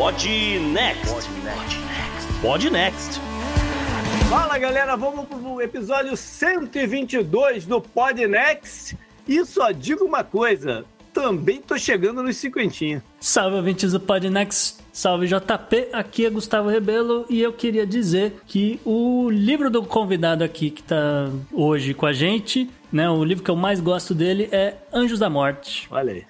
Pod 0.00 0.26
Next. 0.72 1.28
Pod 2.40 2.70
Next. 2.70 3.20
Fala 4.30 4.56
galera, 4.56 4.96
vamos 4.96 5.26
pro 5.26 5.60
episódio 5.60 6.16
122 6.16 7.66
do 7.66 7.82
Pod 7.82 8.26
Next. 8.26 8.96
E 9.28 9.44
só 9.44 9.70
digo 9.70 10.06
uma 10.06 10.24
coisa: 10.24 10.86
também 11.12 11.60
tô 11.60 11.76
chegando 11.76 12.22
nos 12.22 12.38
cinquentinha. 12.38 13.04
Salve, 13.20 13.56
ouvintes 13.56 13.92
do 13.92 14.00
Podnext. 14.00 14.78
Salve, 14.90 15.26
JP. 15.26 15.88
Aqui 15.92 16.24
é 16.24 16.30
Gustavo 16.30 16.70
Rebelo 16.70 17.26
e 17.28 17.42
eu 17.42 17.52
queria 17.52 17.86
dizer 17.86 18.40
que 18.46 18.80
o 18.86 19.28
livro 19.28 19.68
do 19.68 19.82
convidado 19.82 20.42
aqui 20.42 20.70
que 20.70 20.82
tá 20.82 21.28
hoje 21.52 21.92
com 21.92 22.06
a 22.06 22.14
gente, 22.14 22.70
né, 22.90 23.10
o 23.10 23.22
livro 23.22 23.44
que 23.44 23.50
eu 23.50 23.56
mais 23.56 23.80
gosto 23.80 24.14
dele 24.14 24.48
é 24.50 24.76
Anjos 24.90 25.18
da 25.18 25.28
Morte. 25.28 25.86
Olha 25.90 26.14
aí. 26.14 26.24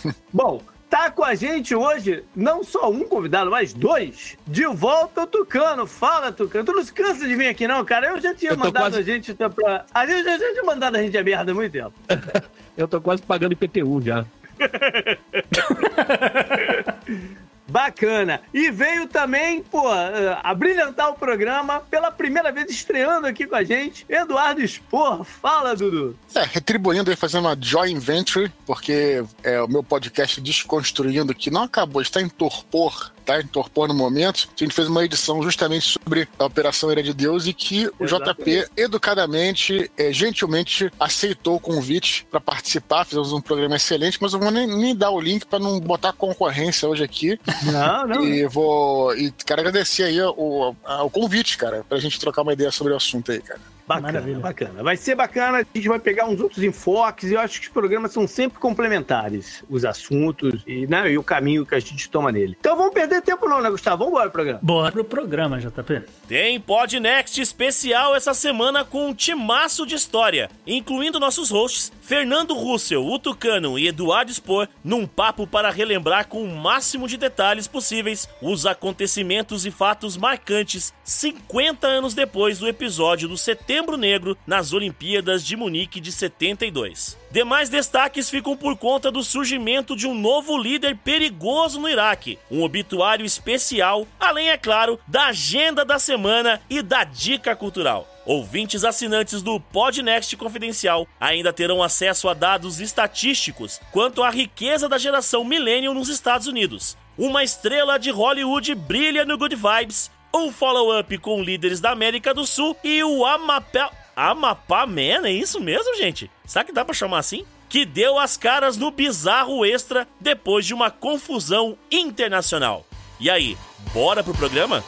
Bom, 0.32 0.62
tá 0.90 1.10
com 1.10 1.24
a 1.24 1.34
gente 1.34 1.74
hoje 1.74 2.24
não 2.34 2.62
só 2.64 2.90
um 2.90 3.04
convidado, 3.04 3.50
mas 3.50 3.72
dois. 3.72 4.36
De 4.46 4.66
volta 4.66 5.22
o 5.22 5.26
Tucano. 5.26 5.86
Fala, 5.86 6.32
Tucano. 6.32 6.64
Tu 6.64 6.72
não 6.72 6.84
se 6.84 6.92
cansa 6.92 7.26
de 7.26 7.34
vir 7.36 7.48
aqui, 7.48 7.66
não, 7.68 7.84
cara? 7.84 8.08
Eu 8.08 8.20
já 8.20 8.34
tinha 8.34 8.52
Eu 8.52 8.58
mandado 8.58 8.82
quase- 8.82 8.98
a 8.98 9.02
gente 9.02 9.32
pra. 9.34 9.84
A 9.94 10.06
gente 10.06 10.24
já 10.24 10.38
tinha 10.38 10.64
mandado 10.64 10.96
a 10.96 11.02
gente 11.02 11.16
a 11.16 11.22
merda 11.22 11.52
há 11.52 11.54
muito 11.54 11.72
tempo. 11.72 11.92
Eu 12.76 12.88
tô 12.88 13.00
quase 13.00 13.22
pagando 13.22 13.52
IPTU 13.52 14.00
já. 14.02 14.24
Bacana. 17.70 18.42
E 18.52 18.70
veio 18.70 19.06
também, 19.06 19.62
pô, 19.62 19.92
eh, 19.94 20.38
a 20.42 20.52
brilhantar 20.54 21.10
o 21.10 21.14
programa 21.14 21.80
pela 21.80 22.10
primeira 22.10 22.50
vez 22.50 22.70
estreando 22.70 23.26
aqui 23.26 23.46
com 23.46 23.54
a 23.54 23.62
gente, 23.62 24.04
Eduardo 24.08 24.66
Spor. 24.66 25.24
Fala, 25.24 25.76
Dudu. 25.76 26.16
É, 26.34 26.42
retribuindo 26.42 27.10
aí, 27.10 27.16
fazendo 27.16 27.46
uma 27.46 27.56
joint 27.60 27.98
venture, 27.98 28.52
porque 28.66 29.24
é 29.42 29.62
o 29.62 29.68
meu 29.68 29.82
podcast 29.82 30.40
Desconstruindo, 30.40 31.34
que 31.34 31.50
não 31.50 31.62
acabou, 31.62 32.02
está 32.02 32.20
em 32.20 32.28
torpor, 32.28 33.12
tá 33.30 33.40
em 33.40 33.46
torpor 33.46 33.88
no 33.88 33.94
momento. 33.94 34.48
A 34.54 34.64
gente 34.64 34.74
fez 34.74 34.88
uma 34.88 35.04
edição 35.04 35.42
justamente 35.42 35.88
sobre 36.00 36.28
a 36.38 36.44
Operação 36.44 36.90
Ira 36.90 37.02
de 37.02 37.12
Deus 37.14 37.46
e 37.46 37.52
que 37.52 37.88
o 37.98 38.06
JP, 38.06 38.66
educadamente, 38.76 39.90
é, 39.96 40.12
gentilmente, 40.12 40.90
aceitou 40.98 41.56
o 41.56 41.60
convite 41.60 42.26
para 42.30 42.40
participar. 42.40 43.04
Fizemos 43.04 43.32
um 43.32 43.40
programa 43.40 43.76
excelente, 43.76 44.18
mas 44.20 44.32
eu 44.32 44.38
vou 44.40 44.50
nem, 44.50 44.66
nem 44.66 44.94
dar 44.94 45.10
o 45.10 45.20
link 45.20 45.44
para 45.46 45.58
não 45.58 45.78
botar 45.80 46.12
concorrência 46.12 46.88
hoje 46.88 47.02
aqui. 47.04 47.38
Não, 47.64 48.06
não. 48.06 48.24
E 48.24 48.46
vou. 48.46 49.14
E 49.16 49.30
quero 49.32 49.60
agradecer 49.60 50.04
aí 50.04 50.20
o, 50.20 50.74
a- 50.84 51.02
o 51.04 51.10
convite, 51.10 51.56
cara, 51.58 51.84
pra 51.88 51.98
gente 51.98 52.18
trocar 52.18 52.42
uma 52.42 52.52
ideia 52.52 52.70
sobre 52.70 52.92
o 52.92 52.96
assunto 52.96 53.32
aí, 53.32 53.40
cara. 53.40 53.60
Bacana, 53.90 54.12
Maravilha. 54.12 54.38
bacana. 54.38 54.82
Vai 54.84 54.96
ser 54.96 55.16
bacana, 55.16 55.58
a 55.58 55.64
gente 55.74 55.88
vai 55.88 55.98
pegar 55.98 56.26
uns 56.26 56.40
outros 56.40 56.62
enfoques 56.62 57.30
e 57.30 57.34
eu 57.34 57.40
acho 57.40 57.60
que 57.60 57.66
os 57.66 57.72
programas 57.72 58.12
são 58.12 58.26
sempre 58.26 58.60
complementares, 58.60 59.64
os 59.68 59.84
assuntos 59.84 60.62
e, 60.64 60.86
né, 60.86 61.10
e 61.10 61.18
o 61.18 61.24
caminho 61.24 61.66
que 61.66 61.74
a 61.74 61.80
gente 61.80 62.08
toma 62.08 62.30
nele. 62.30 62.56
Então 62.60 62.76
vamos 62.76 62.94
perder 62.94 63.20
tempo 63.20 63.48
não, 63.48 63.60
né, 63.60 63.68
Gustavo? 63.68 64.04
Vamos 64.04 64.12
embora 64.12 64.30
pro 64.30 64.32
programa. 64.32 64.60
Bora 64.62 64.92
pro 64.92 65.04
programa, 65.04 65.58
JP. 65.58 66.02
Tem 66.28 66.60
Pod 66.60 67.00
Next 67.00 67.40
especial 67.40 68.14
essa 68.14 68.32
semana 68.32 68.84
com 68.84 69.08
um 69.08 69.14
timaço 69.14 69.84
de 69.84 69.96
história, 69.96 70.48
incluindo 70.66 71.18
nossos 71.18 71.50
hosts 71.50 71.92
Fernando 72.00 72.54
Russell, 72.54 73.04
o 73.04 73.18
Tucano 73.18 73.78
e 73.78 73.88
Eduardo 73.88 74.32
Spor, 74.32 74.68
num 74.84 75.06
papo 75.06 75.46
para 75.46 75.70
relembrar 75.70 76.28
com 76.28 76.42
o 76.42 76.56
máximo 76.56 77.08
de 77.08 77.16
detalhes 77.16 77.66
possíveis 77.66 78.28
os 78.40 78.66
acontecimentos 78.66 79.66
e 79.66 79.70
fatos 79.70 80.16
marcantes 80.16 80.92
50 81.02 81.86
anos 81.86 82.14
depois 82.14 82.58
do 82.58 82.68
episódio 82.68 83.28
do 83.28 83.36
Setembro 83.36 83.79
Negro 83.96 84.36
nas 84.46 84.72
Olimpíadas 84.72 85.44
de 85.44 85.56
Munique 85.56 86.00
de 86.00 86.12
72. 86.12 87.18
Demais 87.30 87.68
destaques 87.68 88.28
ficam 88.28 88.56
por 88.56 88.76
conta 88.76 89.10
do 89.10 89.22
surgimento 89.22 89.96
de 89.96 90.06
um 90.06 90.14
novo 90.14 90.56
líder 90.56 90.96
perigoso 90.96 91.80
no 91.80 91.88
Iraque, 91.88 92.38
um 92.50 92.62
obituário 92.62 93.24
especial, 93.24 94.06
além, 94.18 94.50
é 94.50 94.56
claro, 94.56 94.98
da 95.06 95.26
agenda 95.26 95.84
da 95.84 95.98
semana 95.98 96.60
e 96.68 96.82
da 96.82 97.04
dica 97.04 97.56
cultural. 97.56 98.06
Ouvintes 98.26 98.84
assinantes 98.84 99.42
do 99.42 99.58
Podnext 99.58 100.36
Confidencial 100.36 101.08
ainda 101.18 101.52
terão 101.52 101.82
acesso 101.82 102.28
a 102.28 102.34
dados 102.34 102.78
estatísticos 102.78 103.80
quanto 103.90 104.22
à 104.22 104.30
riqueza 104.30 104.88
da 104.88 104.98
geração 104.98 105.42
Millennium 105.42 105.94
nos 105.94 106.08
Estados 106.08 106.46
Unidos. 106.46 106.96
Uma 107.18 107.42
estrela 107.42 107.98
de 107.98 108.10
Hollywood 108.10 108.74
brilha 108.74 109.24
no 109.24 109.36
Good 109.36 109.56
Vibes, 109.56 110.10
um 110.34 110.52
follow-up 110.52 111.16
com 111.18 111.42
líderes 111.42 111.80
da 111.80 111.90
América 111.90 112.32
do 112.32 112.46
Sul 112.46 112.76
e 112.82 113.02
o 113.02 113.24
Amapá... 113.24 113.90
Amapá 114.14 114.86
Man, 114.86 115.26
é 115.26 115.32
isso 115.32 115.60
mesmo, 115.60 115.96
gente? 115.96 116.30
Será 116.44 116.64
que 116.64 116.72
dá 116.72 116.84
pra 116.84 116.94
chamar 116.94 117.18
assim? 117.18 117.44
Que 117.68 117.86
deu 117.86 118.18
as 118.18 118.36
caras 118.36 118.76
no 118.76 118.90
bizarro 118.90 119.64
extra 119.64 120.06
depois 120.20 120.66
de 120.66 120.74
uma 120.74 120.90
confusão 120.90 121.78
internacional. 121.90 122.84
E 123.18 123.30
aí, 123.30 123.56
bora 123.94 124.22
pro 124.22 124.34
programa? 124.34 124.84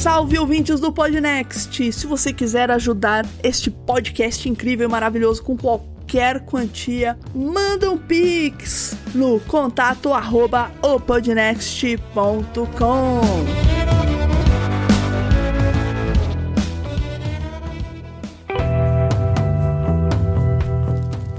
Salve 0.00 0.38
ouvintes 0.38 0.80
do 0.80 0.90
Podnext! 0.90 1.92
Se 1.92 2.06
você 2.06 2.32
quiser 2.32 2.70
ajudar 2.70 3.26
este 3.42 3.70
podcast 3.70 4.48
incrível 4.48 4.88
e 4.88 4.90
maravilhoso 4.90 5.42
com 5.42 5.58
qualquer 5.58 6.40
quantia, 6.46 7.18
manda 7.34 7.90
um 7.90 7.98
pix 7.98 8.96
no 9.14 9.38
contato 9.40 10.14
arroba. 10.14 10.72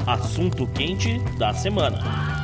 Assunto 0.05 0.67
quente 0.67 1.17
da 1.39 1.51
semana. 1.51 2.40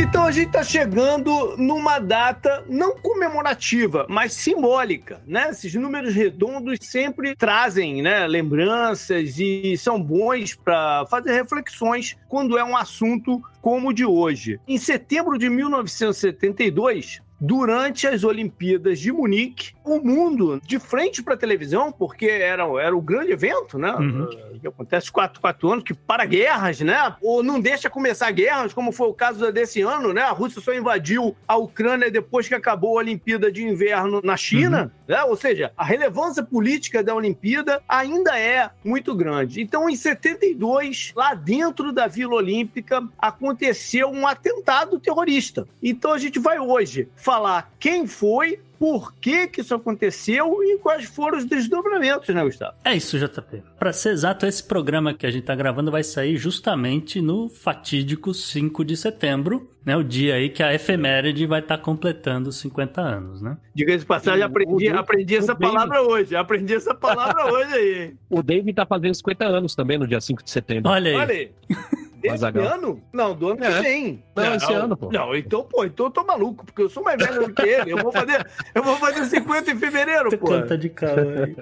Então 0.00 0.24
a 0.24 0.30
gente 0.30 0.52
tá 0.52 0.62
chegando 0.62 1.56
numa 1.56 1.98
data 1.98 2.64
não 2.68 2.96
comemorativa, 2.96 4.06
mas 4.08 4.32
simbólica, 4.32 5.20
né? 5.26 5.48
Esses 5.50 5.74
números 5.74 6.14
redondos 6.14 6.78
sempre 6.82 7.34
trazem, 7.34 8.00
né, 8.00 8.24
lembranças 8.28 9.40
e 9.40 9.76
são 9.76 10.00
bons 10.00 10.54
para 10.54 11.04
fazer 11.10 11.32
reflexões 11.32 12.16
quando 12.28 12.56
é 12.56 12.62
um 12.62 12.76
assunto 12.76 13.42
como 13.60 13.88
o 13.88 13.92
de 13.92 14.04
hoje. 14.04 14.60
Em 14.68 14.78
setembro 14.78 15.36
de 15.36 15.50
1972, 15.50 17.20
durante 17.40 18.06
as 18.06 18.24
Olimpíadas 18.24 18.98
de 18.98 19.12
Munique, 19.12 19.72
o 19.84 20.00
mundo 20.00 20.60
de 20.64 20.78
frente 20.78 21.22
para 21.22 21.34
a 21.34 21.36
televisão, 21.36 21.92
porque 21.92 22.26
era, 22.26 22.64
era 22.80 22.96
o 22.96 23.00
grande 23.00 23.32
evento, 23.32 23.78
né? 23.78 23.92
Uhum. 23.92 24.58
Que 24.60 24.66
acontece 24.66 25.10
quatro, 25.10 25.40
quatro 25.40 25.70
anos, 25.70 25.84
que 25.84 25.94
para 25.94 26.24
guerras, 26.24 26.80
né? 26.80 27.14
Ou 27.22 27.42
não 27.42 27.60
deixa 27.60 27.88
começar 27.88 28.30
guerras, 28.32 28.72
como 28.74 28.92
foi 28.92 29.08
o 29.08 29.14
caso 29.14 29.50
desse 29.52 29.80
ano, 29.80 30.12
né? 30.12 30.22
A 30.22 30.30
Rússia 30.30 30.60
só 30.60 30.74
invadiu 30.74 31.36
a 31.46 31.56
Ucrânia 31.56 32.10
depois 32.10 32.48
que 32.48 32.54
acabou 32.54 32.98
a 32.98 33.02
Olimpíada 33.02 33.50
de 33.50 33.64
Inverno 33.64 34.20
na 34.22 34.36
China, 34.36 34.92
né? 35.06 35.22
Ou 35.24 35.36
seja, 35.36 35.72
a 35.76 35.84
relevância 35.84 36.42
política 36.42 37.02
da 37.02 37.14
Olimpíada 37.14 37.80
ainda 37.88 38.38
é 38.38 38.70
muito 38.84 39.14
grande. 39.14 39.62
Então, 39.62 39.88
em 39.88 39.96
72, 39.96 41.12
lá 41.14 41.34
dentro 41.34 41.92
da 41.92 42.06
Vila 42.06 42.34
Olímpica, 42.34 43.06
aconteceu 43.18 44.10
um 44.10 44.26
atentado 44.26 44.98
terrorista. 44.98 45.66
Então, 45.82 46.12
a 46.12 46.18
gente 46.18 46.38
vai 46.38 46.58
hoje 46.58 47.08
falar 47.28 47.70
quem 47.78 48.06
foi, 48.06 48.58
por 48.78 49.14
que 49.14 49.48
que 49.48 49.60
isso 49.60 49.74
aconteceu 49.74 50.62
e 50.62 50.78
quais 50.78 51.04
foram 51.06 51.38
os 51.38 51.44
desdobramentos, 51.44 52.28
né, 52.34 52.42
Gustavo? 52.44 52.74
É 52.84 52.94
isso, 52.94 53.18
JP. 53.18 53.62
Pra 53.78 53.92
ser 53.92 54.10
exato, 54.10 54.46
esse 54.46 54.62
programa 54.62 55.12
que 55.14 55.26
a 55.26 55.30
gente 55.30 55.44
tá 55.44 55.54
gravando 55.54 55.90
vai 55.90 56.04
sair 56.04 56.36
justamente 56.36 57.20
no 57.20 57.48
fatídico 57.48 58.32
5 58.34 58.84
de 58.84 58.96
setembro, 58.96 59.68
né? 59.84 59.96
O 59.96 60.02
dia 60.04 60.34
aí 60.34 60.48
que 60.50 60.62
a 60.62 60.72
efeméride 60.74 61.46
vai 61.46 61.60
estar 61.60 61.78
completando 61.78 62.52
50 62.52 63.00
anos, 63.00 63.40
né? 63.42 63.56
Diga 63.74 63.96
de 63.96 64.04
passagem, 64.04 64.42
O- 64.42 64.46
aprendi, 64.46 64.90
o- 64.90 64.98
aprendi 64.98 65.36
essa 65.36 65.52
o 65.52 65.56
David- 65.56 65.74
palavra 65.76 66.02
hoje. 66.02 66.36
Aprendi 66.36 66.74
essa 66.74 66.94
palavra 66.94 67.46
hoje 67.52 67.72
aí. 67.74 68.14
O 68.30 68.42
David 68.42 68.74
tá 68.74 68.86
fazendo 68.86 69.14
50 69.14 69.44
anos 69.46 69.74
também 69.74 69.98
no 69.98 70.06
dia 70.06 70.20
5 70.20 70.42
de 70.44 70.50
setembro. 70.50 70.90
Olha 70.90 71.10
aí. 71.10 71.16
Olha 71.16 71.34
aí. 71.34 71.50
Esse 72.20 72.34
Azaghal. 72.34 72.66
ano? 72.74 73.00
Não, 73.12 73.32
do 73.32 73.50
ano 73.50 73.62
É. 73.64 73.76
que 73.76 73.80
vem. 73.80 74.24
Não, 74.34 74.54
esse 74.56 74.72
ano, 74.72 74.96
pô. 74.96 75.08
Não, 75.12 75.36
então, 75.36 75.62
pô, 75.62 75.84
então 75.84 76.06
eu 76.06 76.10
tô 76.10 76.24
maluco, 76.24 76.66
porque 76.66 76.82
eu 76.82 76.88
sou 76.88 77.00
mais 77.00 77.16
velho 77.16 77.46
do 77.46 77.54
que 77.54 77.62
ele. 77.62 77.92
Eu 77.92 77.98
vou 77.98 78.10
fazer, 78.10 78.44
eu 78.74 78.82
vou 78.82 78.96
fazer 78.96 79.24
50 79.24 79.70
em 79.70 79.76
fevereiro, 79.76 80.36
pô. 80.38 80.46
Canta 80.46 80.76
de 80.76 80.88
calma 80.88 81.22
aí. 81.44 81.56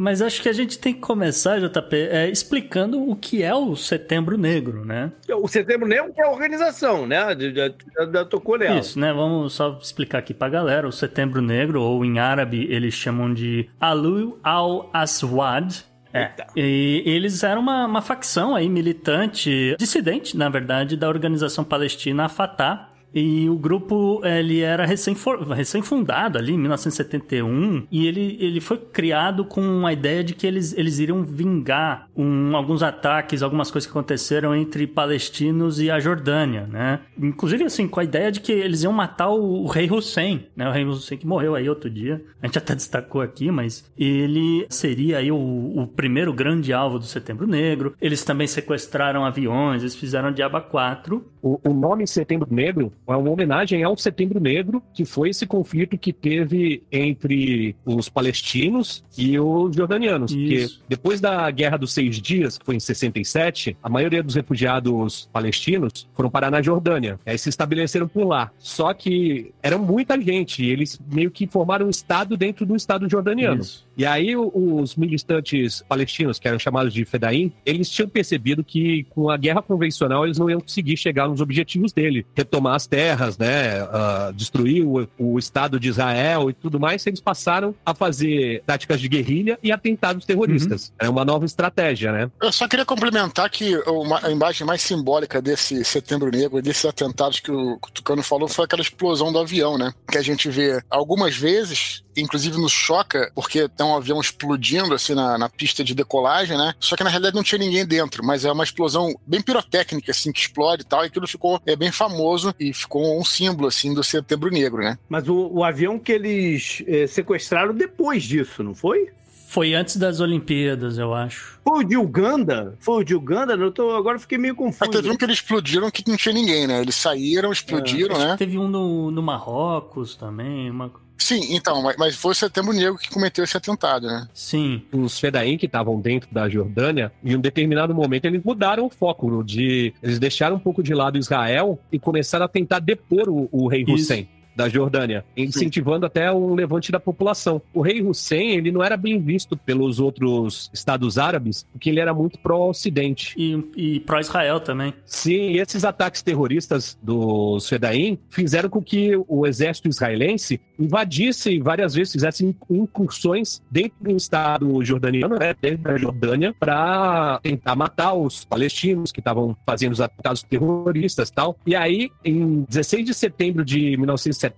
Mas 0.00 0.22
acho 0.22 0.40
que 0.40 0.48
a 0.48 0.52
gente 0.54 0.78
tem 0.78 0.94
que 0.94 1.00
começar, 1.00 1.60
JP, 1.60 1.94
é, 1.94 2.30
explicando 2.30 3.06
o 3.06 3.14
que 3.14 3.42
é 3.42 3.54
o 3.54 3.76
Setembro 3.76 4.38
Negro, 4.38 4.82
né? 4.82 5.12
O 5.28 5.46
Setembro 5.46 5.86
Negro 5.86 6.10
é 6.16 6.22
a 6.22 6.30
organização, 6.30 7.06
né? 7.06 7.18
Já, 7.38 7.68
já, 7.68 8.10
já 8.10 8.24
tocou 8.24 8.56
nela. 8.56 8.78
Isso, 8.78 8.98
né? 8.98 9.12
Vamos 9.12 9.52
só 9.52 9.78
explicar 9.78 10.20
aqui 10.20 10.32
pra 10.32 10.48
galera. 10.48 10.88
O 10.88 10.92
Setembro 10.92 11.42
Negro, 11.42 11.82
ou 11.82 12.02
em 12.02 12.18
árabe 12.18 12.66
eles 12.70 12.94
chamam 12.94 13.34
de 13.34 13.68
Alu 13.78 14.40
al-Aswad. 14.42 15.84
É. 16.14 16.30
E 16.56 17.02
eles 17.04 17.44
eram 17.44 17.60
uma, 17.60 17.84
uma 17.84 18.00
facção 18.00 18.56
aí 18.56 18.70
militante, 18.70 19.76
dissidente, 19.78 20.34
na 20.34 20.48
verdade, 20.48 20.96
da 20.96 21.08
organização 21.08 21.62
palestina 21.62 22.26
Fatah. 22.26 22.89
E 23.14 23.48
o 23.48 23.56
grupo 23.56 24.20
ele 24.24 24.60
era 24.60 24.86
recém-fundado 24.86 26.38
ali 26.38 26.52
em 26.52 26.58
1971 26.58 27.86
e 27.90 28.06
ele, 28.06 28.36
ele 28.40 28.60
foi 28.60 28.78
criado 28.78 29.44
com 29.44 29.86
a 29.86 29.92
ideia 29.92 30.22
de 30.22 30.34
que 30.34 30.46
eles, 30.46 30.72
eles 30.76 30.98
iriam 30.98 31.24
vingar 31.24 32.08
um, 32.16 32.56
alguns 32.56 32.82
ataques, 32.82 33.42
algumas 33.42 33.70
coisas 33.70 33.90
que 33.90 33.96
aconteceram 33.96 34.54
entre 34.54 34.86
palestinos 34.86 35.80
e 35.80 35.90
a 35.90 35.98
Jordânia, 35.98 36.66
né? 36.66 37.00
Inclusive 37.18 37.64
assim, 37.64 37.88
com 37.88 38.00
a 38.00 38.04
ideia 38.04 38.30
de 38.30 38.40
que 38.40 38.52
eles 38.52 38.82
iam 38.82 38.92
matar 38.92 39.30
o, 39.30 39.64
o 39.64 39.66
rei 39.66 39.90
Hussein, 39.90 40.46
né? 40.54 40.68
O 40.68 40.72
rei 40.72 40.84
Hussein 40.84 41.18
que 41.18 41.26
morreu 41.26 41.54
aí 41.54 41.68
outro 41.68 41.90
dia. 41.90 42.22
A 42.42 42.46
gente 42.46 42.58
até 42.58 42.74
destacou 42.74 43.20
aqui, 43.20 43.50
mas 43.50 43.90
ele 43.98 44.66
seria 44.68 45.18
aí 45.18 45.30
o, 45.32 45.36
o 45.36 45.86
primeiro 45.86 46.32
grande 46.32 46.72
alvo 46.72 46.98
do 46.98 47.04
Setembro 47.04 47.46
Negro. 47.46 47.94
Eles 48.00 48.24
também 48.24 48.46
sequestraram 48.46 49.24
aviões, 49.24 49.82
eles 49.82 49.96
fizeram 49.96 50.32
Diaba 50.32 50.60
4 50.60 51.24
O, 51.42 51.60
o 51.68 51.72
nome 51.72 52.06
Setembro 52.06 52.48
Negro 52.50 52.92
é 53.06 53.16
uma 53.16 53.30
homenagem 53.30 53.82
ao 53.82 53.96
Setembro 53.96 54.40
Negro, 54.40 54.82
que 54.94 55.04
foi 55.04 55.30
esse 55.30 55.46
conflito 55.46 55.98
que 55.98 56.12
teve 56.12 56.82
entre 56.90 57.74
os 57.84 58.08
palestinos 58.08 59.04
e 59.16 59.38
os 59.38 59.74
jordanianos. 59.74 60.32
Porque 60.32 60.54
Isso. 60.54 60.82
depois 60.88 61.20
da 61.20 61.50
Guerra 61.50 61.76
dos 61.76 61.92
Seis 61.92 62.20
Dias, 62.20 62.56
que 62.58 62.64
foi 62.64 62.76
em 62.76 62.80
67, 62.80 63.76
a 63.82 63.88
maioria 63.88 64.22
dos 64.22 64.34
refugiados 64.34 65.28
palestinos 65.32 66.08
foram 66.14 66.30
parar 66.30 66.50
na 66.50 66.62
Jordânia. 66.62 67.18
Aí 67.26 67.36
se 67.38 67.48
estabeleceram 67.48 68.06
por 68.06 68.24
lá. 68.26 68.50
Só 68.58 68.92
que 68.94 69.52
era 69.62 69.76
muita 69.76 70.20
gente, 70.20 70.62
e 70.62 70.70
eles 70.70 71.00
meio 71.12 71.30
que 71.30 71.46
formaram 71.46 71.86
um 71.86 71.90
Estado 71.90 72.36
dentro 72.36 72.64
do 72.64 72.76
Estado 72.76 73.08
jordaniano. 73.08 73.60
Isso. 73.60 73.86
E 73.96 74.06
aí 74.06 74.34
os 74.36 74.96
militantes 74.96 75.82
palestinos, 75.88 76.38
que 76.38 76.48
eram 76.48 76.58
chamados 76.58 76.92
de 76.92 77.04
Fedaim, 77.04 77.52
eles 77.66 77.90
tinham 77.90 78.08
percebido 78.08 78.64
que 78.64 79.04
com 79.10 79.28
a 79.28 79.36
guerra 79.36 79.60
convencional 79.60 80.24
eles 80.24 80.38
não 80.38 80.48
iam 80.48 80.60
conseguir 80.60 80.96
chegar 80.96 81.28
nos 81.28 81.40
objetivos 81.40 81.92
dele, 81.92 82.24
retomar 82.34 82.76
as 82.76 82.86
terras, 82.90 83.38
né, 83.38 83.80
ah, 83.92 84.32
destruir 84.34 84.84
o, 84.84 85.08
o 85.16 85.38
Estado 85.38 85.78
de 85.78 85.88
Israel 85.88 86.50
e 86.50 86.52
tudo 86.52 86.80
mais. 86.80 87.06
Eles 87.06 87.20
passaram 87.20 87.74
a 87.86 87.94
fazer 87.94 88.62
táticas 88.66 89.00
de 89.00 89.08
guerrilha 89.08 89.58
e 89.62 89.70
atentados 89.70 90.26
terroristas. 90.26 90.92
Era 90.98 91.10
uma 91.10 91.24
nova 91.24 91.46
estratégia, 91.46 92.10
né? 92.12 92.30
Eu 92.42 92.52
só 92.52 92.66
queria 92.66 92.84
complementar 92.84 93.48
que 93.48 93.76
uma- 93.86 94.26
a 94.26 94.30
imagem 94.30 94.66
mais 94.66 94.82
simbólica 94.82 95.40
desse 95.40 95.84
Setembro 95.84 96.30
Negro, 96.30 96.60
desses 96.60 96.84
atentados 96.84 97.38
que 97.40 97.50
o, 97.50 97.78
que 97.78 97.88
o 97.88 97.92
Tucano 97.92 98.22
falou, 98.22 98.48
foi 98.48 98.64
aquela 98.64 98.82
explosão 98.82 99.32
do 99.32 99.38
avião, 99.38 99.78
né? 99.78 99.92
Que 100.10 100.18
a 100.18 100.22
gente 100.22 100.48
vê 100.50 100.82
algumas 100.90 101.36
vezes, 101.36 102.02
inclusive 102.16 102.58
nos 102.58 102.72
choca, 102.72 103.30
porque 103.34 103.68
tem 103.68 103.86
um 103.86 103.94
avião 103.96 104.20
explodindo 104.20 104.94
assim 104.94 105.14
na, 105.14 105.38
na 105.38 105.48
pista 105.48 105.84
de 105.84 105.94
decolagem, 105.94 106.56
né? 106.56 106.74
Só 106.80 106.96
que 106.96 107.04
na 107.04 107.10
realidade 107.10 107.36
não 107.36 107.42
tinha 107.42 107.58
ninguém 107.58 107.86
dentro, 107.86 108.24
mas 108.24 108.44
é 108.44 108.50
uma 108.50 108.64
explosão 108.64 109.14
bem 109.26 109.40
pirotécnica, 109.40 110.10
assim, 110.10 110.32
que 110.32 110.40
explode 110.40 110.82
e 110.82 110.86
tal, 110.86 111.04
e 111.04 111.06
aquilo 111.06 111.28
ficou 111.28 111.60
é, 111.64 111.76
bem 111.76 111.92
famoso 111.92 112.54
e 112.58 112.72
ficou 112.80 113.18
um 113.18 113.24
símbolo, 113.24 113.68
assim, 113.68 113.94
do 113.94 114.02
Setembro 114.02 114.50
Negro, 114.50 114.82
né? 114.82 114.98
Mas 115.08 115.28
o, 115.28 115.48
o 115.52 115.64
avião 115.64 115.98
que 115.98 116.12
eles 116.12 116.82
eh, 116.86 117.06
sequestraram 117.06 117.74
depois 117.74 118.22
disso, 118.24 118.62
não 118.62 118.74
foi? 118.74 119.08
Foi 119.50 119.74
antes 119.74 119.96
das 119.96 120.20
Olimpíadas, 120.20 120.96
eu 120.96 121.12
acho. 121.12 121.58
Foi 121.64 121.80
o 121.80 121.82
de 121.84 121.96
Uganda? 121.96 122.76
Foi 122.78 123.02
o 123.02 123.04
de 123.04 123.16
Uganda? 123.16 123.54
Eu 123.54 123.72
tô, 123.72 123.96
agora 123.96 124.14
eu 124.14 124.20
fiquei 124.20 124.38
meio 124.38 124.54
confuso. 124.54 124.88
teve 124.88 125.10
um 125.10 125.16
que 125.16 125.24
eles 125.24 125.38
explodiram 125.38 125.90
que 125.90 126.08
não 126.08 126.16
tinha 126.16 126.32
ninguém, 126.32 126.68
né? 126.68 126.80
Eles 126.80 126.94
saíram, 126.94 127.50
explodiram, 127.50 128.14
Acho 128.14 128.26
né? 128.26 128.36
teve 128.36 128.56
um 128.56 128.68
no, 128.68 129.10
no 129.10 129.20
Marrocos 129.20 130.14
também. 130.14 130.70
Uma... 130.70 130.92
Sim, 131.20 131.54
então, 131.54 131.82
mas, 131.82 131.96
mas 131.96 132.16
foi 132.16 132.32
o 132.32 132.34
Setembro 132.34 132.72
Negro 132.72 132.96
que 132.96 133.10
cometeu 133.10 133.44
esse 133.44 133.56
atentado, 133.56 134.06
né? 134.06 134.26
Sim. 134.32 134.82
os 134.90 135.20
Fedaim 135.20 135.58
que 135.58 135.66
estavam 135.66 136.00
dentro 136.00 136.32
da 136.32 136.48
Jordânia, 136.48 137.12
em 137.22 137.36
um 137.36 137.40
determinado 137.40 137.94
momento 137.94 138.24
eles 138.24 138.42
mudaram 138.42 138.86
o 138.86 138.90
foco 138.90 139.44
de 139.44 139.94
eles 140.02 140.18
deixaram 140.18 140.56
um 140.56 140.58
pouco 140.58 140.82
de 140.82 140.94
lado 140.94 141.18
Israel 141.18 141.78
e 141.92 141.98
começaram 141.98 142.46
a 142.46 142.48
tentar 142.48 142.80
depor 142.80 143.28
o, 143.28 143.48
o 143.52 143.68
rei 143.68 143.84
Isso. 143.86 144.39
Da 144.60 144.68
Jordânia, 144.68 145.24
incentivando 145.34 146.04
até 146.04 146.30
um 146.30 146.54
levante 146.54 146.92
da 146.92 147.00
população. 147.00 147.62
O 147.72 147.80
rei 147.80 148.02
Hussein, 148.02 148.50
ele 148.50 148.70
não 148.70 148.82
era 148.82 148.94
bem 148.94 149.18
visto 149.18 149.56
pelos 149.56 149.98
outros 149.98 150.70
estados 150.70 151.16
árabes, 151.16 151.66
porque 151.72 151.88
ele 151.88 151.98
era 151.98 152.12
muito 152.12 152.38
pró-ocidente. 152.38 153.34
E, 153.38 153.64
e 153.74 154.00
pró-Israel 154.00 154.60
também. 154.60 154.92
Sim, 155.06 155.52
esses 155.52 155.82
ataques 155.82 156.20
terroristas 156.20 156.98
dos 157.02 157.66
Fedaim 157.70 158.18
fizeram 158.28 158.68
com 158.68 158.82
que 158.82 159.12
o 159.26 159.46
exército 159.46 159.88
israelense 159.88 160.60
invadisse 160.78 161.52
e 161.52 161.58
várias 161.58 161.94
vezes 161.94 162.12
fizesse 162.12 162.54
incursões 162.68 163.62
dentro 163.70 163.96
do 163.98 164.14
estado 164.14 164.84
jordaniano, 164.84 165.38
né, 165.38 165.54
dentro 165.58 165.84
da 165.84 165.96
Jordânia, 165.96 166.54
para 166.60 167.40
tentar 167.42 167.74
matar 167.74 168.12
os 168.12 168.44
palestinos 168.44 169.10
que 169.10 169.20
estavam 169.20 169.56
fazendo 169.64 169.92
os 169.92 170.02
ataques 170.02 170.42
terroristas 170.42 171.30
e 171.30 171.32
tal. 171.32 171.56
E 171.66 171.74
aí, 171.74 172.10
em 172.22 172.66
16 172.68 173.06
de 173.06 173.14
setembro 173.14 173.64
de 173.64 173.96
1970, 173.96 174.49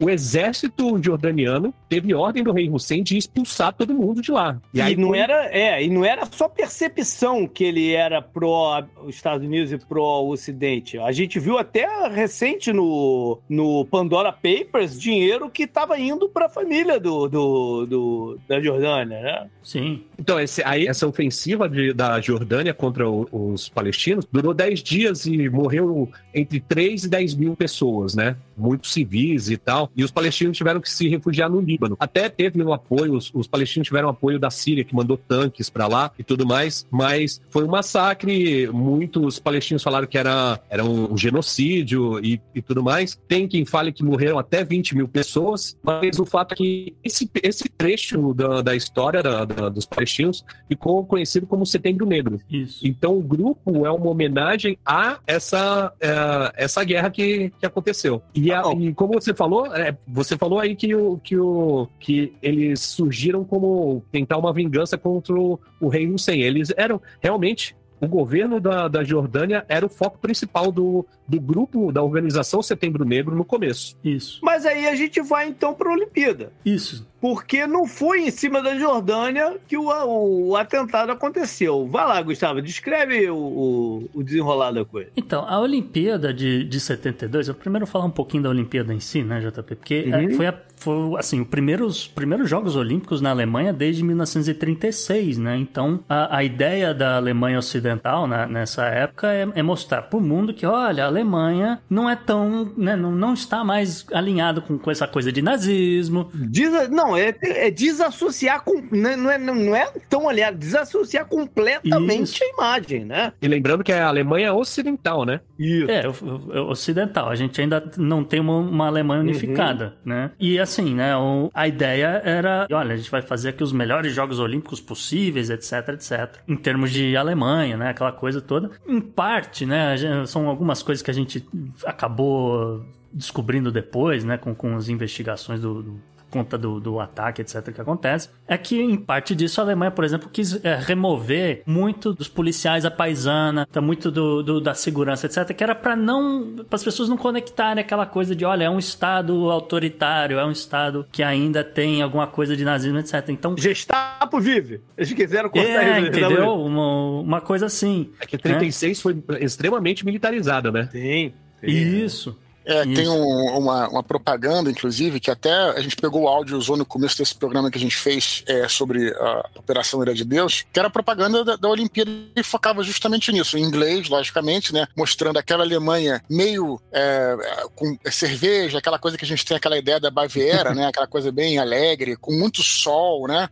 o 0.00 0.08
exército 0.10 1.00
jordaniano 1.02 1.72
teve 1.88 2.14
ordem 2.14 2.42
do 2.42 2.52
rei 2.52 2.68
Hussein 2.70 3.02
de 3.02 3.16
expulsar 3.16 3.72
todo 3.72 3.94
mundo 3.94 4.20
de 4.22 4.30
lá. 4.30 4.60
E, 4.72 4.80
aí 4.80 4.96
não 4.96 5.08
foi- 5.08 5.18
era, 5.18 5.46
é, 5.56 5.82
e 5.84 5.88
não 5.88 6.04
era 6.04 6.26
só 6.30 6.48
percepção 6.48 7.46
que 7.46 7.64
ele 7.64 7.92
era 7.92 8.20
pró 8.22 8.84
os 9.04 9.14
Estados 9.14 9.46
Unidos 9.46 9.72
e 9.72 9.78
pró 9.78 10.22
Ocidente. 10.22 10.98
A 10.98 11.12
gente 11.12 11.38
viu 11.38 11.58
até 11.58 11.86
recente 12.08 12.72
no, 12.72 13.38
no 13.48 13.84
Pandora 13.86 14.32
Papers 14.32 14.98
dinheiro 14.98 15.50
que 15.50 15.64
estava 15.64 15.98
indo 15.98 16.28
para 16.28 16.46
a 16.46 16.48
família 16.48 16.98
do, 16.98 17.28
do, 17.28 17.86
do- 17.86 18.38
da 18.48 18.60
Jordânia, 18.60 19.20
né? 19.20 19.48
Sim. 19.62 20.02
Então, 20.18 20.40
esse- 20.40 20.62
aí, 20.64 20.86
essa 20.86 21.06
ofensiva 21.06 21.68
de- 21.68 21.92
da 21.92 22.20
Jordânia 22.20 22.72
contra 22.74 23.08
o- 23.08 23.28
os 23.30 23.68
palestinos 23.68 24.26
durou 24.30 24.54
10 24.54 24.82
dias 24.82 25.26
e 25.26 25.48
morreu 25.48 26.08
entre 26.34 26.60
3 26.60 27.04
e 27.04 27.08
10 27.08 27.34
mil 27.34 27.54
pessoas, 27.54 28.14
né? 28.14 28.36
Muitos 28.56 28.92
civis 28.92 29.21
e 29.50 29.56
tal. 29.56 29.90
E 29.96 30.04
os 30.04 30.10
palestinos 30.10 30.56
tiveram 30.56 30.80
que 30.80 30.90
se 30.90 31.08
refugiar 31.08 31.48
no 31.50 31.60
Líbano. 31.60 31.96
Até 31.98 32.28
teve 32.28 32.62
um 32.62 32.72
apoio, 32.72 33.14
os, 33.14 33.30
os 33.34 33.46
palestinos 33.46 33.86
tiveram 33.86 34.08
apoio 34.08 34.38
da 34.38 34.50
Síria, 34.50 34.84
que 34.84 34.94
mandou 34.94 35.16
tanques 35.16 35.68
pra 35.70 35.86
lá 35.86 36.10
e 36.18 36.22
tudo 36.24 36.46
mais. 36.46 36.86
Mas 36.90 37.40
foi 37.50 37.64
um 37.64 37.68
massacre. 37.68 38.68
Muitos 38.68 39.38
palestinos 39.38 39.82
falaram 39.82 40.06
que 40.06 40.18
era, 40.18 40.60
era 40.70 40.84
um 40.84 41.16
genocídio 41.16 42.18
e, 42.24 42.40
e 42.54 42.62
tudo 42.62 42.82
mais. 42.82 43.18
Tem 43.28 43.46
quem 43.48 43.64
fale 43.64 43.92
que 43.92 44.04
morreram 44.04 44.38
até 44.38 44.64
20 44.64 44.96
mil 44.96 45.08
pessoas. 45.08 45.76
Mas 45.82 46.18
o 46.18 46.26
fato 46.26 46.52
é 46.52 46.56
que 46.56 46.94
esse, 47.04 47.30
esse 47.42 47.68
trecho 47.68 48.34
da, 48.34 48.62
da 48.62 48.74
história 48.76 49.22
da- 49.22 49.44
da- 49.44 49.68
dos 49.68 49.86
palestinos 49.86 50.44
ficou 50.68 51.04
conhecido 51.04 51.46
como 51.46 51.64
Setembro 51.66 52.06
Negro. 52.06 52.40
Isso. 52.50 52.86
Então 52.86 53.16
o 53.16 53.20
grupo 53.22 53.86
é 53.86 53.90
uma 53.90 54.08
homenagem 54.10 54.78
a 54.84 55.18
essa, 55.26 55.92
é, 56.00 56.52
essa 56.64 56.82
guerra 56.84 57.10
que, 57.10 57.52
que 57.58 57.66
aconteceu. 57.66 58.22
E, 58.34 58.52
a- 58.52 58.62
bom. 58.62 58.80
e 58.80 58.94
como 59.02 59.20
você 59.20 59.34
falou, 59.34 59.66
é, 59.74 59.96
você 60.06 60.38
falou 60.38 60.60
aí 60.60 60.76
que, 60.76 60.94
o, 60.94 61.18
que, 61.18 61.36
o, 61.36 61.88
que 61.98 62.32
eles 62.40 62.78
surgiram 62.78 63.44
como 63.44 64.00
tentar 64.12 64.38
uma 64.38 64.52
vingança 64.52 64.96
contra 64.96 65.34
o, 65.34 65.58
o 65.80 65.88
rei 65.88 66.08
Hussein. 66.08 66.40
Eles 66.40 66.72
eram 66.76 67.00
realmente. 67.20 67.74
O 68.00 68.08
governo 68.08 68.60
da, 68.60 68.88
da 68.88 69.04
Jordânia 69.04 69.64
era 69.68 69.86
o 69.86 69.88
foco 69.88 70.18
principal 70.18 70.72
do, 70.72 71.06
do 71.26 71.40
grupo 71.40 71.92
da 71.92 72.02
organização 72.02 72.60
Setembro 72.60 73.04
Negro 73.04 73.36
no 73.36 73.44
começo. 73.44 73.96
Isso. 74.02 74.40
Mas 74.42 74.66
aí 74.66 74.88
a 74.88 74.94
gente 74.96 75.20
vai 75.20 75.48
então 75.48 75.72
para 75.72 75.88
a 75.88 75.92
Olimpíada. 75.92 76.52
Isso. 76.64 77.06
Porque 77.22 77.66
não 77.68 77.86
foi 77.86 78.22
em 78.26 78.30
cima 78.32 78.60
da 78.60 78.76
Jordânia 78.76 79.56
que 79.68 79.76
o, 79.78 79.84
o, 79.88 80.48
o 80.48 80.56
atentado 80.56 81.12
aconteceu. 81.12 81.86
Vai 81.86 82.04
lá, 82.04 82.20
Gustavo, 82.20 82.60
descreve 82.60 83.30
o, 83.30 84.08
o, 84.12 84.22
desenrolar 84.24 84.72
da 84.72 84.84
coisa. 84.84 85.08
Então, 85.16 85.44
a 85.48 85.60
Olimpíada 85.60 86.34
de, 86.34 86.64
de 86.64 86.80
72, 86.80 87.46
eu 87.46 87.54
primeiro 87.54 87.86
falar 87.86 88.06
um 88.06 88.10
pouquinho 88.10 88.42
da 88.42 88.48
Olimpíada 88.50 88.92
em 88.92 88.98
si, 88.98 89.22
né, 89.22 89.40
JP? 89.40 89.76
Porque 89.76 90.02
Uhum. 90.02 90.14
é, 90.14 90.30
foi, 90.34 90.46
a- 90.48 90.58
foi, 90.76 90.94
assim, 91.16 91.40
o 91.40 91.46
primeiro, 91.46 91.86
os 91.86 92.08
primeiros 92.08 92.50
Jogos 92.50 92.74
Olímpicos 92.74 93.20
na 93.20 93.30
Alemanha 93.30 93.72
desde 93.72 94.02
1936, 94.02 95.38
né? 95.38 95.56
Então, 95.56 96.00
a, 96.08 96.38
a 96.38 96.42
ideia 96.44 96.92
da 96.92 97.16
Alemanha 97.16 97.58
Ocidental 97.60 98.26
né, 98.26 98.46
nessa 98.46 98.84
época 98.86 99.28
é, 99.32 99.46
é 99.54 99.62
mostrar 99.62 100.02
para 100.02 100.18
o 100.18 100.20
mundo 100.20 100.52
que, 100.52 100.66
olha, 100.66 101.04
a 101.04 101.06
Alemanha 101.06 101.80
não 101.88 102.10
é 102.10 102.16
tão, 102.16 102.72
né, 102.76 102.96
não, 102.96 103.12
não 103.12 103.32
está 103.34 103.62
mais 103.62 104.04
alinhado 104.12 104.60
com, 104.60 104.76
com 104.76 104.90
essa 104.90 105.06
coisa 105.06 105.30
de 105.30 105.40
nazismo. 105.40 106.30
Diz, 106.34 106.88
não, 106.90 107.11
Não, 107.12 107.16
é, 107.18 107.34
é 107.42 107.70
desassociar 107.70 108.62
com. 108.62 108.82
Não 108.90 109.30
é, 109.30 109.38
não 109.38 109.76
é 109.76 109.86
tão 110.08 110.28
aliado, 110.28 110.56
desassociar 110.58 111.26
completamente 111.26 112.22
Isso. 112.34 112.44
a 112.44 112.46
imagem, 112.48 113.04
né? 113.04 113.32
E 113.40 113.46
lembrando 113.48 113.84
que 113.84 113.92
a 113.92 114.06
Alemanha 114.06 114.48
é 114.48 114.52
ocidental, 114.52 115.24
né? 115.24 115.40
Isso. 115.58 115.90
É, 115.90 116.08
o- 116.08 116.12
o- 116.24 116.70
ocidental. 116.70 117.28
A 117.28 117.34
gente 117.34 117.60
ainda 117.60 117.90
não 117.96 118.24
tem 118.24 118.40
uma, 118.40 118.56
uma 118.58 118.86
Alemanha 118.86 119.20
unificada, 119.20 119.94
né? 120.04 120.30
E 120.40 120.58
assim, 120.58 120.94
né? 120.94 121.16
o- 121.16 121.50
a 121.52 121.68
ideia 121.68 122.20
era, 122.24 122.66
olha, 122.72 122.94
a 122.94 122.96
gente 122.96 123.10
vai 123.10 123.22
fazer 123.22 123.50
aqui 123.50 123.62
os 123.62 123.72
melhores 123.72 124.12
Jogos 124.14 124.38
Olímpicos 124.38 124.80
possíveis, 124.80 125.50
etc, 125.50 125.88
etc. 125.90 126.36
Em 126.48 126.56
termos 126.56 126.90
de 126.90 127.16
Alemanha, 127.16 127.76
né? 127.76 127.90
Aquela 127.90 128.12
coisa 128.12 128.40
toda. 128.40 128.70
Em 128.86 129.00
parte, 129.00 129.66
né? 129.66 129.96
São 130.26 130.48
algumas 130.48 130.82
coisas 130.82 131.02
que 131.02 131.10
a 131.10 131.14
gente 131.14 131.46
acabou 131.84 132.84
descobrindo 133.12 133.70
depois, 133.70 134.24
né? 134.24 134.38
Com, 134.38 134.54
com 134.54 134.76
as 134.76 134.88
investigações 134.88 135.60
do... 135.60 135.82
do 135.82 136.11
conta 136.32 136.56
do, 136.56 136.80
do 136.80 136.98
ataque, 136.98 137.42
etc, 137.42 137.72
que 137.74 137.80
acontece, 137.80 138.30
é 138.48 138.56
que 138.56 138.80
em 138.80 138.96
parte 138.96 139.34
disso 139.34 139.60
a 139.60 139.64
Alemanha, 139.64 139.90
por 139.90 140.02
exemplo, 140.04 140.28
quis 140.32 140.64
é, 140.64 140.74
remover 140.76 141.62
muito 141.66 142.12
dos 142.14 142.26
policiais 142.28 142.84
à 142.84 142.90
paisana, 142.90 143.66
tá, 143.70 143.80
muito 143.80 144.10
do, 144.10 144.42
do- 144.42 144.60
da 144.60 144.72
segurança, 144.74 145.26
etc, 145.26 145.54
que 145.54 145.62
era 145.62 145.74
para 145.74 145.94
não, 145.94 146.56
para 146.68 146.76
as 146.76 146.82
pessoas 146.82 147.08
não 147.08 147.16
conectarem 147.18 147.82
aquela 147.82 148.06
coisa 148.06 148.34
de, 148.34 148.44
olha, 148.44 148.64
é 148.64 148.70
um 148.70 148.78
estado 148.78 149.50
autoritário, 149.50 150.38
é 150.38 150.44
um 150.44 150.50
estado 150.50 151.06
que 151.12 151.22
ainda 151.22 151.62
tem 151.62 152.00
alguma 152.02 152.26
coisa 152.26 152.56
de 152.56 152.64
nazismo, 152.64 152.98
etc. 152.98 153.28
Então, 153.28 153.54
Gestapo 153.56 154.40
vive. 154.40 154.80
Eles 154.96 155.12
quiseram 155.12 155.50
cortar 155.50 155.68
é, 155.68 155.98
ele. 155.98 156.08
entendeu? 156.08 156.54
Uma, 156.54 157.20
uma 157.20 157.40
coisa 157.40 157.66
assim. 157.66 158.10
É 158.18 158.26
que 158.26 158.38
36 158.38 159.00
foi 159.02 159.22
extremamente 159.40 160.04
militarizada, 160.04 160.70
né? 160.72 160.88
Sim. 160.90 161.32
sim. 161.60 161.66
Isso. 161.66 162.38
É, 162.64 162.84
tem 162.84 163.08
um- 163.08 163.58
uma, 163.58 163.88
uma 163.88 164.02
propaganda, 164.02 164.70
inclusive, 164.70 165.18
que 165.20 165.30
até 165.30 165.52
a 165.52 165.80
gente 165.80 165.96
pegou 165.96 166.22
o 166.22 166.28
áudio 166.28 166.54
e 166.54 166.58
usou 166.58 166.76
no 166.76 166.84
começo 166.84 167.18
desse 167.18 167.34
programa 167.34 167.70
que 167.70 167.78
a 167.78 167.80
gente 167.80 167.96
fez 167.96 168.44
é, 168.46 168.68
sobre 168.68 169.10
a 169.14 169.48
Operação 169.56 170.00
Ira 170.02 170.14
de 170.14 170.24
Deus, 170.24 170.64
que 170.72 170.78
era 170.78 170.88
a 170.88 170.90
propaganda 170.90 171.44
da, 171.44 171.56
da 171.56 171.68
Olimpíada 171.68 172.10
e 172.36 172.42
focava 172.42 172.82
justamente 172.82 173.32
nisso, 173.32 173.58
em 173.58 173.62
inglês, 173.62 174.08
logicamente, 174.08 174.72
né? 174.72 174.86
Mostrando 174.96 175.38
aquela 175.38 175.64
Alemanha 175.64 176.22
meio 176.28 176.80
é, 176.92 177.36
com 177.74 177.96
cerveja, 178.10 178.78
aquela 178.78 178.98
coisa 178.98 179.16
que 179.18 179.24
a 179.24 179.28
gente 179.28 179.44
tem 179.44 179.56
aquela 179.56 179.76
ideia 179.78 179.98
da 179.98 180.10
Baviera, 180.10 180.74
né? 180.74 180.86
Aquela 180.86 181.06
coisa 181.06 181.32
bem 181.32 181.58
alegre, 181.58 182.16
com 182.16 182.32
muito 182.32 182.62
sol, 182.62 183.26
né? 183.26 183.48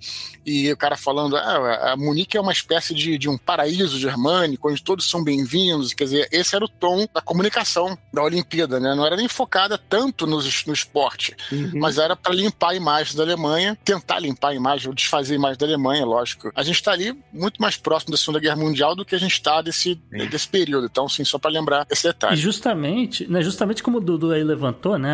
E 0.47 0.71
o 0.73 0.77
cara 0.77 0.97
falando, 0.97 1.37
ah, 1.37 1.93
a 1.93 1.97
Munique 1.97 2.37
é 2.37 2.41
uma 2.41 2.53
espécie 2.53 2.95
de, 2.95 3.19
de 3.19 3.29
um 3.29 3.37
paraíso 3.37 3.99
germânico, 3.99 4.71
onde 4.71 4.83
todos 4.83 5.09
são 5.09 5.23
bem-vindos. 5.23 5.93
Quer 5.95 6.05
dizer, 6.05 6.29
esse 6.31 6.55
era 6.57 6.65
o 6.65 6.69
tom 6.69 7.07
da 7.13 7.21
comunicação 7.21 7.97
da 8.13 8.23
Olimpíada, 8.23 8.79
né? 8.81 8.95
Não 9.01 9.07
era 9.07 9.17
nem 9.17 9.29
focada 9.29 9.79
tanto 9.79 10.27
no, 10.27 10.37
no 10.67 10.73
esporte, 10.75 11.35
Uhum. 11.51 11.71
mas 11.75 11.97
era 11.99 12.15
para 12.15 12.35
limpar 12.35 12.71
a 12.71 12.75
imagem 12.75 13.17
da 13.17 13.23
Alemanha, 13.23 13.77
tentar 13.85 14.19
limpar 14.21 14.49
a 14.49 14.55
imagem, 14.55 14.89
ou 14.89 14.95
desfazer 14.95 15.33
a 15.33 15.37
imagem 15.37 15.59
da 15.59 15.67
Alemanha, 15.67 16.05
lógico. 16.05 16.51
A 16.55 16.63
gente 16.63 16.75
está 16.77 16.93
ali 16.93 17.17
muito 17.33 17.61
mais 17.61 17.77
próximo 17.77 18.11
da 18.13 18.17
Segunda 18.19 18.39
Guerra 18.41 18.57
Mundial 18.57 18.95
do 18.95 19.05
que 19.05 19.15
a 19.15 19.19
gente 19.19 19.33
está 19.33 19.63
desse, 19.63 19.95
desse 20.31 20.47
período. 20.49 20.87
Então, 20.87 21.09
sim, 21.09 21.25
só 21.25 21.39
para 21.39 21.51
lembrar 21.51 21.87
esse 21.91 22.07
E 22.07 22.11
detalhe. 22.13 22.37
justamente, 22.37 23.27
né, 23.31 23.43
justamente 23.43 23.83
como 23.83 23.99
o 23.99 24.01
Dudu 24.01 24.33
aí 24.33 24.45
levantou, 24.45 24.99
né, 24.99 25.11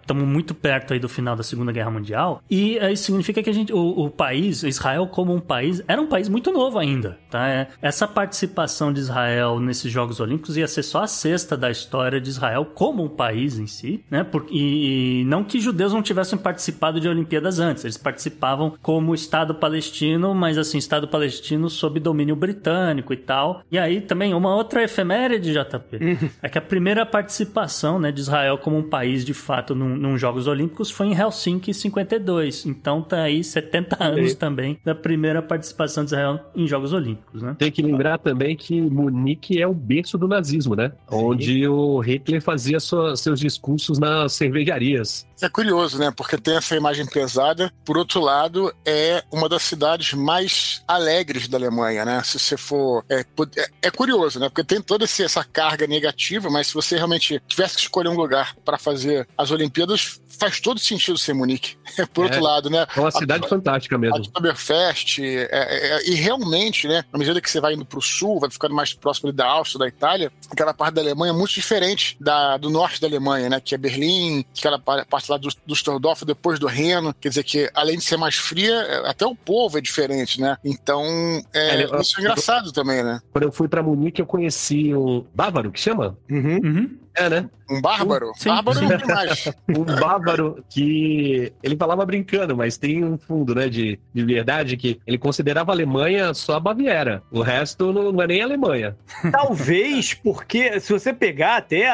estamos 0.00 0.24
muito 0.24 0.54
perto 0.54 0.92
aí 0.92 0.98
do 1.00 1.08
final 1.08 1.34
da 1.36 1.42
Segunda 1.42 1.72
Guerra 1.72 1.90
Mundial, 1.90 2.42
e 2.50 2.78
isso 2.92 3.04
significa 3.04 3.42
que 3.42 3.50
a 3.50 3.54
gente, 3.54 3.72
o, 3.72 4.04
o 4.04 4.10
país, 4.10 4.62
Israel 4.62 5.06
como 5.08 5.34
um 5.34 5.40
país, 5.40 5.82
era 5.88 6.00
um 6.00 6.06
país 6.06 6.28
muito 6.28 6.52
novo 6.52 6.78
ainda, 6.78 7.18
tá? 7.30 7.48
É, 7.48 7.68
essa 7.82 8.06
participação 8.06 8.92
de 8.92 9.00
Israel 9.00 9.58
nesses 9.60 9.90
Jogos 9.92 10.20
Olímpicos 10.20 10.56
ia 10.56 10.68
ser 10.68 10.82
só 10.82 11.02
a 11.02 11.06
sexta 11.06 11.56
da 11.56 11.70
história 11.70 12.20
de 12.20 12.28
Israel 12.28 12.64
como 12.84 13.02
um 13.02 13.08
país 13.08 13.58
em 13.58 13.66
si, 13.66 14.04
né? 14.10 14.22
Por, 14.22 14.44
e, 14.50 15.22
e 15.22 15.24
não 15.24 15.42
que 15.42 15.58
judeus 15.58 15.94
não 15.94 16.02
tivessem 16.02 16.38
participado 16.38 17.00
de 17.00 17.08
Olimpíadas 17.08 17.58
antes, 17.58 17.82
eles 17.82 17.96
participavam 17.96 18.74
como 18.82 19.14
Estado 19.14 19.54
palestino, 19.54 20.34
mas 20.34 20.58
assim, 20.58 20.76
Estado 20.76 21.08
palestino 21.08 21.70
sob 21.70 21.98
domínio 21.98 22.36
britânico 22.36 23.14
e 23.14 23.16
tal. 23.16 23.62
E 23.72 23.78
aí 23.78 24.02
também 24.02 24.34
uma 24.34 24.54
outra 24.54 24.84
efeméride, 24.84 25.54
JP, 25.54 26.18
é 26.42 26.48
que 26.50 26.58
a 26.58 26.60
primeira 26.60 27.06
participação 27.06 27.98
né, 27.98 28.12
de 28.12 28.20
Israel 28.20 28.58
como 28.58 28.76
um 28.76 28.82
país 28.82 29.24
de 29.24 29.32
fato 29.32 29.74
num, 29.74 29.96
num 29.96 30.18
Jogos 30.18 30.46
Olímpicos 30.46 30.90
foi 30.90 31.06
em 31.06 31.18
Helsinki 31.18 31.70
em 31.70 31.74
52. 31.74 32.66
Então 32.66 33.00
tá 33.00 33.22
aí 33.22 33.42
70 33.42 34.04
anos 34.04 34.32
Sim. 34.32 34.36
também 34.36 34.78
da 34.84 34.94
primeira 34.94 35.40
participação 35.40 36.04
de 36.04 36.08
Israel 36.10 36.38
em 36.54 36.66
Jogos 36.66 36.92
Olímpicos, 36.92 37.40
né? 37.40 37.56
Tem 37.58 37.72
que 37.72 37.80
lembrar 37.80 38.18
também 38.18 38.54
que 38.54 38.78
Munique 38.78 39.58
é 39.58 39.66
o 39.66 39.72
berço 39.72 40.18
do 40.18 40.28
nazismo, 40.28 40.76
né? 40.76 40.92
Onde 41.10 41.66
o 41.66 41.98
Hitler 42.00 42.42
fazia 42.42 42.73
sua- 42.80 43.16
seus 43.16 43.40
discursos 43.40 43.98
nas 43.98 44.32
cervejarias. 44.32 45.26
É 45.42 45.48
curioso, 45.48 45.98
né? 45.98 46.10
Porque 46.16 46.38
tem 46.38 46.56
essa 46.56 46.74
imagem 46.76 47.04
pesada. 47.06 47.72
Por 47.84 47.98
outro 47.98 48.20
lado, 48.20 48.72
é 48.86 49.22
uma 49.30 49.48
das 49.48 49.62
cidades 49.62 50.12
mais 50.14 50.82
alegres 50.86 51.48
da 51.48 51.58
Alemanha, 51.58 52.04
né? 52.04 52.22
Se 52.22 52.38
você 52.38 52.56
for. 52.56 53.04
É, 53.10 53.20
é- 53.56 53.68
é 53.82 53.90
curioso, 53.90 54.38
né? 54.38 54.48
Porque 54.48 54.64
tem 54.64 54.80
toda 54.80 55.04
essa 55.04 55.44
carga 55.44 55.86
negativa, 55.86 56.48
mas 56.48 56.68
se 56.68 56.74
você 56.74 56.96
realmente 56.96 57.42
tivesse 57.46 57.74
que 57.74 57.82
escolher 57.82 58.08
um 58.08 58.16
lugar 58.16 58.54
para 58.64 58.78
fazer 58.78 59.28
as 59.36 59.50
Olimpíadas, 59.50 60.20
faz 60.38 60.60
todo 60.60 60.80
sentido 60.80 61.18
ser 61.18 61.34
Munique. 61.34 61.76
Por 62.14 62.24
outro 62.24 62.38
É. 62.38 62.42
lado, 62.42 62.70
né? 62.70 62.86
É 62.96 63.00
uma 63.00 63.10
cidade 63.10 63.48
fantástica 63.48 63.96
A 63.96 63.98
mesmo. 63.98 64.16
Oktoberfest, 64.18 65.18
é, 65.20 65.48
é, 65.50 65.96
é, 65.96 66.08
e 66.10 66.14
realmente, 66.14 66.88
né, 66.88 67.04
à 67.12 67.18
medida 67.18 67.40
que 67.40 67.50
você 67.50 67.60
vai 67.60 67.74
indo 67.74 67.84
para 67.84 67.98
o 67.98 68.02
sul, 68.02 68.40
vai 68.40 68.50
ficando 68.50 68.74
mais 68.74 68.92
próximo 68.94 69.32
da 69.32 69.46
Áustria, 69.46 69.80
da 69.80 69.88
Itália, 69.88 70.32
aquela 70.50 70.72
parte 70.72 70.94
da 70.94 71.00
Alemanha 71.02 71.32
é 71.32 71.36
muito 71.36 71.52
diferente 71.52 72.16
da, 72.20 72.56
do 72.64 72.70
norte 72.70 73.00
da 73.00 73.06
Alemanha, 73.06 73.48
né, 73.48 73.60
que 73.60 73.74
é 73.74 73.78
Berlim, 73.78 74.44
aquela 74.58 74.78
pa- 74.78 75.04
parte 75.04 75.30
lá 75.30 75.36
do 75.36 75.48
Düsseldorf, 75.66 76.24
depois 76.24 76.58
do 76.58 76.66
Reno, 76.66 77.14
quer 77.20 77.28
dizer 77.28 77.44
que 77.44 77.70
além 77.74 77.98
de 77.98 78.04
ser 78.04 78.16
mais 78.16 78.34
fria, 78.36 78.72
é, 78.74 79.08
até 79.10 79.24
o 79.26 79.34
povo 79.36 79.78
é 79.78 79.80
diferente, 79.80 80.40
né, 80.40 80.56
então 80.64 81.04
é, 81.52 81.82
É, 81.82 82.00
isso 82.00 82.18
é 82.18 82.22
engraçado 82.22 82.72
também, 82.72 83.02
né, 83.04 83.20
Quando 83.32 83.44
eu 83.44 83.52
fui 83.52 83.68
pra 83.68 83.82
Munique, 83.82 84.20
eu 84.20 84.26
conheci 84.26 84.94
um 84.94 85.24
bávaro, 85.34 85.70
que 85.70 85.78
chama? 85.80 86.16
Uhum. 86.30 86.60
Uhum. 86.64 86.98
É, 87.16 87.28
né? 87.28 87.48
um 87.70 87.80
bárbaro, 87.80 88.32
Sim. 88.36 88.50
bárbaro 88.50 88.92
é 88.92 88.96
demais. 88.98 89.52
Um 89.68 89.84
bávaro 89.84 90.64
que 90.68 91.50
ele 91.62 91.76
falava 91.76 92.04
brincando, 92.04 92.54
mas 92.56 92.76
tem 92.76 93.02
um 93.02 93.16
fundo, 93.16 93.54
né, 93.54 93.68
de, 93.68 93.98
de 94.12 94.24
verdade, 94.24 94.76
que 94.76 95.00
ele 95.06 95.16
considerava 95.16 95.72
a 95.72 95.74
Alemanha 95.74 96.34
só 96.34 96.56
a 96.56 96.60
Baviera. 96.60 97.22
O 97.30 97.40
resto 97.40 97.92
não, 97.92 98.12
não 98.12 98.22
é 98.22 98.26
nem 98.26 98.42
a 98.42 98.44
Alemanha. 98.44 98.96
Talvez 99.32 100.12
porque, 100.14 100.78
se 100.80 100.92
você 100.92 101.12
pegar 101.12 101.56
até, 101.56 101.88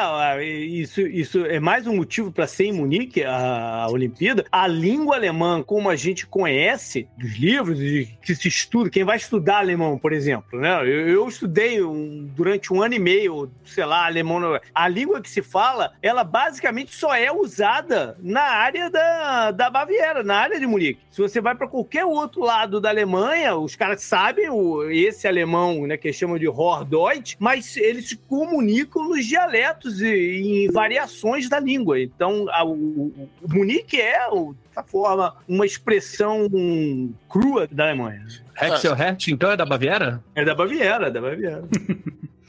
isso, 0.45 1.01
isso 1.01 1.45
é 1.45 1.59
mais 1.59 1.87
um 1.87 1.95
motivo 1.95 2.31
para 2.31 2.47
ser 2.47 2.65
em 2.65 2.73
Munique, 2.73 3.23
a, 3.23 3.83
a 3.83 3.89
Olimpíada, 3.89 4.45
a 4.51 4.67
língua 4.67 5.15
alemã, 5.15 5.63
como 5.63 5.89
a 5.89 5.95
gente 5.95 6.27
conhece 6.27 7.07
dos 7.17 7.35
livros 7.37 7.79
e 7.79 8.09
que 8.21 8.35
se 8.35 8.47
estuda, 8.47 8.89
quem 8.89 9.03
vai 9.03 9.17
estudar 9.17 9.59
alemão, 9.59 9.97
por 9.97 10.11
exemplo, 10.13 10.59
né? 10.59 10.81
Eu, 10.81 11.07
eu 11.07 11.27
estudei 11.27 11.81
um- 11.83 12.29
durante 12.35 12.73
um 12.73 12.81
ano 12.81 12.93
e 12.93 12.99
meio, 12.99 13.49
sei 13.65 13.85
lá, 13.85 14.05
alemão. 14.05 14.59
A 14.75 14.87
língua 14.87 15.10
que 15.19 15.29
se 15.29 15.41
fala, 15.41 15.93
ela 16.01 16.23
basicamente 16.23 16.93
só 16.95 17.15
é 17.15 17.31
usada 17.31 18.15
na 18.21 18.41
área 18.43 18.89
da, 18.89 19.49
da 19.49 19.69
Baviera, 19.69 20.23
na 20.23 20.35
área 20.35 20.59
de 20.59 20.67
Munique. 20.67 20.99
Se 21.09 21.19
você 21.19 21.41
vai 21.41 21.55
para 21.55 21.67
qualquer 21.67 22.05
outro 22.05 22.41
lado 22.41 22.79
da 22.79 22.89
Alemanha, 22.89 23.55
os 23.55 23.75
caras 23.75 24.03
sabem 24.03 24.47
o, 24.49 24.83
esse 24.91 25.27
alemão, 25.27 25.87
né, 25.87 25.97
que 25.97 26.07
eles 26.07 26.17
chamam 26.17 26.37
de 26.37 26.47
Hordeutsch, 26.47 27.35
mas 27.39 27.75
eles 27.75 28.07
se 28.09 28.17
comunicam 28.17 29.09
nos 29.09 29.25
dialetos 29.25 30.01
e 30.01 30.65
em 30.67 30.71
variações 30.71 31.49
da 31.49 31.59
língua. 31.59 31.99
Então, 31.99 32.45
a- 32.49 32.63
o, 32.63 32.71
o- 32.73 33.29
Munique 33.49 33.99
é, 33.99 34.27
o- 34.29 34.55
certa 34.73 34.83
forma, 34.89 35.35
uma 35.47 35.65
expressão 35.65 36.47
crua 37.27 37.67
da 37.69 37.85
Alemanha. 37.85 38.25
Hexel 38.61 38.93
Hertz, 38.93 39.27
então, 39.27 39.51
é 39.51 39.57
da 39.57 39.65
Baviera? 39.65 40.23
É 40.35 40.45
da 40.45 40.53
Baviera, 40.55 41.07
é 41.07 41.11
da 41.11 41.19
Baviera. 41.19 41.63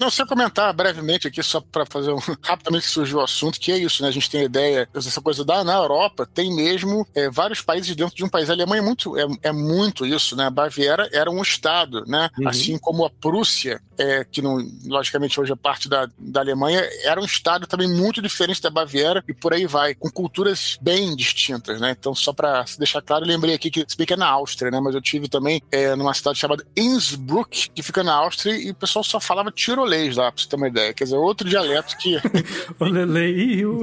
Não, 0.00 0.10
só 0.10 0.24
comentar 0.24 0.72
brevemente 0.72 1.28
aqui, 1.28 1.42
só 1.42 1.60
para 1.60 1.84
fazer 1.84 2.10
um. 2.10 2.18
Rapidamente 2.42 2.86
surgiu 2.86 3.18
o 3.18 3.22
assunto, 3.22 3.60
que 3.60 3.70
é 3.70 3.76
isso, 3.76 4.02
né? 4.02 4.08
A 4.08 4.12
gente 4.12 4.30
tem 4.30 4.40
a 4.40 4.44
ideia, 4.44 4.88
essa 4.94 5.20
coisa 5.20 5.44
da. 5.44 5.62
Na 5.62 5.74
Europa, 5.74 6.26
tem 6.32 6.54
mesmo 6.54 7.06
é, 7.14 7.28
vários 7.28 7.60
países 7.60 7.94
dentro 7.94 8.16
de 8.16 8.24
um 8.24 8.28
país. 8.28 8.48
A 8.48 8.54
Alemanha 8.54 8.80
é 8.80 8.84
muito, 8.84 9.18
é, 9.18 9.26
é 9.42 9.52
muito 9.52 10.06
isso, 10.06 10.34
né? 10.34 10.46
A 10.46 10.50
Baviera 10.50 11.06
era 11.12 11.30
um 11.30 11.42
estado, 11.42 12.02
né? 12.06 12.30
Uhum. 12.38 12.48
Assim 12.48 12.78
como 12.78 13.04
a 13.04 13.10
Prússia, 13.10 13.82
é, 13.98 14.24
que 14.24 14.40
não, 14.40 14.56
logicamente 14.86 15.38
hoje 15.38 15.52
é 15.52 15.56
parte 15.56 15.86
da, 15.86 16.08
da 16.18 16.40
Alemanha, 16.40 16.80
era 17.04 17.20
um 17.20 17.24
estado 17.26 17.66
também 17.66 17.86
muito 17.86 18.22
diferente 18.22 18.62
da 18.62 18.70
Baviera 18.70 19.22
e 19.28 19.34
por 19.34 19.52
aí 19.52 19.66
vai, 19.66 19.94
com 19.94 20.10
culturas 20.10 20.78
bem 20.80 21.14
distintas, 21.14 21.78
né? 21.78 21.94
Então, 21.98 22.14
só 22.14 22.32
para 22.32 22.64
deixar 22.78 23.02
claro, 23.02 23.26
lembrei 23.26 23.54
aqui 23.54 23.70
que 23.70 23.84
se 23.86 23.98
bem 23.98 24.06
que 24.06 24.14
é 24.14 24.16
na 24.16 24.28
Áustria, 24.28 24.70
né? 24.70 24.80
Mas 24.80 24.94
eu 24.94 25.02
tive 25.02 25.28
também 25.28 25.62
é, 25.70 25.94
numa 25.94 26.14
cidade 26.14 26.38
chamada 26.38 26.64
Innsbruck, 26.74 27.68
que 27.74 27.82
fica 27.82 28.02
na 28.02 28.14
Áustria, 28.14 28.56
e 28.56 28.70
o 28.70 28.74
pessoal 28.74 29.04
só 29.04 29.20
falava 29.20 29.52
tirolês 29.90 30.16
lá, 30.16 30.30
pra 30.30 30.40
você 30.40 30.48
ter 30.48 30.56
uma 30.56 30.68
ideia. 30.68 30.94
Quer 30.94 31.04
dizer, 31.04 31.16
outro 31.16 31.48
dialeto 31.48 31.96
que. 31.98 32.16
O 32.78 32.84
Lele 32.84 33.56
e 33.56 33.66
o... 33.66 33.82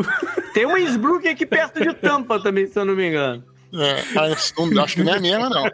Tem 0.54 0.66
um 0.66 0.78
Innsbruck 0.78 1.28
aqui 1.28 1.46
perto 1.46 1.82
de 1.82 1.94
Tampa 1.94 2.40
também, 2.40 2.66
se 2.66 2.80
eu 2.80 2.86
não 2.86 2.96
me 2.96 3.10
engano. 3.10 3.44
É, 3.74 4.02
não, 4.16 4.84
acho 4.84 4.96
que 4.96 5.04
nem 5.04 5.14
é 5.14 5.18
a 5.18 5.20
mesma, 5.20 5.50
não. 5.50 5.66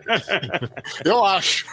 Eu 1.06 1.24
acho. 1.24 1.66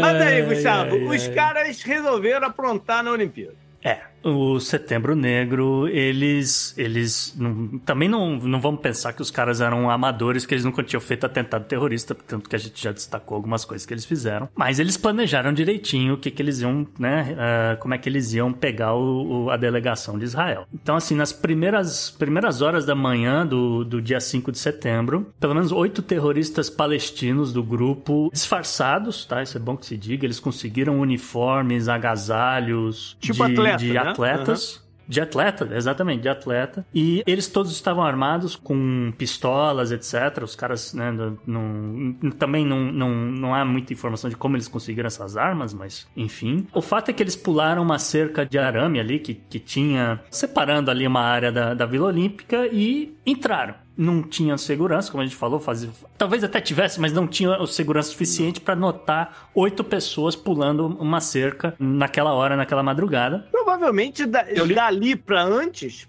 Mas 0.00 0.20
aí, 0.22 0.42
Gustavo, 0.42 0.96
ai, 0.96 1.16
os 1.16 1.28
ai. 1.28 1.34
caras 1.34 1.82
resolveram 1.82 2.46
aprontar 2.46 3.04
na 3.04 3.12
Olimpíada. 3.12 3.54
É, 3.84 4.00
o 4.24 4.60
Setembro 4.60 5.14
Negro, 5.14 5.88
eles, 5.88 6.74
eles 6.76 7.34
não, 7.36 7.78
também 7.78 8.08
não, 8.08 8.36
não 8.36 8.60
vamos 8.60 8.80
pensar 8.80 9.12
que 9.12 9.22
os 9.22 9.30
caras 9.30 9.60
eram 9.60 9.90
amadores, 9.90 10.46
que 10.46 10.54
eles 10.54 10.64
nunca 10.64 10.82
tinham 10.82 11.00
feito 11.00 11.26
atentado 11.26 11.64
terrorista, 11.64 12.14
tanto 12.14 12.48
que 12.48 12.56
a 12.56 12.58
gente 12.58 12.82
já 12.82 12.92
destacou 12.92 13.36
algumas 13.36 13.64
coisas 13.64 13.86
que 13.86 13.92
eles 13.92 14.04
fizeram. 14.04 14.48
Mas 14.54 14.78
eles 14.78 14.96
planejaram 14.96 15.52
direitinho 15.52 16.14
o 16.14 16.16
que, 16.16 16.30
que 16.30 16.42
eles 16.42 16.60
iam, 16.60 16.86
né, 16.98 17.34
uh, 17.34 17.80
como 17.80 17.94
é 17.94 17.98
que 17.98 18.08
eles 18.08 18.32
iam 18.32 18.52
pegar 18.52 18.94
o, 18.94 19.44
o, 19.44 19.50
a 19.50 19.56
delegação 19.56 20.18
de 20.18 20.24
Israel. 20.24 20.66
Então, 20.72 20.96
assim, 20.96 21.14
nas 21.14 21.32
primeiras, 21.32 22.10
primeiras 22.10 22.62
horas 22.62 22.84
da 22.84 22.94
manhã 22.94 23.46
do, 23.46 23.84
do 23.84 24.00
dia 24.00 24.20
5 24.20 24.52
de 24.52 24.58
setembro, 24.58 25.32
pelo 25.40 25.54
menos 25.54 25.72
oito 25.72 26.02
terroristas 26.02 26.70
palestinos 26.70 27.52
do 27.52 27.62
grupo, 27.62 28.30
disfarçados, 28.32 29.24
tá? 29.24 29.42
Isso 29.42 29.56
é 29.56 29.60
bom 29.60 29.76
que 29.76 29.86
se 29.86 29.96
diga, 29.96 30.24
eles 30.24 30.40
conseguiram 30.40 31.00
uniformes, 31.00 31.88
agasalhos 31.88 33.16
tipo 33.20 33.46
de, 33.46 33.52
atleta, 33.52 33.76
de 33.78 33.92
né? 33.92 34.11
Atletas. 34.12 34.76
Uhum. 34.76 34.82
De 35.08 35.20
atleta, 35.20 35.68
exatamente, 35.72 36.22
de 36.22 36.28
atleta. 36.28 36.86
E 36.94 37.24
eles 37.26 37.48
todos 37.48 37.72
estavam 37.72 38.04
armados 38.04 38.54
com 38.54 39.12
pistolas, 39.18 39.90
etc. 39.90 40.42
Os 40.44 40.54
caras, 40.54 40.94
né, 40.94 41.12
não, 41.44 42.14
também 42.38 42.64
não, 42.64 42.80
não, 42.80 43.10
não 43.10 43.54
há 43.54 43.64
muita 43.64 43.92
informação 43.92 44.30
de 44.30 44.36
como 44.36 44.56
eles 44.56 44.68
conseguiram 44.68 45.08
essas 45.08 45.36
armas, 45.36 45.74
mas 45.74 46.06
enfim. 46.16 46.68
O 46.72 46.80
fato 46.80 47.10
é 47.10 47.12
que 47.12 47.22
eles 47.22 47.34
pularam 47.34 47.82
uma 47.82 47.98
cerca 47.98 48.46
de 48.46 48.56
arame 48.56 49.00
ali 49.00 49.18
que, 49.18 49.34
que 49.34 49.58
tinha 49.58 50.20
separando 50.30 50.88
ali 50.88 51.06
uma 51.06 51.20
área 51.20 51.50
da, 51.50 51.74
da 51.74 51.84
Vila 51.84 52.06
Olímpica 52.06 52.68
e 52.68 53.14
entraram 53.26 53.74
não 53.96 54.22
tinha 54.22 54.56
segurança, 54.56 55.10
como 55.10 55.22
a 55.22 55.26
gente 55.26 55.36
falou, 55.36 55.60
fazia... 55.60 55.90
talvez 56.16 56.42
até 56.42 56.60
tivesse, 56.60 57.00
mas 57.00 57.12
não 57.12 57.26
tinha 57.26 57.64
segurança 57.66 58.10
suficiente 58.10 58.60
para 58.60 58.74
notar 58.74 59.50
oito 59.54 59.84
pessoas 59.84 60.34
pulando 60.34 60.86
uma 60.86 61.20
cerca 61.20 61.74
naquela 61.78 62.32
hora, 62.32 62.56
naquela 62.56 62.82
madrugada. 62.82 63.46
Provavelmente 63.50 64.26
da, 64.26 64.42
li... 64.42 64.74
dali 64.74 65.16
para 65.16 65.42
antes 65.42 66.08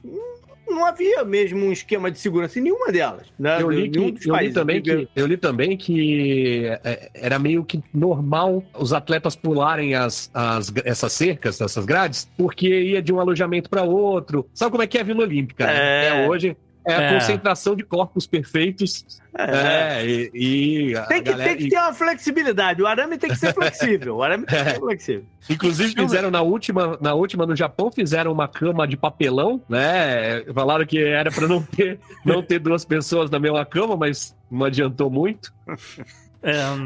não 0.73 0.85
havia 0.85 1.23
mesmo 1.23 1.65
um 1.65 1.71
esquema 1.71 2.09
de 2.09 2.19
segurança 2.19 2.59
em 2.59 2.63
nenhuma 2.63 2.91
delas. 2.91 3.27
Né? 3.37 3.61
Eu, 3.61 3.69
li 3.69 3.89
que, 3.89 4.29
eu, 4.29 4.35
li 4.35 4.51
também 4.51 4.81
que, 4.81 5.07
eu 5.15 5.25
li 5.27 5.37
também 5.37 5.77
que 5.77 6.63
era 7.13 7.37
meio 7.37 7.63
que 7.63 7.81
normal 7.93 8.63
os 8.77 8.93
atletas 8.93 9.35
pularem 9.35 9.95
as, 9.95 10.29
as, 10.33 10.73
essas 10.83 11.13
cercas, 11.13 11.61
essas 11.61 11.85
grades, 11.85 12.29
porque 12.37 12.67
ia 12.67 13.01
de 13.01 13.13
um 13.13 13.19
alojamento 13.19 13.69
para 13.69 13.83
outro. 13.83 14.47
Sabe 14.53 14.71
como 14.71 14.83
é 14.83 14.87
que 14.87 14.97
é 14.97 15.01
a 15.01 15.03
Vila 15.03 15.23
Olímpica? 15.23 15.65
Né? 15.65 15.73
É, 15.75 16.25
é 16.25 16.29
hoje 16.29 16.57
é 16.85 16.93
a 16.93 17.01
é. 17.01 17.13
concentração 17.13 17.75
de 17.75 17.83
corpos 17.83 18.27
perfeitos. 18.27 19.21
É, 19.37 20.01
é 20.01 20.05
e, 20.05 20.31
e 20.33 21.07
tem, 21.07 21.23
que, 21.23 21.31
galera, 21.31 21.49
tem 21.49 21.57
que 21.57 21.69
ter 21.69 21.77
uma 21.77 21.93
flexibilidade. 21.93 22.81
O 22.81 22.87
arame 22.87 23.17
tem 23.17 23.29
que 23.29 23.35
ser 23.35 23.53
flexível. 23.53 24.17
O 24.17 24.23
arame 24.23 24.45
tem 24.45 24.63
que 24.63 24.69
ser 24.71 24.79
flexível. 24.79 25.25
Inclusive 25.49 25.93
fizeram 25.93 26.29
na 26.29 26.41
última, 26.41 26.97
na 27.01 27.13
última 27.13 27.45
no 27.45 27.55
Japão 27.55 27.91
fizeram 27.91 28.31
uma 28.31 28.47
cama 28.47 28.87
de 28.87 28.95
papelão, 28.97 29.61
né? 29.67 30.43
Falaram 30.53 30.85
que 30.85 31.01
era 31.01 31.31
para 31.31 31.47
não 31.47 31.61
ter, 31.61 31.99
não 32.25 32.41
ter 32.41 32.59
duas 32.59 32.85
pessoas 32.85 33.29
na 33.29 33.39
mesma 33.39 33.65
cama, 33.65 33.95
mas 33.95 34.35
não 34.51 34.65
adiantou 34.65 35.09
muito. 35.09 35.53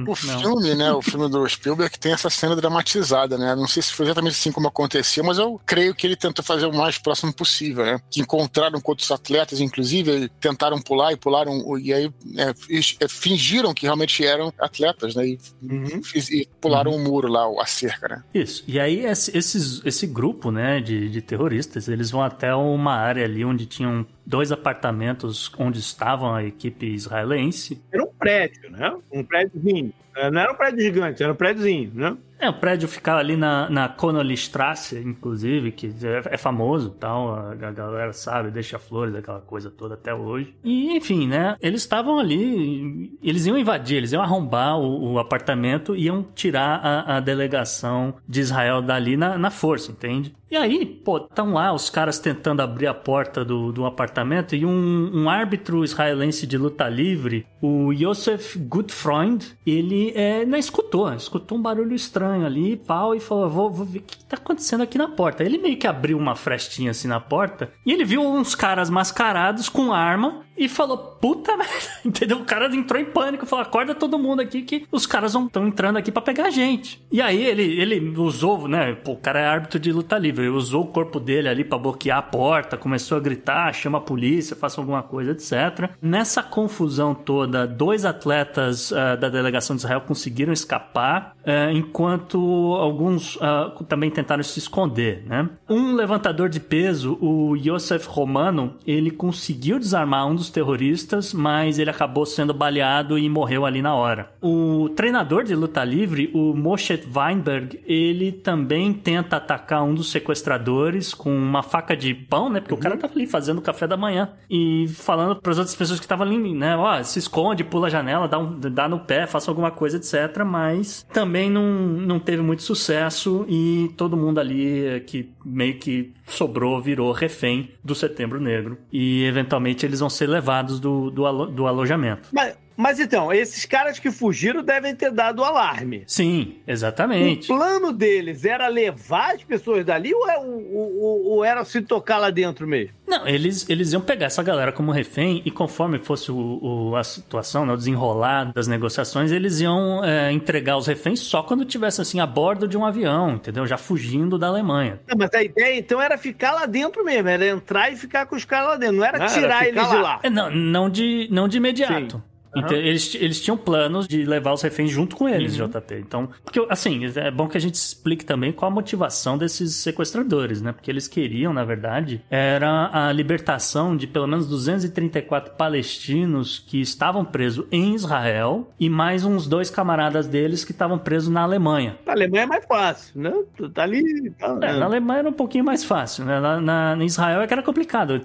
O 0.04 0.28
não. 0.28 0.40
filme, 0.40 0.76
né? 0.76 0.92
O 0.92 1.02
filme 1.02 1.28
do 1.30 1.48
Spielberg 1.48 1.98
tem 1.98 2.14
essa 2.14 2.30
cena 2.30 2.56
dramatizada, 2.56 3.38
né? 3.38 3.56
Não 3.56 3.68
sei 3.68 3.82
se 3.82 3.92
foi 3.92 4.06
exatamente 4.06 4.34
assim 4.34 4.52
como 4.52 4.68
acontecia, 4.68 5.24
mas 5.24 5.40
eu 5.40 5.60
creio 5.66 5.96
que 5.96 6.06
ele 6.06 6.16
tentou 6.16 6.46
fazer 6.46 6.68
o 6.68 6.74
mais 6.74 6.98
próximo 6.98 7.34
possível, 7.34 7.84
né? 7.84 8.00
Que 8.12 8.22
encontraram 8.22 8.80
com 8.80 8.92
outros 8.92 9.10
atletas, 9.12 9.60
inclusive, 9.60 10.30
tentaram 10.40 10.80
pular 10.80 11.12
e 11.12 11.18
pularam, 11.18 11.78
e 11.80 11.92
aí 11.92 12.12
é, 12.38 13.08
fingiram 13.08 13.74
que 13.74 13.86
realmente 13.86 14.24
eram 14.24 14.54
atletas, 14.60 15.16
né? 15.16 15.28
E, 15.28 15.40
uhum. 15.64 16.02
e 16.32 16.48
pularam 16.62 16.92
uhum. 16.92 16.98
o 16.98 17.04
muro 17.04 17.28
lá, 17.28 17.48
a 17.60 17.66
cerca, 17.66 18.08
né? 18.08 18.24
Isso. 18.34 18.64
E 18.68 18.80
aí 18.80 19.06
esse, 19.06 19.36
esse, 19.38 20.08
grupo, 20.08 20.52
né, 20.52 20.80
de, 20.80 21.10
de 21.10 21.22
terroristas, 21.22 21.88
eles 21.88 22.12
vão 22.12 22.22
até 22.22 22.54
uma 22.54 22.94
área 22.94 23.26
ali 23.26 23.44
onde 23.44 23.66
tinham 23.66 24.06
dois 24.28 24.52
apartamentos 24.52 25.50
onde 25.58 25.80
estavam 25.80 26.36
a 26.36 26.44
equipe 26.44 26.86
israelense. 26.86 27.82
Era 27.92 28.04
um 28.04 28.14
prédio, 28.20 28.70
né? 28.70 28.96
Um 29.12 29.24
prédiozinho. 29.24 29.94
Não 30.32 30.42
era 30.42 30.52
um 30.52 30.56
prédio 30.56 30.82
gigante, 30.82 31.24
era 31.24 31.32
um 31.32 31.36
prédiozinho, 31.36 31.92
né? 31.94 32.18
É, 32.40 32.50
o 32.50 32.54
prédio 32.54 32.88
ficava 32.88 33.20
ali 33.20 33.36
na, 33.36 33.70
na 33.70 33.90
Connollystrasse, 33.90 35.00
inclusive, 35.00 35.72
que 35.72 35.88
é, 36.04 36.34
é 36.34 36.38
famoso 36.38 36.92
tal, 36.92 37.34
a, 37.34 37.52
a, 37.52 37.72
galera 37.72 38.14
sabe, 38.14 38.52
deixa 38.52 38.78
flores, 38.78 39.16
aquela 39.16 39.42
coisa 39.42 39.72
toda 39.72 39.96
até 39.96 40.14
hoje. 40.14 40.54
E, 40.64 40.96
enfim, 40.96 41.28
né, 41.28 41.58
eles 41.60 41.82
estavam 41.82 42.20
ali, 42.20 43.18
eles 43.24 43.46
iam 43.46 43.58
invadir, 43.58 43.98
eles 43.98 44.12
iam 44.12 44.22
arrombar 44.22 44.78
o, 44.78 45.14
o 45.14 45.20
apartamento 45.20 45.96
e 45.96 46.06
iam 46.06 46.26
tirar 46.36 46.80
a, 46.84 47.18
a, 47.18 47.20
delegação 47.20 48.16
de 48.28 48.40
Israel 48.40 48.82
dali 48.82 49.18
na, 49.18 49.38
na 49.38 49.50
força, 49.50 49.92
entende? 49.92 50.36
E 50.50 50.56
aí, 50.56 50.86
pô, 50.86 51.18
estão 51.18 51.54
lá 51.54 51.74
os 51.74 51.90
caras 51.90 52.20
tentando 52.20 52.62
abrir 52.62 52.88
a 52.88 52.94
porta 52.94 53.44
do, 53.44 53.72
do 53.72 53.86
apartamento 53.86 54.56
e 54.56 54.66
um, 54.66 55.12
um 55.14 55.30
árbitro 55.30 55.84
israelense 55.84 56.48
de 56.48 56.58
luta 56.58 56.88
livre, 56.88 57.46
o 57.62 57.92
Yosef 57.92 58.58
Gutfreund, 58.58 59.46
ele 59.66 60.14
é, 60.16 60.46
não 60.46 60.58
escutou, 60.58 61.14
escutou 61.14 61.58
um 61.58 61.62
barulho 61.62 61.94
estranho 61.94 62.27
ali, 62.46 62.76
pau, 62.76 63.16
e 63.16 63.20
falou: 63.20 63.50
vou, 63.50 63.72
vou 63.72 63.86
ver 63.86 64.00
o 64.00 64.02
que 64.02 64.24
tá 64.26 64.38
acontecendo 64.38 64.82
aqui 64.82 64.98
na 64.98 65.08
porta. 65.08 65.44
Ele 65.44 65.58
meio 65.58 65.78
que 65.78 65.88
abriu 65.88 66.18
uma 66.18 66.36
frestinha 66.36 66.92
assim 66.92 67.08
na 67.08 67.20
porta 67.20 67.72
e 67.86 67.92
ele 67.92 68.06
viu 68.06 68.22
uns 68.22 68.56
caras 68.56 68.90
mascarados 68.90 69.70
com 69.70 69.94
arma 69.94 70.47
e 70.58 70.68
falou: 70.68 70.98
puta 70.98 71.56
merda, 71.56 71.74
entendeu? 72.04 72.38
O 72.38 72.46
cara 72.46 72.74
entrou 72.76 73.00
em 73.00 73.06
pânico, 73.06 73.46
falou: 73.46 73.64
acorda 73.64 73.94
todo 73.94 74.18
mundo 74.18 74.42
aqui 74.42 74.62
que 74.62 74.86
os 74.92 75.06
caras 75.06 75.36
estão 75.36 75.68
entrando 75.68 75.98
aqui 75.98 76.12
para 76.12 76.22
pegar 76.22 76.46
a 76.46 76.50
gente. 76.50 77.02
E 77.12 77.22
aí 77.22 77.44
ele, 77.46 77.80
ele 77.80 78.18
usou, 78.18 78.68
né? 78.68 78.94
Pô, 78.94 79.14
o 79.14 79.18
cara 79.18 79.40
é 79.40 79.46
árbitro 79.46 79.80
de 79.80 79.92
luta 79.92 80.18
livre, 80.18 80.46
ele 80.46 80.56
usou 80.56 80.84
o 80.84 80.88
corpo 80.88 81.20
dele 81.20 81.48
ali 81.48 81.64
para 81.64 81.78
bloquear 81.78 82.18
a 82.18 82.22
porta, 82.22 82.78
começou 82.78 83.18
a 83.18 83.22
gritar: 83.22 83.72
chama 83.74 84.00
a 84.00 84.02
polícia, 84.02 84.56
faça 84.56 84.82
alguma 84.82 85.04
coisa, 85.04 85.32
etc. 85.32 85.92
Nessa 86.02 86.42
confusão 86.42 87.14
toda, 87.14 87.68
dois 87.68 88.06
atletas 88.06 88.92
uh, 88.92 89.18
da 89.20 89.30
delegação 89.30 89.76
de 89.76 89.82
Israel 89.84 90.02
conseguiram 90.02 90.54
escapar, 90.54 91.36
uh, 91.42 91.72
enquanto 91.72 92.38
alguns 92.80 93.36
uh, 93.36 93.84
também 93.88 94.10
tentaram 94.10 94.44
se 94.44 94.60
esconder, 94.60 95.24
né? 95.26 95.50
Um 95.70 95.94
levantador 95.94 96.50
de 96.50 96.60
peso, 96.60 97.18
o 97.22 97.56
Yosef 97.56 98.08
Romano, 98.08 98.76
ele 98.86 99.12
conseguiu 99.12 99.80
desarmar 99.80 100.28
um 100.28 100.36
dos 100.36 100.47
dos 100.48 100.50
terroristas, 100.50 101.34
mas 101.34 101.78
ele 101.78 101.90
acabou 101.90 102.26
sendo 102.26 102.54
baleado 102.54 103.18
e 103.18 103.30
morreu 103.30 103.66
ali 103.66 103.82
na 103.82 103.94
hora. 103.94 104.32
O 104.42 104.90
treinador 104.96 105.44
de 105.44 105.56
luta 105.56 105.84
livre, 105.84 106.32
o 106.34 106.54
Moshe 106.54 107.00
Weinberg, 107.14 107.80
ele 107.86 108.32
também 108.32 108.94
tenta 108.94 109.38
atacar 109.38 109.84
um 109.84 109.94
dos 109.94 110.12
sequestradores 110.12 111.14
com 111.14 111.36
uma 111.36 111.62
faca 111.62 111.96
de 111.96 112.14
pão, 112.14 112.50
né? 112.50 112.60
Porque 112.60 112.74
uhum. 112.74 112.80
o 112.80 112.84
cara 112.84 112.98
tava 112.98 113.14
ali 113.14 113.28
fazendo 113.28 113.60
o 113.60 113.62
café 113.62 113.86
da 113.88 113.98
manhã 113.98 114.32
e 114.50 114.88
falando 114.88 115.36
para 115.36 115.52
as 115.52 115.58
outras 115.58 115.76
pessoas 115.76 116.00
que 116.00 116.06
estavam 116.06 116.26
ali, 116.26 116.54
né? 116.54 116.76
Ó, 116.76 117.04
se 117.04 117.20
esconde, 117.20 117.64
pula 117.64 117.88
a 117.88 117.90
janela, 117.90 118.28
dá, 118.28 118.40
um, 118.40 118.60
dá 118.60 118.88
no 118.88 119.00
pé, 119.00 119.28
faça 119.28 119.52
alguma 119.52 119.72
coisa, 119.72 119.98
etc. 119.98 120.44
Mas 120.46 121.06
também 121.14 121.50
não, 121.50 121.64
não 121.64 122.20
teve 122.20 122.42
muito 122.42 122.64
sucesso 122.64 123.46
e 123.48 123.92
todo 123.98 124.18
mundo 124.18 124.40
ali 124.40 125.04
que 125.06 125.30
meio 125.46 125.76
que 125.76 126.14
sobrou, 126.26 126.82
virou 126.82 127.12
refém 127.12 127.72
do 127.84 127.96
Setembro 127.96 128.40
Negro. 128.40 128.78
E 128.92 129.24
eventualmente 129.24 129.86
eles 129.86 130.00
vão 130.00 130.10
ser 130.10 130.28
levados 130.38 130.80
do, 130.80 131.10
do, 131.10 131.26
alo 131.26 131.48
do 131.48 131.66
alojamento. 131.68 132.30
Mas, 132.32 132.56
mas 132.78 133.00
então, 133.00 133.34
esses 133.34 133.66
caras 133.66 133.98
que 133.98 134.12
fugiram 134.12 134.64
devem 134.64 134.96
ter 134.96 135.12
dado 135.12 135.40
o 135.40 135.44
alarme. 135.44 136.04
Sim, 136.06 136.58
exatamente. 136.68 137.52
O 137.52 137.56
plano 137.58 137.92
deles 137.92 138.46
era 138.46 138.68
levar 138.68 139.34
as 139.34 139.44
pessoas 139.44 139.84
dali 139.84 140.14
ou, 140.14 140.30
é, 140.30 140.38
ou, 140.38 141.26
ou 141.26 141.44
era 141.44 141.66
se 141.66 141.82
tocar 141.82 142.20
lá 142.20 142.30
dentro 142.30 142.68
mesmo? 142.68 142.96
Não, 143.08 143.28
eles, 143.28 143.68
eles 143.68 143.94
iam 143.94 144.02
pegar 144.02 144.28
essa 144.28 144.44
galera 144.44 144.72
como 144.72 144.92
refém 144.92 145.42
e 145.44 145.50
conforme 145.50 145.98
fosse 145.98 146.32
o, 146.32 146.60
o 146.62 146.96
a 146.96 147.04
situação, 147.04 147.66
né, 147.66 147.74
o 147.74 147.78
desenrolar 147.78 148.52
das 148.54 148.68
negociações, 148.68 149.32
eles 149.32 149.60
iam 149.60 150.04
é, 150.04 150.32
entregar 150.32 150.78
os 150.78 150.86
reféns 150.86 151.20
só 151.20 151.42
quando 151.42 151.66
tivesse 151.66 152.02
assim 152.02 152.20
a 152.20 152.28
bordo 152.28 152.68
de 152.68 152.78
um 152.78 152.86
avião, 152.86 153.32
entendeu? 153.32 153.66
Já 153.66 153.78
fugindo 153.78 154.38
da 154.38 154.48
Alemanha. 154.48 155.00
Não, 155.08 155.18
mas 155.18 155.34
a 155.34 155.42
ideia 155.42 155.80
então 155.80 156.00
era 156.00 156.18
ficar 156.18 156.52
lá 156.52 156.66
dentro 156.68 157.04
mesmo, 157.04 157.28
era 157.28 157.48
entrar 157.48 157.92
e 157.92 157.96
ficar 157.96 158.28
com 158.28 158.36
os 158.36 158.46
caras 158.46 158.70
lá 158.70 158.76
dentro, 158.76 158.98
não 158.98 159.06
era 159.06 159.18
não, 159.18 159.28
tirar 159.28 159.66
era 159.66 159.68
eles 159.68 159.82
lá. 159.82 159.90
de 159.90 160.02
lá. 160.02 160.20
É, 160.22 160.30
não, 160.30 160.52
não 160.52 160.90
de, 160.90 161.28
não 161.32 161.48
de 161.48 161.58
imediato. 161.58 162.18
Sim. 162.18 162.37
Então, 162.60 162.78
eles, 162.78 163.16
eles 163.16 163.42
tinham 163.42 163.58
planos 163.58 164.08
de 164.08 164.24
levar 164.26 164.54
os 164.54 164.62
reféns 164.62 164.92
junto 164.92 165.16
com 165.16 165.28
eles, 165.28 165.60
uhum. 165.60 165.68
JP. 165.68 165.96
Então, 165.96 166.30
porque, 166.44 166.66
assim, 166.70 167.02
é 167.16 167.32
bom 167.32 167.48
que 167.48 167.58
a 167.58 167.62
gente 167.62 167.76
explique 167.76 168.26
também 168.26 168.52
qual 168.52 168.72
a 168.72 168.74
motivação 168.74 169.38
desses 169.38 169.76
sequestradores, 169.76 170.62
né? 170.62 170.72
Porque 170.72 170.90
eles 170.90 171.08
queriam, 171.08 171.54
na 171.54 171.64
verdade, 171.64 172.22
era 172.30 172.90
a 172.92 173.12
libertação 173.12 173.96
de 173.96 174.08
pelo 174.08 174.28
menos 174.28 174.48
234 174.48 175.56
palestinos 175.56 176.60
que 176.60 176.82
estavam 176.82 177.24
presos 177.24 177.66
em 177.72 177.94
Israel 177.94 178.72
e 178.80 178.90
mais 178.90 179.24
uns 179.26 179.48
dois 179.48 179.70
camaradas 179.70 180.28
deles 180.28 180.64
que 180.64 180.72
estavam 180.72 180.98
presos 180.98 181.30
na 181.30 181.42
Alemanha. 181.42 181.98
Na 182.06 182.14
Alemanha 182.14 182.44
é 182.44 182.46
mais 182.46 182.66
fácil, 182.66 183.22
né? 183.22 183.34
Tá 183.74 183.84
ali. 183.84 184.32
Tá, 184.32 184.58
é, 184.62 184.74
na 184.74 184.86
Alemanha 184.86 185.20
era 185.20 185.30
um 185.30 185.34
pouquinho 185.34 185.64
mais 185.64 185.84
fácil, 185.84 186.26
né? 186.26 186.40
Na, 186.40 186.96
na, 186.96 187.06
Israel 187.06 187.42
é 187.42 187.48
que 187.48 187.54
era 187.54 187.64
complicado. 187.64 188.22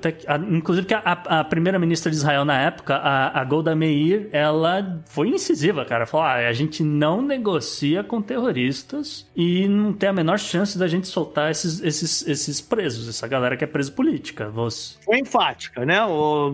Inclusive, 0.50 0.86
que 0.86 0.94
a, 0.94 1.00
a 1.02 1.44
primeira-ministra 1.44 2.10
de 2.10 2.16
Israel 2.16 2.44
na 2.44 2.58
época, 2.58 2.96
a, 2.96 3.40
a 3.40 3.44
Golda 3.44 3.74
Meir, 3.74 4.21
Ela 4.32 5.02
foi 5.06 5.28
incisiva, 5.28 5.84
cara. 5.84 6.06
Falou: 6.06 6.26
ah, 6.26 6.34
a 6.34 6.52
gente 6.52 6.82
não 6.82 7.22
negocia 7.22 8.04
com 8.04 8.20
terroristas 8.20 9.26
e 9.34 9.66
não 9.68 9.92
tem 9.92 10.08
a 10.08 10.12
menor 10.12 10.38
chance 10.38 10.78
da 10.78 10.86
gente 10.86 11.08
soltar 11.08 11.50
esses, 11.50 11.80
esses, 11.80 12.26
esses 12.26 12.60
presos, 12.60 13.08
essa 13.08 13.26
galera 13.26 13.56
que 13.56 13.64
é 13.64 13.66
presa 13.66 13.90
política. 13.90 14.48
Você... 14.50 14.96
Foi 15.04 15.18
enfática, 15.18 15.84
né? 15.84 15.98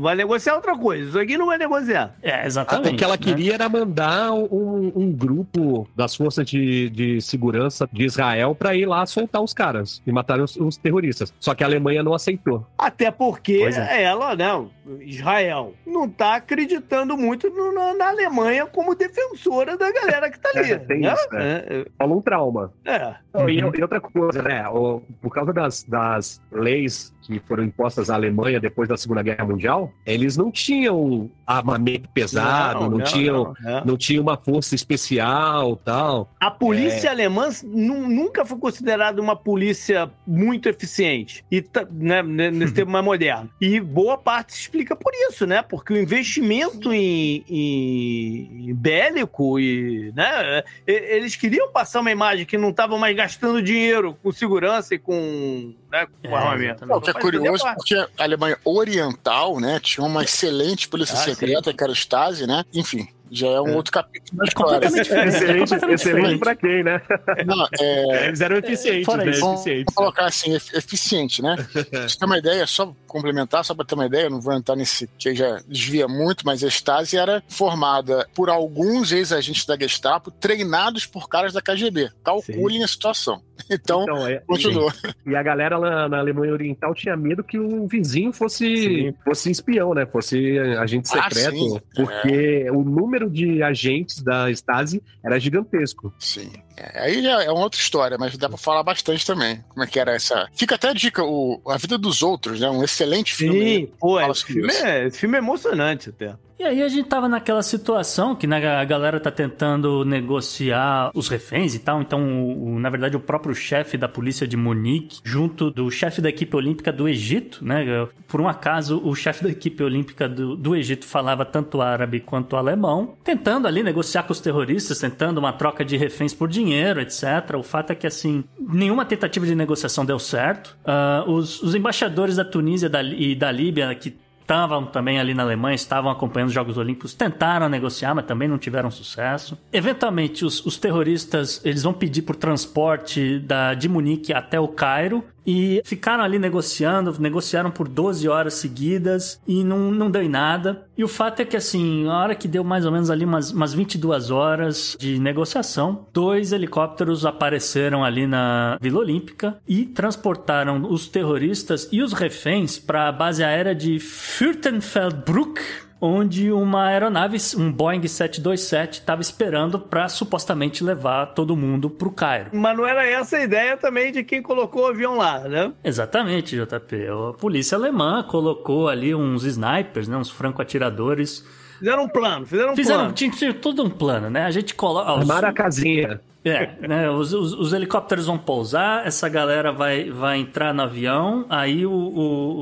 Vai 0.00 0.14
negociar 0.14 0.54
outra 0.54 0.76
coisa. 0.76 1.08
Isso 1.08 1.18
aqui 1.18 1.36
não 1.36 1.46
vai 1.46 1.58
negociar. 1.58 2.14
É, 2.22 2.46
exatamente. 2.46 2.94
O 2.94 2.96
que 2.96 3.04
ela 3.04 3.14
né? 3.14 3.18
queria 3.18 3.54
era 3.54 3.68
mandar 3.68 4.32
um, 4.32 4.92
um 4.94 5.12
grupo 5.12 5.88
das 5.94 6.14
forças 6.14 6.46
de, 6.46 6.90
de 6.90 7.20
segurança 7.20 7.88
de 7.92 8.04
Israel 8.04 8.54
para 8.54 8.74
ir 8.74 8.86
lá 8.86 9.04
soltar 9.06 9.42
os 9.42 9.52
caras 9.52 10.02
e 10.06 10.12
matar 10.12 10.40
os, 10.40 10.56
os 10.56 10.76
terroristas. 10.76 11.32
Só 11.40 11.54
que 11.54 11.62
a 11.62 11.66
Alemanha 11.66 12.02
não 12.02 12.14
aceitou. 12.14 12.66
Até 12.76 13.10
porque 13.10 13.62
é. 13.62 14.02
ela, 14.02 14.34
né, 14.34 14.66
Israel, 15.00 15.74
não 15.86 16.08
tá 16.08 16.36
acreditando 16.36 17.16
muito 17.16 17.47
no- 17.50 17.72
na, 17.72 17.94
na 17.94 18.08
Alemanha 18.08 18.66
como 18.66 18.94
defensora 18.94 19.76
da 19.76 19.90
galera 19.92 20.30
que 20.30 20.38
tá 20.38 20.50
ali. 20.54 20.72
É, 20.72 20.78
tem 20.78 21.00
né? 21.00 21.12
isso, 21.14 21.28
É, 21.34 21.86
Falou 21.98 22.18
um 22.18 22.22
trauma. 22.22 22.72
é. 22.84 23.14
Não, 23.32 23.48
e, 23.48 23.58
e 23.58 23.82
outra 23.82 24.00
coisa, 24.00 24.42
né? 24.42 24.68
o- 24.68 25.00
por 25.20 25.30
causa 25.32 25.52
das, 25.52 25.82
das 25.84 26.40
leis 26.50 27.14
que 27.28 27.38
foram 27.46 27.62
impostas 27.62 28.08
à 28.08 28.14
Alemanha 28.14 28.58
depois 28.58 28.88
da 28.88 28.96
Segunda 28.96 29.22
Guerra 29.22 29.44
Mundial, 29.44 29.92
eles 30.06 30.34
não 30.36 30.50
tinham 30.50 31.30
armamento 31.46 32.08
pesado, 32.08 32.88
não, 32.88 33.00
tinham. 33.04 33.54
não, 33.62 33.70
é. 33.70 33.84
Não 33.84 33.96
tinha 33.98 34.20
uma 34.20 34.36
força 34.38 34.74
especial 34.74 35.76
tal. 35.76 36.30
A 36.40 36.46
É. 36.46 36.50
polícia 36.50 37.10
alemã 37.10 37.50
nu- 37.62 38.08
nunca 38.08 38.44
foi 38.46 38.58
considerada 38.58 39.20
uma 39.20 39.36
polícia 39.36 40.10
muito 40.26 40.68
eficiente, 40.68 41.44
e 41.52 41.62
né, 41.92 42.22
ne- 42.22 42.50
nesse 42.50 42.72
tempo 42.72 42.90
mais 42.90 43.04
moderno. 43.04 43.50
E 43.60 43.78
boa 43.78 44.16
parte 44.16 44.54
se 44.54 44.60
explica 44.62 44.96
por 44.96 45.12
isso, 45.28 45.46
né? 45.46 45.60
Porque 45.62 45.92
o 45.92 45.96
investimento 46.00 46.92
em, 46.92 47.44
em- 47.48 48.70
em 48.70 48.74
bélico 48.74 49.58
e. 49.60 50.12
Né, 50.14 50.62
eles 50.86 51.36
queriam 51.36 51.70
passar 51.70 52.00
uma 52.00 52.10
imagem 52.10 52.46
que 52.46 52.56
não 52.56 52.70
estavam 52.70 52.98
mais 52.98 53.14
gastando 53.14 53.60
dinheiro 53.62 54.16
com 54.22 54.32
segurança 54.32 54.94
e 54.94 54.98
com, 54.98 55.74
né, 55.90 56.06
com 56.22 56.28
É, 56.28 56.34
armamento. 56.34 56.84
O 56.92 57.00
que 57.00 57.10
é 57.10 57.12
curioso, 57.20 57.62
fazia 57.62 57.76
porque 57.76 57.94
a 57.94 58.22
Alemanha 58.24 58.56
Oriental, 58.64 59.60
né, 59.60 59.80
tinha 59.82 60.04
uma 60.06 60.22
excelente 60.24 60.88
polícia 60.88 61.14
Ah, 61.14 61.18
secreta, 61.24 61.72
que 61.72 61.82
era 61.82 61.92
o 61.92 61.94
Stasi, 61.94 62.46
né? 62.46 62.64
Enfim, 62.74 63.08
já 63.30 63.46
é 63.46 63.60
um 63.60 63.68
É. 63.68 63.76
outro 63.76 63.92
capítulo 63.92 64.38
da 64.38 64.44
É 64.44 64.48
história. 64.48 64.84
é 64.84 64.88
excelente 64.88 65.60
completamente 65.70 65.94
excelente 66.00 66.38
pra 66.38 66.54
quem, 66.54 66.82
né? 66.82 67.00
Não, 67.46 67.66
é, 67.80 68.26
Eles 68.28 68.40
eram 68.40 68.56
eficientes, 68.56 69.04
fora 69.04 69.24
né? 69.24 69.32
vamos 69.32 69.64
colocar 69.94 70.26
assim, 70.26 70.54
efi- 70.54 70.76
eficiente, 70.76 71.42
né? 71.42 71.56
Pra 71.90 72.08
você 72.08 72.18
ter 72.18 72.24
uma 72.24 72.38
ideia, 72.38 72.66
só 72.66 72.94
complementar, 73.08 73.64
só 73.64 73.74
para 73.74 73.84
ter 73.84 73.94
uma 73.94 74.06
ideia, 74.06 74.24
eu 74.26 74.30
não 74.30 74.40
vou 74.40 74.52
entrar 74.54 74.76
nesse 74.76 75.08
que 75.18 75.34
já 75.34 75.60
desvia 75.66 76.06
muito, 76.06 76.44
mas 76.46 76.62
a 76.62 76.68
Stasi 76.68 77.16
era 77.16 77.42
formada 77.48 78.28
por 78.34 78.48
alguns 78.48 79.10
ex-agentes 79.10 79.66
da 79.66 79.76
Gestapo 79.76 80.30
treinados 80.30 81.06
por 81.06 81.28
caras 81.28 81.52
da 81.52 81.60
KGB. 81.60 82.10
Calculem 82.24 82.84
a 82.84 82.88
situação. 82.88 83.42
Então, 83.68 84.02
Então, 84.04 84.26
é, 84.26 84.38
continua. 84.46 84.94
E 85.26 85.34
a 85.34 85.42
galera 85.42 85.76
lá 85.76 86.08
na 86.08 86.18
Alemanha 86.20 86.52
Oriental 86.52 86.94
tinha 86.94 87.16
medo 87.16 87.42
que 87.42 87.58
o 87.58 87.88
vizinho 87.88 88.32
fosse, 88.32 88.64
Sim. 88.76 89.14
fosse 89.24 89.50
espião, 89.50 89.92
né? 89.92 90.06
Fosse 90.06 90.56
agente 90.78 91.08
Ah, 91.12 91.24
secreto. 91.28 91.56
sim. 91.56 91.80
porque 91.96 92.70
o 92.70 92.84
número 92.84 93.28
de 93.28 93.60
agentes 93.60 94.22
da 94.22 94.48
Stasi 94.52 95.02
era 95.24 95.40
gigantesco. 95.40 96.14
Sim. 96.20 96.52
Aí 96.94 97.22
já 97.22 97.42
é 97.42 97.50
uma 97.50 97.62
outra 97.62 97.80
história, 97.80 98.16
mas 98.18 98.36
dá 98.36 98.48
pra 98.48 98.58
falar 98.58 98.82
bastante 98.82 99.24
também. 99.26 99.64
Como 99.68 99.82
é 99.82 99.86
que 99.86 99.98
era 99.98 100.14
essa. 100.14 100.48
Fica 100.54 100.74
até 100.74 100.88
a 100.88 100.92
dica, 100.92 101.22
o 101.24 101.60
A 101.66 101.76
Vida 101.76 101.98
dos 101.98 102.22
Outros, 102.22 102.60
né? 102.60 102.68
Um 102.70 102.84
excelente 102.84 103.34
filme. 103.34 103.86
Sim, 103.86 103.92
pô, 103.98 104.20
esse 104.20 104.44
filme, 104.44 104.72
é, 104.72 105.06
esse 105.06 105.18
filme 105.18 105.36
é 105.36 105.38
emocionante 105.38 106.10
até. 106.10 106.34
E 106.58 106.64
aí 106.64 106.82
a 106.82 106.88
gente 106.88 107.08
tava 107.08 107.28
naquela 107.28 107.62
situação 107.62 108.34
que 108.34 108.44
né, 108.46 108.66
a 108.66 108.84
galera 108.84 109.20
tá 109.20 109.30
tentando 109.30 110.04
negociar 110.04 111.10
os 111.14 111.28
reféns 111.28 111.74
e 111.74 111.78
tal. 111.78 112.00
Então, 112.02 112.42
o- 112.42 112.74
o- 112.74 112.78
na 112.80 112.90
verdade, 112.90 113.16
o 113.16 113.20
próprio 113.20 113.54
chefe 113.54 113.96
da 113.96 114.08
polícia 114.08 114.46
de 114.46 114.56
Munique, 114.56 115.20
junto 115.22 115.70
do 115.70 115.88
chefe 115.90 116.20
da 116.20 116.28
equipe 116.28 116.56
olímpica 116.56 116.92
do 116.92 117.08
Egito, 117.08 117.64
né? 117.64 118.08
Por 118.26 118.40
um 118.40 118.48
acaso, 118.48 119.00
o 119.04 119.14
chefe 119.14 119.44
da 119.44 119.50
equipe 119.50 119.82
olímpica 119.84 120.28
do, 120.28 120.56
do 120.56 120.74
Egito 120.74 121.06
falava 121.06 121.44
tanto 121.44 121.80
árabe 121.80 122.18
quanto 122.20 122.56
alemão, 122.56 123.14
tentando 123.22 123.68
ali 123.68 123.82
negociar 123.82 124.24
com 124.24 124.32
os 124.32 124.40
terroristas, 124.40 124.98
tentando 124.98 125.38
uma 125.38 125.52
troca 125.52 125.84
de 125.84 125.96
reféns 125.96 126.34
por 126.34 126.48
dinheiro, 126.48 127.00
etc. 127.00 127.54
O 127.56 127.62
fato 127.62 127.92
é 127.92 127.94
que, 127.94 128.06
assim, 128.06 128.42
nenhuma 128.58 129.04
tentativa 129.04 129.46
de 129.46 129.54
negociação 129.54 130.04
deu 130.04 130.18
certo. 130.18 130.76
Ah, 130.84 131.24
os, 131.26 131.62
os 131.62 131.74
embaixadores 131.76 132.34
da 132.34 132.44
Tunísia 132.44 132.90
e 133.16 133.34
da 133.36 133.52
Líbia, 133.52 133.94
que 133.94 134.16
estavam 134.48 134.86
também 134.86 135.20
ali 135.20 135.34
na 135.34 135.42
Alemanha, 135.42 135.74
estavam 135.74 136.10
acompanhando 136.10 136.48
os 136.48 136.54
Jogos 136.54 136.78
Olímpicos, 136.78 137.12
tentaram 137.12 137.68
negociar, 137.68 138.14
mas 138.14 138.24
também 138.24 138.48
não 138.48 138.56
tiveram 138.56 138.90
sucesso. 138.90 139.58
Eventualmente, 139.70 140.42
os, 140.42 140.64
os 140.64 140.78
terroristas 140.78 141.60
eles 141.66 141.82
vão 141.82 141.92
pedir 141.92 142.22
por 142.22 142.34
transporte 142.34 143.38
da, 143.40 143.74
de 143.74 143.90
Munique 143.90 144.32
até 144.32 144.58
o 144.58 144.66
Cairo 144.66 145.22
e 145.48 145.80
ficaram 145.82 146.22
ali 146.22 146.38
negociando, 146.38 147.16
negociaram 147.18 147.70
por 147.70 147.88
12 147.88 148.28
horas 148.28 148.52
seguidas 148.52 149.40
e 149.48 149.64
não, 149.64 149.90
não 149.90 150.10
deu 150.10 150.22
em 150.22 150.28
nada. 150.28 150.86
E 150.94 151.02
o 151.02 151.08
fato 151.08 151.40
é 151.40 151.44
que, 151.46 151.56
assim, 151.56 152.06
a 152.06 152.18
hora 152.18 152.34
que 152.34 152.46
deu 152.46 152.62
mais 152.62 152.84
ou 152.84 152.92
menos 152.92 153.10
ali 153.10 153.24
umas, 153.24 153.50
umas 153.50 153.72
22 153.72 154.30
horas 154.30 154.94
de 155.00 155.18
negociação, 155.18 156.06
dois 156.12 156.52
helicópteros 156.52 157.24
apareceram 157.24 158.04
ali 158.04 158.26
na 158.26 158.76
Vila 158.78 158.98
Olímpica 158.98 159.56
e 159.66 159.86
transportaram 159.86 160.82
os 160.90 161.08
terroristas 161.08 161.88
e 161.90 162.02
os 162.02 162.12
reféns 162.12 162.78
para 162.78 163.08
a 163.08 163.12
base 163.12 163.42
aérea 163.42 163.74
de 163.74 163.98
Fürstenfeldbruck, 163.98 165.62
onde 166.00 166.52
uma 166.52 166.86
aeronave, 166.86 167.38
um 167.56 167.72
Boeing 167.72 168.06
727, 168.06 169.00
estava 169.00 169.20
esperando 169.20 169.78
para 169.78 170.08
supostamente 170.08 170.84
levar 170.84 171.26
todo 171.26 171.56
mundo 171.56 171.90
para 171.90 172.08
o 172.08 172.12
Cairo. 172.12 172.50
Mas 172.52 172.76
não 172.76 172.86
era 172.86 173.06
essa 173.06 173.36
a 173.36 173.42
ideia 173.42 173.76
também 173.76 174.12
de 174.12 174.22
quem 174.22 174.42
colocou 174.42 174.82
o 174.82 174.86
avião 174.86 175.16
lá, 175.16 175.40
né? 175.40 175.72
Exatamente, 175.82 176.56
JP. 176.56 177.06
A 177.30 177.32
polícia 177.34 177.76
alemã 177.76 178.22
colocou 178.22 178.88
ali 178.88 179.14
uns 179.14 179.44
snipers, 179.44 180.08
né, 180.08 180.16
uns 180.16 180.30
franco-atiradores. 180.30 181.44
Fizeram 181.78 182.04
um 182.04 182.08
plano, 182.08 182.46
fizeram 182.46 182.72
um 182.72 182.76
Fizeram, 182.76 183.00
plano. 183.00 183.14
tinha, 183.14 183.30
tinha 183.30 183.54
todo 183.54 183.84
um 183.84 183.90
plano, 183.90 184.28
né? 184.28 184.44
A 184.44 184.50
gente 184.50 184.74
coloca. 184.74 185.10
Armaram 185.10 185.48
a 185.48 185.52
casinha. 185.52 186.20
É, 186.48 186.86
né? 186.86 187.10
Os, 187.10 187.32
os- 187.32 187.52
os 187.54 187.72
helicópteros 187.72 188.26
vão 188.26 188.38
pousar, 188.38 189.06
essa 189.06 189.28
galera 189.28 189.72
vai, 189.72 190.10
vai 190.10 190.38
entrar 190.38 190.72
no 190.72 190.82
avião, 190.82 191.44
aí 191.48 191.84
o, 191.86 191.92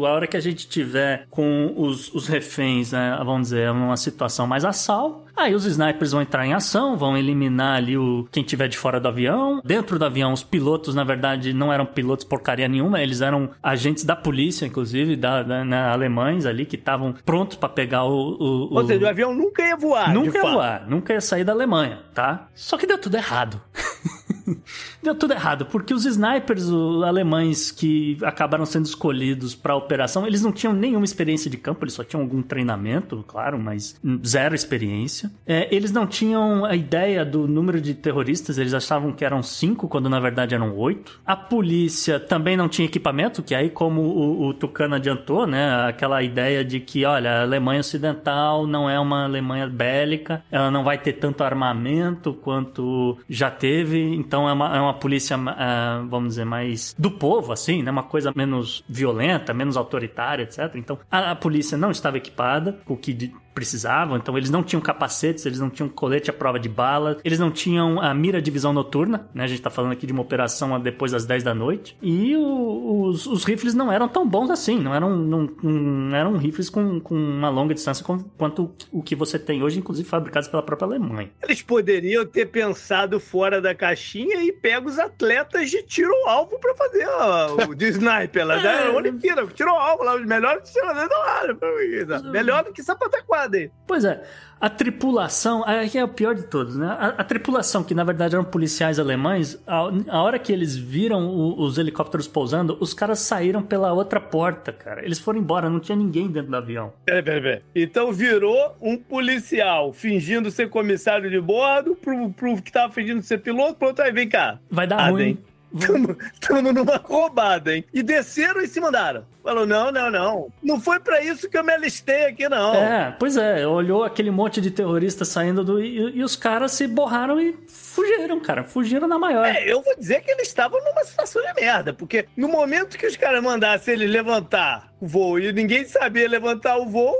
o- 0.00 0.06
a 0.06 0.10
hora 0.12 0.26
que 0.26 0.36
a 0.36 0.40
gente 0.40 0.68
tiver 0.68 1.26
com 1.30 1.72
os, 1.76 2.12
os 2.14 2.26
reféns, 2.26 2.92
né, 2.92 3.16
vamos 3.24 3.42
dizer, 3.48 3.72
numa 3.72 3.96
situação 3.96 4.46
mais 4.46 4.64
a 4.64 4.72
sal, 4.72 5.25
aí 5.36 5.54
os 5.54 5.64
snipers 5.64 6.12
vão 6.12 6.22
entrar 6.22 6.46
em 6.46 6.52
ação, 6.54 6.96
vão 6.96 7.16
eliminar 7.16 7.76
ali 7.76 7.96
o 7.96 8.26
quem 8.32 8.42
tiver 8.42 8.68
de 8.68 8.76
fora 8.78 8.98
do 8.98 9.08
avião. 9.08 9.60
Dentro 9.64 9.98
do 9.98 10.04
avião, 10.04 10.32
os 10.32 10.42
pilotos, 10.42 10.94
na 10.94 11.04
verdade, 11.04 11.52
não 11.52 11.72
eram 11.72 11.84
pilotos 11.86 12.24
porcaria 12.24 12.66
nenhuma, 12.68 13.00
eles 13.02 13.20
eram 13.20 13.50
agentes 13.62 14.04
da 14.04 14.16
polícia, 14.16 14.66
inclusive, 14.66 15.16
da, 15.16 15.42
da- 15.42 15.64
né, 15.64 15.78
alemães 15.88 16.46
ali, 16.46 16.64
que 16.64 16.76
estavam 16.76 17.14
prontos 17.24 17.56
para 17.56 17.68
pegar 17.68 18.04
o, 18.04 18.10
o- 18.10 18.74
Ou 18.74 18.78
o- 18.82 18.86
seja, 18.86 19.04
o 19.04 19.08
avião 19.08 19.34
nunca 19.34 19.62
ia 19.62 19.76
voar. 19.76 20.12
Nunca 20.12 20.38
ia 20.38 20.42
fato. 20.42 20.52
voar, 20.54 20.84
nunca 20.88 21.12
ia 21.12 21.20
sair 21.20 21.44
da 21.44 21.52
Alemanha, 21.52 22.00
tá? 22.14 22.48
Só 22.54 22.76
que 22.78 22.86
deu 22.86 22.98
tudo 22.98 23.16
errado. 23.16 23.60
deu 25.02 25.14
tudo 25.14 25.32
errado, 25.32 25.66
porque 25.66 25.92
os 25.92 26.04
snipers 26.04 26.70
alemães 27.04 27.70
que 27.70 28.18
acabaram 28.22 28.66
sendo 28.66 28.86
escolhidos 28.86 29.54
para 29.54 29.72
a 29.72 29.76
operação, 29.76 30.26
eles 30.26 30.42
não 30.42 30.52
tinham 30.52 30.72
nenhuma 30.72 31.04
experiência 31.04 31.50
de 31.50 31.56
campo, 31.56 31.84
eles 31.84 31.94
só 31.94 32.04
tinham 32.04 32.22
algum 32.22 32.42
treinamento, 32.42 33.24
claro, 33.26 33.58
mas 33.58 34.00
zero 34.24 34.54
experiência. 34.54 35.30
É, 35.46 35.74
eles 35.74 35.92
não 35.92 36.06
tinham 36.06 36.64
a 36.64 36.74
ideia 36.74 37.24
do 37.24 37.46
número 37.46 37.80
de 37.80 37.94
terroristas, 37.94 38.58
eles 38.58 38.74
achavam 38.74 39.12
que 39.12 39.24
eram 39.24 39.42
cinco, 39.42 39.88
quando 39.88 40.08
na 40.08 40.20
verdade 40.20 40.54
eram 40.54 40.76
oito. 40.76 41.20
A 41.24 41.36
polícia 41.36 42.18
também 42.20 42.56
não 42.56 42.68
tinha 42.68 42.86
equipamento, 42.86 43.42
que 43.42 43.54
aí, 43.54 43.70
como 43.70 44.00
o, 44.00 44.48
o 44.48 44.54
Tucano 44.54 44.94
adiantou, 44.94 45.46
né, 45.46 45.86
aquela 45.86 46.22
ideia 46.22 46.64
de 46.64 46.80
que, 46.80 47.04
olha, 47.04 47.30
a 47.30 47.42
Alemanha 47.42 47.80
Ocidental 47.80 48.66
não 48.66 48.88
é 48.88 48.98
uma 48.98 49.24
Alemanha 49.24 49.66
bélica, 49.66 50.42
ela 50.50 50.70
não 50.70 50.84
vai 50.84 50.98
ter 50.98 51.14
tanto 51.14 51.42
armamento 51.42 52.32
quanto 52.34 53.18
já 53.28 53.50
teve, 53.50 54.00
então 54.00 54.35
é 54.48 54.52
uma, 54.52 54.76
é 54.76 54.80
uma 54.80 54.94
polícia, 54.94 55.36
ah, 55.36 56.04
vamos 56.08 56.30
dizer, 56.30 56.44
mais 56.44 56.94
do 56.98 57.10
povo, 57.10 57.52
assim, 57.52 57.82
né, 57.82 57.90
uma 57.90 58.02
coisa 58.02 58.32
menos 58.34 58.84
violenta, 58.88 59.54
menos 59.54 59.76
autoritária, 59.76 60.42
etc. 60.42 60.74
Então, 60.74 60.98
a, 61.10 61.30
a 61.30 61.36
polícia 61.36 61.78
não 61.78 61.90
estava 61.90 62.16
equipada 62.16 62.80
o 62.86 62.96
que 62.96 63.32
precisavam, 63.56 64.18
então 64.18 64.36
eles 64.36 64.50
não 64.50 64.62
tinham 64.62 64.82
capacetes, 64.82 65.46
eles 65.46 65.58
não 65.58 65.70
tinham 65.70 65.88
colete 65.88 66.28
à 66.28 66.32
prova 66.32 66.60
de 66.60 66.68
bala, 66.68 67.16
eles 67.24 67.38
não 67.38 67.50
tinham 67.50 67.98
a 68.00 68.12
mira 68.12 68.40
de 68.42 68.50
visão 68.50 68.70
noturna, 68.70 69.28
né? 69.34 69.44
A 69.44 69.46
gente 69.46 69.62
tá 69.62 69.70
falando 69.70 69.92
aqui 69.92 70.06
de 70.06 70.12
uma 70.12 70.20
operação 70.20 70.78
depois 70.78 71.12
das 71.12 71.24
10 71.24 71.42
da 71.42 71.54
noite. 71.54 71.96
E 72.02 72.36
o- 72.36 73.06
os, 73.06 73.26
os 73.26 73.44
rifles 73.44 73.72
não 73.72 73.90
eram 73.90 74.08
tão 74.08 74.28
bons 74.28 74.50
assim, 74.50 74.78
não 74.78 74.94
eram, 74.94 75.16
não, 75.16 75.48
não 75.62 76.14
eram 76.14 76.36
rifles 76.36 76.68
com, 76.68 77.00
com 77.00 77.14
uma 77.14 77.48
longa 77.48 77.72
distância 77.72 78.04
com- 78.04 78.18
quanto 78.36 78.70
o 78.92 79.02
que 79.02 79.14
você 79.16 79.38
tem 79.38 79.62
hoje, 79.62 79.78
inclusive 79.78 80.06
fabricados 80.06 80.48
pela 80.50 80.62
própria 80.62 80.86
Alemanha. 80.86 81.30
Eles 81.42 81.62
poderiam 81.62 82.26
ter 82.26 82.46
pensado 82.46 83.18
fora 83.18 83.58
da 83.60 83.74
caixinha 83.74 84.42
e 84.44 84.52
pego 84.52 84.88
os 84.90 84.98
atletas 84.98 85.70
de 85.70 85.82
tiro 85.82 86.12
alvo 86.26 86.58
pra 86.58 86.74
fazer 86.74 87.06
ó, 87.08 87.54
o 87.70 87.74
de 87.74 87.86
sniper 87.88 88.46
lá 88.46 88.56
da 88.56 88.90
Olimpíada. 88.94 89.46
Tirou 89.46 89.74
ao 89.74 89.80
alvo 89.92 90.04
lá, 90.04 90.14
os 90.16 90.26
melhores 90.26 90.70
tiradores 90.70 91.08
do 91.08 91.16
lado. 91.18 92.30
Melhor 92.30 92.62
do 92.64 92.72
que 92.72 92.82
Sapataquara, 92.82 93.45
Laden. 93.46 93.70
Pois 93.86 94.04
é, 94.04 94.22
a 94.60 94.68
tripulação, 94.70 95.62
aqui 95.64 95.98
é 95.98 96.04
o 96.04 96.08
pior 96.08 96.34
de 96.34 96.44
todos, 96.44 96.76
né? 96.76 96.86
A, 96.86 97.06
a 97.08 97.24
tripulação, 97.24 97.82
que 97.84 97.94
na 97.94 98.04
verdade 98.04 98.34
eram 98.34 98.44
policiais 98.44 98.98
alemães, 98.98 99.58
a, 99.66 99.90
a 100.08 100.22
hora 100.22 100.38
que 100.38 100.52
eles 100.52 100.76
viram 100.76 101.26
o, 101.28 101.60
os 101.60 101.78
helicópteros 101.78 102.26
pousando, 102.26 102.76
os 102.80 102.94
caras 102.94 103.18
saíram 103.20 103.62
pela 103.62 103.92
outra 103.92 104.20
porta, 104.20 104.72
cara. 104.72 105.04
Eles 105.04 105.18
foram 105.18 105.38
embora, 105.40 105.68
não 105.68 105.80
tinha 105.80 105.96
ninguém 105.96 106.28
dentro 106.28 106.50
do 106.50 106.56
avião. 106.56 106.92
Peraí, 107.04 107.22
peraí, 107.22 107.40
peraí. 107.42 107.62
Então 107.74 108.12
virou 108.12 108.76
um 108.80 108.96
policial 108.96 109.92
fingindo 109.92 110.50
ser 110.50 110.68
comissário 110.70 111.30
de 111.30 111.40
bordo 111.40 111.94
pro, 111.94 112.30
pro 112.30 112.62
que 112.62 112.72
tava 112.72 112.92
fingindo 112.92 113.22
ser 113.22 113.38
piloto, 113.38 113.74
pronto, 113.74 114.00
aí 114.00 114.12
vem 114.12 114.28
cá. 114.28 114.58
Vai 114.70 114.86
dar 114.86 114.98
Ah, 115.00 115.10
ruim. 115.10 115.34
bem. 115.34 115.38
Tamo, 115.84 116.16
tamo 116.40 116.72
numa 116.72 116.96
roubada, 116.96 117.74
hein? 117.76 117.84
E 117.92 118.02
desceram 118.02 118.62
e 118.62 118.68
se 118.68 118.80
mandaram. 118.80 119.24
Falou, 119.46 119.64
não, 119.64 119.92
não, 119.92 120.10
não. 120.10 120.48
Não 120.60 120.80
foi 120.80 120.98
pra 120.98 121.22
isso 121.22 121.48
que 121.48 121.56
eu 121.56 121.62
me 121.62 121.72
alistei 121.72 122.24
aqui, 122.26 122.48
não. 122.48 122.74
É, 122.74 123.14
pois 123.16 123.36
é, 123.36 123.64
olhou 123.64 124.02
aquele 124.02 124.28
monte 124.32 124.60
de 124.60 124.72
terroristas 124.72 125.28
saindo 125.28 125.62
do. 125.62 125.80
E, 125.80 126.16
e 126.18 126.24
os 126.24 126.34
caras 126.34 126.72
se 126.72 126.84
borraram 126.88 127.40
e 127.40 127.56
fugiram, 127.68 128.40
cara. 128.40 128.64
Fugiram 128.64 129.06
na 129.06 129.20
maior. 129.20 129.46
É, 129.46 129.70
eu 129.72 129.80
vou 129.82 129.94
dizer 129.96 130.20
que 130.22 130.32
eles 130.32 130.48
estavam 130.48 130.82
numa 130.84 131.04
situação 131.04 131.40
de 131.42 131.52
merda, 131.60 131.92
porque 131.92 132.26
no 132.36 132.48
momento 132.48 132.98
que 132.98 133.06
os 133.06 133.16
caras 133.16 133.40
mandassem 133.40 133.94
ele 133.94 134.08
levantar 134.08 134.90
o 135.00 135.06
voo 135.06 135.38
e 135.38 135.52
ninguém 135.52 135.84
sabia 135.84 136.26
levantar 136.28 136.78
o 136.78 136.86
voo, 136.88 137.14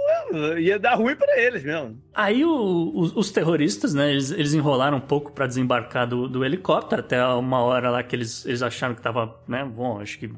ia 0.58 0.78
dar 0.78 0.94
ruim 0.94 1.14
pra 1.14 1.38
eles 1.38 1.62
mesmo. 1.62 1.98
Aí 2.14 2.42
o- 2.42 2.90
os, 2.94 3.14
os 3.14 3.30
terroristas, 3.30 3.92
né, 3.92 4.10
eles, 4.10 4.30
eles 4.30 4.54
enrolaram 4.54 4.96
um 4.96 5.00
pouco 5.00 5.30
pra 5.30 5.46
desembarcar 5.46 6.06
do, 6.08 6.26
do 6.26 6.42
helicóptero, 6.42 7.00
até 7.02 7.22
uma 7.26 7.60
hora 7.60 7.90
lá 7.90 8.02
que 8.02 8.16
eles, 8.16 8.46
eles 8.46 8.62
acharam 8.62 8.94
que 8.94 9.02
tava, 9.02 9.36
né, 9.46 9.62
bom, 9.62 10.00
acho 10.00 10.18
que 10.18 10.30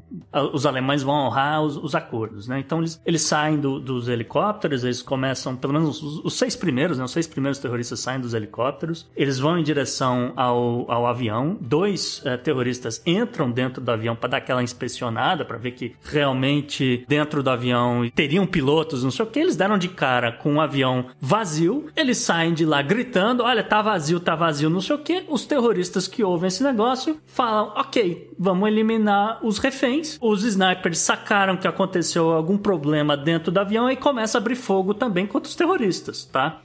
os 0.53 0.66
alemães 0.66 1.05
vão 1.05 1.14
honrar 1.14 1.62
os, 1.62 1.77
os 1.85 1.95
acordos, 1.95 2.47
né, 2.49 2.59
então 2.61 2.79
eles, 2.79 3.01
eles 3.05 3.23
saem 3.23 3.59
do- 3.59 3.79
dos 3.81 4.09
helicópteros, 4.09 4.85
eles 4.85 5.03
começam, 5.03 5.57
pelo 5.57 5.73
menos 5.73 6.03
os, 6.03 6.25
os 6.25 6.35
seis 6.35 6.55
primeiros, 6.57 6.99
né, 6.99 7.05
os 7.05 7.11
seis 7.11 7.27
primeiros 7.27 7.59
terroristas 7.59 8.01
saem 8.01 8.21
dos 8.21 8.35
helicópteros, 8.35 9.07
eles 9.17 9.38
vão 9.38 9.59
em 9.59 9.62
direção 9.62 10.33
ao, 10.37 10.91
ao 10.91 11.07
avião, 11.07 11.57
dois 11.61 12.23
eh, 12.25 12.37
terroristas 12.37 13.03
entram 13.07 13.51
dentro 13.51 13.83
do 13.83 13.91
avião 13.91 14.14
pra 14.17 14.29
dar 14.29 14.37
aquela 14.38 14.62
inspecionada, 14.62 15.45
pra 15.45 15.57
ver 15.59 15.73
que 15.73 15.95
realmente 16.05 17.05
dentro 17.09 17.43
do 17.43 17.51
avião 17.51 18.09
teriam 18.14 18.47
pilotos, 18.47 19.03
não 19.03 19.11
sei 19.11 19.25
o 19.25 19.29
que, 19.29 19.38
eles 19.38 19.57
deram 19.57 19.79
de 19.79 19.88
cara 19.88 20.31
com 20.33 20.55
um 20.55 20.61
avião 20.61 21.07
vazio, 21.21 21.87
eles 21.97 22.19
saem 22.19 22.53
de 22.53 22.64
lá 22.64 22.83
gritando, 22.83 23.43
olha, 23.43 23.62
tá 23.64 23.81
vazio, 23.83 24.21
tá 24.21 24.35
vazio, 24.35 24.69
não 24.71 24.81
sei 24.81 24.97
o 24.97 24.99
que, 24.99 25.25
os 25.29 25.45
terroristas 25.47 26.07
que 26.07 26.23
ouvem 26.23 26.49
esse 26.49 26.62
negócio 26.62 27.19
falam, 27.27 27.73
ok, 27.77 28.28
vamos 28.38 28.68
eliminar 28.68 29.40
os 29.42 29.59
reféns, 29.59 30.18
os 30.20 30.44
snipers 30.44 30.98
sacaram 30.98 31.57
que 31.57 31.66
aconteceu 31.66 32.31
algum 32.31 32.57
problema 32.57 33.16
dentro 33.16 33.51
do 33.51 33.59
avião 33.59 33.90
e 33.90 33.96
começa 33.96 34.38
a 34.38 34.40
abrir 34.40 34.55
fogo 34.57 34.94
também 34.94 35.27
contra 35.27 35.48
os 35.48 35.57
terroristas, 35.57 36.24
tá? 36.24 36.61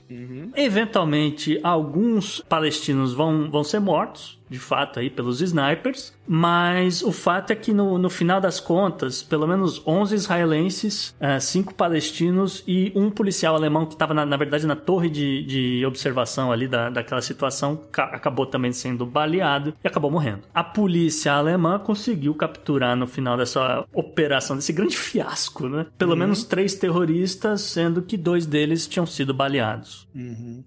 Eventualmente, 0.54 1.58
alguns 1.62 2.40
palestinos 2.48 3.12
vão, 3.12 3.50
vão 3.50 3.64
ser 3.64 3.80
mortos, 3.80 4.38
de 4.48 4.58
fato, 4.58 5.00
aí 5.00 5.08
pelos 5.10 5.40
snipers, 5.40 6.12
mas 6.26 7.02
o 7.02 7.10
fato 7.12 7.50
é 7.52 7.56
que 7.56 7.72
no, 7.72 7.98
no 7.98 8.10
final 8.10 8.40
das 8.40 8.60
contas, 8.60 9.22
pelo 9.22 9.46
menos 9.46 9.82
11 9.86 10.14
israelenses, 10.14 11.14
5 11.40 11.74
palestinos 11.74 12.62
e 12.66 12.92
um 12.94 13.10
policial 13.10 13.54
alemão 13.54 13.86
que 13.86 13.94
estava, 13.94 14.12
na, 14.14 14.24
na 14.26 14.36
verdade, 14.36 14.66
na 14.66 14.76
torre 14.76 15.08
de, 15.08 15.42
de 15.44 15.86
observação 15.86 16.52
ali 16.52 16.68
da, 16.68 16.90
daquela 16.90 17.20
situação, 17.22 17.80
ca- 17.90 18.04
acabou 18.12 18.46
também 18.46 18.72
sendo 18.72 19.04
baleado 19.06 19.74
e 19.82 19.88
acabou 19.88 20.10
morrendo. 20.10 20.42
A 20.54 20.62
polícia 20.62 21.32
alemã 21.32 21.78
conseguiu 21.78 22.34
capturar 22.34 22.96
no 22.96 23.06
final 23.06 23.36
dessa 23.36 23.84
operação, 23.92 24.56
desse 24.56 24.72
grande 24.72 24.96
fiasco, 24.96 25.68
né? 25.68 25.86
Pelo 25.98 26.16
menos 26.16 26.44
três 26.44 26.74
terroristas, 26.74 27.62
sendo 27.62 28.02
que 28.02 28.16
dois 28.16 28.46
deles 28.46 28.86
tinham 28.86 29.06
sido 29.06 29.32
baleados. 29.34 30.06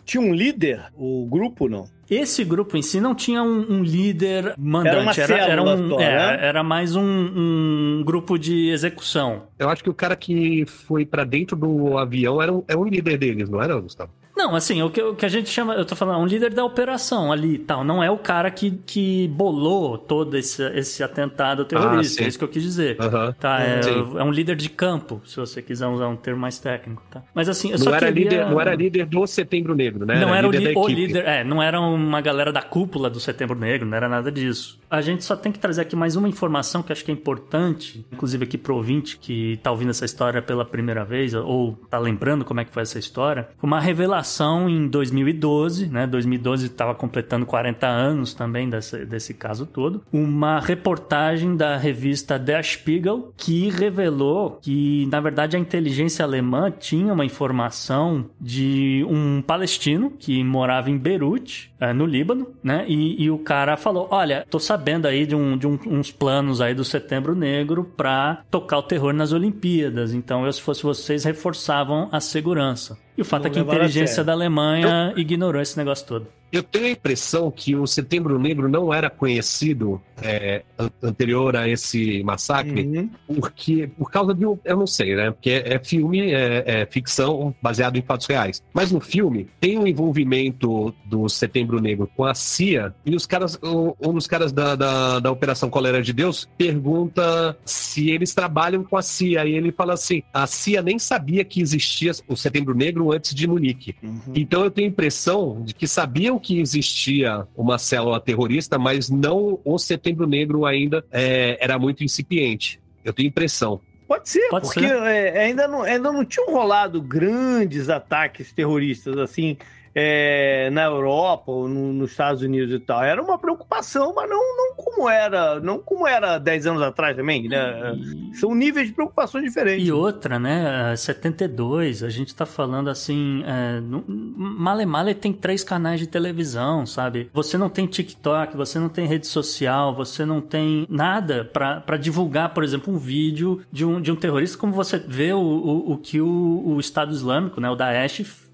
Tinha 0.06 0.22
um 0.22 0.34
líder, 0.34 0.86
o 0.96 1.26
grupo, 1.30 1.68
não? 1.70 1.88
Esse 2.10 2.44
grupo 2.44 2.78
em 2.78 2.82
si 2.82 3.02
não 3.02 3.14
tinha 3.14 3.44
um, 3.44 3.66
um 3.70 3.84
líder 3.84 4.56
mandante, 4.58 4.96
Era 4.96 5.02
uma 5.02 5.12
era, 5.12 5.46
célula 5.46 5.76
um, 5.76 5.90
só, 5.90 6.00
é, 6.00 6.38
né? 6.38 6.48
era 6.48 6.64
mais 6.64 6.96
um, 6.96 7.04
um 7.04 8.04
grupo 8.06 8.38
de 8.38 8.70
execução. 8.70 9.44
Eu 9.60 9.70
acho 9.70 9.84
que 9.84 9.90
o 9.90 9.94
cara 9.94 10.16
que 10.16 10.66
foi 10.66 11.06
pra 11.06 11.24
dentro 11.24 11.56
do 11.56 11.98
avião 11.98 12.42
era 12.42 12.54
um, 12.54 12.64
é 12.68 12.78
um 12.78 12.86
líder 12.86 13.18
deles, 13.18 13.50
não 13.50 13.62
era, 13.62 13.80
Gustavo? 13.80 14.12
Não, 14.38 14.56
assim, 14.56 14.84
o 14.84 14.90
que, 14.92 15.02
o 15.02 15.16
que 15.16 15.26
a 15.26 15.30
gente 15.30 15.50
chama, 15.50 15.74
eu 15.74 15.84
tô 15.84 15.96
falando, 15.96 16.20
é 16.20 16.24
um 16.24 16.28
líder 16.28 16.54
da 16.54 16.64
operação 16.64 17.32
ali 17.32 17.56
e 17.56 17.58
tal. 17.58 17.84
Não 17.84 18.04
é 18.04 18.12
o 18.12 18.20
cara 18.20 18.52
que, 18.52 18.70
que 18.86 19.28
bolou 19.30 19.98
todo 19.98 20.38
esse, 20.38 20.64
esse 20.76 21.04
atentado 21.04 21.66
terrorista, 21.66 22.20
sim. 22.20 22.24
é 22.24 22.28
isso 22.28 22.38
que 22.38 22.44
eu 22.44 22.48
quis 22.48 22.62
dizer. 22.62 22.98
Tá, 23.40 23.60
é, 23.60 23.82
é 24.20 24.24
um 24.24 24.30
líder 24.30 24.56
de 24.56 24.70
campo, 24.70 25.20
se 25.26 25.38
você 25.38 25.60
quiser 25.60 25.88
usar 25.88 26.08
um 26.08 26.16
termo 26.16 26.40
mais 26.40 26.60
técnico, 26.60 27.02
tá? 27.10 27.24
Mas 27.34 27.50
assim, 27.50 27.72
eu 27.72 27.80
Não 27.80 27.86
só 27.86 27.96
era, 27.96 28.08
queria... 28.08 28.30
líder, 28.30 28.46
não 28.48 28.62
era 28.62 28.76
líder 28.76 29.08
do 29.08 29.26
Setembro 29.26 29.74
Negro, 29.74 30.06
né? 30.06 30.20
Não 30.20 30.36
era, 30.36 30.48
o, 30.48 30.52
líder 30.52 30.78
o 30.78 30.84
equipe. 30.84 31.02
líder, 31.08 31.26
é, 31.26 31.44
não 31.44 31.62
era 31.62 31.82
uma 31.82 32.22
galera 32.22 32.54
da 32.54 32.62
cúpula 32.62 33.10
do 33.10 33.20
Setembro 33.20 33.58
Negro, 33.58 33.88
não 33.88 33.98
era 33.98 34.08
nada 34.08 34.32
disso. 34.32 34.80
A 34.88 35.02
gente 35.02 35.24
só 35.24 35.36
tem 35.36 35.52
que 35.52 35.58
trazer 35.58 35.82
aqui 35.82 35.96
mais 35.96 36.16
uma 36.16 36.30
informação 36.30 36.84
que 36.84 36.92
acho 36.92 37.04
que 37.04 37.10
é 37.10 37.14
importante, 37.14 38.06
inclusive 38.12 38.44
aqui 38.44 38.58
pro 38.58 38.76
ouvinte 38.76 39.18
que 39.18 39.60
tá 39.64 39.72
ouvindo 39.72 39.90
essa 39.90 40.06
história 40.06 40.44
pela 40.44 40.64
primeira 40.64 41.04
vez, 41.04 41.34
ou 41.34 41.74
tá 41.90 41.98
lembrando 41.98 42.46
como 42.46 42.60
é 42.60 42.66
que 42.66 42.72
foi 42.72 42.84
essa 42.84 43.00
história. 43.00 43.50
Uma 43.64 43.80
revelação 43.80 44.27
em 44.70 44.88
2012, 44.88 45.88
né? 45.88 46.06
2012 46.08 46.68
estava 46.68 46.94
completando 46.96 47.46
40 47.46 47.88
anos 47.88 48.34
também 48.34 48.70
desse, 48.70 49.06
desse 49.06 49.34
caso 49.34 49.66
todo. 49.66 50.04
Uma 50.12 50.60
reportagem 50.60 51.56
da 51.56 51.78
revista 51.78 52.38
Der 52.40 52.64
Spiegel 52.64 53.34
que 53.38 53.70
revelou 53.70 54.60
que, 54.62 55.08
na 55.12 55.20
verdade, 55.20 55.56
a 55.56 55.60
inteligência 55.60 56.24
alemã 56.26 56.72
tinha 56.72 57.14
uma 57.14 57.26
informação 57.26 58.26
de 58.40 59.06
um 59.10 59.42
palestino 59.42 60.12
que 60.18 60.44
morava 60.44 60.90
em 60.90 60.98
Beirute, 60.98 61.72
eh, 61.80 61.94
no 61.94 62.06
Líbano, 62.06 62.48
né? 62.64 62.86
E, 62.88 63.24
e 63.24 63.30
o 63.32 63.38
cara 63.40 63.78
falou: 63.78 64.08
Olha, 64.12 64.46
tô 64.50 64.60
sabendo 64.60 65.06
aí 65.08 65.26
de, 65.26 65.36
um, 65.36 65.58
de 65.58 65.68
um- 65.68 65.80
uns 65.88 66.12
planos 66.12 66.62
aí 66.62 66.74
do 66.74 66.84
Setembro 66.84 67.36
Negro 67.36 67.84
pra 67.96 68.42
tocar 68.50 68.78
o 68.80 68.84
terror 68.84 69.14
nas 69.14 69.32
Olimpíadas. 69.32 70.14
Então, 70.14 70.46
eu, 70.46 70.52
se 70.54 70.62
fosse 70.62 70.84
vocês, 70.84 71.24
reforçavam 71.24 72.10
a 72.12 72.20
segurança. 72.20 72.98
E 73.18 73.22
o 73.22 73.26
fato 73.26 73.48
é 73.48 73.50
que 73.50 73.58
a 73.58 73.62
a 73.62 73.66
inteligência 73.66 74.08
sério. 74.08 74.26
da 74.26 74.34
Alemanha 74.34 75.14
ignorou 75.16 75.62
esse 75.62 75.76
negócio 75.78 76.06
todo. 76.06 76.28
Eu 76.52 76.64
tenho 76.64 76.86
a 76.86 76.90
impressão 76.92 77.52
que 77.52 77.76
o 77.76 77.86
Setembro 77.86 78.40
Negro 78.40 78.70
não 78.70 78.94
era 78.94 79.10
conhecido 79.10 80.02
é, 80.22 80.64
an- 80.80 80.90
anterior 81.04 81.56
a 81.56 81.68
esse 81.68 82.24
massacre, 82.24 82.82
Uhum. 82.88 83.10
porque 83.40 83.88
por 83.98 84.10
causa 84.10 84.34
de 84.34 84.46
um, 84.46 84.58
eu 84.66 84.78
não 84.78 84.88
sei, 84.88 85.16
né? 85.16 85.30
Porque 85.32 85.50
é, 85.52 85.74
é 85.76 85.80
filme, 85.84 86.32
é, 86.32 86.64
é 86.82 86.86
ficção 86.86 87.54
baseado 87.62 87.98
em 87.98 88.02
fatos 88.02 88.26
reais. 88.28 88.64
Mas 88.74 88.92
no 88.92 89.00
filme 89.00 89.48
tem 89.60 89.78
um 89.78 89.86
envolvimento 89.86 90.94
do 91.06 91.28
Setembro 91.30 91.80
Negro 91.82 92.10
com 92.16 92.24
a 92.26 92.34
CIA 92.34 92.94
e 93.06 93.16
os 93.16 93.26
caras, 93.26 93.60
um, 93.64 93.94
um 94.02 94.14
dos 94.14 94.26
caras 94.28 94.52
da, 94.52 94.76
da, 94.76 95.20
da 95.20 95.32
Operação 95.32 95.70
Colera 95.70 96.02
de 96.02 96.14
Deus 96.14 96.48
pergunta 96.58 97.58
se 97.66 98.10
eles 98.10 98.34
trabalham 98.34 98.84
com 98.84 98.96
a 98.98 99.02
CIA 99.02 99.46
e 99.46 99.54
ele 99.54 99.72
fala 99.72 99.94
assim: 99.94 100.24
a 100.34 100.48
CIA 100.48 100.82
nem 100.82 100.98
sabia 100.98 101.44
que 101.44 101.62
existia 101.62 102.12
o 102.28 102.36
Setembro 102.36 102.74
Negro 102.74 103.12
antes 103.12 103.34
de 103.36 103.48
Munique. 103.48 103.96
Então 104.34 104.64
eu 104.64 104.72
tenho 104.72 104.88
a 104.88 104.92
impressão 104.92 105.62
de 105.64 105.74
que 105.74 105.88
sabiam 105.88 106.37
que 106.40 106.60
existia 106.60 107.48
uma 107.56 107.78
célula 107.78 108.20
terrorista, 108.20 108.78
mas 108.78 109.10
não 109.10 109.60
o 109.64 109.78
Setembro 109.78 110.28
Negro 110.28 110.66
ainda 110.66 111.04
é, 111.12 111.58
era 111.60 111.78
muito 111.78 112.04
incipiente. 112.04 112.80
Eu 113.04 113.14
tenho 113.14 113.28
impressão. 113.28 113.80
Pode 114.08 114.30
ser, 114.30 114.48
Pode 114.50 114.66
porque 114.66 114.88
ser. 114.88 114.96
é, 115.04 115.44
ainda, 115.44 115.68
não, 115.68 115.82
ainda 115.82 116.12
não 116.12 116.24
tinham 116.24 116.52
rolado 116.52 117.02
grandes 117.02 117.90
ataques 117.90 118.54
terroristas 118.54 119.18
assim 119.18 119.58
é, 120.00 120.70
na 120.70 120.84
Europa 120.84 121.52
ou 121.52 121.68
no- 121.68 121.92
nos 121.92 122.12
Estados 122.12 122.44
Unidos 122.44 122.72
e 122.72 122.80
tal. 122.80 123.04
Era 123.04 123.20
uma 123.20 123.36
preocupação, 123.40 124.14
mas 124.16 124.30
não, 124.30 124.38
não 124.56 124.76
como 124.76 125.10
era, 125.10 125.60
não 125.60 125.80
como 125.80 126.08
era 126.08 126.38
10 126.38 126.68
anos 126.68 126.84
atrás 126.84 127.16
também, 127.18 127.50
né? 127.50 127.98
São 128.34 128.54
níveis 128.54 128.90
de 128.90 128.94
preocupações 128.94 129.44
diferentes. 129.46 129.88
E 129.88 129.92
outra, 129.92 130.38
né? 130.38 130.96
72, 130.96 132.04
a 132.04 132.10
gente 132.10 132.36
tá 132.36 132.46
falando 132.46 132.90
assim. 132.92 133.44
É, 133.44 133.80
no- 133.82 134.04
Male 134.08 134.86
Male 134.86 135.16
tem 135.16 135.34
três 135.34 135.64
canais 135.64 136.00
de 136.00 136.06
televisão, 136.06 136.86
sabe? 136.86 137.30
Você 137.34 137.58
não 137.58 137.68
tem 137.70 137.88
TikTok, 137.88 138.56
você 138.56 138.78
não 138.78 138.90
tem 138.90 139.08
rede 139.08 139.26
social, 139.26 139.96
você 139.96 140.24
não 140.26 140.40
tem 140.42 140.86
nada 140.90 141.44
pra 141.44 141.98
divulgar, 141.98 142.54
por 142.54 142.64
exemplo, 142.64 142.94
um 142.94 142.98
vídeo 143.00 143.62
de 143.72 143.84
um, 143.84 144.00
de 144.00 144.12
um 144.12 144.16
terrorista, 144.16 144.60
como 144.60 144.74
você 144.74 145.00
vê 145.00 145.34
o, 145.34 145.40
o, 145.40 145.94
o 145.94 145.98
que 145.98 146.22
o, 146.22 146.64
o 146.76 146.80
Estado 146.80 147.12
Islâmico, 147.12 147.60
né? 147.60 147.68
O 147.70 147.76
Daesh. 147.76 148.46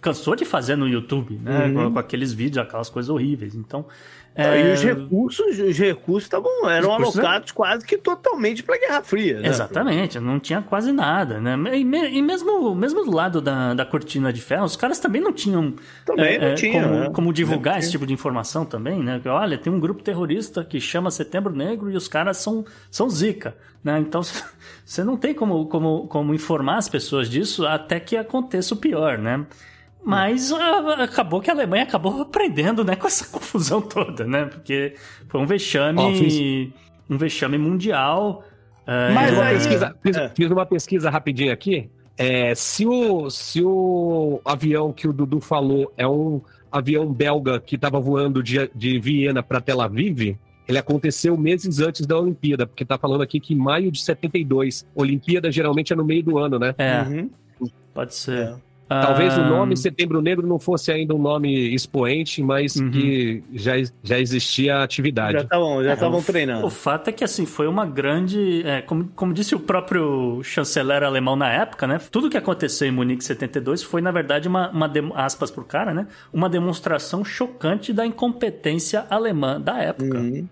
Cansou 0.00 0.34
de 0.34 0.44
fazer 0.44 0.76
no 0.76 0.88
YouTube, 0.88 1.38
né? 1.42 1.66
Uhum. 1.66 1.74
Com, 1.74 1.92
com 1.92 1.98
aqueles 1.98 2.32
vídeos, 2.32 2.66
aquelas 2.66 2.88
coisas 2.88 3.08
horríveis. 3.08 3.54
Então. 3.54 3.86
E 4.36 4.42
é, 4.42 4.72
os 4.72 4.82
recursos, 4.82 5.58
os 5.58 5.76
recursos 5.76 6.28
tavam, 6.28 6.70
eram 6.70 6.90
Recursos- 6.90 7.18
alocados 7.18 7.50
quase 7.50 7.84
que 7.84 7.98
totalmente 7.98 8.62
para 8.62 8.76
a 8.76 8.78
Guerra 8.78 9.02
Fria. 9.02 9.40
Né? 9.40 9.48
Exatamente, 9.48 10.20
não 10.20 10.38
tinha 10.38 10.62
quase 10.62 10.92
nada, 10.92 11.40
né? 11.40 11.56
E, 11.76 11.80
e 11.80 12.22
mesmo, 12.22 12.72
mesmo 12.74 13.04
do 13.04 13.10
lado 13.10 13.40
da, 13.40 13.74
da 13.74 13.84
cortina 13.84 14.32
de 14.32 14.40
ferro, 14.40 14.64
os 14.64 14.76
caras 14.76 15.00
também 15.00 15.20
não 15.20 15.32
tinham 15.32 15.74
Também 16.06 16.36
é, 16.36 16.38
não 16.38 16.46
é, 16.46 16.54
tinha, 16.54 16.82
como, 16.82 16.94
né? 16.94 17.10
como 17.12 17.32
divulgar 17.32 17.80
esse 17.80 17.90
tipo 17.90 18.06
de 18.06 18.12
informação 18.12 18.64
também, 18.64 19.02
né? 19.02 19.20
Olha, 19.26 19.58
tem 19.58 19.72
um 19.72 19.80
grupo 19.80 20.00
terrorista 20.00 20.64
que 20.64 20.80
chama 20.80 21.10
Setembro 21.10 21.52
Negro 21.52 21.90
e 21.90 21.96
os 21.96 22.06
caras 22.06 22.36
são, 22.36 22.64
são 22.88 23.10
zica, 23.10 23.56
né? 23.82 23.98
Então 23.98 24.22
você 24.86 25.02
não 25.02 25.16
tem 25.16 25.34
como, 25.34 25.66
como, 25.66 26.06
como 26.06 26.32
informar 26.32 26.76
as 26.76 26.88
pessoas 26.88 27.28
disso 27.28 27.66
até 27.66 27.98
que 27.98 28.16
aconteça 28.16 28.74
o 28.74 28.76
pior, 28.76 29.18
né? 29.18 29.44
Mas 30.04 30.50
ah, 30.52 31.04
acabou 31.04 31.40
que 31.40 31.50
a 31.50 31.52
Alemanha 31.54 31.82
acabou 31.84 32.22
aprendendo, 32.22 32.84
né, 32.84 32.96
com 32.96 33.06
essa 33.06 33.24
confusão 33.30 33.80
toda, 33.82 34.24
né? 34.26 34.46
Porque 34.46 34.94
foi 35.28 35.40
um 35.40 35.46
vexame, 35.46 36.16
fiz- 36.18 36.72
um 37.08 37.16
vexame 37.18 37.58
mundial. 37.58 38.42
é, 38.86 39.12
Mas 39.12 39.28
Fiz 39.30 39.38
uma 39.38 39.44
aí- 39.44 39.54
pesquisa- 39.56 39.96
fiz, 40.02 40.16
é. 40.16 40.28
fiz 40.34 40.50
uma 40.50 40.66
pesquisa 40.66 41.10
rapidinho 41.10 41.52
aqui. 41.52 41.90
É, 42.16 42.54
se, 42.54 42.86
o, 42.86 43.30
se 43.30 43.62
o 43.62 44.40
avião 44.44 44.92
que 44.92 45.08
o 45.08 45.12
Dudu 45.12 45.40
falou 45.40 45.92
é 45.96 46.06
um 46.06 46.40
avião 46.70 47.06
belga 47.12 47.58
que 47.58 47.76
estava 47.76 47.98
voando 47.98 48.42
de, 48.42 48.70
de 48.74 48.98
Viena 49.00 49.42
para 49.42 49.60
Tel 49.60 49.80
Aviv, 49.80 50.36
ele 50.68 50.78
aconteceu 50.78 51.36
meses 51.36 51.80
antes 51.80 52.06
da 52.06 52.18
Olimpíada, 52.18 52.66
porque 52.66 52.84
tá 52.84 52.96
falando 52.98 53.22
aqui 53.22 53.40
que 53.40 53.54
em 53.54 53.56
maio 53.56 53.90
de 53.90 54.00
72, 54.02 54.86
Olimpíada 54.94 55.50
geralmente 55.50 55.92
é 55.92 55.96
no 55.96 56.04
meio 56.04 56.22
do 56.22 56.38
ano, 56.38 56.58
né? 56.58 56.74
É, 56.78 57.00
Uhum. 57.02 57.30
pode 57.94 58.14
ser. 58.14 58.54
É. 58.90 59.00
Talvez 59.00 59.38
o 59.38 59.42
Ah, 59.42 59.48
nome 59.48 59.76
Setembro 59.76 60.20
Negro 60.20 60.44
não 60.46 60.58
fosse 60.58 60.90
ainda 60.90 61.14
um 61.14 61.18
nome 61.22 61.72
expoente, 61.72 62.42
mas 62.42 62.74
Uhum. 62.74 62.90
que 62.90 63.44
já, 63.52 63.74
já 64.02 64.18
existia 64.18 64.72
Já 64.74 64.82
atividade. 64.82 65.38
estavam 65.38 65.84
já 65.84 65.90
É, 65.90 65.94
estavam 65.94 66.18
o- 66.18 66.22
treinando. 66.24 66.66
O 66.66 66.70
fato 66.70 67.08
é 67.08 67.12
que, 67.12 67.22
assim, 67.22 67.46
foi 67.46 67.68
uma 67.68 67.86
grande. 67.86 68.62
é, 68.66 68.82
como, 68.82 69.04
como 69.14 69.32
disse 69.32 69.54
o 69.54 69.60
próprio 69.60 70.42
chanceler 70.42 71.04
alemão 71.04 71.36
na 71.36 71.52
época, 71.52 71.86
né? 71.86 72.00
Tudo 72.10 72.28
que 72.28 72.36
aconteceu 72.36 72.88
em 72.88 72.90
Munique 72.90 73.24
72 73.24 73.82
foi, 73.82 74.00
na 74.00 74.10
verdade, 74.10 74.48
uma, 74.48 74.70
uma 74.70 74.90
aspas 75.14 75.50
pro 75.52 75.64
cara, 75.64 75.94
né? 75.94 76.08
Uma 76.32 76.48
demonstração 76.50 77.24
chocante 77.24 77.92
da 77.92 78.04
incompetência 78.04 79.06
alemã 79.08 79.60
da 79.60 79.78
época. 79.80 80.18
Uhum. 80.18 80.48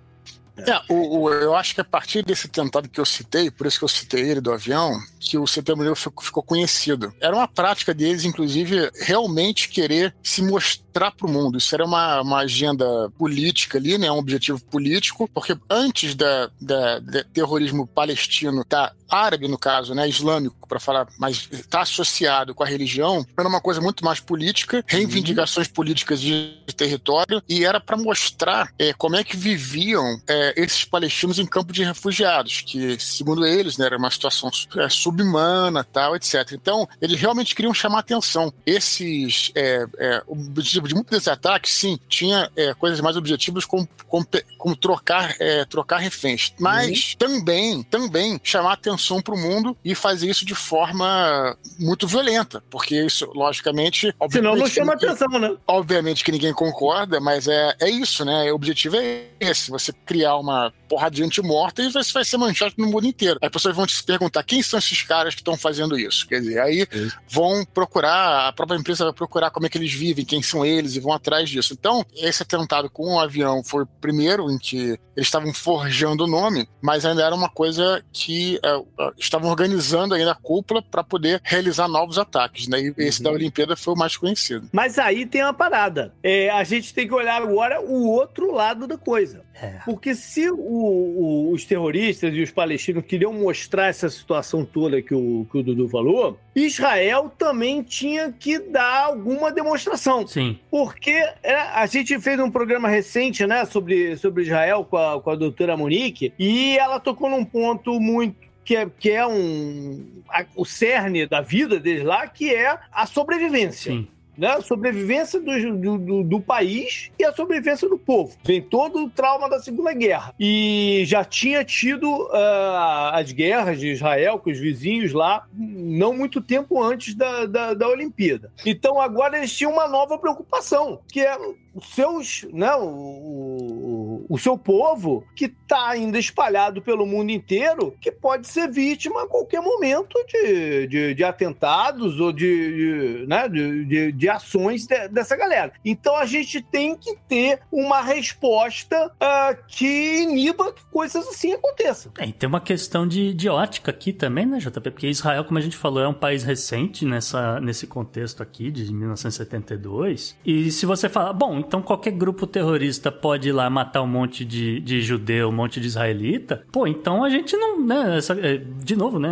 É, 0.66 0.92
o, 0.92 1.20
o- 1.20 1.32
eu 1.32 1.54
acho 1.54 1.74
que 1.74 1.80
a 1.80 1.84
partir 1.84 2.24
desse 2.24 2.48
tentado 2.48 2.88
que 2.88 3.00
eu 3.00 3.04
citei, 3.06 3.50
por 3.50 3.66
isso 3.66 3.78
que 3.78 3.84
eu 3.84 3.88
citei 3.88 4.28
ele 4.30 4.40
do 4.40 4.52
avião, 4.52 4.98
que 5.20 5.38
o 5.38 5.46
Setembro 5.46 5.94
ficou, 5.94 6.24
ficou 6.24 6.42
conhecido. 6.42 7.12
Era 7.20 7.34
uma 7.36 7.46
prática 7.46 7.94
deles, 7.94 8.24
inclusive, 8.24 8.90
realmente 9.00 9.68
querer 9.68 10.14
se 10.22 10.42
mostrar 10.42 10.87
para 11.10 11.26
o 11.26 11.30
mundo. 11.30 11.58
Isso 11.58 11.74
era 11.74 11.84
uma, 11.84 12.20
uma 12.20 12.38
agenda 12.38 12.84
política 13.16 13.78
ali, 13.78 13.96
né, 13.98 14.10
um 14.10 14.18
objetivo 14.18 14.60
político, 14.64 15.28
porque 15.32 15.56
antes 15.70 16.14
da, 16.14 16.50
da, 16.60 16.98
da 16.98 17.24
terrorismo 17.24 17.86
palestino, 17.86 18.64
tá, 18.64 18.92
árabe 19.08 19.48
no 19.48 19.58
caso, 19.58 19.94
né, 19.94 20.08
islâmico, 20.08 20.68
para 20.68 20.78
falar, 20.78 21.08
mas 21.18 21.48
está 21.50 21.80
associado 21.80 22.54
com 22.54 22.62
a 22.62 22.66
religião, 22.66 23.26
era 23.38 23.48
uma 23.48 23.60
coisa 23.60 23.80
muito 23.80 24.04
mais 24.04 24.20
política, 24.20 24.84
reivindicações 24.86 25.68
políticas 25.68 26.20
de 26.20 26.58
território, 26.76 27.42
e 27.48 27.64
era 27.64 27.80
para 27.80 27.96
mostrar 27.96 28.70
é, 28.78 28.92
como 28.92 29.16
é 29.16 29.24
que 29.24 29.36
viviam 29.36 30.20
é, 30.28 30.54
esses 30.56 30.84
palestinos 30.84 31.38
em 31.38 31.46
campo 31.46 31.72
de 31.72 31.82
refugiados, 31.82 32.62
que, 32.62 32.98
segundo 32.98 33.46
eles, 33.46 33.78
né, 33.78 33.86
era 33.86 33.96
uma 33.96 34.10
situação 34.10 34.50
é, 34.76 34.88
subhumana, 34.88 35.84
tal, 35.84 36.16
etc. 36.16 36.52
Então, 36.52 36.88
eles 37.00 37.20
realmente 37.20 37.54
queriam 37.54 37.72
chamar 37.72 38.00
atenção. 38.00 38.52
Esses, 38.66 39.50
é, 39.54 39.86
é, 39.98 40.22
objetivo 40.26 40.87
de 40.88 40.94
muitos 40.94 41.10
desses 41.12 41.28
ataques, 41.28 41.72
sim, 41.72 41.98
tinha 42.08 42.50
é, 42.56 42.74
coisas 42.74 43.00
mais 43.00 43.16
objetivas 43.16 43.64
como, 43.64 43.88
como, 44.08 44.26
como 44.56 44.74
trocar, 44.76 45.34
é, 45.38 45.64
trocar 45.64 45.98
reféns, 45.98 46.52
mas 46.58 47.14
também, 47.16 47.82
também 47.84 48.40
chamar 48.42 48.72
atenção 48.72 49.20
para 49.20 49.34
o 49.34 49.38
mundo 49.38 49.76
e 49.84 49.94
fazer 49.94 50.28
isso 50.28 50.44
de 50.44 50.54
forma 50.54 51.56
muito 51.78 52.06
violenta, 52.06 52.62
porque 52.70 53.00
isso, 53.04 53.30
logicamente, 53.34 54.14
Senão 54.30 54.54
não 54.56 54.62
obviamente, 54.64 54.70
chama 54.74 54.92
ninguém- 54.94 55.08
atenção, 55.10 55.38
né? 55.38 55.56
Obviamente 55.66 56.24
que 56.24 56.32
ninguém 56.32 56.52
concorda, 56.52 57.20
mas 57.20 57.46
é, 57.46 57.74
é 57.80 57.90
isso, 57.90 58.24
né? 58.24 58.50
O 58.50 58.54
objetivo 58.54 58.96
é 58.96 59.26
esse: 59.40 59.70
você 59.70 59.92
criar 59.92 60.36
uma 60.36 60.72
porrada 60.88 61.14
de 61.14 61.22
gente 61.22 61.42
morta 61.42 61.82
e 61.82 61.88
isso 61.88 62.12
vai 62.12 62.24
ser 62.24 62.36
manchado 62.36 62.74
no 62.78 62.86
mundo 62.86 63.06
inteiro. 63.06 63.38
Aí 63.42 63.46
as 63.46 63.52
pessoas 63.52 63.76
vão 63.76 63.86
te 63.86 64.02
perguntar 64.02 64.42
quem 64.42 64.62
são 64.62 64.78
esses 64.78 65.02
caras 65.02 65.34
que 65.34 65.40
estão 65.40 65.56
fazendo 65.56 65.98
isso. 65.98 66.26
Quer 66.26 66.40
dizer, 66.40 66.60
aí 66.60 66.86
vão 67.28 67.64
procurar, 67.64 68.48
a 68.48 68.52
própria 68.52 68.76
empresa 68.78 69.04
vai 69.04 69.12
procurar 69.12 69.50
como 69.50 69.66
é 69.66 69.68
que 69.68 69.78
eles 69.78 69.92
vivem, 69.92 70.24
quem 70.24 70.42
são 70.42 70.64
eles 70.64 70.96
e 70.96 71.00
vão 71.00 71.12
atrás 71.12 71.48
disso. 71.48 71.74
Então, 71.78 72.04
esse 72.16 72.42
atentado 72.42 72.90
com 72.90 73.14
o 73.14 73.20
avião 73.20 73.62
foi 73.62 73.82
o 73.82 73.86
primeiro 73.86 74.50
em 74.50 74.58
que 74.58 74.98
eles 75.18 75.26
estavam 75.26 75.52
forjando 75.52 76.24
o 76.24 76.28
nome, 76.28 76.68
mas 76.80 77.04
ainda 77.04 77.24
era 77.24 77.34
uma 77.34 77.48
coisa 77.48 78.02
que 78.12 78.58
é, 78.64 78.68
é, 78.68 79.10
estavam 79.18 79.50
organizando 79.50 80.14
ainda 80.14 80.32
a 80.32 80.34
cúpula 80.34 80.80
para 80.80 81.02
poder 81.02 81.40
realizar 81.42 81.88
novos 81.88 82.18
ataques. 82.18 82.68
Né? 82.68 82.80
E 82.80 82.94
esse 82.98 83.22
da 83.22 83.30
Olimpíada 83.30 83.76
foi 83.76 83.94
o 83.94 83.96
mais 83.96 84.16
conhecido. 84.16 84.68
Mas 84.72 84.98
aí 84.98 85.26
tem 85.26 85.42
uma 85.42 85.52
parada. 85.52 86.14
É, 86.22 86.50
a 86.50 86.62
gente 86.62 86.94
tem 86.94 87.06
que 87.06 87.14
olhar 87.14 87.42
agora 87.42 87.80
o 87.80 88.08
outro 88.08 88.52
lado 88.52 88.86
da 88.86 88.96
coisa. 88.96 89.44
É. 89.60 89.80
Porque 89.84 90.14
se 90.14 90.48
o- 90.50 90.56
o- 90.56 91.52
os 91.52 91.64
terroristas 91.64 92.32
e 92.34 92.40
os 92.42 92.50
palestinos 92.50 93.04
queriam 93.04 93.32
mostrar 93.32 93.88
essa 93.88 94.08
situação 94.08 94.64
toda 94.64 95.02
que 95.02 95.14
o, 95.14 95.46
que 95.50 95.58
o 95.58 95.62
Dudu 95.62 95.88
falou, 95.88 96.38
Israel 96.54 97.32
também 97.36 97.82
tinha 97.82 98.32
que 98.32 98.58
dar 98.58 99.04
alguma 99.04 99.50
demonstração. 99.50 100.26
Sim. 100.26 100.58
Porque 100.70 101.10
é, 101.42 101.54
a 101.56 101.86
gente 101.86 102.18
fez 102.20 102.38
um 102.38 102.50
programa 102.50 102.88
recente, 102.88 103.46
né, 103.46 103.64
sobre, 103.64 104.16
sobre 104.16 104.44
Israel 104.44 104.84
com 104.84 104.96
a, 104.96 105.20
com 105.20 105.30
a 105.30 105.34
doutora 105.36 105.76
Monique, 105.76 106.32
e 106.38 106.76
ela 106.78 107.00
tocou 107.00 107.28
num 107.30 107.44
ponto 107.44 107.98
muito. 108.00 108.48
Que 108.64 108.76
é, 108.76 108.86
que 108.98 109.10
é 109.10 109.26
um, 109.26 110.04
a- 110.28 110.44
o 110.54 110.62
cerne 110.62 111.26
da 111.26 111.40
vida 111.40 111.80
deles 111.80 112.04
lá, 112.04 112.26
que 112.26 112.54
é 112.54 112.78
a 112.92 113.06
sobrevivência 113.06 113.92
Sim. 113.92 114.06
Né? 114.38 114.48
A 114.48 114.62
sobrevivência 114.62 115.40
do, 115.40 115.76
do, 115.76 115.98
do- 115.98 116.22
do 116.24 116.40
país 116.40 117.10
e 117.18 117.24
a 117.24 117.32
sobrevivência 117.32 117.88
do 117.88 117.98
povo. 117.98 118.34
Vem 118.44 118.62
todo 118.62 119.04
o 119.04 119.10
trauma 119.10 119.48
da 119.50 119.58
Segunda 119.60 119.92
Guerra. 119.92 120.32
E 120.38 121.02
já 121.06 121.24
tinha 121.24 121.64
tido 121.64 122.28
ah, 122.32 123.10
as 123.14 123.32
guerras 123.32 123.80
de 123.80 123.88
Israel 123.88 124.38
com 124.38 124.50
os 124.50 124.58
vizinhos 124.58 125.12
lá, 125.12 125.44
não 125.54 126.14
muito 126.16 126.40
tempo 126.40 126.82
antes 126.82 127.14
da, 127.14 127.44
da, 127.46 127.74
da 127.74 127.88
Olimpíada. 127.88 128.52
Então 128.64 129.00
agora 129.00 129.36
eles 129.38 129.52
tinham 129.54 129.72
uma 129.72 129.88
nova 129.88 130.16
preocupação, 130.18 131.00
que 131.12 131.20
é 131.20 131.36
os 131.78 131.94
seus, 131.94 132.46
né, 132.52 132.74
o, 132.74 132.84
o, 132.84 134.26
o 134.28 134.38
seu 134.38 134.58
povo 134.58 135.24
que 135.34 135.46
está 135.46 135.90
ainda 135.90 136.18
espalhado 136.18 136.82
pelo 136.82 137.06
mundo 137.06 137.30
inteiro, 137.30 137.94
que 138.00 138.10
pode 138.10 138.48
ser 138.48 138.68
vítima 138.70 139.22
a 139.22 139.26
qualquer 139.26 139.60
momento 139.60 140.14
de, 140.26 140.86
de, 140.86 141.14
de 141.14 141.24
atentados 141.24 142.18
ou 142.20 142.32
de, 142.32 143.20
de, 143.20 143.26
né, 143.26 143.48
de, 143.48 143.84
de, 143.84 144.12
de 144.12 144.28
ações 144.28 144.86
de- 144.86 145.08
dessa 145.08 145.36
galera. 145.36 145.72
Então 145.84 146.16
a 146.16 146.26
gente 146.26 146.60
tem 146.60 146.96
que 146.96 147.16
ter 147.28 147.60
uma 147.70 148.00
resposta 148.00 149.10
ah, 149.20 149.56
que 149.66 150.22
iniba 150.22 150.72
que 150.72 150.84
coisas 150.86 151.26
assim 151.28 151.52
aconteçam. 151.52 152.12
É, 152.18 152.26
e 152.26 152.32
tem 152.32 152.48
uma 152.48 152.60
questão 152.60 153.06
de, 153.06 153.32
de 153.32 153.48
ótica 153.48 153.90
aqui 153.90 154.12
também, 154.12 154.46
né, 154.46 154.58
JP? 154.58 154.90
Porque 154.90 155.06
Israel, 155.08 155.44
como 155.44 155.58
a 155.58 155.62
gente 155.62 155.76
falou, 155.76 156.02
é 156.02 156.08
um 156.08 156.14
país 156.14 156.42
recente 156.42 157.04
nessa, 157.04 157.60
nesse 157.60 157.86
contexto 157.86 158.42
aqui, 158.42 158.70
de 158.70 158.92
1972. 158.92 160.36
E 160.44 160.70
se 160.70 160.86
você 160.86 161.08
falar, 161.08 161.32
bom, 161.32 161.62
então 161.68 161.80
qualquer 161.82 162.12
grupo 162.12 162.46
terrorista 162.46 163.12
pode 163.12 163.50
ir 163.50 163.52
lá 163.52 163.68
matar 163.70 164.02
um 164.02 164.06
monte 164.06 164.44
de, 164.44 164.80
de 164.80 165.00
judeu, 165.02 165.48
um 165.50 165.52
monte 165.52 165.78
de 165.80 165.86
israelita, 165.86 166.64
pô, 166.72 166.86
então 166.86 167.22
a 167.22 167.28
gente 167.30 167.56
não, 167.56 167.78
né, 167.84 168.16
essa- 168.18 168.32
é, 168.40 168.56
de 168.82 168.96
novo, 168.96 169.18
né, 169.18 169.30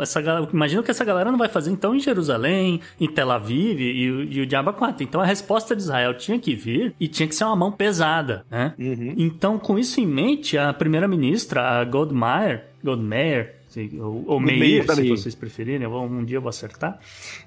essa, 0.00 0.22
gal- 0.22 0.48
imagina 0.52 0.82
que 0.82 0.90
essa 0.90 1.04
galera 1.04 1.30
não 1.30 1.38
vai 1.38 1.48
fazer 1.48 1.70
então 1.72 1.94
em 1.94 2.00
Jerusalém, 2.00 2.80
em 3.00 3.08
Tel 3.08 3.30
Aviv 3.30 3.80
e, 3.80 4.10
o- 4.10 4.22
e 4.22 4.40
o 4.40 4.46
Diabo 4.46 4.72
4. 4.72 5.02
Então 5.02 5.20
a 5.20 5.26
resposta 5.26 5.74
de 5.76 5.82
Israel 5.82 6.14
tinha 6.14 6.38
que 6.38 6.54
vir 6.54 6.94
e 6.98 7.08
tinha 7.08 7.28
que 7.28 7.34
ser 7.34 7.44
uma 7.44 7.56
mão 7.56 7.72
pesada, 7.72 8.44
né? 8.50 8.72
Então, 9.18 9.58
com 9.58 9.78
isso 9.78 10.00
em 10.00 10.06
mente, 10.06 10.56
a 10.56 10.72
primeira-ministra, 10.72 11.62
a 11.80 11.84
Goldmeier, 11.84 12.66
se- 13.68 13.90
ou, 14.00 14.24
ou 14.26 14.40
Meir, 14.40 14.82
se 14.82 14.86
vocês 15.16 15.34
preferirem, 15.34 15.82
eu 15.82 15.90
vou- 15.90 16.04
um 16.04 16.24
dia 16.24 16.36
eu 16.36 16.42
vou 16.42 16.48
acertar. 16.50 16.98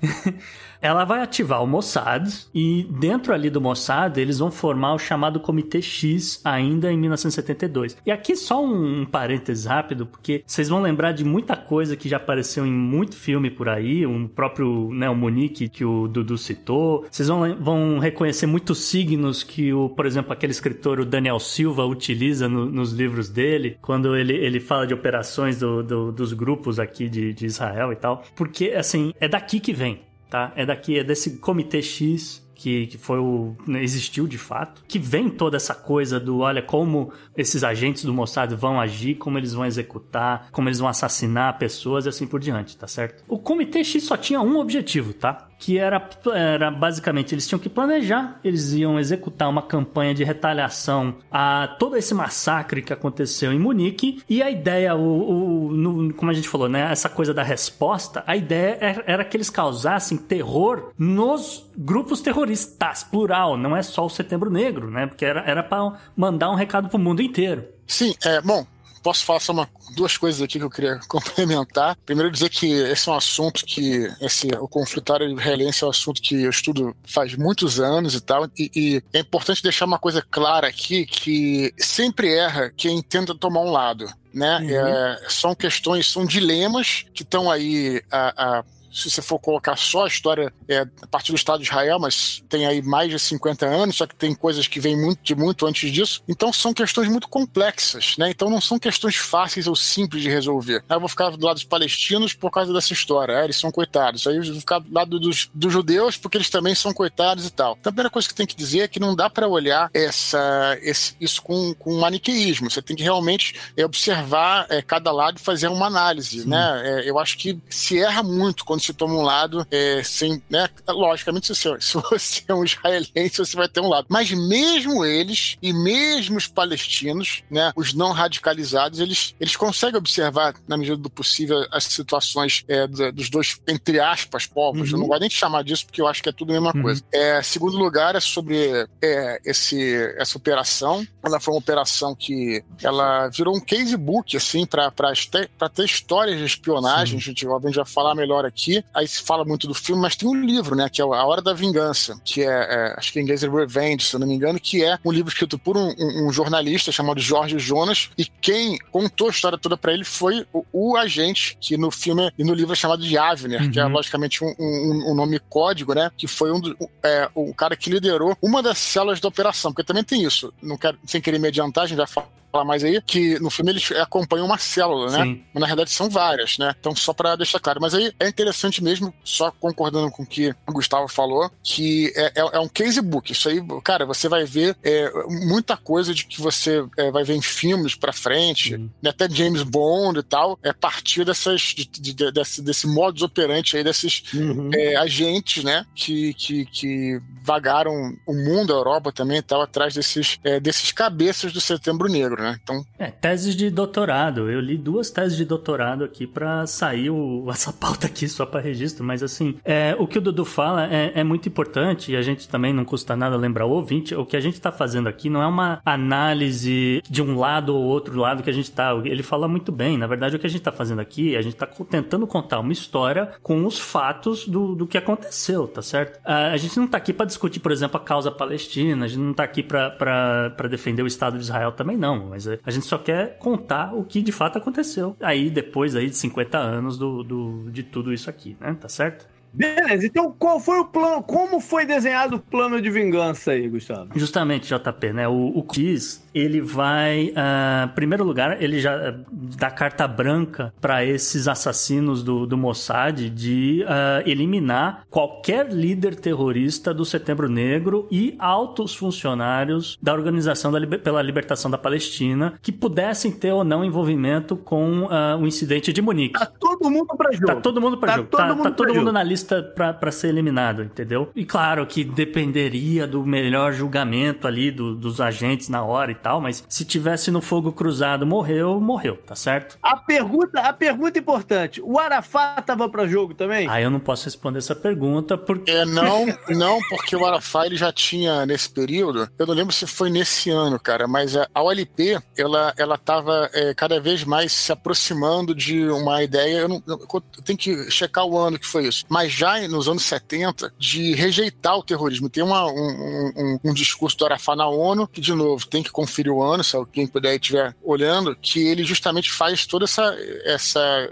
Ela 0.81 1.03
vai 1.05 1.21
ativar 1.21 1.63
o 1.63 1.67
Mossad 1.67 2.27
e 2.53 2.87
dentro 2.89 3.33
ali 3.33 3.49
do 3.49 3.61
Mossad 3.61 4.17
eles 4.19 4.39
vão 4.39 4.51
formar 4.51 4.93
o 4.93 4.99
chamado 4.99 5.39
Comitê 5.39 5.81
X 5.81 6.41
ainda 6.43 6.91
em 6.91 6.97
1972. 6.97 7.97
E 8.05 8.11
aqui 8.11 8.35
só 8.35 8.63
um, 8.63 9.01
um 9.01 9.05
parênteses 9.05 9.65
rápido, 9.65 10.05
porque 10.05 10.43
vocês 10.45 10.69
vão 10.69 10.81
lembrar 10.81 11.11
de 11.11 11.23
muita 11.23 11.55
coisa 11.55 11.95
que 11.95 12.09
já 12.09 12.17
apareceu 12.17 12.65
em 12.65 12.71
muito 12.71 13.15
filme 13.15 13.49
por 13.49 13.69
aí, 13.69 14.05
o 14.05 14.27
próprio 14.29 14.89
né, 14.93 15.09
o 15.09 15.15
Monique 15.15 15.69
que 15.69 15.83
o 15.85 16.07
Dudu 16.07 16.37
citou. 16.37 17.05
Vocês 17.09 17.27
vão, 17.27 17.55
vão 17.59 17.99
reconhecer 17.99 18.45
muitos 18.45 18.79
signos 18.79 19.43
que 19.43 19.73
o, 19.73 19.89
por 19.89 20.05
exemplo, 20.05 20.31
aquele 20.33 20.51
escritor 20.51 20.99
o 20.99 21.05
Daniel 21.05 21.39
Silva 21.39 21.85
utiliza 21.85 22.47
no- 22.47 22.65
nos 22.65 22.91
livros 22.91 23.29
dele, 23.29 23.77
quando 23.81 24.15
ele, 24.15 24.33
ele 24.33 24.59
fala 24.59 24.85
de 24.87 24.93
operações 24.93 25.59
do- 25.59 25.83
do- 25.83 26.11
dos 26.11 26.33
grupos 26.33 26.79
aqui 26.79 27.07
de, 27.09 27.33
de 27.33 27.45
Israel 27.45 27.91
e 27.91 27.95
tal. 27.95 28.23
Porque, 28.35 28.71
assim, 28.71 29.13
é 29.19 29.27
daqui 29.27 29.59
que 29.59 29.73
vem 29.73 29.99
tá? 30.29 30.51
É 30.55 30.65
daqui, 30.65 30.99
é 30.99 31.03
desse 31.03 31.37
Comitê 31.37 31.81
X 31.81 32.45
que, 32.55 32.87
que 32.87 32.97
foi 32.97 33.19
o 33.19 33.55
né, 33.67 33.83
existiu 33.83 34.25
de 34.25 34.37
fato, 34.37 34.83
que 34.87 34.97
vem 34.97 35.29
toda 35.29 35.57
essa 35.57 35.75
coisa 35.75 36.19
do 36.19 36.39
olha 36.39 36.61
como 36.61 37.11
esses 37.37 37.63
agentes 37.63 38.05
do 38.05 38.13
Mossad 38.13 38.51
vão 38.55 38.79
agir, 38.79 39.15
como 39.15 39.37
eles 39.37 39.53
vão 39.53 39.65
executar, 39.65 40.49
como 40.51 40.69
eles 40.69 40.79
vão 40.79 40.87
assassinar 40.87 41.59
pessoas 41.59 42.05
e 42.05 42.09
assim 42.09 42.25
por 42.25 42.39
diante, 42.39 42.77
tá 42.77 42.87
certo? 42.87 43.23
O 43.27 43.37
Comitê 43.37 43.83
X 43.83 44.03
só 44.03 44.15
tinha 44.15 44.41
um 44.41 44.57
objetivo, 44.57 45.13
tá? 45.13 45.49
Que 45.57 45.77
era, 45.77 46.09
era 46.33 46.71
basicamente 46.71 47.33
eles 47.33 47.47
tinham 47.47 47.59
que 47.59 47.69
planejar, 47.69 48.39
eles 48.43 48.73
iam 48.73 48.99
executar 48.99 49.49
uma 49.49 49.61
campanha 49.61 50.13
de 50.13 50.23
retaliação 50.23 51.15
a 51.31 51.75
todo 51.79 51.95
esse 51.97 52.13
massacre 52.13 52.81
que 52.81 52.93
aconteceu 52.93 53.51
em 53.51 53.59
Munique 53.59 54.21
e 54.29 54.41
a 54.41 54.49
ideia, 54.49 54.95
o, 54.95 55.67
o 55.67 55.71
no, 55.71 56.13
como 56.13 56.31
a 56.31 56.33
gente 56.33 56.49
falou, 56.49 56.69
né, 56.69 56.91
essa 56.91 57.09
coisa 57.09 57.33
da 57.33 57.43
resposta, 57.43 58.23
a 58.27 58.35
ideia 58.35 58.77
era, 58.79 59.03
era 59.07 59.25
que 59.25 59.37
eles 59.37 59.49
causassem 59.49 60.17
terror 60.17 60.91
nos 60.97 61.69
grupos 61.77 62.21
terroristas, 62.21 63.03
plural, 63.03 63.57
não 63.57 63.75
é 63.75 63.81
só 63.81 64.05
o 64.05 64.09
Setembro 64.09 64.49
Negro, 64.49 64.89
né, 64.89 65.07
porque 65.07 65.25
era, 65.25 65.63
para 65.63 65.93
mandar 66.15 66.51
um 66.51 66.55
recado 66.55 66.89
pro 66.89 66.99
mundo 66.99 67.21
inteiro. 67.21 67.65
Sim, 67.87 68.13
é, 68.23 68.41
bom, 68.41 68.65
posso 69.05 69.23
falar 69.23 69.39
só 69.39 69.53
uma, 69.53 69.69
duas 69.95 70.17
coisas 70.17 70.41
aqui 70.41 70.57
que 70.57 70.65
eu 70.65 70.69
queria 70.69 70.99
complementar. 71.07 71.95
Primeiro, 72.03 72.31
dizer 72.31 72.49
que 72.49 72.65
esse 72.65 73.07
é 73.07 73.11
um 73.11 73.15
assunto 73.15 73.63
que, 73.63 74.11
esse, 74.19 74.47
o 74.59 74.67
conflitário 74.67 75.29
israelense 75.29 75.83
é 75.83 75.87
um 75.87 75.91
assunto 75.91 76.19
que 76.19 76.41
eu 76.41 76.49
estudo 76.49 76.95
faz 77.07 77.35
muitos 77.35 77.79
anos 77.79 78.15
e 78.15 78.21
tal, 78.21 78.49
e, 78.57 78.71
e, 78.75 79.03
é 79.13 79.19
importante 79.19 79.61
deixar 79.61 79.85
uma 79.85 79.99
coisa 79.99 80.23
clara 80.23 80.67
aqui, 80.67 81.05
que 81.05 81.71
sempre 81.77 82.33
erra 82.33 82.71
quem 82.75 82.99
tenta 83.03 83.35
tomar 83.35 83.61
um 83.61 83.69
lado. 83.69 84.11
Né? 84.33 84.57
Uhum. 84.57 84.69
É, 84.69 85.25
são 85.29 85.55
questões, 85.55 86.11
são 86.11 86.25
dilemas 86.25 87.05
que 87.13 87.21
estão 87.21 87.49
aí 87.49 88.01
a, 88.11 88.57
a 88.57 88.63
se 88.95 89.09
você 89.11 89.21
for 89.21 89.37
colocar 89.39 89.75
só 89.75 90.05
a 90.05 90.07
história 90.07 90.53
é, 90.69 90.87
a 91.01 91.07
partir 91.07 91.33
do 91.33 91.35
Estado 91.35 91.59
de 91.59 91.67
Israel, 91.67 91.99
mas 91.99 92.41
tem 92.47 92.65
aí 92.65 92.81
mais 92.81 93.09
de 93.09 93.19
50 93.19 93.65
anos, 93.65 93.97
só 93.97 94.07
que 94.07 94.15
tem 94.15 94.33
coisas 94.33 94.67
que 94.67 94.79
vêm 94.79 94.97
muito, 94.97 95.21
de 95.21 95.35
muito 95.35 95.67
antes 95.67 95.91
disso. 95.91 96.23
Então 96.27 96.53
são 96.53 96.73
questões 96.73 97.09
muito 97.09 97.27
complexas, 97.27 98.15
né? 98.17 98.29
Então 98.29 98.49
não 98.49 98.61
são 98.61 98.79
questões 98.79 99.17
fáceis 99.17 99.67
ou 99.67 99.75
simples 99.75 100.23
de 100.23 100.29
resolver. 100.29 100.81
Aí 100.87 100.95
eu 100.95 100.99
vou 100.99 101.09
ficar 101.09 101.29
do 101.31 101.45
lado 101.45 101.55
dos 101.55 101.65
palestinos 101.65 102.33
por 102.33 102.49
causa 102.49 102.71
dessa 102.71 102.93
história, 102.93 103.33
é, 103.33 103.43
eles 103.43 103.57
são 103.57 103.69
coitados. 103.69 104.25
Aí 104.27 104.37
eu 104.37 104.43
vou 104.43 104.59
ficar 104.59 104.79
do 104.79 104.93
lado 104.93 105.19
dos, 105.19 105.49
dos 105.53 105.73
judeus 105.73 106.15
porque 106.15 106.37
eles 106.37 106.49
também 106.49 106.73
são 106.73 106.93
coitados 106.93 107.45
e 107.45 107.51
tal. 107.51 107.75
Então 107.79 107.89
a 107.89 107.93
primeira 107.93 108.09
coisa 108.09 108.27
que 108.27 108.33
tem 108.33 108.47
que 108.47 108.55
dizer 108.55 108.79
é 108.79 108.87
que 108.87 108.99
não 108.99 109.13
dá 109.13 109.29
para 109.29 109.47
olhar 109.47 109.89
essa, 109.93 110.77
esse, 110.81 111.15
isso 111.19 111.41
com, 111.41 111.73
com 111.73 111.99
maniqueísmo. 111.99 112.71
Você 112.71 112.81
tem 112.81 112.95
que 112.95 113.03
realmente 113.03 113.55
é, 113.75 113.85
observar 113.85 114.67
é, 114.69 114.81
cada 114.81 115.11
lado 115.11 115.37
e 115.37 115.41
fazer 115.41 115.67
uma 115.67 115.87
análise, 115.87 116.43
Sim. 116.43 116.49
né? 116.49 116.81
É, 116.85 117.09
eu 117.09 117.19
acho 117.19 117.37
que 117.37 117.59
se 117.69 117.99
erra 117.99 118.23
muito 118.23 118.63
quando 118.63 118.84
se 118.85 118.93
toma 118.93 119.13
um 119.13 119.21
lado 119.21 119.65
é, 119.71 120.01
sem, 120.03 120.41
né? 120.49 120.69
Logicamente, 120.87 121.47
se 121.47 121.55
você, 121.55 121.77
se 121.81 121.93
você 121.93 122.43
é 122.47 122.53
um 122.53 122.63
israelense, 122.63 123.37
você 123.37 123.55
vai 123.55 123.67
ter 123.67 123.79
um 123.79 123.89
lado. 123.89 124.07
Mas 124.09 124.31
mesmo 124.31 125.05
eles, 125.05 125.57
e 125.61 125.73
mesmo 125.73 126.37
os 126.37 126.47
palestinos, 126.47 127.43
né? 127.49 127.71
Os 127.75 127.93
não 127.93 128.11
radicalizados, 128.11 128.99
eles, 128.99 129.35
eles 129.39 129.55
conseguem 129.55 129.97
observar, 129.97 130.55
na 130.67 130.77
medida 130.77 130.97
do 130.97 131.09
possível, 131.09 131.65
as 131.71 131.85
situações 131.85 132.63
é, 132.67 132.87
dos 132.87 133.29
dois, 133.29 133.59
entre 133.67 133.99
aspas, 133.99 134.45
povos. 134.45 134.91
Uhum. 134.91 134.97
Eu 134.97 135.01
não 135.01 135.07
gosto 135.07 135.21
nem 135.21 135.29
de 135.29 135.35
chamar 135.35 135.63
disso, 135.63 135.85
porque 135.85 136.01
eu 136.01 136.07
acho 136.07 136.21
que 136.21 136.29
é 136.29 136.31
tudo 136.31 136.51
a 136.51 136.53
mesma 136.53 136.71
uhum. 136.75 136.81
coisa. 136.81 137.03
É, 137.11 137.41
segundo 137.41 137.77
lugar, 137.77 138.15
é 138.15 138.19
sobre 138.19 138.87
é, 139.01 139.41
esse, 139.45 139.95
essa 140.17 140.37
operação. 140.37 141.05
Ela 141.23 141.39
foi 141.39 141.53
uma 141.53 141.59
operação 141.59 142.15
que 142.15 142.63
ela 142.81 143.27
virou 143.29 143.55
um 143.55 143.59
casebook, 143.59 144.37
assim, 144.37 144.65
para 144.65 144.91
ter 144.91 145.85
histórias 145.85 146.37
de 146.37 146.45
espionagem. 146.45 147.19
Sim. 147.19 147.23
A 147.23 147.27
gente, 147.27 147.47
obviamente, 147.47 147.75
vai 147.75 147.85
falar 147.85 148.15
melhor 148.15 148.45
aqui 148.45 148.74
aí 148.93 149.07
se 149.07 149.21
fala 149.21 149.45
muito 149.45 149.67
do 149.67 149.73
filme, 149.73 150.01
mas 150.01 150.15
tem 150.15 150.27
um 150.27 150.45
livro, 150.45 150.75
né, 150.75 150.89
que 150.89 151.01
é 151.01 151.03
A 151.03 151.07
Hora 151.07 151.41
da 151.41 151.53
Vingança, 151.53 152.19
que 152.23 152.41
é, 152.41 152.45
é 152.47 152.95
acho 152.97 153.11
que 153.11 153.19
em 153.19 153.23
inglês 153.23 153.43
é 153.43 153.49
Revenge, 153.49 154.05
se 154.05 154.15
eu 154.15 154.19
não 154.19 154.27
me 154.27 154.35
engano, 154.35 154.59
que 154.59 154.83
é 154.83 154.97
um 155.03 155.11
livro 155.11 155.29
escrito 155.29 155.57
por 155.57 155.77
um, 155.77 155.93
um, 155.97 156.27
um 156.27 156.31
jornalista 156.31 156.91
chamado 156.91 157.19
Jorge 157.19 157.59
Jonas, 157.59 158.09
e 158.17 158.25
quem 158.25 158.77
contou 158.91 159.27
a 159.27 159.31
história 159.31 159.57
toda 159.57 159.77
para 159.77 159.93
ele 159.93 160.03
foi 160.03 160.45
o, 160.53 160.65
o, 160.71 160.97
agente, 160.97 161.57
que 161.59 161.77
no 161.77 161.91
filme 161.91 162.31
e 162.37 162.43
no 162.43 162.53
livro 162.53 162.73
é 162.73 162.75
chamado 162.75 163.03
de 163.03 163.17
Avner, 163.17 163.61
uhum. 163.61 163.71
que 163.71 163.79
é 163.79 163.85
uhum. 163.85 163.91
logicamente 163.91 164.43
um, 164.43 164.53
um, 164.59 165.11
um, 165.11 165.15
nome 165.15 165.39
código, 165.49 165.93
né, 165.93 166.11
que 166.17 166.27
foi 166.27 166.51
um 166.51 166.59
do, 166.59 166.77
é, 167.03 167.29
o 167.35 167.53
cara 167.53 167.75
que 167.75 167.89
liderou 167.89 168.37
uma 168.41 168.61
das 168.61 168.77
células 168.77 169.19
da 169.19 169.27
operação, 169.27 169.71
porque 169.71 169.83
também 169.83 170.03
tem 170.03 170.23
isso, 170.23 170.53
não 170.61 170.77
quero, 170.77 170.97
sem 171.05 171.21
querer 171.21 171.39
me 171.39 171.47
adiantar, 171.47 171.83
a 171.83 171.87
gente 171.87 171.97
vai 171.97 172.07
falar 172.07 172.27
falar 172.55 172.65
mais 172.65 172.83
aí, 172.83 173.01
que 173.01 173.37
no 173.39 173.49
filme 173.49 173.71
eles 173.71 173.91
acompanham 173.91 174.45
uma 174.45 174.57
célula, 174.57 175.11
né? 175.11 175.23
Sim. 175.23 175.43
Mas 175.53 175.61
na 175.61 175.67
verdade 175.67 175.91
são 175.91 176.09
várias, 176.09 176.57
né? 176.57 176.73
Então, 176.79 176.95
só 176.95 177.13
para 177.13 177.35
deixar 177.35 177.59
claro. 177.59 177.81
Mas 177.81 177.93
aí 177.93 178.13
é 178.19 178.27
interessante 178.27 178.81
mesmo, 178.81 179.13
só 179.23 179.51
concordando 179.51 180.09
com 180.09 180.23
o 180.23 180.25
que 180.25 180.55
o 180.67 180.71
Gustavo 180.71 181.07
falou, 181.07 181.51
que 181.61 182.13
é, 182.15 182.25
é, 182.35 182.49
é 182.53 182.59
um 182.59 182.69
casebook. 182.69 183.31
Isso 183.31 183.49
aí, 183.49 183.61
cara, 183.83 184.05
você 184.05 184.29
vai 184.29 184.45
ver 184.45 184.77
é, 184.83 185.11
muita 185.27 185.75
coisa 185.75 186.13
de 186.13 186.25
que 186.25 186.39
você 186.39 186.85
é, 186.97 187.11
vai 187.11 187.23
ver 187.23 187.35
em 187.35 187.41
filmes 187.41 187.95
pra 187.95 188.13
frente, 188.13 188.75
uhum. 188.75 188.89
né? 189.01 189.09
até 189.09 189.29
James 189.29 189.63
Bond 189.63 190.19
e 190.19 190.23
tal, 190.23 190.57
é 190.63 190.71
partir 190.71 191.25
dessas, 191.25 191.61
de, 191.61 191.85
de, 191.85 192.13
de, 192.13 192.31
desse, 192.31 192.61
desse 192.61 192.87
modus 192.87 193.21
operandi 193.21 193.75
aí, 193.75 193.83
desses 193.83 194.23
uhum. 194.33 194.69
É, 194.73 194.95
agentes, 194.95 195.63
né? 195.63 195.85
Que, 195.93 196.33
que, 196.33 196.65
que 196.65 197.21
vagaram 197.41 198.15
o 198.25 198.33
mundo, 198.33 198.73
a 198.73 198.77
Europa 198.77 199.11
também 199.11 199.37
e 199.37 199.41
tal, 199.41 199.61
atrás 199.61 199.93
desses, 199.93 200.39
é, 200.43 200.59
desses 200.59 200.91
cabeças 200.91 201.51
do 201.51 201.59
Setembro 201.59 202.09
Negro, 202.09 202.41
né? 202.41 202.44
Então... 202.61 202.85
É, 202.99 203.07
teses 203.09 203.55
de 203.55 203.69
doutorado. 203.69 204.49
Eu 204.49 204.59
li 204.59 204.77
duas 204.77 205.09
teses 205.09 205.37
de 205.37 205.45
doutorado 205.45 206.03
aqui 206.03 206.27
para 206.27 206.65
sair 206.67 207.09
o, 207.09 207.45
essa 207.51 207.71
pauta 207.71 208.07
aqui 208.07 208.27
só 208.27 208.45
para 208.45 208.59
registro, 208.59 209.03
mas 209.03 209.23
assim, 209.23 209.55
é, 209.63 209.95
o 209.97 210.07
que 210.07 210.17
o 210.17 210.21
Dudu 210.21 210.45
fala 210.45 210.87
é, 210.93 211.13
é, 211.15 211.23
muito 211.23 211.47
importante 211.47 212.11
e 212.11 212.15
a 212.15 212.21
gente 212.21 212.47
também 212.47 212.73
não 212.73 212.85
custa 212.85 213.15
nada 213.15 213.35
lembrar 213.35 213.65
o 213.65 213.71
ouvinte. 213.71 214.15
O 214.15 214.25
que 214.25 214.35
a 214.35 214.39
gente 214.39 214.59
tá 214.59 214.71
fazendo 214.71 215.07
aqui 215.07 215.29
não 215.29 215.41
é 215.41 215.47
uma 215.47 215.81
análise 215.85 217.01
de 217.09 217.21
um 217.21 217.37
lado 217.37 217.75
ou 217.75 217.83
outro 217.83 218.17
lado 218.19 218.43
que 218.43 218.49
a 218.49 218.53
gente 218.53 218.71
tá. 218.71 218.91
Ele 219.03 219.23
fala 219.23 219.47
muito 219.47 219.71
bem. 219.71 219.97
Na 219.97 220.07
verdade, 220.07 220.35
o 220.35 220.39
que 220.39 220.47
a 220.47 220.49
gente 220.49 220.61
tá 220.61 220.71
fazendo 220.71 220.99
aqui, 220.99 221.35
a 221.35 221.41
gente 221.41 221.55
tá 221.55 221.67
tentando 221.89 222.27
contar 222.27 222.59
uma 222.59 222.73
história 222.73 223.31
com 223.41 223.65
os 223.65 223.79
fatos 223.79 224.47
do, 224.47 224.75
do 224.75 224.87
que 224.87 224.97
aconteceu, 224.97 225.67
tá 225.67 225.81
certo? 225.81 226.19
A, 226.23 226.51
a 226.51 226.57
gente 226.57 226.77
não 226.77 226.87
tá 226.87 226.97
aqui 226.97 227.13
para 227.13 227.25
discutir, 227.25 227.59
por 227.59 227.71
exemplo, 227.71 227.97
a 227.97 228.03
causa 228.03 228.31
palestina, 228.31 229.05
a 229.05 229.07
gente 229.07 229.21
não 229.21 229.33
tá 229.33 229.43
aqui 229.43 229.63
para 229.63 230.67
defender 230.69 231.01
o 231.01 231.07
Estado 231.07 231.37
de 231.37 231.43
Israel 231.43 231.71
também, 231.71 231.97
não 231.97 232.24
mas 232.25 232.47
a 232.47 232.71
gente 232.71 232.85
só 232.85 232.97
quer 232.97 233.37
contar 233.37 233.93
o 233.93 234.03
que 234.03 234.21
de 234.21 234.31
fato 234.31 234.57
aconteceu. 234.57 235.15
Aí, 235.19 235.49
depois 235.49 235.95
aí 235.95 236.09
de 236.09 236.17
50 236.17 236.57
anos 236.57 236.97
do, 236.97 237.23
do, 237.23 237.71
de 237.71 237.83
tudo 237.83 238.13
isso 238.13 238.29
aqui, 238.29 238.57
né? 238.59 238.75
Tá 238.79 238.89
certo? 238.89 239.27
Beleza, 239.53 240.05
então 240.05 240.35
qual 240.37 240.59
foi 240.59 240.79
o 240.79 240.85
plano? 240.85 241.23
Como 241.23 241.61
foi 241.61 241.85
desenhado 241.85 242.35
o 242.35 242.39
plano 242.39 242.81
de 242.81 242.89
vingança 242.89 243.51
aí, 243.51 243.69
Gustavo? 243.69 244.09
Justamente, 244.13 244.67
JP, 244.67 245.13
né? 245.13 245.27
O, 245.29 245.57
o 245.57 245.63
Kiss, 245.63 246.24
ele 246.35 246.59
vai. 246.59 247.29
Uh, 247.29 247.93
primeiro 247.95 248.25
lugar, 248.25 248.61
ele 248.61 248.81
já 248.81 249.15
dá 249.31 249.71
carta 249.71 250.05
branca 250.05 250.73
para 250.81 251.05
esses 251.05 251.47
assassinos 251.47 252.21
do, 252.21 252.45
do 252.45 252.57
Mossad 252.57 253.29
de 253.29 253.85
uh, 253.85 254.29
eliminar 254.29 255.05
qualquer 255.09 255.71
líder 255.71 256.15
terrorista 256.15 256.93
do 256.93 257.05
Setembro 257.05 257.47
Negro 257.47 258.05
e 258.11 258.35
altos 258.37 258.93
funcionários 258.93 259.97
da 260.01 260.13
Organização 260.13 260.71
da 260.73 260.77
Liber 260.77 261.01
pela 261.01 261.21
Libertação 261.21 261.71
da 261.71 261.77
Palestina 261.77 262.55
que 262.61 262.71
pudessem 262.71 263.31
ter 263.31 263.53
ou 263.53 263.63
não 263.63 263.85
envolvimento 263.85 264.57
com 264.57 265.03
uh, 265.03 265.37
o 265.39 265.47
incidente 265.47 265.93
de 265.93 266.01
Munique. 266.01 266.37
Tá 266.37 266.45
todo 266.45 266.89
mundo 266.89 267.15
para 267.15 267.31
jogo. 267.31 267.47
Tá 267.47 267.55
todo 267.55 267.79
mundo 267.79 267.97
para 267.97 268.11
tá 268.11 268.17
jogo. 268.17 268.29
Todo 268.29 268.37
tá, 268.39 268.47
mundo, 268.55 268.63
tá 268.63 268.71
todo 268.71 268.93
mundo 268.93 269.11
na 269.13 269.23
lista 269.23 269.63
para 269.63 270.11
ser 270.11 270.27
eliminado, 270.27 270.83
entendeu? 270.83 271.29
E 271.33 271.45
claro 271.45 271.85
que 271.85 272.03
dependeria 272.03 273.07
do 273.07 273.25
melhor 273.25 273.71
julgamento 273.71 274.47
ali 274.47 274.69
do, 274.69 274.95
dos 274.95 275.21
agentes 275.21 275.69
na 275.69 275.81
hora 275.81 276.11
e 276.11 276.15
tal, 276.25 276.41
mas 276.41 276.63
se 276.67 276.83
tivesse 276.83 277.29
no 277.29 277.39
fogo 277.39 277.71
cruzado, 277.71 278.25
morreu, 278.25 278.81
morreu, 278.81 279.15
tá 279.17 279.35
certo? 279.35 279.77
A 279.83 279.95
pergunta, 279.95 280.59
a 280.59 280.73
pergunta 280.73 281.19
importante, 281.19 281.79
o 281.83 281.99
Arafat 281.99 282.65
tava 282.65 282.89
para 282.89 283.05
jogo 283.05 283.35
também? 283.35 283.67
Ah, 283.69 283.79
eu 283.79 283.91
não 283.91 283.99
posso 283.99 284.25
responder 284.25 284.57
essa 284.57 284.75
pergunta 284.75 285.37
porque 285.37 285.69
É, 285.69 285.85
não, 285.85 286.25
não, 286.49 286.79
porque 286.89 287.15
o 287.15 287.23
Arafat 287.23 287.67
ele 287.67 287.75
já 287.75 287.93
tinha 287.93 288.43
nesse 288.43 288.67
período, 288.67 289.29
eu 289.37 289.45
não 289.45 289.53
lembro 289.53 289.71
se 289.71 289.85
foi 289.85 290.09
nesse 290.09 290.49
ano, 290.49 290.79
cara, 290.79 291.07
mas 291.07 291.37
a 291.37 291.61
OLP, 291.61 292.19
ela 292.35 292.73
ela 292.75 292.97
tava 292.97 293.47
é, 293.53 293.75
cada 293.75 293.99
vez 293.99 294.23
mais 294.23 294.51
se 294.51 294.71
aproximando 294.71 295.53
de 295.53 295.87
uma 295.89 296.23
ideia, 296.23 296.61
eu, 296.61 296.67
não, 296.67 296.81
eu 296.87 297.21
tenho 297.43 297.57
que 297.57 297.91
checar 297.91 298.25
o 298.25 298.35
ano 298.35 298.57
que 298.57 298.65
foi 298.65 298.87
isso, 298.87 299.05
mas 299.07 299.31
já 299.31 299.55
nos 299.67 299.87
anos 299.87 300.01
70 300.03 300.73
de 300.79 301.13
rejeitar 301.13 301.77
o 301.77 301.83
terrorismo. 301.83 302.29
Tem 302.29 302.43
uma, 302.43 302.65
um, 302.65 303.31
um, 303.35 303.59
um 303.65 303.73
discurso 303.73 304.17
do 304.17 304.25
Arafat 304.25 304.57
na 304.57 304.67
ONU, 304.67 305.07
que 305.07 305.21
de 305.21 305.33
novo 305.33 305.67
tem 305.67 305.83
que 305.83 305.91
conferir 306.15 306.31
o 306.31 306.41
ano, 306.41 306.63
se 306.63 306.75
alguém 306.75 307.05
puder 307.05 307.35
estiver 307.35 307.75
olhando, 307.83 308.35
que 308.35 308.65
ele 308.67 308.83
justamente 308.83 309.31
faz 309.31 309.65
toda 309.65 309.83
essa, 309.85 310.15
essa 310.45 311.09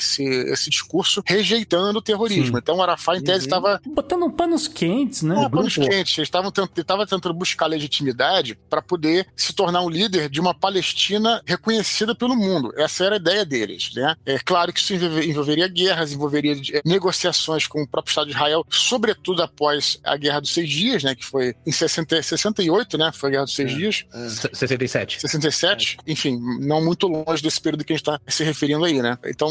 esse, 0.00 0.24
esse 0.24 0.68
discurso 0.70 1.22
rejeitando 1.26 1.96
o 1.98 2.02
terrorismo. 2.02 2.56
Sim. 2.56 2.60
Então 2.62 2.76
o 2.76 2.82
Arafat, 2.82 3.18
em 3.20 3.22
tese, 3.24 3.40
Uhum. 3.40 3.44
estava 3.44 3.80
Botando 3.86 4.30
panos 4.30 4.66
quentes, 4.68 5.22
né? 5.22 5.34
não, 5.34 5.50
panos 5.50 5.74
quentes. 5.74 6.18
Eles 6.18 6.26
estavam 6.28 6.50
tent- 6.50 6.70
ele 6.74 6.82
estava 6.82 7.06
tentando 7.06 7.34
buscar 7.34 7.66
legitimidade 7.66 8.58
para 8.68 8.82
poder 8.82 9.26
se 9.36 9.52
tornar 9.52 9.82
um 9.82 9.88
líder 9.88 10.28
de 10.28 10.40
uma 10.40 10.54
Palestina 10.54 11.40
reconhecida 11.46 12.14
pelo 12.14 12.34
mundo. 12.36 12.72
Essa 12.76 13.04
era 13.04 13.16
a 13.16 13.18
ideia 13.18 13.44
deles. 13.44 13.90
Né? 13.94 14.14
É 14.26 14.38
claro 14.38 14.72
que 14.72 14.80
isso 14.80 14.94
envolve- 14.94 15.28
envolveria 15.28 15.68
guerras, 15.68 16.12
envolveria 16.12 16.52
eh, 16.72 16.80
negociações 16.84 17.66
com 17.66 17.82
o 17.82 17.88
próprio 17.88 18.10
Estado 18.10 18.26
de 18.28 18.32
Israel, 18.34 18.64
sobretudo 18.70 19.42
após 19.42 19.98
a 20.04 20.16
Guerra 20.16 20.40
dos 20.40 20.52
Seis 20.52 20.68
Dias, 20.68 21.02
né? 21.04 21.14
que 21.14 21.24
foi 21.24 21.54
em 21.66 21.72
60, 21.72 22.22
68, 22.22 22.96
né? 22.98 23.10
foi 23.12 23.28
a 23.28 23.32
Guerra 23.32 23.44
dos 23.44 23.54
Seis 23.54 23.70
Dias. 23.74 24.04
67. 24.52 25.20
67, 25.20 25.96
enfim, 26.06 26.38
não 26.60 26.82
muito 26.84 27.06
longe 27.06 27.42
desse 27.42 27.60
período 27.60 27.84
que 27.84 27.92
a 27.92 27.96
gente 27.96 28.02
está 28.02 28.20
se 28.28 28.42
referindo 28.44 28.84
aí, 28.84 29.00
né? 29.02 29.18
Então 29.26 29.50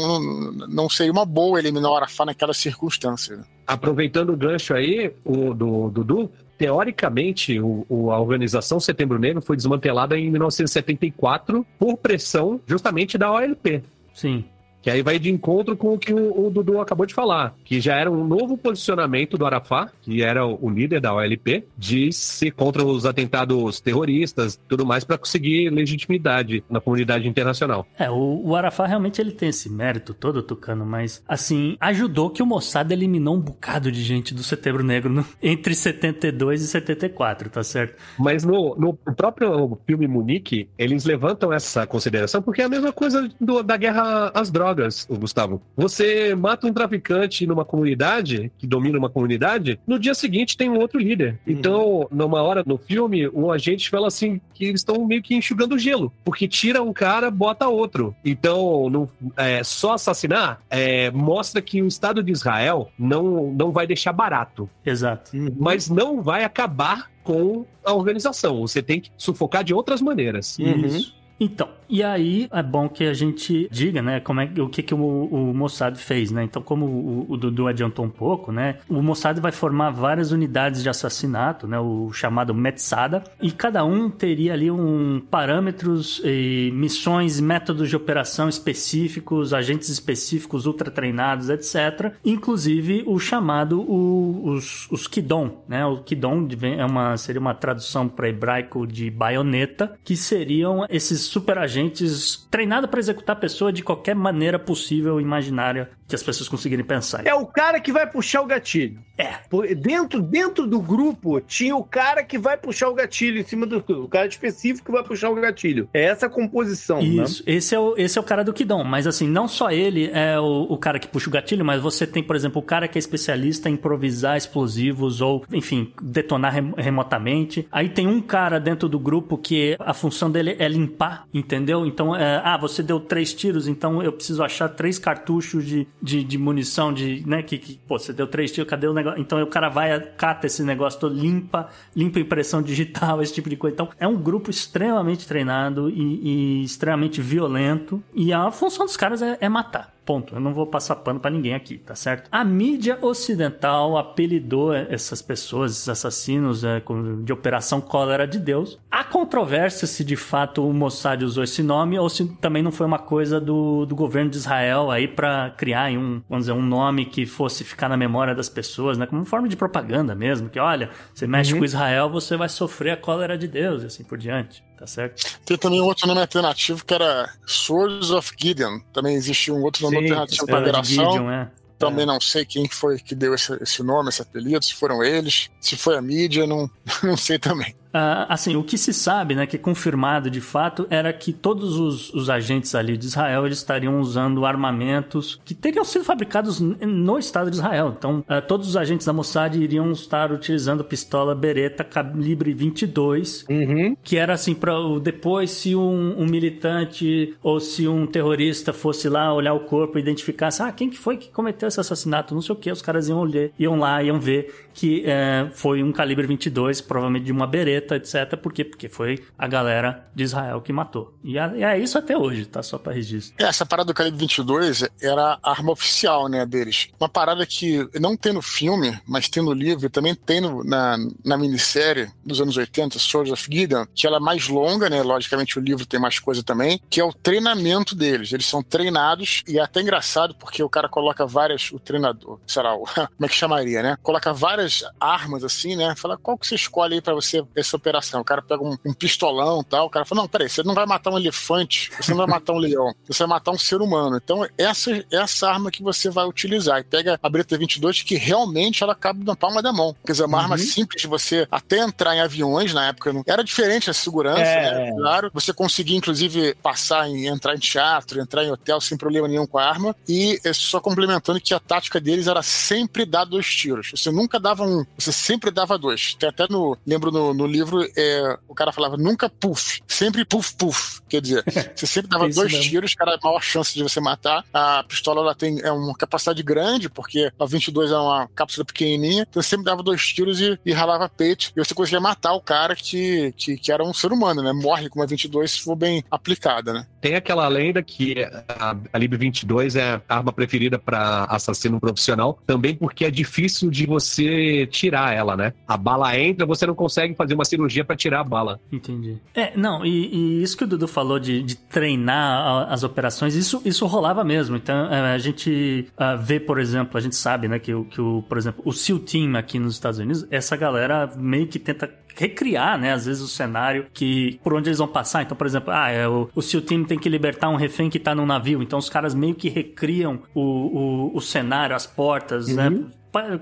não, 0.68 0.88
seria 0.88 1.12
uma 1.12 1.24
boa 1.24 1.58
eliminar 1.58 1.90
o 1.90 1.96
Arafat 1.96 2.26
naquela 2.26 2.52
circunstância. 2.54 3.40
Aproveitando 3.66 4.30
o 4.32 4.36
gancho 4.36 4.74
aí, 4.74 5.12
o 5.24 5.54
do 5.54 5.90
Dudu, 5.90 6.30
teoricamente, 6.58 7.60
o, 7.60 7.84
o- 7.88 8.10
a 8.10 8.20
organização 8.20 8.80
Setembro 8.80 9.18
Negro 9.18 9.40
foi 9.42 9.56
desmantelada 9.56 10.18
em 10.18 10.30
1974 10.30 11.64
por 11.78 11.96
pressão 11.96 12.60
justamente 12.66 13.16
da 13.16 13.30
OLP. 13.32 13.82
Sim. 14.14 14.44
Que 14.82 14.90
aí 14.90 15.02
vai 15.02 15.18
de 15.18 15.30
encontro 15.30 15.76
com 15.76 15.94
o 15.94 15.98
que 15.98 16.12
o, 16.12 16.46
o 16.46 16.50
Dudu 16.50 16.80
acabou 16.80 17.04
de 17.06 17.14
falar, 17.14 17.54
que 17.64 17.80
já 17.80 17.96
era 17.96 18.10
um 18.10 18.26
novo 18.26 18.56
posicionamento 18.56 19.36
do 19.36 19.44
Arafat, 19.46 19.92
que 20.02 20.22
era 20.22 20.46
o, 20.46 20.58
o 20.62 20.70
líder 20.70 21.00
da 21.00 21.14
OLP, 21.14 21.64
de 21.76 22.12
ser 22.12 22.50
contra 22.52 22.84
os 22.84 23.04
atentados 23.06 23.80
terroristas 23.80 24.58
tudo 24.68 24.86
mais 24.86 25.04
para 25.04 25.18
conseguir 25.18 25.70
legitimidade 25.70 26.64
na 26.68 26.80
comunidade 26.80 27.28
internacional. 27.28 27.86
É, 27.98 28.10
o, 28.10 28.42
o 28.44 28.56
Arafat 28.56 28.88
realmente 28.88 29.20
ele 29.20 29.32
tem 29.32 29.48
esse 29.50 29.68
mérito 29.70 30.14
todo, 30.14 30.42
Tucano, 30.42 30.84
mas, 30.86 31.22
assim, 31.28 31.76
ajudou 31.80 32.30
que 32.30 32.42
o 32.42 32.46
Mossad 32.46 32.90
eliminou 32.90 33.36
um 33.36 33.40
bocado 33.40 33.90
de 33.92 34.02
gente 34.02 34.32
do 34.34 34.42
Setembro 34.42 34.82
Negro 34.82 35.12
no- 35.12 35.24
entre 35.42 35.74
72 35.74 36.62
e 36.62 36.66
74, 36.66 37.50
tá 37.50 37.62
certo? 37.62 37.96
Mas 38.18 38.44
no, 38.44 38.74
no 38.76 38.94
próprio 39.14 39.78
filme 39.86 40.06
Munique, 40.06 40.68
eles 40.78 41.04
levantam 41.04 41.52
essa 41.52 41.86
consideração 41.86 42.40
porque 42.42 42.62
é 42.62 42.64
a 42.64 42.68
mesma 42.68 42.92
coisa 42.92 43.28
do- 43.40 43.62
da 43.62 43.76
guerra 43.76 44.30
às 44.34 44.50
drogas, 44.50 44.69
o 45.08 45.18
Gustavo. 45.18 45.62
Você 45.76 46.34
mata 46.34 46.66
um 46.66 46.72
traficante 46.72 47.46
numa 47.46 47.64
comunidade, 47.64 48.50
que 48.58 48.66
domina 48.66 48.98
uma 48.98 49.10
comunidade, 49.10 49.78
no 49.86 49.98
dia 49.98 50.14
seguinte 50.14 50.56
tem 50.56 50.70
um 50.70 50.78
outro 50.78 50.98
líder. 50.98 51.38
Então, 51.46 52.06
numa 52.10 52.42
hora 52.42 52.62
no 52.66 52.78
filme, 52.78 53.28
o 53.28 53.50
agente 53.50 53.90
fala 53.90 54.08
assim 54.08 54.40
que 54.54 54.64
eles 54.64 54.80
estão 54.80 55.06
meio 55.06 55.22
que 55.22 55.34
enxugando 55.34 55.78
gelo, 55.78 56.12
porque 56.24 56.46
tira 56.46 56.82
um 56.82 56.92
cara, 56.92 57.30
bota 57.30 57.68
outro. 57.68 58.14
Então, 58.24 58.88
não, 58.90 59.08
é, 59.36 59.62
só 59.64 59.94
assassinar 59.94 60.60
é, 60.68 61.10
mostra 61.10 61.60
que 61.62 61.82
o 61.82 61.86
Estado 61.86 62.22
de 62.22 62.32
Israel 62.32 62.90
não, 62.98 63.52
não 63.52 63.70
vai 63.72 63.86
deixar 63.86 64.12
barato 64.12 64.68
Exato. 64.84 65.30
mas 65.58 65.88
não 65.88 66.22
vai 66.22 66.44
acabar 66.44 67.10
com 67.22 67.64
a 67.84 67.92
organização. 67.92 68.60
Você 68.60 68.82
tem 68.82 69.00
que 69.00 69.10
sufocar 69.16 69.62
de 69.62 69.74
outras 69.74 70.00
maneiras. 70.00 70.58
Isso. 70.58 71.19
Então, 71.42 71.68
e 71.88 72.02
aí 72.02 72.46
é 72.52 72.62
bom 72.62 72.86
que 72.88 73.02
a 73.04 73.14
gente 73.14 73.66
diga, 73.72 74.02
né, 74.02 74.20
como 74.20 74.40
é, 74.42 74.50
o 74.58 74.68
que, 74.68 74.82
que 74.82 74.94
o, 74.94 74.98
o 74.98 75.54
Mossad 75.54 75.96
fez, 75.96 76.30
né? 76.30 76.44
Então, 76.44 76.60
como 76.60 76.84
o, 76.86 77.26
o 77.32 77.36
Dudu 77.36 77.66
adiantou 77.66 78.04
um 78.04 78.10
pouco, 78.10 78.52
né, 78.52 78.76
o 78.88 79.02
Mossad 79.02 79.40
vai 79.40 79.50
formar 79.50 79.90
várias 79.90 80.32
unidades 80.32 80.82
de 80.82 80.88
assassinato, 80.90 81.66
né, 81.66 81.80
o 81.80 82.12
chamado 82.12 82.54
Metzada, 82.54 83.24
e 83.40 83.50
cada 83.50 83.84
um 83.84 84.10
teria 84.10 84.52
ali 84.52 84.70
um 84.70 85.20
parâmetros, 85.30 86.20
e 86.24 86.70
missões, 86.74 87.40
métodos 87.40 87.88
de 87.88 87.96
operação 87.96 88.48
específicos, 88.48 89.54
agentes 89.54 89.88
específicos, 89.88 90.66
ultra 90.66 90.90
treinados, 90.90 91.48
etc. 91.48 92.12
Inclusive 92.24 93.02
o 93.06 93.18
chamado 93.18 93.80
o- 93.80 94.42
os, 94.50 94.86
os 94.90 95.06
Kidon, 95.06 95.64
né? 95.66 95.86
O 95.86 96.02
Kidon 96.02 96.46
é 96.76 96.84
uma, 96.84 97.16
seria 97.16 97.40
uma 97.40 97.54
tradução 97.54 98.08
para 98.08 98.28
hebraico 98.28 98.86
de 98.86 99.10
baioneta, 99.10 99.98
que 100.04 100.16
seriam 100.16 100.84
esses 100.90 101.29
super 101.30 101.58
agentes 101.58 102.46
treinados 102.50 102.90
para 102.90 103.00
executar 103.00 103.36
a 103.36 103.38
pessoa 103.38 103.72
de 103.72 103.82
qualquer 103.82 104.14
maneira 104.14 104.58
possível 104.58 105.20
e 105.20 105.22
imaginária 105.22 105.90
que 106.08 106.14
as 106.14 106.22
pessoas 106.22 106.48
conseguirem 106.48 106.84
pensar. 106.84 107.24
É 107.24 107.34
o 107.34 107.46
cara 107.46 107.78
que 107.80 107.92
vai 107.92 108.04
puxar 108.04 108.42
o 108.42 108.46
gatilho. 108.46 108.98
É. 109.16 109.34
Dentro, 109.76 110.20
dentro 110.20 110.66
do 110.66 110.80
grupo 110.80 111.40
tinha 111.40 111.76
o 111.76 111.84
cara 111.84 112.24
que 112.24 112.36
vai 112.38 112.56
puxar 112.56 112.88
o 112.88 112.94
gatilho 112.94 113.38
em 113.38 113.44
cima 113.44 113.64
do. 113.66 113.78
O 114.02 114.08
cara 114.08 114.26
específico 114.26 114.86
que 114.86 114.92
vai 114.92 115.04
puxar 115.04 115.30
o 115.30 115.34
gatilho. 115.36 115.88
É 115.94 116.04
essa 116.04 116.26
a 116.26 116.30
composição, 116.30 116.96
né? 117.00 117.22
Isso, 117.22 117.42
esse 117.46 117.74
é, 117.74 117.78
o, 117.78 117.94
esse 117.96 118.18
é 118.18 118.20
o 118.20 118.24
cara 118.24 118.42
do 118.42 118.52
Kidon, 118.52 118.82
mas 118.82 119.06
assim, 119.06 119.28
não 119.28 119.46
só 119.46 119.70
ele 119.70 120.10
é 120.12 120.38
o, 120.40 120.62
o 120.70 120.76
cara 120.76 120.98
que 120.98 121.06
puxa 121.06 121.28
o 121.28 121.32
gatilho, 121.32 121.64
mas 121.64 121.80
você 121.80 122.06
tem, 122.06 122.22
por 122.22 122.34
exemplo, 122.34 122.60
o 122.60 122.64
cara 122.64 122.88
que 122.88 122.98
é 122.98 123.00
especialista 123.00 123.68
em 123.70 123.74
improvisar 123.74 124.36
explosivos 124.36 125.20
ou, 125.20 125.44
enfim, 125.52 125.92
detonar 126.02 126.52
rem- 126.54 126.74
remotamente. 126.76 127.68
Aí 127.70 127.88
tem 127.88 128.06
um 128.06 128.20
cara 128.20 128.58
dentro 128.58 128.88
do 128.88 128.98
grupo 128.98 129.38
que 129.38 129.76
a 129.78 129.94
função 129.94 130.30
dele 130.30 130.56
é 130.58 130.66
limpar, 130.68 131.19
entendeu? 131.32 131.86
Então, 131.86 132.14
é, 132.14 132.40
ah, 132.44 132.56
você 132.56 132.82
deu 132.82 133.00
três 133.00 133.32
tiros, 133.32 133.68
então 133.68 134.02
eu 134.02 134.12
preciso 134.12 134.42
achar 134.42 134.68
três 134.68 134.98
cartuchos 134.98 135.64
de, 135.64 135.86
de, 136.00 136.24
de 136.24 136.38
munição, 136.38 136.92
de, 136.92 137.22
né, 137.26 137.42
que, 137.42 137.58
que, 137.58 137.78
pô, 137.86 137.98
você 137.98 138.12
deu 138.12 138.26
três 138.26 138.52
tiros, 138.52 138.68
cadê 138.68 138.86
o 138.86 138.92
negócio? 138.92 139.20
Então 139.20 139.42
o 139.42 139.46
cara 139.46 139.68
vai, 139.68 139.98
cata 140.16 140.46
esse 140.46 140.62
negócio 140.62 141.08
limpa, 141.08 141.68
limpa 141.94 142.20
impressão 142.20 142.62
digital, 142.62 143.20
esse 143.22 143.34
tipo 143.34 143.48
de 143.48 143.56
coisa. 143.56 143.74
Então 143.74 143.88
é 143.98 144.06
um 144.06 144.16
grupo 144.16 144.50
extremamente 144.50 145.26
treinado 145.26 145.88
e, 145.88 146.60
e 146.60 146.64
extremamente 146.64 147.20
violento. 147.20 148.02
E 148.14 148.32
a 148.32 148.50
função 148.50 148.86
dos 148.86 148.96
caras 148.96 149.22
é, 149.22 149.38
é 149.40 149.48
matar. 149.48 149.92
Ponto. 150.04 150.34
Eu 150.34 150.40
não 150.40 150.52
vou 150.52 150.66
passar 150.66 150.96
pano 150.96 151.20
pra 151.20 151.30
ninguém 151.30 151.54
aqui, 151.54 151.78
tá 151.78 151.94
certo? 151.94 152.28
A 152.32 152.44
mídia 152.44 152.98
ocidental 153.00 153.96
apelidou 153.96 154.72
essas 154.74 155.22
pessoas, 155.22 155.72
esses 155.72 155.88
assassinos 155.88 156.64
é, 156.64 156.82
de 157.22 157.32
Operação 157.32 157.80
Cólera 157.80 158.26
de 158.26 158.38
Deus. 158.38 158.78
Há 158.90 159.04
controvérsia 159.04 159.86
se 159.86 160.04
de 160.04 160.16
fato 160.16 160.66
o 160.66 160.72
Mossad 160.72 161.22
usou 161.24 161.44
esse 161.44 161.62
nome 161.62 161.98
ou 161.98 162.08
se 162.08 162.26
também 162.36 162.62
não 162.62 162.72
foi 162.72 162.86
uma 162.86 162.98
coisa 162.98 163.40
do, 163.40 163.86
do 163.86 163.94
governo 163.94 164.30
de 164.30 164.36
Israel 164.36 164.90
aí 164.90 165.06
pra 165.06 165.50
criar 165.50 165.90
um, 165.92 166.22
vamos 166.28 166.46
dizer, 166.46 166.52
um 166.52 166.62
nome 166.62 167.04
que 167.04 167.26
fosse 167.26 167.64
ficar 167.64 167.88
na 167.88 167.96
memória 167.96 168.34
das 168.34 168.48
pessoas, 168.48 168.98
né? 168.98 169.06
Como 169.06 169.24
forma 169.24 169.48
de 169.48 169.56
propaganda 169.56 170.14
mesmo, 170.14 170.48
que 170.48 170.58
olha, 170.58 170.90
você 171.12 171.26
mexe 171.26 171.56
com 171.56 171.64
Israel, 171.64 172.08
você 172.10 172.36
vai 172.36 172.48
sofrer 172.48 172.92
a 172.92 172.96
cólera 172.96 173.36
de 173.36 173.46
Deus 173.46 173.82
e 173.82 173.86
assim 173.86 174.04
por 174.04 174.18
diante, 174.18 174.62
tá 174.80 174.86
certo? 174.86 175.38
Tem 175.44 175.58
também 175.58 175.80
um 175.82 175.84
outro 175.84 176.06
nome 176.06 176.22
alternativo 176.22 176.84
que 176.86 176.94
era 176.94 177.30
Swords 177.46 178.10
of 178.10 178.32
Gideon. 178.34 178.80
Também 178.94 179.14
existe 179.14 179.52
um 179.52 179.62
outro 179.62 179.82
nome 179.82 179.98
Sim, 179.98 180.02
alternativo 180.04 180.46
para 180.46 180.58
operação. 180.60 181.12
Gideon, 181.12 181.30
é. 181.30 181.50
Também 181.78 182.06
não 182.06 182.20
sei 182.20 182.46
quem 182.46 182.66
foi 182.66 182.98
que 182.98 183.14
deu 183.14 183.34
esse, 183.34 183.52
esse 183.62 183.82
nome, 183.82 184.08
esse 184.08 184.22
apelido, 184.22 184.64
se 184.64 184.74
foram 184.74 185.02
eles, 185.02 185.50
se 185.60 185.76
foi 185.76 185.96
a 185.96 186.02
mídia, 186.02 186.46
não, 186.46 186.70
não 187.04 187.16
sei 187.16 187.38
também. 187.38 187.74
Ah, 187.92 188.26
assim, 188.28 188.56
o 188.56 188.62
que 188.62 188.78
se 188.78 188.92
sabe, 188.92 189.34
né, 189.34 189.46
que 189.46 189.56
é 189.56 189.58
confirmado 189.58 190.30
de 190.30 190.40
fato, 190.40 190.86
era 190.90 191.12
que 191.12 191.32
todos 191.32 191.78
os, 191.78 192.12
os 192.14 192.30
agentes 192.30 192.74
ali 192.74 192.96
de 192.96 193.06
Israel 193.06 193.46
eles 193.46 193.58
estariam 193.58 193.98
usando 194.00 194.44
armamentos 194.44 195.40
que 195.44 195.54
teriam 195.54 195.84
sido 195.84 196.04
fabricados 196.04 196.60
no 196.60 197.18
Estado 197.18 197.50
de 197.50 197.56
Israel. 197.56 197.94
Então, 197.98 198.24
ah, 198.28 198.40
todos 198.40 198.68
os 198.68 198.76
agentes 198.76 199.06
da 199.06 199.12
Mossad 199.12 199.54
iriam 199.56 199.90
estar 199.92 200.30
utilizando 200.32 200.84
pistola 200.84 201.34
Beretta 201.34 201.84
calibre 201.84 202.52
22, 202.52 203.44
Uhum. 203.50 203.96
que 204.02 204.16
era 204.16 204.34
assim 204.34 204.54
para 204.54 204.72
depois 205.02 205.50
se 205.50 205.74
um, 205.74 206.14
um 206.20 206.26
militante 206.26 207.34
ou 207.42 207.60
se 207.60 207.88
um 207.88 208.06
terrorista 208.06 208.72
fosse 208.72 209.08
lá 209.08 209.32
olhar 209.32 209.54
o 209.54 209.60
corpo 209.60 209.98
e 209.98 210.00
identificasse, 210.00 210.62
ah, 210.62 210.70
quem 210.72 210.88
que 210.90 210.98
foi 210.98 211.16
que 211.16 211.28
cometeu 211.28 211.68
esse 211.68 211.80
assassinato, 211.80 212.34
não 212.34 212.42
sei 212.42 212.54
o 212.54 212.58
que, 212.58 212.70
os 212.70 212.82
caras 212.82 213.08
iam 213.08 213.18
olhar, 213.18 213.48
iam 213.58 213.78
lá, 213.78 214.02
iam 214.02 214.18
ver 214.20 214.68
que 214.74 215.04
eh, 215.06 215.48
foi 215.54 215.82
um 215.82 215.92
calibre 215.92 216.26
22, 216.26 216.80
provavelmente 216.80 217.24
de 217.24 217.32
uma 217.32 217.46
bereta, 217.46 217.96
etc. 217.96 218.36
Por 218.40 218.52
quê? 218.52 218.64
Porque 218.64 218.88
foi 218.88 219.22
a 219.38 219.46
galera 219.48 220.06
de 220.14 220.22
Israel 220.24 220.60
que 220.60 220.72
matou. 220.72 221.14
E 221.24 221.38
é, 221.38 221.62
é 221.62 221.78
isso 221.78 221.98
até 221.98 222.16
hoje, 222.16 222.46
tá? 222.46 222.62
Só 222.62 222.78
para 222.78 222.92
registro. 222.92 223.34
É, 223.38 223.48
Essa 223.48 223.64
parada 223.66 223.86
do 223.88 223.94
calibre 223.94 224.18
22 224.20 224.84
era 225.02 225.38
a 225.42 225.50
arma 225.50 225.72
oficial, 225.72 226.28
né, 226.28 226.44
deles. 226.46 226.88
Uma 227.00 227.08
parada 227.08 227.44
que 227.46 227.88
não 228.00 228.16
tem 228.16 228.32
no 228.32 228.42
filme, 228.42 228.98
mas 229.06 229.28
tem 229.28 229.42
no 229.42 229.52
livro, 229.52 229.88
também 229.90 230.14
tem 230.14 230.40
no- 230.40 230.62
na, 230.64 230.96
na 231.24 231.36
minissérie 231.36 232.08
dos 232.24 232.40
anos 232.40 232.56
80, 232.56 232.98
Swords 232.98 233.32
of 233.32 233.46
Gideon, 233.50 233.84
que 233.94 234.06
ela 234.06 234.16
é 234.18 234.20
mais 234.20 234.48
longa, 234.48 234.88
né, 234.88 235.02
logicamente 235.02 235.58
o 235.58 235.62
livro 235.62 235.86
tem 235.86 235.98
mais 236.00 236.18
coisa 236.18 236.42
também, 236.42 236.80
que 236.90 237.00
é 237.00 237.04
o 237.04 237.12
treinamento 237.12 237.94
deles. 237.94 238.32
Eles 238.32 238.46
são 238.46 238.62
treinados, 238.62 239.42
e 239.48 239.58
é 239.58 239.62
até 239.62 239.80
engraçado 239.80 240.34
porque 240.34 240.62
o 240.62 240.68
cara 240.68 240.88
coloca 240.88 241.26
várias, 241.26 241.70
o 241.72 241.78
treinador, 241.78 242.34
o- 242.34 242.38
como 242.94 243.08
é 243.24 243.28
que 243.28 243.34
chamaria, 243.34 243.82
né? 243.82 243.96
Coloca 244.02 244.32
várias 244.32 244.59
armas 244.98 245.44
assim, 245.44 245.76
né, 245.76 245.94
fala 245.96 246.16
qual 246.16 246.36
que 246.36 246.46
você 246.46 246.54
escolhe 246.54 246.94
aí 246.94 247.00
pra 247.00 247.14
você 247.14 247.44
essa 247.54 247.76
operação. 247.76 248.20
O 248.20 248.24
cara 248.24 248.42
pega 248.42 248.62
um, 248.62 248.76
um 248.84 248.92
pistolão 248.92 249.60
e 249.60 249.64
tal, 249.64 249.86
o 249.86 249.90
cara 249.90 250.04
fala, 250.04 250.22
não, 250.22 250.28
peraí, 250.28 250.48
você 250.48 250.62
não 250.62 250.74
vai 250.74 250.86
matar 250.86 251.10
um 251.10 251.18
elefante, 251.18 251.90
você 252.00 252.10
não 252.10 252.18
vai 252.18 252.26
matar 252.26 252.52
um 252.52 252.58
leão, 252.58 252.94
você 253.06 253.18
vai 253.20 253.28
matar 253.28 253.52
um 253.52 253.58
ser 253.58 253.80
humano. 253.80 254.20
Então, 254.22 254.46
essa 254.58 254.90
é 254.90 255.20
essa 255.20 255.48
arma 255.48 255.70
que 255.70 255.82
você 255.82 256.10
vai 256.10 256.26
utilizar. 256.26 256.80
E 256.80 256.84
pega 256.84 257.18
a 257.22 257.28
Breta 257.28 257.56
22, 257.56 258.02
que 258.02 258.16
realmente 258.16 258.82
ela 258.82 258.94
cabe 258.94 259.24
na 259.24 259.36
palma 259.36 259.62
da 259.62 259.72
mão. 259.72 259.94
Quer 260.04 260.12
dizer, 260.12 260.24
uma 260.24 260.38
uhum. 260.38 260.44
arma 260.44 260.58
simples 260.58 261.02
de 261.02 261.08
você 261.08 261.46
até 261.50 261.78
entrar 261.78 262.14
em 262.16 262.20
aviões 262.20 262.72
na 262.72 262.88
época. 262.88 263.12
Não... 263.12 263.22
Era 263.26 263.44
diferente 263.44 263.90
a 263.90 263.92
segurança, 263.92 264.40
é. 264.40 264.90
né? 264.90 264.96
Claro. 264.96 265.30
Você 265.32 265.52
conseguia, 265.52 265.96
inclusive, 265.96 266.54
passar 266.62 267.08
em 267.08 267.26
entrar 267.26 267.54
em 267.54 267.58
teatro, 267.58 268.20
entrar 268.20 268.44
em 268.44 268.50
hotel 268.50 268.80
sem 268.80 268.96
problema 268.96 269.28
nenhum 269.28 269.46
com 269.46 269.58
a 269.58 269.64
arma. 269.64 269.94
E 270.08 270.40
é 270.44 270.52
só 270.52 270.80
complementando 270.80 271.40
que 271.40 271.54
a 271.54 271.60
tática 271.60 272.00
deles 272.00 272.26
era 272.26 272.42
sempre 272.42 273.04
dar 273.04 273.24
dois 273.24 273.46
tiros. 273.46 273.90
Você 273.90 274.10
nunca 274.10 274.38
dava 274.50 274.64
um, 274.64 274.84
você 274.98 275.12
sempre 275.12 275.50
dava 275.50 275.78
dois. 275.78 276.14
Tem 276.14 276.28
até 276.28 276.46
no. 276.48 276.76
Lembro 276.86 277.10
no, 277.10 277.32
no 277.32 277.46
livro, 277.46 277.86
é, 277.96 278.38
o 278.48 278.54
cara 278.54 278.72
falava 278.72 278.96
nunca 278.96 279.28
puff, 279.28 279.80
sempre 279.86 280.24
puff 280.24 280.54
puff. 280.54 281.00
Quer 281.08 281.20
dizer, 281.20 281.44
você 281.74 281.86
sempre 281.86 282.10
dava 282.10 282.28
dois 282.28 282.52
mesmo. 282.52 282.70
tiros, 282.70 282.94
cara, 282.94 283.14
a 283.14 283.18
maior 283.22 283.40
chance 283.40 283.74
de 283.74 283.82
você 283.82 284.00
matar. 284.00 284.44
A 284.52 284.84
pistola 284.84 285.20
ela 285.20 285.34
tem 285.34 285.60
é 285.62 285.72
uma 285.72 285.94
capacidade 285.94 286.42
grande, 286.42 286.88
porque 286.88 287.30
a 287.38 287.46
22 287.46 287.90
é 287.90 287.96
uma 287.96 288.28
cápsula 288.34 288.64
pequenininha, 288.64 289.26
então 289.28 289.42
você 289.42 289.50
sempre 289.50 289.64
dava 289.64 289.82
dois 289.82 290.04
tiros 290.06 290.40
e, 290.40 290.58
e 290.64 290.72
ralava 290.72 291.08
peito, 291.08 291.52
e 291.56 291.64
você 291.64 291.74
conseguia 291.74 292.00
matar 292.00 292.32
o 292.32 292.40
cara 292.40 292.74
que, 292.74 293.32
que, 293.36 293.56
que 293.56 293.72
era 293.72 293.84
um 293.84 293.94
ser 293.94 294.12
humano, 294.12 294.42
né? 294.42 294.52
Morre 294.52 294.88
com 294.88 295.00
uma 295.00 295.06
22 295.06 295.50
se 295.50 295.60
for 295.60 295.76
bem 295.76 296.04
aplicada, 296.10 296.72
né? 296.72 296.86
Tem 297.00 297.14
aquela 297.14 297.48
lenda 297.48 297.82
que 297.82 298.14
a, 298.48 298.98
Lib 298.98 299.16
22 299.16 299.76
é 299.76 300.00
a 300.08 300.16
arma 300.16 300.32
preferida 300.32 300.78
para 300.78 301.24
assassino 301.24 301.80
profissional, 301.80 302.38
também 302.46 302.74
porque 302.74 303.04
é 303.04 303.10
difícil 303.10 303.70
de 303.70 303.86
você 303.86 304.66
tirar 304.66 305.14
ela, 305.14 305.36
né? 305.36 305.52
A 305.66 305.76
bala 305.76 306.18
entra, 306.18 306.44
você 306.44 306.66
não 306.66 306.74
consegue 306.74 307.14
fazer 307.14 307.34
uma 307.34 307.44
cirurgia 307.44 307.84
para 307.84 307.96
tirar 307.96 308.20
a 308.20 308.24
bala. 308.24 308.60
Entendi. 308.70 309.18
É, 309.34 309.56
não, 309.56 309.84
e, 309.84 310.14
e, 310.14 310.42
isso 310.42 310.56
que 310.56 310.64
o 310.64 310.66
Dudu 310.66 310.86
falou 310.86 311.18
de, 311.18 311.42
de 311.42 311.56
treinar 311.56 312.70
as 312.70 312.82
operações, 312.82 313.34
isso, 313.34 313.62
isso 313.64 313.86
rolava 313.86 314.22
mesmo. 314.24 314.56
Então, 314.56 314.92
é, 314.92 315.14
a 315.14 315.18
gente 315.18 315.88
uh, 315.92 316.18
vê, 316.22 316.38
por 316.38 316.58
exemplo, 316.58 316.96
a 316.98 317.00
gente 317.00 317.16
sabe, 317.16 317.48
né, 317.48 317.58
que, 317.58 317.72
que 317.84 318.00
o, 318.00 318.22
por 318.22 318.36
exemplo, 318.36 318.62
o 318.64 318.72
SEAL 318.72 318.98
Team 319.00 319.36
aqui 319.36 319.58
nos 319.58 319.74
Estados 319.74 319.98
Unidos, 319.98 320.26
essa 320.30 320.56
galera 320.56 321.10
meio 321.16 321.46
que 321.46 321.58
tenta 321.58 321.90
recriar, 322.16 322.78
né, 322.78 322.92
às 322.92 323.06
vezes 323.06 323.22
o 323.22 323.28
cenário 323.28 323.86
que 323.92 324.38
por 324.42 324.54
onde 324.54 324.68
eles 324.68 324.78
vão 324.78 324.88
passar. 324.88 325.22
Então, 325.22 325.36
por 325.36 325.46
exemplo, 325.46 325.72
ah, 325.72 325.90
é, 325.90 326.08
o, 326.08 326.28
o 326.34 326.42
SEAL 326.42 326.62
Team 326.62 326.84
tem 326.84 326.98
que 326.98 327.08
libertar 327.08 327.48
um 327.48 327.56
refém 327.56 327.90
que 327.90 327.98
tá 327.98 328.14
num 328.14 328.26
navio. 328.26 328.62
Então, 328.62 328.78
os 328.78 328.88
caras 328.88 329.14
meio 329.14 329.34
que 329.34 329.48
recriam 329.48 330.22
o, 330.34 330.40
o, 330.40 331.16
o 331.16 331.20
cenário, 331.20 331.74
as 331.74 331.86
portas, 331.86 332.48
né, 332.48 332.68
uhum. 332.68 332.78
né? 332.78 332.86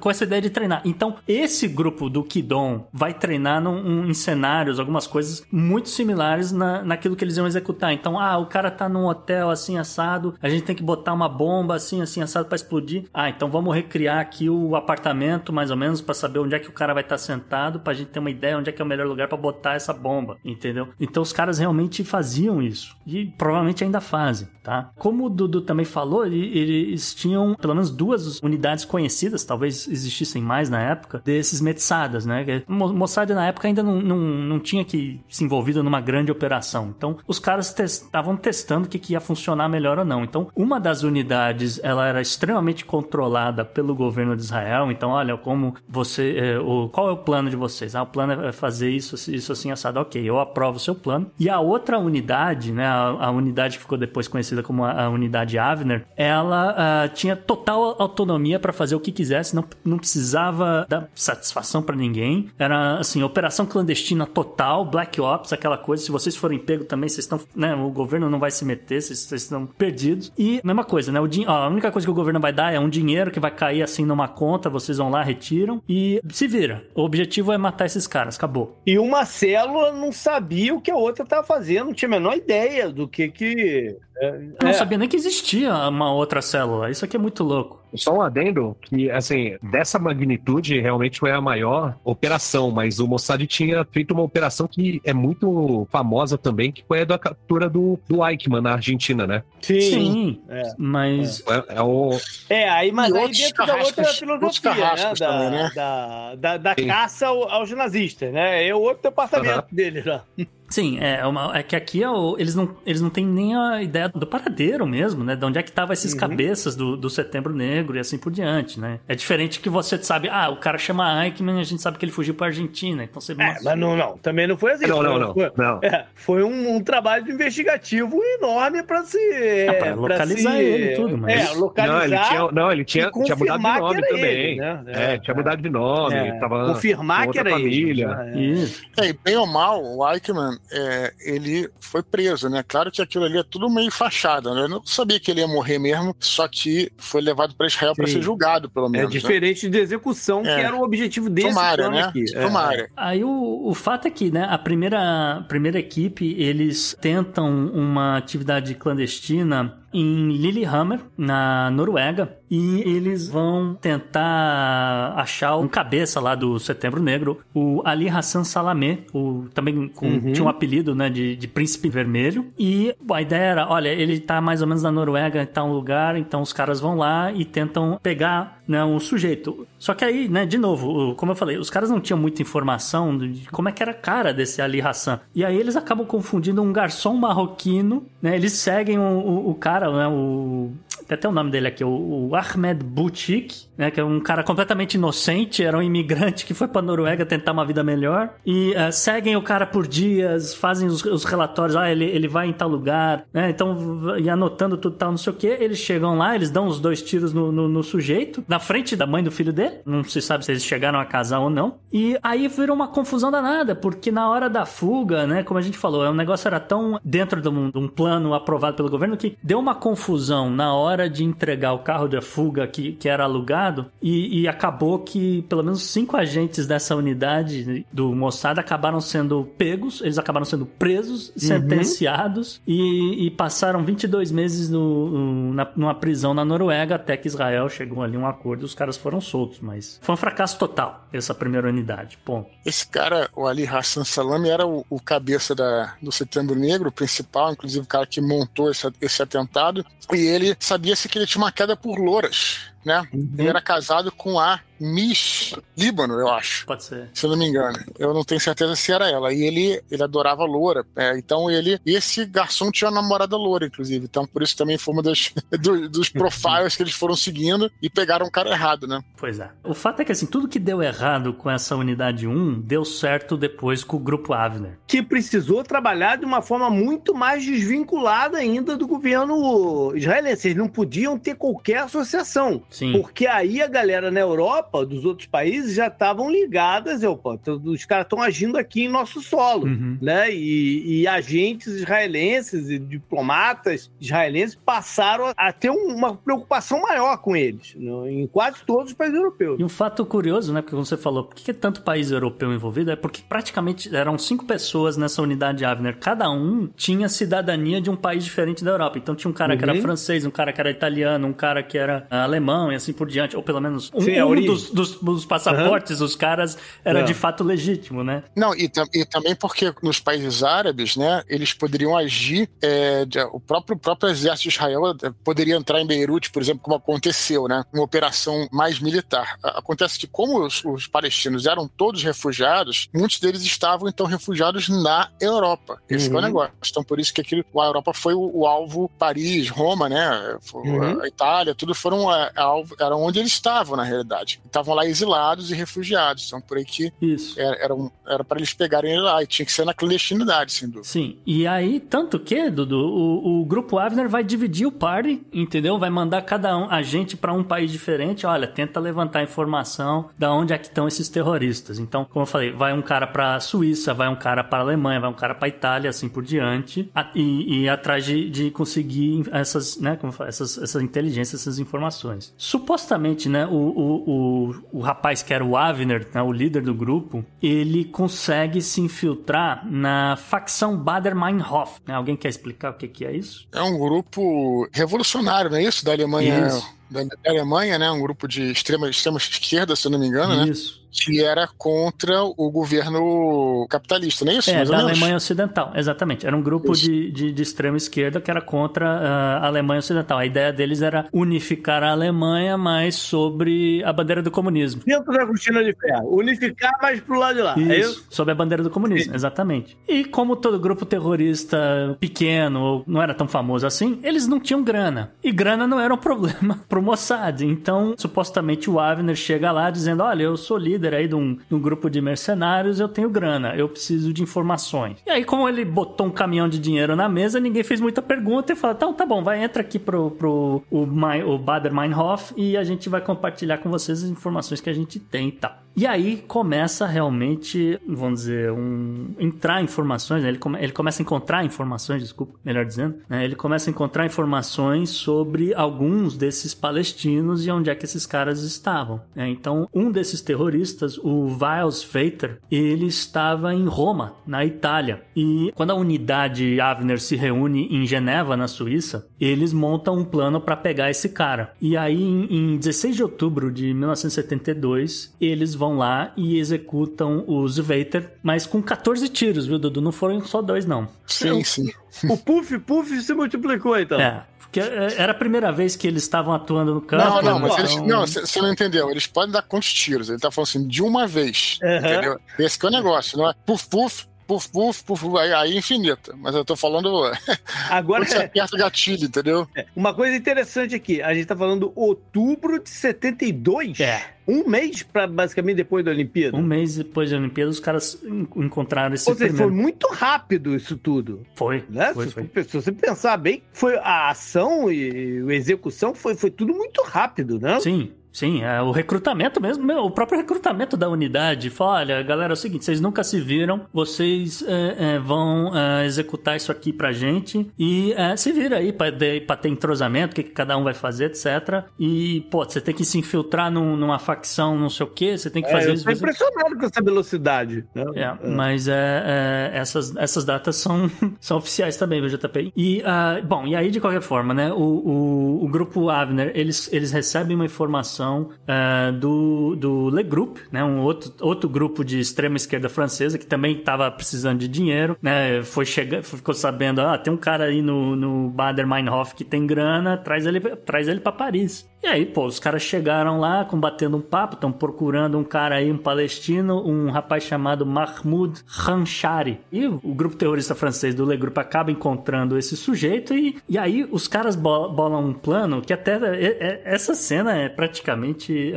Com 0.00 0.10
essa 0.10 0.24
ideia 0.24 0.42
de 0.42 0.50
treinar. 0.50 0.82
Então, 0.84 1.16
esse 1.26 1.68
grupo 1.68 2.08
do 2.08 2.22
Kidon 2.22 2.86
vai 2.92 3.14
treinar 3.14 3.60
num, 3.60 4.06
em 4.08 4.14
cenários, 4.14 4.78
algumas 4.78 5.06
coisas 5.06 5.46
muito 5.50 5.88
similares 5.88 6.52
na, 6.52 6.82
naquilo 6.82 7.16
que 7.16 7.24
eles 7.24 7.36
iam 7.36 7.46
executar. 7.46 7.92
Então, 7.92 8.18
ah, 8.18 8.38
o 8.38 8.46
cara 8.46 8.70
tá 8.70 8.88
num 8.88 9.06
hotel 9.06 9.50
assim 9.50 9.78
assado, 9.78 10.34
a 10.42 10.48
gente 10.48 10.64
tem 10.64 10.74
que 10.74 10.82
botar 10.82 11.12
uma 11.12 11.28
bomba 11.28 11.74
assim, 11.74 12.00
assim 12.00 12.22
assado 12.22 12.46
para 12.46 12.56
explodir. 12.56 13.04
Ah, 13.12 13.28
então 13.28 13.50
vamos 13.50 13.74
recriar 13.74 14.18
aqui 14.18 14.48
o 14.48 14.74
apartamento, 14.74 15.52
mais 15.52 15.70
ou 15.70 15.76
menos, 15.76 16.00
para 16.00 16.14
saber 16.14 16.38
onde 16.38 16.54
é 16.54 16.58
que 16.58 16.68
o 16.68 16.72
cara 16.72 16.94
vai 16.94 17.02
estar 17.02 17.16
tá 17.16 17.18
sentado, 17.18 17.80
pra 17.80 17.94
gente 17.94 18.08
ter 18.08 18.18
uma 18.18 18.30
ideia 18.30 18.58
onde 18.58 18.70
é 18.70 18.72
que 18.72 18.80
é 18.80 18.84
o 18.84 18.88
melhor 18.88 19.06
lugar 19.06 19.28
para 19.28 19.36
botar 19.36 19.74
essa 19.74 19.92
bomba, 19.92 20.38
entendeu? 20.44 20.88
Então, 21.00 21.22
os 21.22 21.32
caras 21.32 21.58
realmente 21.58 22.02
faziam 22.04 22.62
isso. 22.62 22.96
E 23.06 23.26
provavelmente 23.26 23.84
ainda 23.84 24.00
fazem, 24.00 24.48
tá? 24.62 24.90
Como 24.96 25.26
o 25.26 25.30
Dudu 25.30 25.60
também 25.60 25.84
falou, 25.84 26.26
eles 26.26 27.14
tinham 27.14 27.54
pelo 27.54 27.74
menos 27.74 27.90
duas 27.90 28.38
unidades 28.40 28.84
conhecidas, 28.84 29.44
talvez 29.44 29.57
talvez 29.58 29.88
existissem 29.88 30.40
mais 30.40 30.70
na 30.70 30.80
época, 30.80 31.20
desses 31.24 31.60
Metsadas, 31.60 32.24
né? 32.24 32.62
Mossad 32.68 33.28
na 33.30 33.48
época 33.48 33.66
ainda 33.66 33.82
não, 33.82 34.00
não, 34.00 34.16
não 34.16 34.60
tinha 34.60 34.84
que 34.84 35.20
se 35.28 35.42
envolvido 35.42 35.82
numa 35.82 36.00
grande 36.00 36.30
operação. 36.30 36.94
Então, 36.96 37.18
os 37.26 37.40
caras 37.40 37.76
estavam 37.76 38.36
testando 38.36 38.86
o 38.86 38.88
que, 38.88 38.98
que 38.98 39.14
ia 39.14 39.20
funcionar 39.20 39.68
melhor 39.68 39.98
ou 39.98 40.04
não. 40.04 40.22
Então, 40.22 40.48
uma 40.54 40.78
das 40.78 41.02
unidades, 41.02 41.80
ela 41.82 42.06
era 42.06 42.20
extremamente 42.20 42.84
controlada 42.84 43.64
pelo 43.64 43.94
governo 43.94 44.36
de 44.36 44.42
Israel. 44.42 44.92
Então, 44.92 45.10
olha, 45.10 45.36
como 45.36 45.74
você... 45.88 46.36
É, 46.38 46.58
o, 46.58 46.88
qual 46.88 47.08
é 47.08 47.12
o 47.12 47.16
plano 47.16 47.50
de 47.50 47.56
vocês? 47.56 47.96
Ah, 47.96 48.02
o 48.02 48.06
plano 48.06 48.44
é 48.44 48.52
fazer 48.52 48.90
isso, 48.90 49.16
isso 49.30 49.50
assim, 49.50 49.72
assado. 49.72 49.98
Ok, 49.98 50.22
eu 50.22 50.38
aprovo 50.38 50.76
o 50.76 50.80
seu 50.80 50.94
plano. 50.94 51.30
E 51.38 51.50
a 51.50 51.58
outra 51.58 51.98
unidade, 51.98 52.70
né? 52.72 52.86
A, 52.86 53.26
a 53.26 53.30
unidade 53.30 53.76
que 53.76 53.82
ficou 53.82 53.98
depois 53.98 54.28
conhecida 54.28 54.62
como 54.62 54.84
a, 54.84 55.04
a 55.04 55.08
unidade 55.08 55.58
Avner, 55.58 56.06
ela 56.16 56.72
uh, 56.72 57.08
tinha 57.12 57.34
total 57.34 57.96
autonomia 58.00 58.60
para 58.60 58.72
fazer 58.72 58.94
o 58.94 59.00
que 59.00 59.10
quisesse 59.10 59.47
não, 59.54 59.64
não 59.84 59.98
precisava 59.98 60.86
dar 60.88 61.08
satisfação 61.14 61.82
para 61.82 61.96
ninguém. 61.96 62.50
Era 62.58 62.98
assim, 62.98 63.22
operação 63.22 63.66
clandestina 63.66 64.26
total, 64.26 64.84
Black 64.84 65.20
Ops, 65.20 65.52
aquela 65.52 65.78
coisa. 65.78 66.02
Se 66.02 66.10
vocês 66.10 66.36
forem 66.36 66.58
pego 66.58 66.84
também, 66.84 67.08
vocês 67.08 67.24
estão, 67.24 67.40
né, 67.54 67.74
o 67.74 67.90
governo 67.90 68.30
não 68.30 68.38
vai 68.38 68.50
se 68.50 68.64
meter, 68.64 69.02
vocês, 69.02 69.18
vocês 69.20 69.42
estão 69.42 69.66
perdidos. 69.66 70.32
E 70.38 70.60
mesma 70.64 70.84
coisa, 70.84 71.12
né? 71.12 71.20
O 71.20 71.26
din 71.26 71.44
ó, 71.46 71.64
a 71.64 71.68
única 71.68 71.90
coisa 71.90 72.06
que 72.06 72.10
o 72.10 72.14
governo 72.14 72.40
vai 72.40 72.52
dar 72.52 72.72
é 72.72 72.78
um 72.78 72.88
dinheiro 72.88 73.30
que 73.30 73.40
vai 73.40 73.50
cair 73.50 73.82
assim 73.82 74.04
numa 74.04 74.28
conta, 74.28 74.70
vocês 74.70 74.98
vão 74.98 75.10
lá, 75.10 75.22
retiram 75.22 75.82
e 75.88 76.20
se 76.30 76.46
vira. 76.46 76.84
O 76.94 77.02
objetivo 77.02 77.52
é 77.52 77.58
matar 77.58 77.86
esses 77.86 78.06
caras, 78.06 78.36
acabou. 78.36 78.78
E 78.86 78.98
uma 78.98 79.24
célula 79.24 79.92
não 79.92 80.12
sabia 80.12 80.74
o 80.74 80.80
que 80.80 80.90
a 80.90 80.96
outra 80.96 81.24
estava 81.24 81.46
fazendo, 81.46 81.86
não 81.86 81.94
tinha 81.94 82.08
a 82.08 82.10
menor 82.10 82.36
ideia 82.36 82.90
do 82.90 83.08
que 83.08 83.28
que 83.28 83.96
é, 84.20 84.32
não 84.60 84.70
é. 84.70 84.72
sabia 84.72 84.98
nem 84.98 85.08
que 85.08 85.16
existia 85.16 85.72
uma 85.88 86.12
outra 86.12 86.42
célula. 86.42 86.90
Isso 86.90 87.04
aqui 87.04 87.16
é 87.16 87.20
muito 87.20 87.44
louco. 87.44 87.78
Só 87.94 88.14
um 88.14 88.22
adendo 88.22 88.76
que, 88.80 89.10
assim, 89.10 89.56
dessa 89.62 89.98
magnitude 89.98 90.80
realmente 90.80 91.18
foi 91.18 91.30
a 91.30 91.40
maior 91.40 91.96
operação, 92.04 92.70
mas 92.70 92.98
o 92.98 93.06
Mossad 93.06 93.46
tinha 93.46 93.84
feito 93.84 94.12
uma 94.12 94.22
operação 94.22 94.66
que 94.66 95.00
é 95.04 95.12
muito 95.12 95.86
famosa 95.90 96.36
também, 96.36 96.70
que 96.70 96.84
foi 96.86 97.02
a 97.02 97.04
da 97.04 97.18
captura 97.18 97.68
do, 97.68 97.98
do 98.08 98.26
Eichmann 98.26 98.62
na 98.62 98.72
Argentina, 98.72 99.26
né? 99.26 99.42
Sim. 99.60 99.80
Sim 99.80 100.42
é. 100.48 100.74
Mas. 100.76 101.42
É, 101.46 101.76
é, 101.76 101.82
o... 101.82 102.18
é 102.48 102.68
aí, 102.68 102.92
mas 102.92 103.12
aí 103.12 103.30
dentro 103.30 103.66
da 103.66 103.76
outra 103.76 104.04
filosofia, 104.04 104.74
né? 104.74 105.14
Da, 105.14 105.14
também, 105.14 105.50
né? 105.50 105.70
Da, 105.74 106.34
da, 106.34 106.56
da 106.56 106.74
caça 106.74 107.26
aos 107.26 107.70
nazistas, 107.70 108.32
né? 108.32 108.66
É 108.66 108.74
o 108.74 108.80
outro 108.80 109.02
departamento 109.04 109.68
uhum. 109.70 109.76
dele 109.76 110.02
já. 110.02 110.22
Sim, 110.68 110.98
é, 111.00 111.26
uma, 111.26 111.56
é 111.56 111.62
que 111.62 111.74
aqui 111.74 112.02
é 112.02 112.10
o, 112.10 112.36
eles, 112.38 112.54
não, 112.54 112.76
eles 112.84 113.00
não 113.00 113.08
têm 113.08 113.24
nem 113.24 113.56
a 113.56 113.82
ideia 113.82 114.08
do 114.08 114.26
paradeiro 114.26 114.86
mesmo, 114.86 115.24
né? 115.24 115.34
De 115.34 115.44
onde 115.44 115.58
é 115.58 115.62
que 115.62 115.70
estavam 115.70 115.94
esses 115.94 116.12
uhum. 116.12 116.18
cabeças 116.18 116.76
do, 116.76 116.96
do 116.96 117.08
Setembro 117.08 117.54
Negro 117.54 117.96
e 117.96 118.00
assim 118.00 118.18
por 118.18 118.30
diante, 118.30 118.78
né? 118.78 119.00
É 119.08 119.14
diferente 119.14 119.60
que 119.60 119.70
você 119.70 119.96
sabe, 119.98 120.28
ah, 120.28 120.50
o 120.50 120.56
cara 120.56 120.76
chama 120.76 121.24
Eichmann 121.24 121.58
e 121.58 121.60
a 121.60 121.64
gente 121.64 121.80
sabe 121.80 121.96
que 121.96 122.04
ele 122.04 122.12
fugiu 122.12 122.34
pra 122.34 122.48
Argentina, 122.48 123.04
então 123.04 123.20
você... 123.20 123.32
É, 123.32 123.36
mas 123.62 123.78
não, 123.78 123.96
não, 123.96 124.18
também 124.18 124.46
não 124.46 124.58
foi 124.58 124.72
assim. 124.72 124.86
Não, 124.86 125.02
não, 125.02 125.18
não. 125.18 125.32
Foi, 125.32 125.50
não. 125.56 125.80
É, 125.82 126.06
foi 126.14 126.42
um, 126.42 126.76
um, 126.76 126.82
trabalho 126.82 127.30
investigativo 127.32 128.20
enorme 128.22 128.82
pra 128.82 129.02
se... 129.04 129.18
É, 129.32 129.72
pra 129.72 129.94
localizar 129.94 130.52
se, 130.52 130.58
ele 130.58 130.92
e 130.92 130.96
tudo, 130.96 131.16
mas... 131.16 131.50
É, 131.50 131.54
localizar... 131.54 131.96
Não, 131.96 132.04
ele 132.04 132.18
tinha, 132.28 132.52
não, 132.52 132.72
ele 132.72 132.84
tinha, 132.84 133.10
tinha 133.10 133.36
mudado 133.36 133.58
de 133.58 133.80
nome 133.80 134.02
também. 134.02 134.24
Ele, 134.24 134.60
né? 134.60 134.82
É, 134.88 135.14
é, 135.14 135.18
tinha 135.18 135.34
mudado 135.34 135.62
de 135.62 135.70
nome, 135.70 136.14
é, 136.14 136.38
tava... 136.38 136.66
Confirmar 136.74 137.28
que 137.28 137.38
era 137.38 137.50
família. 137.50 138.32
ele. 138.34 138.70
É, 138.98 139.14
bem 139.24 139.36
ou 139.36 139.46
mal, 139.46 139.82
o 139.82 140.06
Eichmann, 140.10 140.57
é, 140.70 141.14
ele 141.20 141.68
foi 141.80 142.02
preso, 142.02 142.48
né? 142.48 142.64
Claro 142.66 142.90
que 142.90 143.00
aquilo 143.00 143.24
ali 143.24 143.38
é 143.38 143.42
tudo 143.42 143.68
meio 143.70 143.90
fachada, 143.90 144.54
né? 144.54 144.62
Eu 144.62 144.68
não 144.68 144.84
sabia 144.84 145.18
que 145.18 145.30
ele 145.30 145.40
ia 145.40 145.48
morrer 145.48 145.78
mesmo, 145.78 146.14
só 146.20 146.46
que 146.48 146.90
foi 146.96 147.20
levado 147.20 147.54
para 147.54 147.66
Israel 147.66 147.94
para 147.94 148.06
ser 148.06 148.22
julgado, 148.22 148.70
pelo 148.70 148.88
menos. 148.88 149.08
É 149.08 149.18
diferente 149.18 149.66
né? 149.66 149.72
de 149.72 149.78
execução, 149.78 150.42
que 150.42 150.48
é. 150.48 150.62
era 150.62 150.76
o 150.76 150.82
objetivo 150.82 151.30
desse 151.30 151.48
Tomara, 151.48 151.90
né? 151.90 152.02
aqui. 152.02 152.24
É. 152.34 152.40
Tomara. 152.40 152.90
Aí 152.96 153.24
o, 153.24 153.68
o 153.68 153.74
fato 153.74 154.06
é 154.06 154.10
que, 154.10 154.30
né, 154.30 154.46
a 154.50 154.58
primeira, 154.58 155.44
primeira 155.48 155.78
equipe, 155.78 156.34
eles 156.38 156.96
tentam 157.00 157.48
uma 157.68 158.16
atividade 158.16 158.74
clandestina 158.74 159.78
em 159.92 160.32
Lillehammer, 160.32 161.00
na 161.16 161.70
Noruega, 161.70 162.36
e 162.50 162.80
eles 162.80 163.28
vão 163.28 163.74
tentar 163.74 165.14
achar 165.16 165.56
um 165.56 165.68
cabeça 165.68 166.20
lá 166.20 166.34
do 166.34 166.58
Setembro 166.58 167.02
Negro, 167.02 167.40
o 167.54 167.82
Ali 167.84 168.08
Hassan 168.08 168.44
Salamé, 168.44 169.00
o, 169.12 169.46
também 169.52 169.88
com, 169.88 170.06
uhum. 170.06 170.32
tinha 170.32 170.44
um 170.44 170.48
apelido 170.48 170.94
né, 170.94 171.10
de, 171.10 171.36
de 171.36 171.48
Príncipe 171.48 171.88
Vermelho. 171.88 172.46
E 172.58 172.94
a 173.12 173.22
ideia 173.22 173.42
era: 173.42 173.68
olha, 173.68 173.88
ele 173.88 174.20
tá 174.20 174.40
mais 174.40 174.62
ou 174.62 174.68
menos 174.68 174.82
na 174.82 174.90
Noruega, 174.90 175.46
tá 175.46 175.62
um 175.64 175.72
lugar, 175.72 176.16
então 176.16 176.42
os 176.42 176.52
caras 176.52 176.80
vão 176.80 176.96
lá 176.96 177.32
e 177.32 177.44
tentam 177.44 177.98
pegar 178.02 178.57
né, 178.68 178.84
um 178.84 179.00
sujeito. 179.00 179.66
Só 179.78 179.94
que 179.94 180.04
aí, 180.04 180.28
né, 180.28 180.44
de 180.44 180.58
novo, 180.58 181.14
como 181.14 181.32
eu 181.32 181.36
falei, 181.36 181.56
os 181.56 181.70
caras 181.70 181.88
não 181.88 182.00
tinham 182.00 182.18
muita 182.18 182.42
informação 182.42 183.16
de 183.16 183.48
como 183.50 183.68
é 183.68 183.72
que 183.72 183.82
era 183.82 183.92
a 183.92 183.94
cara 183.94 184.34
desse 184.34 184.60
Ali 184.60 184.82
Hassan. 184.82 185.20
E 185.34 185.42
aí 185.44 185.56
eles 185.56 185.74
acabam 185.74 186.06
confundindo 186.06 186.62
um 186.62 186.72
garçom 186.72 187.14
marroquino, 187.14 188.06
né? 188.20 188.36
Eles 188.36 188.52
seguem 188.52 188.98
o, 188.98 189.02
o, 189.02 189.50
o 189.50 189.54
cara, 189.54 189.90
né? 189.90 190.06
O 190.06 190.70
tem 191.08 191.16
até 191.16 191.26
o 191.26 191.32
nome 191.32 191.50
dele 191.50 191.68
aqui, 191.68 191.82
o, 191.82 192.30
Ahmed 192.34 192.84
Boutique, 192.84 193.66
né? 193.78 193.92
Que 193.92 194.00
é 194.00 194.04
um 194.04 194.18
cara 194.18 194.42
completamente 194.42 194.94
inocente, 194.94 195.62
era 195.62 195.78
um 195.78 195.82
imigrante 195.82 196.44
que 196.44 196.52
foi 196.52 196.66
pra 196.66 196.82
Noruega 196.82 197.24
tentar 197.24 197.52
uma 197.52 197.64
vida 197.64 197.84
melhor. 197.84 198.30
E 198.44 198.72
uh, 198.72 198.92
seguem 198.92 199.36
o 199.36 199.42
cara 199.42 199.64
por 199.64 199.86
dias, 199.86 200.52
fazem 200.52 200.88
os, 200.88 201.04
os, 201.04 201.24
relatórios, 201.24 201.76
ah, 201.76 201.90
ele, 201.90 202.04
ele 202.04 202.26
vai 202.26 202.48
em 202.48 202.52
tal 202.52 202.68
lugar, 202.68 203.24
né? 203.32 203.48
Então, 203.50 204.18
e 204.18 204.28
anotando 204.28 204.76
tudo 204.76 204.96
tal, 204.96 205.10
não 205.10 205.18
sei 205.18 205.32
o 205.32 205.36
que. 205.36 205.46
Eles 205.46 205.78
chegam 205.78 206.18
lá, 206.18 206.34
eles 206.34 206.50
dão 206.50 206.66
os 206.66 206.80
dois 206.80 207.00
tiros 207.00 207.32
no, 207.32 207.52
no, 207.52 207.68
no, 207.68 207.82
sujeito, 207.82 208.44
na 208.48 208.58
frente 208.58 208.96
da 208.96 209.06
mãe 209.06 209.22
do 209.22 209.30
filho 209.30 209.52
dele. 209.52 209.76
Não 209.86 210.02
se 210.02 210.20
sabe 210.20 210.44
se 210.44 210.50
eles 210.50 210.64
chegaram 210.64 210.98
a 210.98 211.04
casar 211.04 211.38
ou 211.38 211.48
não. 211.48 211.76
E 211.92 212.18
aí 212.22 212.48
virou 212.48 212.74
uma 212.74 212.88
confusão 212.88 213.30
danada, 213.30 213.76
porque 213.76 214.10
na 214.10 214.28
hora 214.28 214.50
da 214.50 214.66
fuga, 214.66 215.26
né? 215.26 215.44
Como 215.44 215.58
a 215.58 215.62
gente 215.62 215.78
falou, 215.78 216.02
o 216.04 216.14
negócio 216.14 216.48
era 216.48 216.58
tão 216.58 216.98
dentro 217.04 217.40
de 217.40 217.48
um, 217.48 217.70
de 217.70 217.78
um 217.78 217.86
plano 217.86 218.34
aprovado 218.34 218.76
pelo 218.76 218.90
governo 218.90 219.16
que 219.16 219.36
deu 219.42 219.58
uma 219.58 219.74
confusão 219.74 220.50
na 220.50 220.74
hora 220.74 221.08
de 221.08 221.22
entregar 221.22 221.72
o 221.72 221.80
carro 221.80 222.08
de 222.08 222.20
fuga 222.20 222.66
que, 222.66 222.92
que 222.92 223.08
era 223.08 223.24
alugado 223.24 223.67
e, 224.02 224.40
e 224.42 224.48
acabou 224.48 224.98
que 224.98 225.42
pelo 225.42 225.62
menos 225.62 225.82
cinco 225.82 226.16
agentes 226.16 226.66
dessa 226.66 226.94
unidade 226.94 227.86
do 227.92 228.14
Mossad 228.14 228.58
acabaram 228.58 229.00
sendo 229.00 229.44
pegos, 229.56 230.00
eles 230.00 230.18
acabaram 230.18 230.44
sendo 230.44 230.66
presos, 230.66 231.28
uhum. 231.28 231.34
sentenciados 231.36 232.60
e, 232.66 233.26
e, 233.26 233.30
passaram 233.30 233.84
22 233.84 234.30
meses 234.30 234.68
no, 234.68 235.08
no, 235.08 235.54
na, 235.54 235.68
numa 235.76 235.94
prisão 235.94 236.34
na 236.34 236.44
Noruega 236.44 236.96
até 236.96 237.16
que 237.16 237.28
Israel 237.28 237.68
chegou 237.68 238.02
ali 238.02 238.16
um 238.16 238.26
acordo 238.26 238.62
e 238.62 238.64
os 238.64 238.74
caras 238.74 238.96
foram 238.96 239.20
soltos, 239.20 239.60
mas 239.60 239.98
foi 240.02 240.14
um 240.14 240.18
fracasso 240.18 240.58
total 240.58 241.06
essa 241.12 241.34
primeira 241.34 241.68
unidade, 241.68 242.18
ponto. 242.24 242.48
Esse 242.64 242.86
cara, 242.86 243.28
o 243.34 243.46
Ali 243.46 243.66
Hassan 243.66 244.04
Salami, 244.04 244.48
era 244.48 244.66
o, 244.66 244.84
o 244.90 245.00
cabeça 245.00 245.54
da, 245.54 245.94
do 246.02 246.12
Setembro 246.12 246.54
Negro, 246.54 246.88
o 246.88 246.92
principal, 246.92 247.52
inclusive 247.52 247.84
o 247.84 247.88
cara 247.88 248.06
que 248.06 248.20
montou 248.20 248.70
esse, 248.70 248.86
esse 249.00 249.22
atentado, 249.22 249.84
e 250.12 250.18
ele 250.18 250.56
sabia-se 250.60 251.08
que 251.08 251.18
ele 251.18 251.26
tinha 251.26 251.42
uma 251.42 251.52
queda 251.52 251.76
por 251.76 251.98
louras 251.98 252.68
né? 252.84 253.06
Uhum. 253.12 253.28
Ele 253.38 253.48
era 253.48 253.60
casado 253.60 254.10
com 254.12 254.38
a 254.38 254.60
Miss 254.80 255.54
Líbano, 255.76 256.14
eu 256.14 256.28
acho. 256.28 256.66
Pode 256.66 256.84
ser. 256.84 257.10
Se 257.14 257.26
eu 257.26 257.30
não 257.30 257.38
me 257.38 257.46
engano. 257.46 257.78
Eu 257.98 258.12
não 258.14 258.24
tenho 258.24 258.40
certeza 258.40 258.74
se 258.76 258.92
era 258.92 259.08
ela. 259.08 259.32
E 259.32 259.42
ele, 259.42 259.82
ele 259.90 260.02
adorava 260.02 260.44
loura. 260.44 260.84
É, 260.96 261.16
então 261.18 261.50
ele. 261.50 261.80
Esse 261.84 262.24
garçom 262.26 262.70
tinha 262.70 262.90
uma 262.90 263.00
namorada 263.00 263.36
loura, 263.36 263.66
inclusive. 263.66 264.04
Então 264.04 264.26
por 264.26 264.42
isso 264.42 264.56
também 264.56 264.78
foi 264.78 264.94
uma 264.94 265.02
das, 265.02 265.32
do, 265.60 265.88
dos 265.88 266.08
profiles 266.08 266.76
que 266.76 266.82
eles 266.82 266.94
foram 266.94 267.16
seguindo 267.16 267.70
e 267.80 267.88
pegaram 267.88 268.26
o 268.26 268.30
cara 268.30 268.50
errado, 268.50 268.86
né? 268.86 269.00
Pois 269.16 269.38
é. 269.38 269.50
O 269.64 269.74
fato 269.74 270.00
é 270.02 270.04
que 270.04 270.12
assim, 270.12 270.26
tudo 270.26 270.48
que 270.48 270.58
deu 270.58 270.82
errado 270.82 271.32
com 271.32 271.50
essa 271.50 271.76
unidade 271.76 272.26
1 272.26 272.60
deu 272.60 272.84
certo 272.84 273.36
depois 273.36 273.84
com 273.84 273.96
o 273.96 274.00
grupo 274.00 274.32
Avner. 274.32 274.78
Que 274.86 275.02
precisou 275.02 275.62
trabalhar 275.62 276.16
de 276.16 276.24
uma 276.24 276.42
forma 276.42 276.68
muito 276.70 277.14
mais 277.14 277.44
desvinculada 277.44 278.38
ainda 278.38 278.76
do 278.76 278.86
governo 278.86 279.94
israelense. 279.94 280.48
Eles 280.48 280.58
não 280.58 280.68
podiam 280.68 281.18
ter 281.18 281.34
qualquer 281.34 281.78
associação. 281.78 282.62
Sim. 282.68 282.92
Porque 282.92 283.26
aí 283.26 283.62
a 283.62 283.66
galera 283.66 284.10
na 284.10 284.20
Europa, 284.20 284.67
dos 284.86 285.04
outros 285.04 285.26
países, 285.26 285.74
já 285.74 285.86
estavam 285.86 286.30
ligadas, 286.30 287.02
opa, 287.02 287.38
os 287.64 287.84
caras 287.84 288.04
estão 288.04 288.22
agindo 288.22 288.56
aqui 288.56 288.84
em 288.84 288.88
nosso 288.88 289.20
solo, 289.20 289.66
uhum. 289.66 289.98
né? 290.00 290.32
E, 290.32 291.02
e, 291.02 291.08
agentes 291.08 291.68
israelenses 291.68 292.68
e 292.70 292.78
diplomatas 292.78 293.90
israelenses 294.00 294.54
passaram 294.54 295.32
a 295.36 295.52
ter 295.52 295.70
uma 295.70 296.14
preocupação 296.14 296.82
maior 296.82 297.16
com 297.18 297.36
eles, 297.36 297.74
né? 297.76 298.12
em 298.12 298.26
quase 298.26 298.58
todos 298.66 298.88
os 298.88 298.92
países 298.92 299.16
europeus. 299.16 299.58
E 299.58 299.64
um 299.64 299.68
fato 299.68 300.04
curioso, 300.04 300.52
né? 300.52 300.62
Porque 300.62 300.76
você 300.76 300.96
falou, 300.96 301.24
por 301.24 301.34
que 301.34 301.50
é 301.50 301.54
tanto 301.54 301.82
país 301.82 302.10
europeu 302.10 302.52
envolvido? 302.52 302.90
É 302.90 302.96
porque 302.96 303.22
praticamente 303.26 303.94
eram 303.94 304.18
cinco 304.18 304.44
pessoas 304.44 304.96
nessa 304.96 305.22
unidade 305.22 305.64
Avner. 305.64 305.96
Cada 305.98 306.30
um 306.30 306.68
tinha 306.76 307.08
cidadania 307.08 307.80
de 307.80 307.90
um 307.90 307.96
país 307.96 308.24
diferente 308.24 308.64
da 308.64 308.70
Europa. 308.72 308.98
Então 308.98 309.14
tinha 309.14 309.30
um 309.30 309.34
cara 309.34 309.52
uhum. 309.52 309.58
que 309.58 309.64
era 309.64 309.74
uhum. 309.74 309.82
francês, 309.82 310.24
um 310.24 310.30
cara 310.30 310.52
que 310.52 310.60
era 310.60 310.70
italiano, 310.70 311.26
um 311.26 311.32
cara 311.32 311.62
que 311.62 311.78
era 311.78 312.06
alemão 312.10 312.72
e 312.72 312.74
assim 312.74 312.92
por 312.92 313.08
diante, 313.08 313.36
ou 313.36 313.42
pelo 313.42 313.60
menos 313.60 313.90
um, 313.94 314.00
Sim, 314.00 314.20
um 314.22 314.44
dos, 314.44 314.57
dos, 314.64 314.96
dos, 314.96 315.24
passaportes, 315.24 316.00
uhum. 316.00 316.06
os 316.06 316.16
caras, 316.16 316.58
era 316.84 317.02
de 317.02 317.14
fato 317.14 317.44
legítimo, 317.44 318.02
né? 318.02 318.22
Não, 318.36 318.54
e, 318.54 318.70
e, 318.94 319.04
também 319.04 319.34
porque 319.34 319.72
nos 319.82 320.00
países 320.00 320.42
árabes, 320.42 320.96
né, 320.96 321.22
eles 321.28 321.52
poderiam 321.52 321.96
agir, 321.96 322.48
é, 322.60 323.04
de, 323.04 323.20
o 323.20 323.40
próprio, 323.40 323.76
próprio 323.76 324.10
exército 324.10 324.48
de 324.48 324.54
Israel 324.54 324.96
é, 325.02 325.10
poderia 325.24 325.56
entrar 325.56 325.80
em 325.80 325.86
Beirute, 325.86 326.30
por 326.30 326.42
exemplo, 326.42 326.62
como 326.62 326.76
aconteceu, 326.76 327.46
né, 327.46 327.64
uma 327.72 327.82
operação 327.82 328.48
mais 328.52 328.80
militar. 328.80 329.38
Acontece 329.42 329.98
que 329.98 330.06
como 330.06 330.44
os, 330.44 330.64
os 330.64 330.86
palestinos 330.86 331.46
eram 331.46 331.68
todos 331.68 332.02
refugiados, 332.02 332.88
muitos 332.94 333.20
deles 333.20 333.42
estavam 333.42 333.88
então 333.88 334.06
refugiados 334.06 334.68
na 334.68 335.10
Europa. 335.20 335.80
Esse 335.88 336.08
uhum. 336.08 336.14
é 336.14 336.16
o 336.16 336.20
uhum. 336.20 336.26
negócio. 336.26 336.52
Então 336.68 336.84
por 336.84 336.98
isso 336.98 337.12
que 337.12 337.20
aquilo, 337.20 337.44
a 337.58 337.64
Europa 337.64 337.92
foi 337.94 338.14
o, 338.14 338.30
o 338.32 338.46
alvo, 338.46 338.90
Paris, 338.98 339.48
Roma, 339.48 339.88
né, 339.88 340.38
uhum. 340.52 341.00
a 341.00 341.08
Itália, 341.08 341.54
tudo 341.54 341.74
foram 341.74 342.08
a, 342.08 342.30
a 342.34 342.42
alvo, 342.42 342.74
era 342.78 342.96
onde 342.96 343.18
eles 343.18 343.32
estavam, 343.32 343.76
na 343.76 343.84
realidade. 343.84 344.40
Estavam 344.48 344.74
lá 344.74 344.86
exilados 344.86 345.50
e 345.50 345.54
refugiados. 345.54 346.26
Então, 346.26 346.40
por 346.40 346.56
aí 346.56 346.64
que 346.64 346.92
Isso. 347.00 347.38
era, 347.38 348.24
para 348.24 348.38
eles 348.38 348.52
pegarem 348.52 348.92
ele 348.92 349.02
lá. 349.02 349.22
E 349.22 349.26
tinha 349.26 349.46
que 349.46 349.52
ser 349.52 349.64
na 349.64 349.74
clandestinidade, 349.74 350.52
sem 350.52 350.68
dúvida. 350.68 350.88
Sim. 350.88 351.18
E 351.26 351.46
aí, 351.46 351.78
tanto 351.80 352.18
que, 352.18 352.50
Dudu, 352.50 352.78
o, 352.78 353.40
o 353.40 353.44
grupo 353.44 353.78
Avner 353.78 354.08
vai 354.08 354.24
dividir 354.24 354.66
o 354.66 354.72
party, 354.72 355.22
entendeu? 355.32 355.78
Vai 355.78 355.90
mandar 355.90 356.22
cada 356.22 356.56
um, 356.56 356.70
a 356.70 356.82
gente 356.82 357.16
para 357.16 357.32
um 357.32 357.44
país 357.44 357.70
diferente. 357.70 358.26
Olha, 358.26 358.46
tenta 358.46 358.80
levantar 358.80 359.22
informação 359.22 360.10
da 360.18 360.32
onde 360.32 360.52
é 360.52 360.58
que 360.58 360.66
estão 360.66 360.88
esses 360.88 361.08
terroristas. 361.08 361.78
Então, 361.78 362.04
como 362.04 362.22
eu 362.22 362.26
falei, 362.26 362.52
vai 362.52 362.72
um 362.72 362.82
cara 362.82 363.06
para 363.06 363.38
Suíça, 363.40 363.92
vai 363.94 364.08
um 364.08 364.16
cara 364.16 364.42
para 364.42 364.60
Alemanha, 364.60 365.00
vai 365.00 365.10
um 365.10 365.14
cara 365.14 365.34
para 365.34 365.48
Itália, 365.48 365.90
assim 365.90 366.08
por 366.08 366.22
diante, 366.22 366.90
e, 367.14 367.62
e, 367.62 367.68
atrás 367.68 368.04
de, 368.04 368.28
de 368.30 368.50
conseguir 368.50 369.24
essas, 369.32 369.78
né, 369.78 369.96
como 369.96 370.12
eu 370.12 370.16
falei, 370.16 370.28
essas, 370.28 370.58
essas 370.58 370.82
inteligências, 370.82 371.40
essas 371.40 371.58
informações. 371.58 372.32
Supostamente, 372.36 373.28
né, 373.28 373.46
o, 373.46 373.50
o, 373.50 374.10
o, 374.10 374.37
o 374.72 374.80
rapaz 374.80 375.22
que 375.22 375.32
era 375.32 375.44
o 375.44 375.56
Avner, 375.56 376.06
né, 376.12 376.22
o 376.22 376.32
líder 376.32 376.62
do 376.62 376.74
grupo, 376.74 377.24
ele 377.42 377.84
consegue 377.84 378.60
se 378.62 378.80
infiltrar 378.80 379.66
na 379.70 380.16
facção 380.16 380.76
Bader-Meinhof. 380.76 381.80
Né? 381.86 381.94
Alguém 381.94 382.16
quer 382.16 382.28
explicar 382.28 382.70
o 382.70 382.74
que, 382.74 382.88
que 382.88 383.04
é 383.04 383.12
isso? 383.12 383.46
É 383.52 383.62
um 383.62 383.78
grupo 383.78 384.68
revolucionário, 384.72 385.50
não 385.50 385.58
é 385.58 385.62
isso? 385.62 385.84
Da 385.84 385.92
Alemanha. 385.92 386.46
Isso. 386.46 386.78
Da, 386.90 387.04
da 387.04 387.30
Alemanha, 387.30 387.78
né? 387.78 387.90
Um 387.90 388.00
grupo 388.00 388.26
de 388.26 388.50
extrema, 388.50 388.88
extrema 388.88 389.18
esquerda, 389.18 389.76
se 389.76 389.86
eu 389.86 389.90
não 389.90 389.98
me 389.98 390.06
engano, 390.06 390.32
isso. 390.34 390.44
né? 390.44 390.50
Isso 390.50 390.77
que 390.90 391.22
era 391.22 391.48
contra 391.56 392.22
o 392.22 392.50
governo 392.50 393.66
capitalista, 393.68 394.24
não 394.24 394.32
é 394.32 394.36
isso? 394.36 394.50
É, 394.50 394.64
da 394.64 394.80
Alemanha 394.80 395.16
Ocidental, 395.16 395.72
exatamente. 395.74 396.26
Era 396.26 396.36
um 396.36 396.42
grupo 396.42 396.72
de, 396.72 397.10
de, 397.10 397.32
de, 397.32 397.42
extrema 397.42 397.76
esquerda 397.76 398.20
que 398.20 398.30
era 398.30 398.40
contra 398.40 398.86
uh, 398.86 399.44
a 399.44 399.46
Alemanha 399.46 399.80
Ocidental. 399.80 400.18
A 400.18 400.26
ideia 400.26 400.52
deles 400.52 400.82
era 400.82 401.08
unificar 401.12 401.82
a 401.82 401.90
Alemanha, 401.90 402.56
mas 402.56 402.94
sobre 402.94 403.82
a 403.84 403.92
bandeira 403.92 404.22
do 404.22 404.30
comunismo. 404.30 404.82
Dentro 404.84 405.12
da 405.12 405.26
cortina 405.26 405.62
de 405.62 405.74
ferro. 405.74 406.16
Unificar, 406.16 406.72
mas 406.80 407.00
pro 407.00 407.18
lado 407.18 407.36
de 407.36 407.42
lá. 407.42 407.54
É 407.56 407.60
isso, 407.60 407.72
é 407.72 407.78
isso? 407.78 408.06
sob 408.10 408.32
a 408.32 408.34
bandeira 408.34 408.62
do 408.62 408.70
comunismo, 408.70 409.10
Sim. 409.10 409.16
exatamente. 409.16 409.76
E 409.86 410.04
como 410.04 410.36
todo 410.36 410.58
grupo 410.58 410.84
terrorista 410.84 411.96
pequeno, 412.00 412.82
não 412.86 413.02
era 413.02 413.14
tão 413.14 413.28
famoso 413.28 413.66
assim, 413.66 413.98
eles 414.02 414.26
não 414.26 414.40
tinham 414.40 414.62
grana. 414.62 415.12
E 415.22 415.30
grana 415.30 415.66
não 415.66 415.80
era 415.80 415.92
um 415.92 415.98
problema 415.98 416.60
pro 416.68 416.82
Mossad. 416.82 417.42
Então, 417.42 417.94
supostamente 417.96 418.70
o 418.70 418.80
Avner 418.80 419.16
chega 419.16 419.52
lá 419.52 419.70
dizendo, 419.70 420.02
olha, 420.02 420.24
eu 420.24 420.36
sou 420.36 420.56
líder 420.56 420.77
líder 420.78 420.94
aí 420.94 421.08
de 421.08 421.14
um, 421.14 421.34
de 421.34 421.54
um 421.54 421.60
grupo 421.60 421.90
de 421.90 422.00
mercenários, 422.00 422.78
eu 422.78 422.88
tenho 422.88 423.10
grana, 423.10 423.54
eu 423.56 423.68
preciso 423.68 424.12
de 424.12 424.22
informações. 424.22 424.98
E 425.04 425.10
aí, 425.10 425.24
como 425.24 425.48
ele 425.48 425.64
botou 425.64 426.06
um 426.06 426.10
caminhão 426.10 426.48
de 426.48 426.58
dinheiro 426.58 426.94
na 426.94 427.08
mesa, 427.08 427.40
ninguém 427.40 427.64
fez 427.64 427.80
muita 427.80 428.00
pergunta 428.00 428.52
e 428.52 428.56
falou: 428.56 428.76
então 428.76 428.94
tá 428.94 429.04
bom, 429.04 429.22
vai, 429.22 429.42
entra 429.42 429.60
aqui 429.60 429.78
pro, 429.78 430.12
pro 430.12 430.62
o, 430.70 430.82
o 430.82 431.38
Bader 431.38 431.74
Meinhof 431.74 432.32
e 432.36 432.56
a 432.56 432.62
gente 432.62 432.88
vai 432.88 433.00
compartilhar 433.00 433.58
com 433.58 433.68
vocês 433.68 434.04
as 434.04 434.08
informações 434.08 434.60
que 434.60 434.70
a 434.70 434.74
gente 434.74 435.00
tem 435.00 435.28
e 435.28 435.32
tal. 435.32 435.56
E 435.76 435.86
aí 435.86 436.24
começa 436.26 436.86
realmente, 436.86 437.78
vamos 437.86 438.20
dizer, 438.20 438.50
um 438.50 439.14
entrar 439.18 439.62
informações, 439.62 440.22
né? 440.22 440.28
ele, 440.28 440.38
come, 440.38 440.58
ele 440.60 440.72
começa 440.72 441.00
a 441.00 441.04
encontrar 441.04 441.44
informações, 441.44 442.02
desculpa, 442.02 442.34
melhor 442.44 442.64
dizendo, 442.64 442.96
né? 443.08 443.24
ele 443.24 443.36
começa 443.36 443.70
a 443.70 443.72
encontrar 443.72 444.04
informações 444.04 444.90
sobre 444.90 445.54
alguns 445.54 446.16
desses 446.16 446.54
palestinos 446.54 447.46
e 447.46 447.50
onde 447.50 447.70
é 447.70 447.74
que 447.74 447.84
esses 447.84 448.06
caras 448.06 448.42
estavam. 448.42 449.00
Né? 449.14 449.28
Então, 449.28 449.68
um 449.72 449.90
desses 449.90 450.20
terroristas, 450.20 450.98
o 450.98 451.28
Viles 451.28 451.82
Feiter, 451.82 452.38
ele 452.50 452.86
estava 452.86 453.54
em 453.54 453.66
Roma, 453.66 454.14
na 454.26 454.44
Itália. 454.44 455.02
E 455.14 455.52
quando 455.54 455.70
a 455.70 455.74
unidade 455.74 456.60
Avner 456.60 457.00
se 457.00 457.14
reúne 457.14 457.68
em 457.70 457.86
Geneva, 457.86 458.36
na 458.36 458.48
Suíça, 458.48 459.08
eles 459.20 459.52
montam 459.52 459.96
um 459.96 460.04
plano 460.04 460.40
para 460.40 460.56
pegar 460.56 460.90
esse 460.90 461.10
cara. 461.10 461.52
E 461.60 461.76
aí, 461.76 462.02
em, 462.02 462.54
em 462.54 462.56
16 462.56 462.96
de 462.96 463.02
outubro 463.02 463.50
de 463.50 463.72
1972, 463.72 465.14
eles 465.20 465.54
vão 465.58 465.76
lá 465.76 466.12
e 466.16 466.38
executam 466.38 467.24
o 467.26 467.46
Vater, 467.48 468.12
mas 468.22 468.46
com 468.46 468.62
14 468.62 469.08
tiros, 469.08 469.46
viu, 469.46 469.58
Dudu? 469.58 469.80
Não 469.80 469.92
foram 469.92 470.24
só 470.24 470.40
dois, 470.40 470.64
não. 470.64 470.88
Sim, 471.06 471.42
sim. 471.44 471.70
O 472.08 472.16
Puff 472.16 472.58
Puff 472.60 473.02
se 473.02 473.12
multiplicou, 473.12 473.78
então. 473.78 474.00
É. 474.00 474.24
Porque 474.38 474.60
é, 474.60 474.94
era 474.96 475.12
a 475.12 475.14
primeira 475.14 475.52
vez 475.52 475.76
que 475.76 475.86
eles 475.86 476.02
estavam 476.02 476.32
atuando 476.32 476.74
no 476.74 476.80
campo. 476.80 477.04
Não, 477.04 477.22
não, 477.22 477.38
mas 477.38 477.52
então... 477.52 477.64
eles, 477.64 477.76
não, 477.86 478.06
você 478.06 478.40
não 478.40 478.50
entendeu. 478.50 478.90
Eles 478.90 479.06
podem 479.06 479.30
dar 479.30 479.42
quantos 479.42 479.70
tiros? 479.72 480.08
Ele 480.08 480.18
tá 480.18 480.30
falando 480.30 480.48
assim, 480.48 480.66
de 480.66 480.82
uma 480.82 481.06
vez. 481.06 481.58
Uhum. 481.62 481.76
Entendeu? 481.76 482.20
Esse 482.38 482.58
que 482.58 482.64
é 482.64 482.68
o 482.70 482.72
negócio, 482.72 483.18
não 483.18 483.28
é? 483.28 483.34
Puf, 483.44 483.68
puf, 483.68 484.06
puf, 484.28 484.48
puf, 484.52 484.84
puf, 484.84 485.04
aí, 485.18 485.32
aí 485.32 485.56
infinita. 485.56 486.14
Mas 486.18 486.34
eu 486.34 486.44
tô 486.44 486.54
falando. 486.54 486.88
Agora 487.70 488.04
você 488.04 488.18
aperta 488.18 488.54
o 488.54 488.58
gatilho, 488.58 489.06
entendeu? 489.06 489.48
é, 489.56 489.66
uma 489.74 489.92
coisa 489.94 490.14
interessante 490.14 490.74
aqui, 490.74 491.02
a 491.02 491.12
gente 491.14 491.26
tá 491.26 491.34
falando 491.36 491.72
outubro 491.74 492.62
de 492.62 492.68
72. 492.70 493.80
É. 493.80 494.02
Um 494.30 494.46
mês 494.46 494.82
pra, 494.82 495.06
basicamente 495.06 495.56
depois 495.56 495.82
da 495.82 495.90
Olimpíada. 495.90 496.36
Um 496.36 496.42
mês 496.42 496.76
depois 496.76 497.10
da 497.10 497.16
Olimpíada, 497.16 497.50
os 497.50 497.58
caras 497.58 497.98
en- 498.04 498.28
encontraram 498.44 498.94
esse 498.94 499.08
Ou 499.08 499.16
seja, 499.16 499.30
foi 499.30 499.46
primeiro. 499.46 499.62
muito 499.62 499.88
rápido 499.88 500.54
isso 500.54 500.76
tudo. 500.76 501.22
Foi, 501.34 501.64
Né? 501.70 501.94
foi, 501.94 502.06
se, 502.08 502.12
foi. 502.12 502.44
se 502.44 502.52
você 502.52 502.70
pensar 502.70 503.16
bem, 503.16 503.42
foi 503.54 503.76
a 503.78 504.10
ação 504.10 504.70
e 504.70 505.24
a 505.26 505.32
execução 505.32 505.94
foi, 505.94 506.14
foi 506.14 506.30
tudo 506.30 506.52
muito 506.54 506.82
rápido, 506.82 507.40
né? 507.40 507.58
Sim, 507.58 507.90
sim. 508.18 508.42
É, 508.42 508.60
o 508.62 508.70
recrutamento 508.70 509.40
mesmo, 509.40 509.64
meu, 509.64 509.84
o 509.84 509.90
próprio 509.90 510.18
recrutamento 510.18 510.76
da 510.76 510.88
unidade. 510.88 511.50
Fala, 511.50 511.78
olha, 511.78 512.02
galera, 512.02 512.32
é 512.32 512.34
o 512.34 512.36
seguinte, 512.36 512.64
vocês 512.64 512.80
nunca 512.80 513.02
se 513.04 513.20
viram, 513.20 513.62
vocês 513.72 514.42
é, 514.46 514.94
é, 514.94 514.98
vão 514.98 515.56
é, 515.56 515.86
executar 515.86 516.36
isso 516.36 516.50
aqui 516.52 516.72
pra 516.72 516.92
gente 516.92 517.50
e 517.58 517.92
é, 517.94 518.16
se 518.16 518.32
vira 518.32 518.56
aí 518.56 518.72
pra, 518.72 518.90
de- 518.90 519.20
pra 519.20 519.36
ter 519.36 519.48
entrosamento, 519.48 520.12
o 520.12 520.14
que, 520.16 520.22
que 520.22 520.30
cada 520.30 520.56
um 520.56 520.64
vai 520.64 520.74
fazer, 520.74 521.06
etc. 521.06 521.64
E, 521.78 522.26
pô, 522.30 522.44
você 522.44 522.60
tem 522.60 522.74
que 522.74 522.84
se 522.84 522.98
infiltrar 522.98 523.50
num- 523.50 523.76
numa 523.76 523.98
facção, 523.98 524.56
não 524.58 524.68
sei 524.70 524.86
o 524.86 524.90
quê, 524.90 525.16
você 525.16 525.30
tem 525.30 525.42
que 525.42 525.48
É, 525.48 525.52
fazer 525.52 525.68
eu 525.70 525.74
isso. 525.74 525.84
tô 525.84 525.90
isso. 525.90 526.02
impressionado 526.02 526.56
com 526.58 526.66
essa 526.66 526.82
velocidade. 526.82 527.64
Né? 527.74 527.84
Mas 528.24 528.68
é, 528.68 529.50
essas, 529.54 529.94
essas 529.96 530.24
datas 530.24 530.56
são, 530.56 530.90
são 531.20 531.36
oficiais 531.38 531.76
também, 531.76 532.00
viu, 532.00 532.08
JP? 532.16 532.52
E, 532.56 532.82
ah, 532.84 533.20
bom, 533.24 533.46
e 533.46 533.54
aí, 533.54 533.70
de 533.70 533.80
qualquer 533.80 534.02
forma, 534.02 534.32
né, 534.34 534.52
o, 534.52 534.56
o, 534.56 535.44
o 535.44 535.48
grupo 535.48 535.88
Avner, 535.90 536.32
eles, 536.34 536.72
eles 536.72 536.90
recebem 536.92 537.34
uma 537.36 537.44
informação 537.44 538.07
ah, 538.46 538.90
do, 538.90 539.54
do 539.56 539.90
Le 539.90 540.02
Groupe, 540.02 540.40
né, 540.50 540.62
um 540.64 540.80
outro, 540.80 541.12
outro 541.20 541.48
grupo 541.48 541.84
de 541.84 541.98
extrema 542.00 542.36
esquerda 542.36 542.68
francesa 542.68 543.18
que 543.18 543.26
também 543.26 543.56
estava 543.58 543.90
precisando 543.90 544.38
de 544.40 544.48
dinheiro, 544.48 544.96
né, 545.02 545.42
foi 545.42 545.64
chega, 545.64 546.02
ficou 546.02 546.34
sabendo, 546.34 546.80
ah, 546.80 546.96
tem 546.98 547.12
um 547.12 547.16
cara 547.16 547.44
aí 547.44 547.62
no, 547.62 547.94
no 547.96 548.28
Bader 548.30 548.66
Meinhof 548.66 549.14
que 549.14 549.24
tem 549.24 549.46
grana, 549.46 549.96
traz 549.96 550.26
ele, 550.26 550.40
traz 550.40 550.88
ele 550.88 551.00
para 551.00 551.12
Paris. 551.12 551.68
E 551.80 551.86
aí, 551.86 552.04
pô, 552.04 552.26
os 552.26 552.40
caras 552.40 552.62
chegaram 552.62 553.20
lá, 553.20 553.44
combatendo 553.44 553.96
um 553.96 554.00
papo, 554.00 554.34
estão 554.34 554.50
procurando 554.50 555.16
um 555.16 555.22
cara 555.22 555.54
aí, 555.56 555.70
um 555.70 555.78
palestino, 555.78 556.60
um 556.66 556.90
rapaz 556.90 557.22
chamado 557.22 557.64
Mahmoud 557.64 558.40
Ranchari. 558.48 559.40
E 559.52 559.64
o 559.66 559.94
grupo 559.94 560.16
terrorista 560.16 560.56
francês 560.56 560.92
do 560.92 561.04
Le 561.04 561.16
Groupe 561.16 561.38
acaba 561.38 561.70
encontrando 561.70 562.36
esse 562.36 562.56
sujeito 562.56 563.14
e, 563.14 563.36
e 563.48 563.56
aí 563.56 563.86
os 563.92 564.08
caras 564.08 564.34
bo- 564.34 564.68
bolam 564.70 565.04
um 565.06 565.12
plano 565.14 565.62
que 565.62 565.72
até 565.72 565.92
é- 565.94 566.36
é- 566.40 566.62
essa 566.64 566.94
cena 566.94 567.36
é 567.36 567.48
praticamente... 567.48 567.97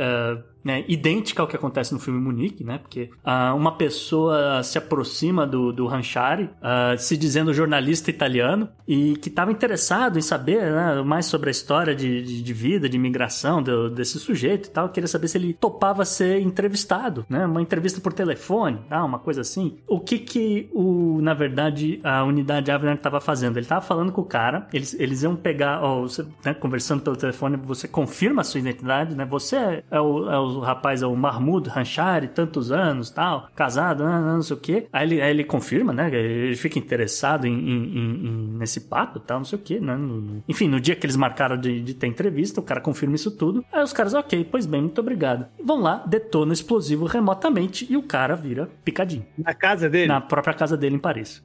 ah, 0.00 0.36
né, 0.64 0.84
idêntica 0.88 1.42
ao 1.42 1.48
que 1.48 1.56
acontece 1.56 1.92
no 1.92 1.98
filme 1.98 2.20
Munique, 2.20 2.64
né? 2.64 2.78
Porque 2.78 3.10
ah, 3.24 3.54
uma 3.54 3.76
pessoa 3.76 4.62
se 4.62 4.78
aproxima 4.78 5.46
do, 5.46 5.72
do 5.72 5.86
Ranchari, 5.86 6.50
ah, 6.62 6.94
se 6.96 7.16
dizendo 7.16 7.52
jornalista 7.52 8.10
italiano, 8.10 8.68
e 8.86 9.16
que 9.16 9.28
estava 9.28 9.50
interessado 9.50 10.18
em 10.18 10.22
saber 10.22 10.62
né, 10.70 11.02
mais 11.02 11.26
sobre 11.26 11.48
a 11.48 11.50
história 11.50 11.94
de, 11.94 12.22
de, 12.22 12.42
de 12.42 12.52
vida, 12.52 12.88
de 12.88 12.96
imigração 12.96 13.62
do- 13.62 13.90
desse 13.90 14.18
sujeito 14.18 14.66
e 14.68 14.70
tal. 14.70 14.88
Queria 14.88 15.08
saber 15.08 15.28
se 15.28 15.38
ele 15.38 15.52
topava 15.54 16.04
ser 16.04 16.40
entrevistado, 16.40 17.24
né? 17.28 17.46
Uma 17.46 17.62
entrevista 17.62 18.00
por 18.00 18.12
telefone, 18.12 18.78
tá? 18.88 19.04
uma 19.04 19.18
coisa 19.18 19.40
assim. 19.40 19.78
O 19.86 20.00
que 20.00 20.18
que, 20.18 20.68
o, 20.72 21.20
na 21.20 21.34
verdade, 21.34 22.00
a 22.04 22.24
unidade 22.24 22.70
Avner 22.70 22.94
estava 22.94 23.20
fazendo? 23.20 23.56
Ele 23.56 23.64
estava 23.64 23.80
falando 23.80 24.12
com 24.12 24.20
o 24.20 24.24
cara, 24.24 24.66
eles, 24.72 24.94
eles 24.98 25.22
iam 25.22 25.34
pegar, 25.36 25.82
ó, 25.82 26.02
você, 26.02 26.24
né, 26.44 26.54
conversando 26.54 27.02
pelo 27.02 27.16
telefone, 27.16 27.56
você 27.56 27.88
confirma 27.88 28.42
a 28.42 28.44
sua 28.44 28.60
identidade, 28.60 29.14
né? 29.14 29.24
Você 29.24 29.56
é, 29.56 29.84
é 29.90 30.00
o, 30.00 30.30
é 30.30 30.38
o 30.38 30.51
rapaz, 30.60 31.02
é 31.02 31.06
o 31.06 31.14
Mahmoud 31.16 31.68
Ranchari, 31.68 32.28
tantos 32.28 32.70
anos, 32.72 33.10
tal, 33.10 33.48
casado, 33.54 34.04
não, 34.04 34.20
não, 34.22 34.34
não 34.34 34.42
sei 34.42 34.56
o 34.56 34.60
quê. 34.60 34.86
Aí 34.92 35.06
ele, 35.06 35.20
aí 35.22 35.30
ele 35.30 35.44
confirma, 35.44 35.92
né? 35.92 36.12
Ele 36.14 36.56
fica 36.56 36.78
interessado 36.78 37.46
em, 37.46 37.52
em- 37.52 37.96
em- 37.96 38.56
nesse 38.58 38.80
papo, 38.82 39.18
tal, 39.20 39.38
não 39.38 39.44
sei 39.44 39.58
o 39.58 39.62
quê, 39.62 39.80
né? 39.80 39.96
Enfim, 40.48 40.68
no 40.68 40.80
dia 40.80 40.94
que 40.96 41.04
eles 41.06 41.16
marcaram 41.16 41.56
de, 41.56 41.80
de 41.80 41.94
ter 41.94 42.06
entrevista, 42.06 42.60
o 42.60 42.62
cara 42.62 42.80
confirma 42.80 43.14
isso 43.14 43.30
tudo. 43.30 43.64
Aí 43.72 43.82
os 43.82 43.92
caras, 43.92 44.14
ok, 44.14 44.46
pois 44.50 44.66
bem, 44.66 44.80
muito 44.82 45.00
obrigado. 45.00 45.46
Vão 45.64 45.80
lá, 45.80 46.02
detona 46.06 46.50
o 46.50 46.54
explosivo 46.54 47.06
remotamente 47.06 47.86
e 47.90 47.96
o 47.96 48.02
cara 48.02 48.34
vira 48.34 48.68
picadinho 48.84 49.24
Na 49.38 49.54
casa 49.54 49.88
dele? 49.88 50.06
na 50.08 50.20
própria 50.20 50.54
casa 50.54 50.76
dele 50.76 50.96
em 50.96 50.98
Paris. 50.98 51.42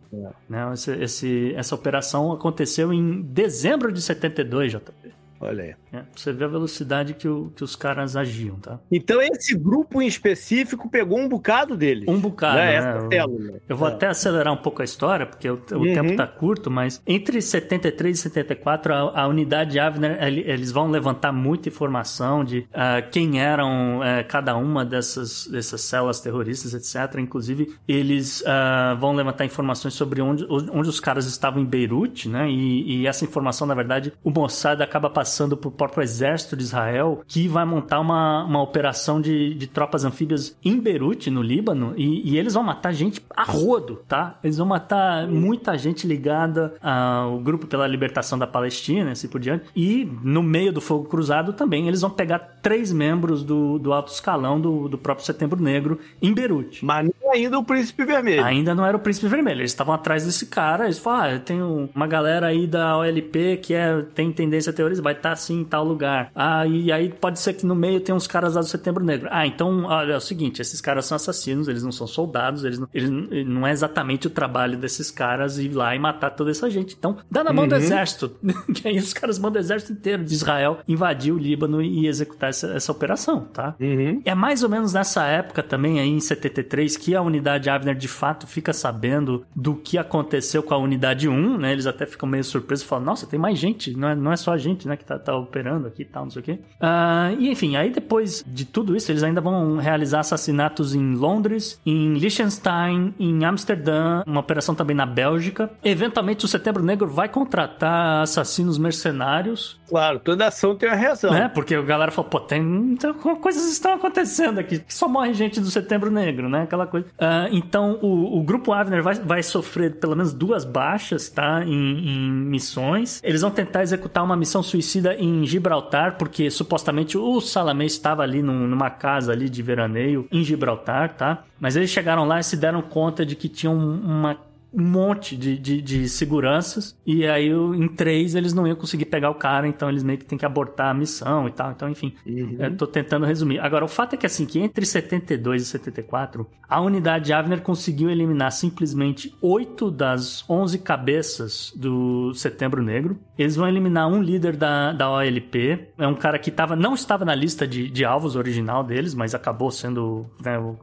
Né, 0.50 0.72
esse- 0.74 0.92
esse- 1.04 1.54
essa 1.56 1.76
operação 1.76 2.32
aconteceu 2.32 2.92
em 2.94 3.22
dezembro 3.22 3.92
de 3.92 4.02
72, 4.02 4.72
JP. 4.72 5.12
Olha 5.40 5.64
aí. 5.64 5.76
né? 5.92 6.06
Você 6.16 6.34
vê 6.34 6.44
a 6.46 6.48
velocidade 6.48 7.14
que, 7.14 7.28
o- 7.28 7.52
que 7.56 7.64
os 7.64 7.76
caras 7.76 8.16
agiam, 8.16 8.56
tá? 8.56 8.80
Então 8.92 9.22
esse 9.22 9.56
grupo 9.56 10.02
em 10.02 10.08
específico 10.08 10.90
pegou 10.90 11.20
um 11.20 11.30
bocado 11.30 11.78
deles. 11.78 12.08
Um 12.08 12.20
bocado, 12.20 12.58
né? 12.58 12.66
né? 12.66 12.76
Essa 12.76 12.90
Eu- 12.98 13.10
célula. 13.10 13.54
Eu 13.70 13.78
vou 13.78 13.88
É. 13.88 13.92
até 13.92 14.08
acelerar 14.08 14.52
um 14.54 14.58
pouco 14.58 14.82
a 14.82 14.86
história, 14.86 15.26
porque 15.26 15.50
o, 15.50 15.62
o 15.74 15.76
Uhum. 15.78 15.94
tempo 15.94 16.16
tá 16.16 16.26
curto, 16.28 16.72
mas 16.72 17.02
entre 17.06 17.42
73 17.42 18.18
e 18.18 18.22
74, 18.22 18.94
a, 18.94 19.22
a 19.22 19.28
unidade 19.28 19.80
Avner, 19.80 20.22
ele- 20.24 20.42
eles 20.46 20.72
vão 20.72 20.90
levantar 20.90 21.32
muita 21.32 21.70
informação 21.70 22.44
de 22.44 22.66
ah, 22.74 23.02
quem 23.02 23.40
eram 23.40 24.04
eh, 24.04 24.24
cada 24.24 24.56
uma 24.58 24.84
dessas, 24.84 25.48
dessas 25.48 25.82
células 25.82 26.20
terroristas, 26.20 26.74
etc. 26.74 27.20
Inclusive, 27.20 27.76
eles 27.88 28.44
ah, 28.46 28.96
vão 29.00 29.14
levantar 29.14 29.46
informações 29.46 29.94
sobre 29.94 30.22
onde, 30.22 30.46
onde 30.50 30.90
os 30.90 31.00
caras 31.00 31.26
estavam 31.28 31.62
em 31.62 31.66
Beirute, 31.66 32.28
né? 32.28 32.50
E, 32.50 33.02
e 33.02 33.08
essa 33.08 33.24
informação, 33.24 33.68
na 33.68 33.76
verdade, 33.76 34.12
o 34.24 34.32
Mossad 34.32 34.82
acaba 34.82 35.10
passando 35.10 35.27
pro 35.58 35.72
próprio 35.72 36.04
exército 36.04 36.56
de 36.56 36.64
Israel, 36.64 37.22
que 37.28 37.48
vai 37.48 37.66
montar 37.66 38.00
uma, 38.00 38.44
uma 38.44 38.62
operação 38.62 39.20
de, 39.20 39.54
de 39.54 39.68
tropas 39.68 40.06
anfíbias 40.06 40.56
em 40.64 40.80
Beirute, 40.80 41.30
no 41.30 41.42
Líbano, 41.42 41.94
e, 41.98 42.32
e 42.32 42.38
eles 42.38 42.54
vão 42.54 42.64
matar 42.64 42.94
gente 42.94 43.22
a 43.36 43.44
rodo, 43.44 44.02
tá? 44.08 44.38
Eles 44.44 44.58
vão 44.58 44.68
matar 44.68 45.28
muita 45.28 45.78
gente 45.78 46.08
ligada 46.08 46.76
ao 46.82 47.40
grupo 47.40 47.68
pela 47.68 47.88
libertação 47.88 48.38
da 48.38 48.48
Palestina, 48.48 49.12
assim 49.12 49.28
por 49.28 49.40
diante. 49.40 49.66
E 49.76 50.10
no 50.24 50.42
meio 50.42 50.72
do 50.72 50.82
fogo 50.82 51.06
cruzado 51.06 51.54
também, 51.54 51.88
eles 51.88 52.02
vão 52.02 52.10
pegar 52.10 52.40
três 52.62 52.92
membros 52.92 53.44
do, 53.44 53.78
do 53.80 53.94
alto 53.94 54.12
escalão 54.12 54.60
do, 54.60 54.88
do 54.88 54.98
próprio 54.98 55.26
Setembro 55.26 55.62
Negro 55.62 56.00
em 56.22 56.34
Beirute. 56.34 56.84
Mas 56.84 57.10
não 57.22 57.32
ainda 57.32 57.60
o 57.60 57.64
Príncipe 57.64 58.06
Vermelho. 58.06 58.44
Ainda 58.44 58.76
não 58.76 58.86
era 58.86 58.96
o 58.96 59.00
Príncipe 59.00 59.28
Vermelho. 59.28 59.62
Eles 59.62 59.72
estavam 59.72 59.94
atrás 59.94 60.26
desse 60.26 60.48
cara. 60.48 60.86
Eles 60.86 61.00
falaram: 61.00 61.24
ah, 61.24 61.32
eu 61.34 61.40
tenho 61.40 61.90
uma 61.94 62.08
galera 62.08 62.48
aí 62.48 62.68
da 62.68 62.98
OLP 62.98 63.58
que 63.58 63.74
é, 63.74 64.02
tem 64.14 64.32
tendência 64.32 64.70
a 64.70 64.74
terrorismo, 64.74 65.04
vai 65.04 65.16
estar 65.18 65.32
assim 65.32 65.62
em 65.62 65.64
tal 65.64 65.84
lugar. 65.84 66.32
Ah, 66.36 66.66
e 66.66 66.92
aí 66.92 67.10
pode 67.10 67.40
ser 67.40 67.54
que 67.54 67.66
no 67.66 67.76
meio 67.76 68.00
tem 68.00 68.14
uns 68.14 68.28
caras 68.28 68.56
lá 68.56 68.62
do 68.62 68.68
Setembro 68.68 69.04
Negro. 69.04 69.28
Ah, 69.32 69.46
então, 69.46 69.86
olha, 69.86 70.14
é 70.14 70.18
o 70.18 70.22
seguinte: 70.22 70.62
esses 70.62 70.82
caras 70.82 71.06
são 71.06 71.16
assassinos, 71.16 71.68
eles 71.68 71.84
não 71.84 71.92
são 71.92 72.08
soldados, 72.08 72.64
eles 72.64 72.80
não, 72.80 72.88
eles, 72.94 73.10
não 73.46 73.66
é 73.66 73.72
exatamente 73.72 74.28
o 74.28 74.30
trabalho 74.30 74.78
desses 74.78 75.12
caras 75.12 75.58
ir 75.58 75.70
lá 75.70 75.96
e 75.96 76.00
matar 76.00 76.32
toda 76.32 76.52
essa 76.52 76.70
gente. 76.70 76.96
Então, 76.98 77.18
dá 77.30 77.44
na 77.44 77.54
mão 77.54 77.68
do 77.68 77.76
exército. 77.76 78.32
que 78.74 78.88
aí 78.88 78.98
os 78.98 79.14
caras 79.14 79.40
mandam 79.40 79.62
o 79.62 79.64
exército 79.64 79.94
inteiro 79.94 80.24
de 80.24 80.34
Israel 80.34 80.80
invadir 80.88 81.34
o 81.34 81.38
Líbano 81.38 81.82
e 81.82 82.08
executar 82.08 82.50
essa, 82.50 82.68
essa 82.74 82.92
operação, 82.92 83.42
tá? 83.42 83.76
Uhum. 83.80 84.22
É 84.24 84.36
mais 84.36 84.64
ou 84.64 84.70
menos 84.70 84.94
nessa 84.94 85.26
época 85.26 85.64
também, 85.64 86.00
aí 86.00 86.10
em 86.10 86.20
73, 86.20 86.98
que 86.98 87.16
a 87.16 87.22
unidade 87.22 87.70
Avner 87.70 87.96
de 87.96 88.08
fato 88.08 88.48
fica 88.48 88.74
sabendo 88.74 89.46
do 89.56 89.76
que 89.76 89.98
aconteceu 89.98 90.62
com 90.64 90.74
a 90.74 90.78
unidade 90.78 91.28
1, 91.28 91.58
né? 91.58 91.72
Eles 91.72 91.88
até 91.88 92.06
ficam 92.06 92.28
meio 92.28 92.44
surpresos 92.44 92.86
e 92.86 92.88
falam: 92.88 93.06
Nossa, 93.06 93.28
tem 93.28 93.40
mais 93.40 93.58
gente, 93.58 93.96
não 93.96 94.10
é, 94.10 94.16
não 94.16 94.32
é 94.32 94.36
só 94.36 94.52
a 94.52 94.58
gente, 94.58 94.88
né, 94.88 94.96
tá, 95.08 95.18
tá 95.18 95.36
operando 95.36 95.88
aqui 95.88 96.02
e 96.02 96.06
tal, 96.06 96.26
não 96.26 96.32
sei 96.32 96.42
o 96.42 96.46
quê. 96.46 96.60
Ah, 96.80 97.32
e 97.40 97.50
enfim, 97.50 97.76
aí 97.76 97.90
depois 97.90 98.44
de 98.46 98.66
tudo 98.66 98.96
isso, 98.96 99.12
eles 99.12 99.24
ainda 99.24 99.40
vão 99.40 99.78
realizar 99.78 100.20
assassinatos 100.20 100.94
em 100.94 101.16
Londres, 101.16 101.80
em 101.86 102.16
Liechtenstein, 102.16 103.14
em 103.18 103.46
Amsterdã, 103.46 104.24
uma 104.28 104.42
operação 104.42 104.76
também 104.76 104.96
na 104.96 105.06
Bélgica. 105.06 105.72
Eventualmente, 105.84 106.46
o 106.46 106.48
Setembro 106.48 106.84
Negro 106.84 107.08
vai 107.08 107.30
contratar 107.30 108.22
assassinos 108.22 108.78
mercenários 108.78 109.80
Claro, 109.88 110.20
toda 110.20 110.48
ação 110.48 110.76
tem 110.76 110.90
uma 110.90 110.96
reação. 110.96 111.32
né? 111.32 111.48
Porque 111.54 111.74
a 111.76 111.82
galera 111.82 112.12
falou, 112.12 112.30
pô, 112.30 112.40
tem 112.40 112.62
então, 112.92 113.14
coisas 113.14 113.66
estão 113.72 113.94
acontecendo 113.94 114.60
aqui, 114.60 114.82
só 114.88 115.08
morre 115.08 115.34
gente 115.34 115.60
do 115.60 115.72
Setembro 115.72 116.12
Negro, 116.12 116.50
né? 116.50 116.64
Aquela 116.64 116.86
coisa. 116.86 117.08
Ah, 117.18 117.48
então, 117.52 117.98
o, 118.02 118.38
o 118.40 118.44
grupo 118.44 118.74
Avner 118.74 119.02
vai, 119.02 119.16
vai 119.16 119.44
sofrer 119.44 119.96
pelo 119.96 120.16
menos 120.16 120.34
duas 120.34 120.66
baixas, 120.66 121.30
tá? 121.30 121.64
Em, 121.64 121.70
em 122.08 122.32
missões. 122.32 123.22
Eles 123.24 123.42
vão 123.42 123.52
tentar 123.52 123.82
executar 123.84 124.24
uma 124.24 124.36
missão 124.36 124.62
suicida 124.62 125.16
em 125.16 125.46
Gibraltar, 125.46 126.18
porque 126.18 126.50
supostamente 126.52 127.18
o 127.18 127.40
Salamé 127.40 127.86
estava 127.86 128.24
ali 128.24 128.42
num- 128.42 128.68
numa 128.68 128.90
casa 128.90 129.32
ali 129.32 129.50
de 129.50 129.62
veraneio 129.62 130.28
em 130.32 130.44
Gibraltar, 130.44 131.14
tá? 131.16 131.44
Mas 131.60 131.76
eles 131.76 131.90
chegaram 131.90 132.26
lá 132.26 132.40
e 132.40 132.44
se 132.44 132.56
deram 132.58 132.82
conta 132.82 133.26
de 133.26 133.36
que 133.36 133.50
tinham 133.50 133.76
uma 133.76 134.38
um 134.78 134.84
monte 134.84 135.36
de, 135.36 135.58
de, 135.58 135.82
de 135.82 136.08
seguranças 136.08 136.96
e 137.06 137.26
aí 137.26 137.50
em 137.50 137.88
três 137.88 138.36
eles 138.36 138.54
não 138.54 138.68
iam 138.68 138.76
conseguir 138.76 139.06
pegar 139.06 139.32
o 139.32 139.36
cara, 139.36 139.68
então 139.68 139.90
eles 139.90 140.04
meio 140.04 140.20
que 140.20 140.26
têm 140.26 140.38
que 140.38 140.46
abortar 140.46 140.92
a 140.92 140.94
missão 140.94 141.48
e 141.48 141.52
tal. 141.52 141.72
Então, 141.72 141.90
enfim, 141.90 142.14
eu 142.26 142.78
tô 142.78 142.86
tentando 142.86 143.26
resumir. 143.26 143.60
Agora, 143.60 143.84
o 143.84 143.88
fato 143.88 144.14
é 144.14 144.18
que 144.18 144.26
assim, 144.26 144.46
que 144.46 144.60
entre 144.60 144.86
72 144.86 145.64
e 145.64 145.66
74, 145.66 146.48
a 146.70 146.80
unidade 146.80 147.34
Avner 147.34 147.62
conseguiu 147.62 148.10
eliminar 148.10 148.52
simplesmente 148.52 149.34
oito 149.42 149.90
das 149.90 150.48
11 150.50 150.78
cabeças 150.80 151.74
do 151.76 152.34
Setembro 152.36 152.84
Negro. 152.84 153.18
Eles 153.38 153.56
vão 153.56 153.68
eliminar 153.68 154.08
um 154.08 154.22
líder 154.22 154.56
da, 154.56 154.92
da 154.94 155.10
OLP, 155.10 155.88
é 155.98 156.08
um 156.08 156.14
cara 156.16 156.38
que 156.38 156.52
tava, 156.52 156.76
não 156.76 156.94
estava 156.94 157.26
na 157.26 157.34
lista 157.34 157.68
de, 157.68 157.90
de 157.90 158.06
alvos 158.06 158.36
original 158.36 158.84
deles, 158.84 159.14
mas 159.16 159.34
acabou 159.34 159.72
sendo 159.72 160.26
né, 160.44 160.60
o- 160.60 160.78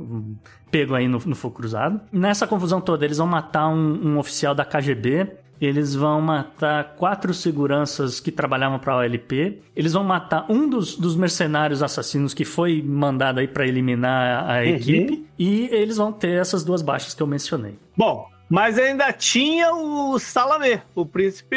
pego 0.74 0.96
aí 0.96 1.06
no, 1.06 1.20
no 1.24 1.36
fogo 1.36 1.54
cruzado. 1.54 2.00
Nessa 2.12 2.48
confusão 2.48 2.80
toda, 2.80 3.04
eles 3.04 3.18
vão 3.18 3.28
matar 3.28 3.68
um, 3.68 4.08
um 4.08 4.18
oficial 4.18 4.56
da 4.56 4.64
KGB 4.64 5.44
eles 5.60 5.94
vão 5.94 6.20
matar 6.20 6.96
quatro 6.96 7.32
seguranças 7.32 8.18
que 8.20 8.32
trabalhavam 8.32 8.78
para 8.78 8.92
a 8.92 8.96
OLP. 8.98 9.62
Eles 9.74 9.92
vão 9.92 10.04
matar 10.04 10.44
um 10.50 10.68
dos, 10.68 10.96
dos 10.96 11.16
mercenários 11.16 11.82
assassinos 11.82 12.34
que 12.34 12.44
foi 12.44 12.82
mandado 12.82 13.40
aí 13.40 13.48
para 13.48 13.66
eliminar 13.66 14.50
a, 14.50 14.56
a 14.56 14.62
uhum. 14.62 14.68
equipe. 14.68 15.26
E 15.38 15.68
eles 15.70 15.96
vão 15.96 16.12
ter 16.12 16.40
essas 16.40 16.64
duas 16.64 16.82
baixas 16.82 17.14
que 17.14 17.22
eu 17.22 17.26
mencionei. 17.26 17.78
Bom, 17.96 18.28
mas 18.48 18.78
ainda 18.78 19.12
tinha 19.12 19.74
o 19.74 20.18
Salamé, 20.18 20.82
o 20.94 21.06
príncipe, 21.06 21.56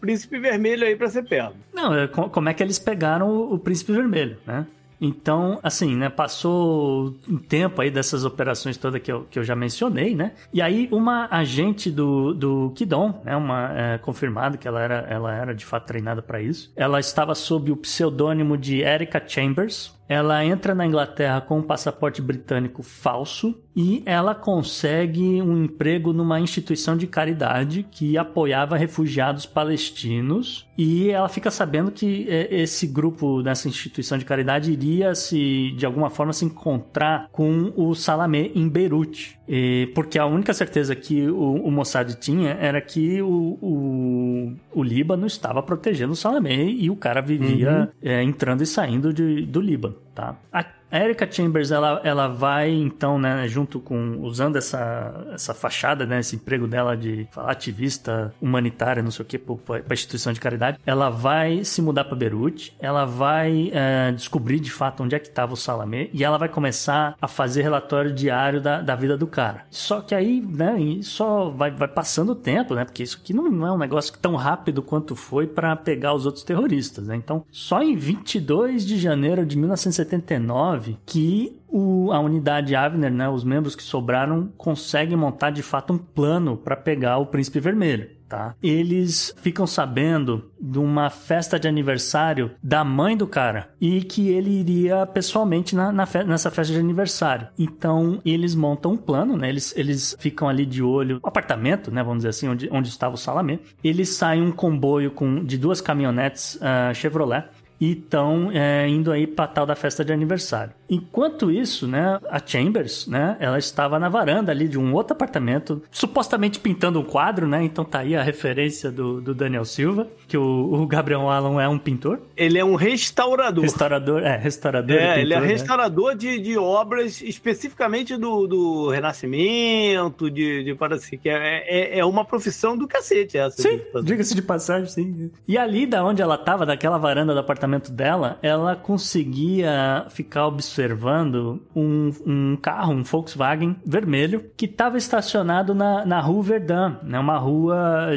príncipe 0.00 0.38
vermelho 0.38 0.86
aí 0.86 0.96
para 0.96 1.08
ser 1.08 1.24
pego. 1.24 1.54
Não, 1.72 1.94
é, 1.94 2.06
como 2.06 2.48
é 2.48 2.54
que 2.54 2.62
eles 2.62 2.78
pegaram 2.78 3.28
o, 3.28 3.54
o 3.54 3.58
príncipe 3.58 3.92
vermelho, 3.92 4.38
né? 4.46 4.66
Então, 5.04 5.60
assim, 5.62 5.94
né, 5.94 6.08
passou 6.08 7.14
um 7.28 7.36
tempo 7.36 7.82
aí 7.82 7.90
dessas 7.90 8.24
operações 8.24 8.78
todas 8.78 9.02
que 9.02 9.12
eu, 9.12 9.26
que 9.30 9.38
eu 9.38 9.44
já 9.44 9.54
mencionei, 9.54 10.14
né? 10.14 10.32
E 10.50 10.62
aí 10.62 10.88
uma 10.90 11.28
agente 11.30 11.90
do, 11.90 12.32
do 12.32 12.72
Kidon, 12.74 13.20
né, 13.22 13.36
uma 13.36 13.70
é, 13.78 13.98
confirmado 13.98 14.56
que 14.56 14.66
ela 14.66 14.80
era, 14.80 15.06
ela 15.10 15.34
era 15.34 15.54
de 15.54 15.66
fato 15.66 15.86
treinada 15.86 16.22
para 16.22 16.40
isso. 16.40 16.72
Ela 16.74 16.98
estava 16.98 17.34
sob 17.34 17.70
o 17.70 17.76
pseudônimo 17.76 18.56
de 18.56 18.80
Erica 18.80 19.22
Chambers, 19.26 19.94
ela 20.08 20.44
entra 20.44 20.74
na 20.74 20.86
Inglaterra 20.86 21.40
com 21.40 21.58
um 21.58 21.62
passaporte 21.62 22.20
britânico 22.20 22.82
falso 22.82 23.58
e 23.74 24.02
ela 24.04 24.34
consegue 24.34 25.40
um 25.40 25.64
emprego 25.64 26.12
numa 26.12 26.38
instituição 26.38 26.96
de 26.96 27.06
caridade 27.06 27.86
que 27.90 28.18
apoiava 28.18 28.76
refugiados 28.76 29.46
palestinos 29.46 30.66
e 30.76 31.10
ela 31.10 31.28
fica 31.28 31.50
sabendo 31.50 31.90
que 31.90 32.26
é, 32.28 32.62
esse 32.62 32.86
grupo 32.86 33.42
nessa 33.42 33.68
instituição 33.68 34.18
de 34.18 34.24
caridade 34.24 34.72
iria 34.72 35.14
se 35.14 35.72
de 35.76 35.86
alguma 35.86 36.10
forma 36.10 36.32
se 36.32 36.44
encontrar 36.44 37.28
com 37.30 37.72
o 37.76 37.94
Salamé 37.94 38.50
em 38.54 38.68
Beirute 38.68 39.38
e, 39.46 39.90
porque 39.94 40.18
a 40.18 40.26
única 40.26 40.52
certeza 40.52 40.96
que 40.96 41.28
o, 41.28 41.54
o 41.54 41.70
Mossad 41.70 42.14
tinha 42.14 42.50
era 42.52 42.80
que 42.80 43.20
o, 43.20 43.58
o, 43.60 44.52
o 44.72 44.82
Líbano 44.82 45.26
estava 45.26 45.62
protegendo 45.62 46.12
o 46.12 46.16
Salamé 46.16 46.64
e 46.64 46.90
o 46.90 46.96
cara 46.96 47.20
vivia 47.20 47.92
uhum. 48.02 48.08
é, 48.10 48.22
entrando 48.22 48.62
e 48.62 48.66
saindo 48.66 49.12
de, 49.12 49.44
do 49.46 49.60
Líbano, 49.60 49.96
tá? 50.14 50.36
A, 50.52 50.64
a 50.94 51.00
Erika 51.00 51.28
Chambers, 51.28 51.72
ela, 51.72 52.00
ela 52.04 52.28
vai, 52.28 52.70
então, 52.70 53.18
né, 53.18 53.48
junto 53.48 53.80
com, 53.80 54.20
usando 54.20 54.54
essa, 54.54 55.26
essa 55.32 55.52
fachada, 55.52 56.06
né, 56.06 56.20
esse 56.20 56.36
emprego 56.36 56.68
dela 56.68 56.96
de 56.96 57.26
ativista 57.36 58.32
humanitária, 58.40 59.02
não 59.02 59.10
sei 59.10 59.24
o 59.24 59.26
que, 59.26 59.36
para 59.36 59.82
instituição 59.92 60.32
de 60.32 60.38
caridade, 60.38 60.78
ela 60.86 61.10
vai 61.10 61.64
se 61.64 61.82
mudar 61.82 62.04
para 62.04 62.16
Beirute, 62.16 62.76
ela 62.78 63.04
vai 63.04 63.72
é, 63.74 64.12
descobrir 64.12 64.60
de 64.60 64.70
fato 64.70 65.02
onde 65.02 65.16
é 65.16 65.18
que 65.18 65.26
estava 65.26 65.52
o 65.52 65.56
Salamé 65.56 66.10
e 66.12 66.22
ela 66.22 66.38
vai 66.38 66.48
começar 66.48 67.16
a 67.20 67.26
fazer 67.26 67.62
relatório 67.62 68.12
diário 68.12 68.60
da, 68.60 68.80
da 68.80 68.94
vida 68.94 69.16
do 69.16 69.26
cara. 69.26 69.66
Só 69.70 70.00
que 70.00 70.14
aí, 70.14 70.40
né, 70.40 70.76
só 71.02 71.48
vai, 71.48 71.72
vai 71.72 71.88
passando 71.88 72.30
o 72.30 72.36
tempo, 72.36 72.72
né, 72.72 72.84
porque 72.84 73.02
isso 73.02 73.18
aqui 73.20 73.34
não, 73.34 73.50
não 73.50 73.66
é 73.66 73.72
um 73.72 73.78
negócio 73.78 74.16
tão 74.16 74.36
rápido 74.36 74.80
quanto 74.80 75.16
foi 75.16 75.48
para 75.48 75.74
pegar 75.74 76.14
os 76.14 76.24
outros 76.24 76.44
terroristas, 76.44 77.08
né, 77.08 77.16
então 77.16 77.44
só 77.50 77.82
em 77.82 77.96
22 77.96 78.86
de 78.86 78.96
janeiro 78.96 79.44
de 79.44 79.58
1979 79.58 80.83
que 81.06 81.60
o, 81.68 82.12
a 82.12 82.20
unidade 82.20 82.74
Avner, 82.76 83.12
né, 83.12 83.28
os 83.28 83.42
membros 83.42 83.74
que 83.74 83.82
sobraram, 83.82 84.52
conseguem 84.56 85.16
montar 85.16 85.50
de 85.50 85.62
fato 85.62 85.92
um 85.92 85.98
plano 85.98 86.56
para 86.56 86.76
pegar 86.76 87.18
o 87.18 87.26
Príncipe 87.26 87.58
Vermelho. 87.58 88.08
Tá? 88.28 88.54
Eles 88.62 89.34
ficam 89.36 89.66
sabendo 89.66 90.50
de 90.60 90.78
uma 90.78 91.10
festa 91.10 91.60
de 91.60 91.68
aniversário 91.68 92.52
da 92.62 92.82
mãe 92.82 93.16
do 93.16 93.26
cara 93.26 93.70
e 93.80 94.02
que 94.02 94.28
ele 94.28 94.50
iria 94.50 95.06
pessoalmente 95.06 95.76
na, 95.76 95.92
na 95.92 96.06
fe 96.06 96.24
nessa 96.24 96.50
festa 96.50 96.72
de 96.72 96.78
aniversário. 96.78 97.48
Então 97.58 98.20
eles 98.24 98.54
montam 98.54 98.92
um 98.92 98.96
plano, 98.96 99.36
né? 99.36 99.48
Eles, 99.48 99.76
eles 99.76 100.16
ficam 100.18 100.48
ali 100.48 100.64
de 100.64 100.82
olho, 100.82 101.20
no 101.22 101.28
apartamento, 101.28 101.92
né? 101.92 102.02
Vamos 102.02 102.18
dizer 102.18 102.30
assim, 102.30 102.48
onde, 102.48 102.68
onde 102.72 102.88
estava 102.88 103.14
o 103.14 103.18
Salamé. 103.18 103.60
Eles 103.84 104.08
saem 104.08 104.42
um 104.42 104.50
comboio 104.50 105.10
com, 105.10 105.44
de 105.44 105.58
duas 105.58 105.80
caminhonetes 105.80 106.56
uh, 106.56 106.94
Chevrolet 106.94 107.44
e 107.84 107.92
estão 107.92 108.50
é, 108.50 108.88
indo 108.88 109.12
aí 109.12 109.26
para 109.26 109.46
tal 109.46 109.66
da 109.66 109.74
festa 109.74 110.02
de 110.02 110.10
aniversário. 110.10 110.72
Enquanto 110.94 111.50
isso, 111.50 111.88
né, 111.88 112.20
a 112.30 112.40
Chambers, 112.44 113.08
né, 113.08 113.36
ela 113.40 113.58
estava 113.58 113.98
na 113.98 114.08
varanda 114.08 114.52
ali 114.52 114.68
de 114.68 114.78
um 114.78 114.94
outro 114.94 115.12
apartamento, 115.12 115.82
supostamente 115.90 116.60
pintando 116.60 117.00
um 117.00 117.04
quadro, 117.04 117.48
né? 117.48 117.64
Então 117.64 117.84
tá 117.84 117.98
aí 118.00 118.14
a 118.14 118.22
referência 118.22 118.92
do, 118.92 119.20
do 119.20 119.34
Daniel 119.34 119.64
Silva, 119.64 120.06
que 120.28 120.36
o, 120.36 120.72
o, 120.72 120.86
Gabriel 120.86 121.28
Allen 121.28 121.60
é 121.60 121.68
um 121.68 121.78
pintor. 121.78 122.20
Ele 122.36 122.58
é 122.58 122.64
um 122.64 122.76
restaurador. 122.76 123.64
Restaurador, 123.64 124.22
é, 124.22 124.36
restaurador. 124.36 124.96
É, 124.96 125.06
pintor, 125.08 125.18
ele 125.18 125.34
é 125.34 125.40
né? 125.40 125.46
restaurador 125.46 126.14
de, 126.14 126.38
de 126.38 126.56
obras 126.56 127.20
especificamente 127.22 128.16
do, 128.16 128.46
do 128.46 128.90
Renascimento, 128.90 130.30
de, 130.30 130.62
de 130.62 130.74
para 130.76 130.94
assim, 130.94 131.18
que 131.18 131.28
é, 131.28 131.64
é, 131.66 131.98
é, 131.98 132.04
uma 132.04 132.24
profissão 132.24 132.76
do 132.76 132.86
cacete 132.86 133.36
essa. 133.36 133.60
Sim, 133.60 133.80
diga-se 134.04 134.34
de 134.34 134.42
passagem, 134.42 134.86
sim. 134.88 135.30
E 135.48 135.58
ali 135.58 135.86
da 135.86 136.04
onde 136.04 136.22
ela 136.22 136.36
estava, 136.36 136.64
daquela 136.64 136.98
varanda 136.98 137.32
do 137.32 137.40
apartamento 137.40 137.90
dela, 137.90 138.38
ela 138.42 138.76
conseguia 138.76 140.06
ficar 140.10 140.46
observando 140.46 140.83
observando 140.84 141.62
um, 141.74 142.10
um 142.26 142.56
carro, 142.56 142.92
um 142.92 143.02
Volkswagen 143.02 143.76
vermelho, 143.84 144.44
que 144.56 144.66
estava 144.66 144.98
estacionado 144.98 145.74
na, 145.74 146.04
na 146.04 146.20
rua 146.20 146.42
Verdun, 146.42 146.96
né? 147.02 147.18
uma 147.18 147.38
rua, 147.38 148.10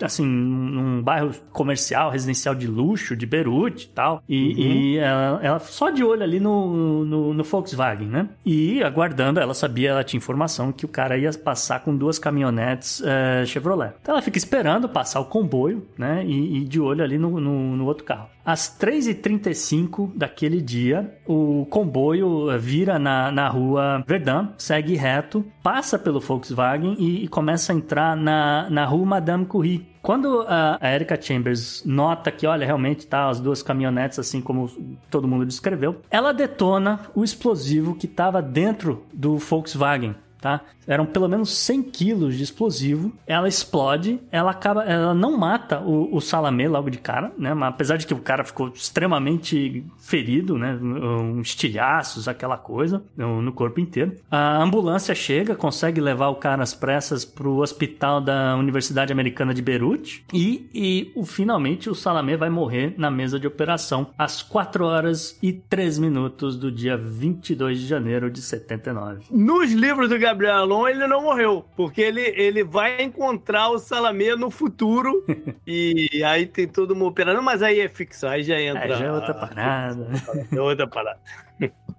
assim, 0.00 0.24
num 0.24 1.02
bairro 1.02 1.32
comercial, 1.50 2.10
residencial 2.10 2.54
de 2.54 2.66
luxo, 2.66 3.16
de 3.16 3.26
Beirute 3.26 3.86
e 3.86 3.88
tal. 3.88 4.22
E, 4.28 4.38
uhum. 4.38 4.58
e 4.58 4.98
ela, 4.98 5.40
ela, 5.42 5.58
só 5.58 5.90
de 5.90 6.04
olho 6.04 6.22
ali 6.22 6.38
no, 6.38 7.04
no, 7.04 7.34
no, 7.34 7.44
Volkswagen, 7.44 8.08
né? 8.08 8.28
E 8.46 8.82
aguardando, 8.82 9.40
ela 9.40 9.54
sabia, 9.54 9.90
ela 9.90 10.04
tinha 10.04 10.18
informação 10.18 10.72
que 10.72 10.84
o 10.84 10.88
cara 10.88 11.18
ia 11.18 11.32
passar 11.32 11.80
com 11.80 11.96
duas 11.96 12.18
caminhonetes 12.18 13.00
uh, 13.00 13.46
Chevrolet. 13.46 13.94
Então 14.00 14.14
ela 14.14 14.22
fica 14.22 14.38
esperando 14.38 14.88
passar 14.88 15.20
o 15.20 15.24
comboio, 15.24 15.86
né? 15.98 16.24
E, 16.24 16.58
e 16.58 16.64
de 16.64 16.80
olho 16.80 17.02
ali 17.02 17.18
no, 17.18 17.40
no, 17.40 17.76
no 17.76 17.84
outro 17.86 18.04
carro. 18.04 18.28
Às 18.44 18.76
3h35 18.78 20.10
daquele 20.16 20.60
dia, 20.60 21.16
o 21.26 21.64
comboio 21.70 22.58
vira 22.58 22.98
na, 22.98 23.30
na 23.30 23.48
rua 23.48 24.02
Verdun, 24.06 24.48
segue 24.58 24.96
reto, 24.96 25.44
passa 25.62 25.98
pelo 25.98 26.18
Volkswagen 26.18 26.96
e, 26.98 27.24
e 27.24 27.28
começa 27.28 27.72
a 27.72 27.76
entrar 27.76 28.16
na, 28.16 28.68
na 28.68 28.84
rua 28.84 29.06
Madame 29.06 29.46
Curie. 29.46 29.86
Quando 30.02 30.44
a, 30.48 30.76
a 30.80 30.92
Erika 30.92 31.20
Chambers 31.20 31.84
nota 31.86 32.32
que, 32.32 32.44
olha, 32.44 32.66
realmente 32.66 33.06
tá 33.06 33.28
as 33.28 33.38
duas 33.38 33.62
caminhonetes, 33.62 34.18
assim 34.18 34.40
como 34.40 34.68
todo 35.08 35.28
mundo 35.28 35.46
descreveu, 35.46 36.02
ela 36.10 36.32
detona 36.32 36.98
o 37.14 37.22
explosivo 37.22 37.94
que 37.94 38.06
estava 38.06 38.42
dentro 38.42 39.06
do 39.12 39.38
Volkswagen 39.38 40.16
tá? 40.42 40.60
Eram 40.86 41.06
pelo 41.06 41.28
menos 41.28 41.56
100 41.56 41.82
quilos 41.84 42.36
de 42.36 42.42
explosivo. 42.42 43.12
Ela 43.26 43.48
explode, 43.48 44.20
ela 44.32 44.50
acaba, 44.50 44.82
ela 44.82 45.14
não 45.14 45.38
mata 45.38 45.80
o, 45.80 46.14
o 46.14 46.20
Salamé 46.20 46.68
logo 46.68 46.90
de 46.90 46.98
cara, 46.98 47.32
né? 47.38 47.54
Mas 47.54 47.68
apesar 47.68 47.96
de 47.96 48.06
que 48.06 48.12
o 48.12 48.18
cara 48.18 48.42
ficou 48.44 48.68
extremamente 48.68 49.84
ferido, 49.98 50.58
né? 50.58 50.74
Um 50.82 51.40
estilhaços, 51.40 52.26
aquela 52.26 52.58
coisa 52.58 53.02
no, 53.16 53.40
no, 53.40 53.52
corpo 53.52 53.78
inteiro. 53.78 54.16
A 54.28 54.60
ambulância 54.60 55.14
chega, 55.14 55.54
consegue 55.54 56.00
levar 56.00 56.28
o 56.28 56.34
cara 56.34 56.62
às 56.62 56.74
pressas 56.74 57.24
pro 57.24 57.58
hospital 57.58 58.20
da 58.20 58.56
Universidade 58.56 59.12
Americana 59.12 59.54
de 59.54 59.62
Beirute 59.62 60.24
e, 60.32 60.68
e 60.74 61.12
o, 61.14 61.24
finalmente 61.24 61.88
o 61.88 61.94
Salamé 61.94 62.36
vai 62.36 62.50
morrer 62.50 62.94
na 62.98 63.10
mesa 63.10 63.38
de 63.38 63.46
operação 63.46 64.08
às 64.18 64.42
4 64.42 64.84
horas 64.84 65.38
e 65.40 65.52
3 65.52 65.98
minutos 66.00 66.56
do 66.56 66.72
dia 66.72 66.96
22 66.96 67.78
de 67.78 67.86
janeiro 67.86 68.28
de 68.28 68.42
79. 68.42 69.26
Nos 69.30 69.70
livros 69.72 70.08
do 70.08 70.18
Gabriel 70.18 70.31
Alon, 70.32 70.88
ele 70.88 71.06
não 71.06 71.22
morreu, 71.22 71.64
porque 71.76 72.00
ele, 72.00 72.20
ele 72.20 72.64
vai 72.64 73.02
encontrar 73.02 73.68
o 73.70 73.78
Salamé 73.78 74.34
no 74.34 74.50
futuro 74.50 75.24
e 75.66 76.22
aí 76.24 76.46
tem 76.46 76.66
toda 76.66 76.94
uma 76.94 77.06
operação, 77.06 77.42
mas 77.42 77.62
aí 77.62 77.80
é 77.80 77.88
ficção, 77.88 78.30
aí 78.30 78.42
já 78.42 78.60
entra. 78.60 78.94
É, 78.94 78.98
já 78.98 79.04
é 79.06 79.12
outra 79.12 79.34
parada. 79.34 80.08
É 80.52 80.60
outra 80.60 80.86
parada. 80.86 81.18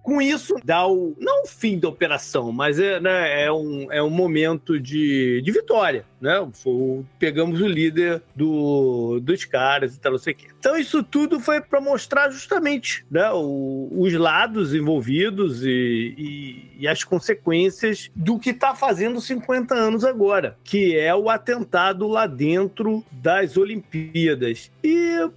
Com 0.02 0.22
isso, 0.22 0.56
dá 0.64 0.86
o. 0.86 1.16
Não 1.18 1.44
o 1.44 1.48
fim 1.48 1.80
da 1.80 1.88
operação, 1.88 2.52
mas 2.52 2.80
é, 2.80 3.00
né, 3.00 3.46
é, 3.46 3.52
um, 3.52 3.92
é 3.92 4.04
um 4.04 4.10
momento 4.10 4.80
de, 4.80 5.42
de 5.42 5.52
vitória. 5.52 6.06
Né? 6.24 6.48
Foi, 6.54 7.04
pegamos 7.20 7.60
o 7.60 7.68
líder 7.68 8.22
do, 8.34 9.20
dos 9.20 9.44
caras 9.44 9.94
e 9.94 10.00
tal, 10.00 10.14
não 10.14 10.20
sei 10.20 10.32
o 10.32 10.36
quê. 10.38 10.48
Então, 10.58 10.78
isso 10.78 11.04
tudo 11.04 11.38
foi 11.38 11.60
para 11.60 11.82
mostrar 11.82 12.30
justamente 12.30 13.06
né, 13.12 13.30
o, 13.34 13.90
os 13.92 14.14
lados 14.14 14.74
envolvidos 14.74 15.66
e, 15.66 16.16
e, 16.18 16.72
e, 16.80 16.88
as 16.88 17.04
consequências 17.04 18.10
do 18.16 18.40
que 18.40 18.52
está 18.52 18.74
fazendo 18.74 19.20
50 19.20 19.76
anos 19.76 20.06
agora, 20.06 20.58
que 20.64 20.98
é 20.98 21.14
o 21.14 21.30
atentado 21.30 22.08
lá 22.08 22.26
dentro 22.26 23.04
das 23.12 23.58
Olimpíadas. 23.58 24.72
E 24.82 25.30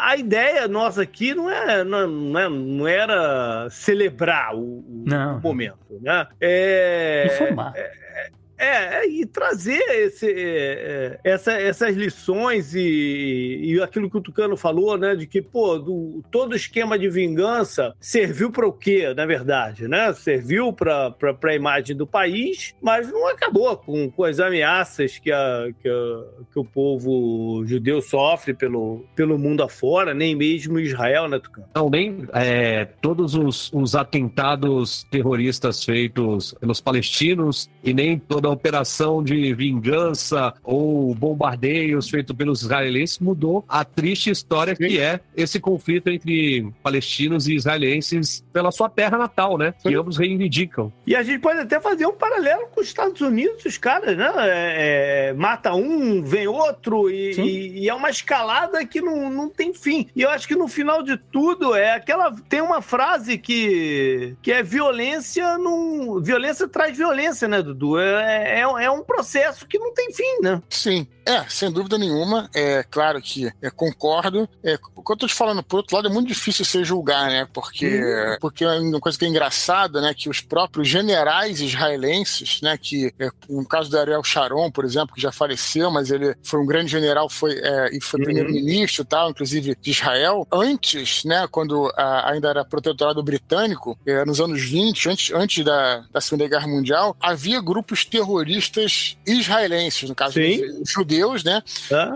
a 0.00 0.16
ideia 0.16 0.66
nossa 0.66 1.02
aqui 1.02 1.34
não, 1.34 1.50
é, 1.50 1.84
não, 1.84 2.38
é, 2.38 2.48
não 2.48 2.88
era 2.88 3.68
celebrar 3.68 4.56
o, 4.56 4.78
o 4.78 5.40
momento, 5.42 6.00
né? 6.00 6.26
É, 6.40 7.32
Informar. 7.34 7.74
É, 7.76 8.02
É, 8.62 9.00
é, 9.02 9.08
e 9.08 9.26
trazer 9.26 9.82
esse, 9.90 10.30
é, 10.30 11.18
é, 11.24 11.32
essa, 11.32 11.52
essas 11.52 11.96
lições 11.96 12.76
e, 12.76 13.58
e 13.60 13.82
aquilo 13.82 14.08
que 14.08 14.16
o 14.16 14.20
Tucano 14.20 14.56
falou, 14.56 14.96
né? 14.96 15.16
De 15.16 15.26
que, 15.26 15.42
pô, 15.42 15.76
do, 15.78 16.22
todo 16.30 16.54
esquema 16.54 16.96
de 16.96 17.08
vingança 17.08 17.92
serviu 17.98 18.52
para 18.52 18.64
o 18.64 18.72
quê, 18.72 19.12
na 19.16 19.26
verdade, 19.26 19.88
né? 19.88 20.12
Serviu 20.12 20.72
para 20.72 21.12
a 21.42 21.54
imagem 21.56 21.96
do 21.96 22.06
país, 22.06 22.72
mas 22.80 23.10
não 23.10 23.26
acabou 23.26 23.76
com, 23.76 24.08
com 24.08 24.22
as 24.22 24.38
ameaças 24.38 25.18
que, 25.18 25.32
a, 25.32 25.68
que, 25.82 25.88
a, 25.88 26.24
que 26.52 26.58
o 26.60 26.64
povo 26.64 27.64
judeu 27.66 28.00
sofre 28.00 28.54
pelo, 28.54 29.04
pelo 29.16 29.36
mundo 29.36 29.64
afora, 29.64 30.14
nem 30.14 30.36
mesmo 30.36 30.78
Israel, 30.78 31.28
né, 31.28 31.40
Tucano? 31.40 31.66
Não, 31.74 31.90
nem 31.90 32.28
é, 32.32 32.84
todos 32.84 33.34
os, 33.34 33.72
os 33.72 33.96
atentados 33.96 35.02
terroristas 35.10 35.82
feitos 35.82 36.54
pelos 36.60 36.80
palestinos 36.80 37.68
e 37.82 37.92
nem 37.92 38.20
toda 38.20 38.51
operação 38.52 39.22
de 39.22 39.54
vingança 39.54 40.54
ou 40.62 41.14
bombardeios 41.14 42.08
feito 42.08 42.34
pelos 42.34 42.62
israelenses 42.62 43.18
mudou 43.18 43.64
a 43.68 43.84
triste 43.84 44.30
história 44.30 44.74
que 44.74 44.98
é 44.98 45.20
esse 45.36 45.60
conflito 45.60 46.08
entre 46.08 46.70
palestinos 46.82 47.48
e 47.48 47.54
israelenses 47.54 48.44
pela 48.52 48.70
sua 48.70 48.88
terra 48.88 49.18
natal, 49.18 49.56
né? 49.56 49.74
Que 49.82 49.94
ambos 49.94 50.16
reivindicam. 50.16 50.92
E 51.06 51.14
a 51.16 51.22
gente 51.22 51.40
pode 51.40 51.60
até 51.60 51.80
fazer 51.80 52.06
um 52.06 52.12
paralelo 52.12 52.68
com 52.74 52.80
os 52.80 52.86
Estados 52.86 53.20
Unidos, 53.20 53.64
os 53.64 53.78
caras, 53.78 54.16
né? 54.16 54.32
É, 54.38 55.28
é, 55.28 55.32
mata 55.32 55.74
um, 55.74 56.22
vem 56.22 56.46
outro, 56.46 57.10
e, 57.10 57.32
e, 57.32 57.78
e, 57.80 57.88
é 57.88 57.94
uma 57.94 58.10
escalada 58.10 58.84
que 58.84 59.00
não, 59.00 59.30
não 59.30 59.48
tem 59.48 59.72
fim. 59.72 60.08
E 60.14 60.22
eu 60.22 60.30
acho 60.30 60.46
que 60.46 60.54
no 60.54 60.68
final 60.68 61.02
de 61.02 61.16
tudo 61.16 61.74
é 61.74 61.94
aquela. 61.94 62.32
Tem 62.48 62.60
uma 62.60 62.82
frase 62.82 63.38
que, 63.38 64.36
que 64.42 64.52
é 64.52 64.62
violência 64.62 65.58
não. 65.58 66.20
Violência 66.20 66.68
traz 66.68 66.96
violência, 66.96 67.48
né, 67.48 67.62
Dudu? 67.62 67.98
É, 67.98 68.41
é, 68.42 68.60
é 68.60 68.90
um 68.90 69.02
processo 69.02 69.66
que 69.66 69.78
não 69.78 69.92
tem 69.94 70.12
fim, 70.12 70.40
né? 70.42 70.62
Sim. 70.68 71.06
É, 71.24 71.44
sem 71.48 71.70
dúvida 71.70 71.96
nenhuma. 71.96 72.50
É 72.54 72.82
claro 72.82 73.20
que 73.22 73.50
é, 73.62 73.70
concordo. 73.70 74.48
É, 74.62 74.72
eu 74.74 75.16
tô 75.16 75.26
te 75.26 75.34
falando, 75.34 75.62
por 75.62 75.78
outro 75.78 75.94
lado, 75.96 76.08
é 76.08 76.10
muito 76.10 76.28
difícil 76.28 76.64
você 76.64 76.84
julgar, 76.84 77.28
né? 77.28 77.46
Porque, 77.52 77.86
uhum. 77.86 78.36
porque 78.40 78.64
é 78.64 78.80
uma 78.80 79.00
coisa 79.00 79.16
que 79.16 79.24
é 79.24 79.28
engraçada, 79.28 80.00
né? 80.00 80.14
Que 80.14 80.28
os 80.28 80.40
próprios 80.40 80.88
generais 80.88 81.60
israelenses, 81.60 82.60
né? 82.60 82.76
Que 82.76 83.12
é, 83.18 83.28
no 83.48 83.66
caso 83.66 83.90
do 83.90 83.98
Ariel 83.98 84.24
Sharon, 84.24 84.70
por 84.70 84.84
exemplo, 84.84 85.14
que 85.14 85.20
já 85.20 85.30
faleceu, 85.30 85.90
mas 85.90 86.10
ele 86.10 86.34
foi 86.42 86.60
um 86.60 86.66
grande 86.66 86.90
general 86.90 87.28
foi, 87.28 87.52
é, 87.58 87.96
e 87.96 88.00
foi 88.00 88.18
uhum. 88.18 88.24
primeiro-ministro 88.24 89.04
tal, 89.04 89.30
inclusive 89.30 89.76
de 89.80 89.90
Israel. 89.90 90.46
Antes, 90.50 91.24
né? 91.24 91.46
Quando 91.50 91.92
a, 91.96 92.30
ainda 92.32 92.48
era 92.48 92.64
protetorado 92.64 93.22
britânico, 93.22 93.96
é, 94.04 94.24
nos 94.24 94.40
anos 94.40 94.60
20, 94.60 95.08
antes, 95.08 95.32
antes 95.32 95.64
da, 95.64 96.04
da 96.12 96.20
Segunda 96.20 96.48
Guerra 96.48 96.66
Mundial, 96.66 97.16
havia 97.20 97.60
grupos 97.60 98.04
terroristas 98.22 99.16
israelenses, 99.26 100.08
no 100.08 100.14
caso, 100.14 100.34
judeus 100.34 100.90
judeus, 100.90 101.44
né? 101.44 101.62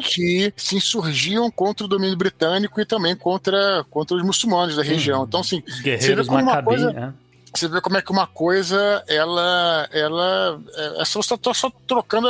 Que 0.00 0.52
se 0.56 0.76
insurgiam 0.76 1.50
contra 1.50 1.84
o 1.84 1.88
domínio 1.88 2.16
britânico 2.16 2.80
e 2.80 2.86
também 2.86 3.16
contra, 3.16 3.84
contra 3.90 4.16
os 4.16 4.22
muçulmanos 4.22 4.76
da 4.76 4.82
região. 4.82 5.22
Hum, 5.22 5.24
então, 5.26 5.40
assim, 5.40 5.62
Guerreiros 5.82 6.28
Maccabi, 6.28 6.66
coisa... 6.66 6.92
né? 6.92 7.12
Você 7.56 7.68
vê 7.68 7.80
como 7.80 7.96
é 7.96 8.02
que 8.02 8.12
uma 8.12 8.26
coisa 8.26 9.02
ela 9.08 9.88
ela 9.92 10.60
é, 10.74 11.02
é 11.02 11.04
só 11.04 11.20
está 11.20 11.54
só 11.54 11.70
trocando 11.86 12.28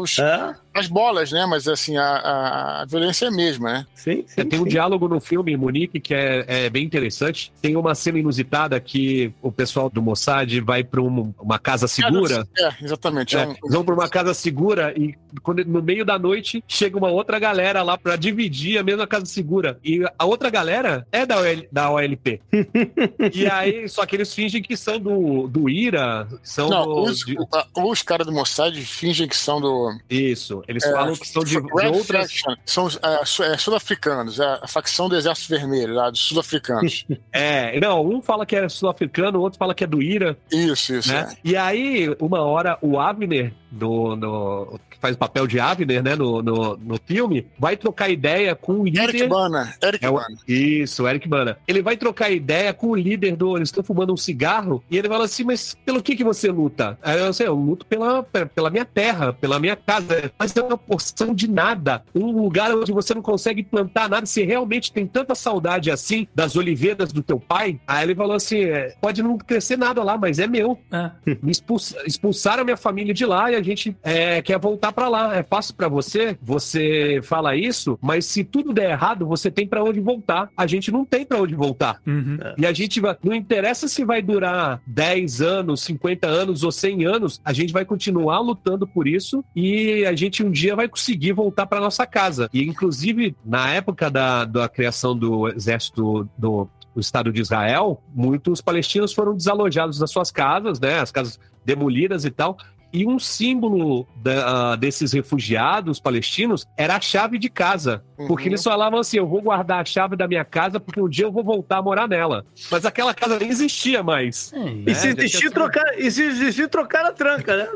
os, 0.00 0.18
é? 0.18 0.54
as 0.76 0.86
bolas, 0.86 1.32
né? 1.32 1.46
Mas 1.46 1.66
assim, 1.66 1.96
a, 1.96 2.82
a 2.82 2.84
violência 2.84 3.26
é 3.26 3.28
a 3.28 3.32
mesma, 3.32 3.72
né? 3.72 3.86
Sim, 3.94 4.24
sim, 4.26 4.40
é, 4.40 4.44
Tem 4.44 4.60
um 4.60 4.64
diálogo 4.64 5.08
no 5.08 5.20
filme, 5.20 5.56
Monique, 5.56 5.98
que 5.98 6.14
é, 6.14 6.44
é, 6.46 6.70
bem 6.70 6.84
interessante. 6.84 7.52
Tem 7.60 7.76
uma 7.76 7.94
cena 7.94 8.18
inusitada 8.18 8.78
que 8.78 9.32
o 9.42 9.50
pessoal 9.50 9.88
do 9.88 10.02
Mossad 10.02 10.60
vai 10.60 10.84
para 10.84 11.00
um, 11.00 11.32
uma 11.40 11.58
casa 11.58 11.88
segura. 11.88 12.46
É, 12.58 12.84
exatamente. 12.84 13.36
É, 13.36 13.46
um... 13.46 13.54
Vão 13.68 13.84
para 13.84 13.94
uma 13.94 14.08
casa 14.08 14.34
segura 14.34 14.92
e 14.96 15.14
quando, 15.42 15.64
no 15.64 15.82
meio 15.82 16.04
da 16.04 16.18
noite 16.18 16.62
chega 16.68 16.96
uma 16.96 17.08
outra 17.08 17.38
galera 17.38 17.82
lá 17.82 17.96
para 17.96 18.16
dividir 18.16 18.78
a 18.78 18.82
mesma 18.82 19.06
casa 19.06 19.26
segura. 19.26 19.78
E 19.82 20.02
a 20.18 20.24
outra 20.24 20.50
galera 20.50 21.06
é 21.10 21.24
da, 21.24 21.38
OL, 21.38 21.66
da 21.72 21.90
OLP. 21.90 22.40
e 23.34 23.46
aí, 23.46 23.88
só 23.88 24.04
que 24.04 24.16
eles 24.16 24.34
fingem 24.34 24.55
que 24.62 24.76
são 24.76 24.98
do, 24.98 25.48
do 25.48 25.68
IRA, 25.68 26.28
são 26.42 26.68
Não, 26.68 26.84
do, 26.84 27.02
os, 27.02 27.18
de... 27.18 27.36
os 27.74 28.02
caras 28.02 28.26
do 28.26 28.32
Mossad 28.32 28.76
fingem 28.82 29.28
que 29.28 29.36
são 29.36 29.60
do. 29.60 29.96
Isso. 30.08 30.62
Eles 30.68 30.84
é, 30.84 30.92
falam 30.92 31.14
que 31.14 31.26
são 31.26 31.42
de, 31.42 31.60
de 31.60 31.86
outras. 31.86 32.42
São 32.64 32.88
é, 32.88 33.52
é, 33.52 33.58
sul-africanos, 33.58 34.40
é 34.40 34.58
a 34.62 34.68
facção 34.68 35.08
do 35.08 35.16
Exército 35.16 35.48
Vermelho, 35.48 35.94
lá, 35.94 36.10
dos 36.10 36.20
sul-africanos. 36.20 37.06
é, 37.32 37.78
não, 37.80 38.06
um 38.06 38.20
fala 38.22 38.46
que 38.46 38.56
é 38.56 38.68
sul-africano, 38.68 39.38
o 39.38 39.42
outro 39.42 39.58
fala 39.58 39.74
que 39.74 39.84
é 39.84 39.86
do 39.86 40.02
IRA. 40.02 40.36
Isso, 40.50 40.94
isso. 40.94 41.12
Né? 41.12 41.28
É. 41.32 41.36
E 41.44 41.56
aí, 41.56 42.14
uma 42.20 42.40
hora, 42.40 42.78
o 42.80 42.98
Abner, 42.98 43.52
do, 43.70 44.16
no, 44.16 44.80
que 44.90 44.98
faz 44.98 45.14
o 45.14 45.18
papel 45.18 45.46
de 45.46 45.60
Abner, 45.60 46.02
né, 46.02 46.14
no, 46.14 46.42
no, 46.42 46.76
no 46.76 47.00
filme, 47.04 47.46
vai 47.58 47.76
trocar 47.76 48.08
ideia 48.08 48.54
com 48.54 48.80
o 48.80 48.84
líder. 48.84 49.02
Eric 49.02 49.26
Bana. 49.28 49.74
Eric 49.82 50.04
é 50.04 50.10
o, 50.10 50.20
Isso, 50.46 51.06
Eric 51.06 51.28
Bana. 51.28 51.58
Ele 51.66 51.82
vai 51.82 51.96
trocar 51.96 52.30
ideia 52.30 52.72
com 52.72 52.88
o 52.88 52.96
líder 52.96 53.36
do. 53.36 53.56
Eles 53.56 53.68
estão 53.68 53.82
fumando 53.82 54.12
um 54.12 54.16
cigarro 54.16 54.82
e 54.90 54.96
ele 54.96 55.08
fala 55.08 55.24
assim: 55.24 55.44
Mas 55.44 55.76
pelo 55.84 56.02
que, 56.02 56.16
que 56.16 56.24
você 56.24 56.50
luta? 56.50 56.98
Aí 57.02 57.18
eu, 57.18 57.26
assim, 57.26 57.44
eu 57.44 57.54
luto 57.54 57.84
pela, 57.86 58.22
pela 58.22 58.70
minha 58.70 58.84
terra, 58.84 59.32
pela 59.32 59.58
minha 59.58 59.76
casa. 59.76 60.30
Mas 60.38 60.56
é 60.56 60.62
uma 60.62 60.78
porção 60.78 61.34
de 61.34 61.48
nada. 61.48 62.02
Um 62.14 62.30
lugar 62.30 62.74
onde 62.74 62.92
você 62.92 63.14
não 63.14 63.22
consegue 63.22 63.62
plantar 63.62 64.08
nada. 64.08 64.26
Se 64.26 64.44
realmente 64.44 64.92
tem 64.92 65.06
tanta 65.06 65.34
saudade 65.34 65.90
assim 65.90 66.26
das 66.34 66.56
oliveiras 66.56 67.12
do 67.12 67.22
teu 67.22 67.38
pai. 67.38 67.78
Aí 67.86 68.04
ele 68.04 68.14
falou 68.14 68.36
assim: 68.36 68.60
é, 68.60 68.94
pode 69.00 69.22
não 69.22 69.36
crescer 69.38 69.76
nada 69.76 70.02
lá, 70.02 70.16
mas 70.16 70.38
é 70.38 70.46
meu. 70.46 70.78
É. 70.90 71.10
Me 71.42 71.50
expulsa, 71.50 71.96
expulsaram 72.06 72.62
a 72.62 72.64
minha 72.64 72.76
família 72.76 73.12
de 73.12 73.26
lá 73.26 73.55
e 73.56 73.60
a 73.60 73.62
gente 73.62 73.96
é, 74.02 74.42
quer 74.42 74.58
voltar 74.58 74.92
para 74.92 75.08
lá. 75.08 75.36
É 75.36 75.42
fácil 75.42 75.74
para 75.74 75.88
você, 75.88 76.38
você 76.42 77.20
fala 77.22 77.56
isso, 77.56 77.98
mas 78.00 78.26
se 78.26 78.44
tudo 78.44 78.72
der 78.72 78.90
errado, 78.90 79.26
você 79.26 79.50
tem 79.50 79.66
para 79.66 79.82
onde 79.82 80.00
voltar. 80.00 80.48
A 80.56 80.66
gente 80.66 80.90
não 80.90 81.04
tem 81.04 81.24
para 81.24 81.40
onde 81.40 81.54
voltar. 81.54 82.00
Uhum. 82.06 82.38
E 82.56 82.66
a 82.66 82.72
gente 82.72 83.00
vai. 83.00 83.16
Não 83.22 83.34
interessa 83.34 83.88
se 83.88 84.04
vai 84.04 84.22
durar 84.22 84.80
10 84.86 85.40
anos, 85.40 85.80
50 85.82 86.26
anos 86.26 86.62
ou 86.62 86.70
100 86.70 87.06
anos, 87.06 87.40
a 87.44 87.52
gente 87.52 87.72
vai 87.72 87.84
continuar 87.84 88.40
lutando 88.40 88.86
por 88.86 89.06
isso 89.06 89.44
e 89.54 90.04
a 90.04 90.14
gente 90.14 90.44
um 90.44 90.50
dia 90.50 90.76
vai 90.76 90.88
conseguir 90.88 91.32
voltar 91.32 91.66
para 91.66 91.80
nossa 91.80 92.06
casa. 92.06 92.48
E, 92.52 92.62
inclusive, 92.62 93.34
na 93.44 93.70
época 93.70 94.10
da, 94.10 94.44
da 94.44 94.68
criação 94.68 95.16
do 95.16 95.48
exército 95.48 96.28
do, 96.36 96.68
do 96.94 97.00
Estado 97.00 97.32
de 97.32 97.40
Israel, 97.40 98.02
muitos 98.14 98.60
palestinos 98.60 99.12
foram 99.12 99.36
desalojados 99.36 99.98
das 99.98 100.10
suas 100.10 100.30
casas, 100.30 100.80
né? 100.80 100.98
As 100.98 101.10
casas 101.10 101.38
demolidas 101.64 102.24
e 102.24 102.30
tal, 102.30 102.56
e 102.92 103.06
um 103.06 103.18
símbolo 103.18 104.06
da, 104.16 104.72
uh, 104.72 104.76
desses 104.76 105.12
refugiados 105.12 106.00
palestinos 106.00 106.66
era 106.76 106.96
a 106.96 107.00
chave 107.00 107.38
de 107.38 107.48
casa. 107.48 108.02
Uhum. 108.18 108.26
Porque 108.26 108.48
eles 108.48 108.62
falavam 108.62 108.98
assim: 108.98 109.18
eu 109.18 109.26
vou 109.26 109.42
guardar 109.42 109.80
a 109.80 109.84
chave 109.84 110.16
da 110.16 110.26
minha 110.26 110.44
casa 110.44 110.80
porque 110.80 111.00
um 111.00 111.08
dia 111.08 111.26
eu 111.26 111.32
vou 111.32 111.44
voltar 111.44 111.78
a 111.78 111.82
morar 111.82 112.08
nela. 112.08 112.46
Mas 112.70 112.84
aquela 112.84 113.12
casa 113.12 113.38
nem 113.38 113.48
existia 113.48 114.02
mais. 114.02 114.52
É, 114.52 114.58
né? 114.58 114.82
E 114.86 114.94
se 114.94 115.08
existir, 115.08 115.50
trocar, 115.50 115.98
e 115.98 116.10
se 116.10 116.22
existir, 116.22 116.68
trocar 116.68 117.06
a 117.06 117.12
tranca, 117.12 117.56
né? 117.56 117.68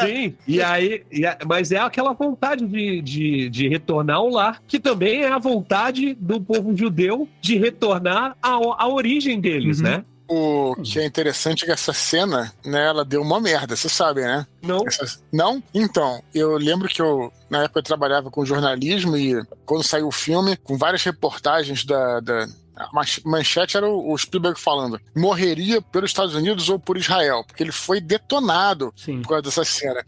Sim, 0.00 0.34
e 0.46 0.62
aí, 0.62 1.02
e 1.10 1.26
a, 1.26 1.36
mas 1.46 1.72
é 1.72 1.78
aquela 1.78 2.12
vontade 2.12 2.66
de, 2.66 3.02
de, 3.02 3.50
de, 3.50 3.68
retornar 3.68 4.16
ao 4.16 4.28
lar, 4.28 4.62
que 4.66 4.78
também 4.78 5.22
é 5.22 5.28
a 5.32 5.38
vontade 5.38 6.14
do 6.14 6.40
povo 6.40 6.76
judeu 6.76 7.28
de 7.40 7.58
retornar 7.58 8.36
à, 8.42 8.50
à 8.50 8.88
origem 8.88 9.40
deles, 9.40 9.78
uhum. 9.78 9.84
né? 9.84 10.04
O 10.28 10.76
que 10.82 10.98
é 10.98 11.06
interessante 11.06 11.64
é 11.64 11.66
que 11.66 11.72
essa 11.72 11.92
cena, 11.92 12.52
né, 12.64 12.86
ela 12.86 13.04
deu 13.04 13.22
uma 13.22 13.40
merda, 13.40 13.74
você 13.74 13.88
sabe, 13.88 14.20
né? 14.20 14.46
Não. 14.62 14.86
Essa... 14.86 15.20
Não? 15.32 15.62
Então, 15.72 16.22
eu 16.34 16.56
lembro 16.58 16.86
que 16.86 17.00
eu, 17.00 17.32
na 17.48 17.64
época, 17.64 17.80
eu 17.80 17.84
trabalhava 17.84 18.30
com 18.30 18.44
jornalismo 18.44 19.16
e 19.16 19.42
quando 19.64 19.82
saiu 19.82 20.08
o 20.08 20.12
filme, 20.12 20.56
com 20.58 20.76
várias 20.76 21.02
reportagens 21.02 21.84
da, 21.84 22.20
da 22.20 22.46
a 22.78 22.90
manchete 23.24 23.76
era 23.76 23.88
o 23.88 24.16
Spielberg 24.16 24.58
falando: 24.58 25.00
morreria 25.14 25.82
pelos 25.82 26.10
Estados 26.10 26.34
Unidos 26.34 26.68
ou 26.68 26.78
por 26.78 26.96
Israel, 26.96 27.42
porque 27.44 27.62
ele 27.62 27.72
foi 27.72 28.00
detonado 28.00 28.92
Sim. 28.96 29.20
por 29.20 29.30
causa 29.30 29.42
dessa 29.42 29.64
cena. 29.64 30.04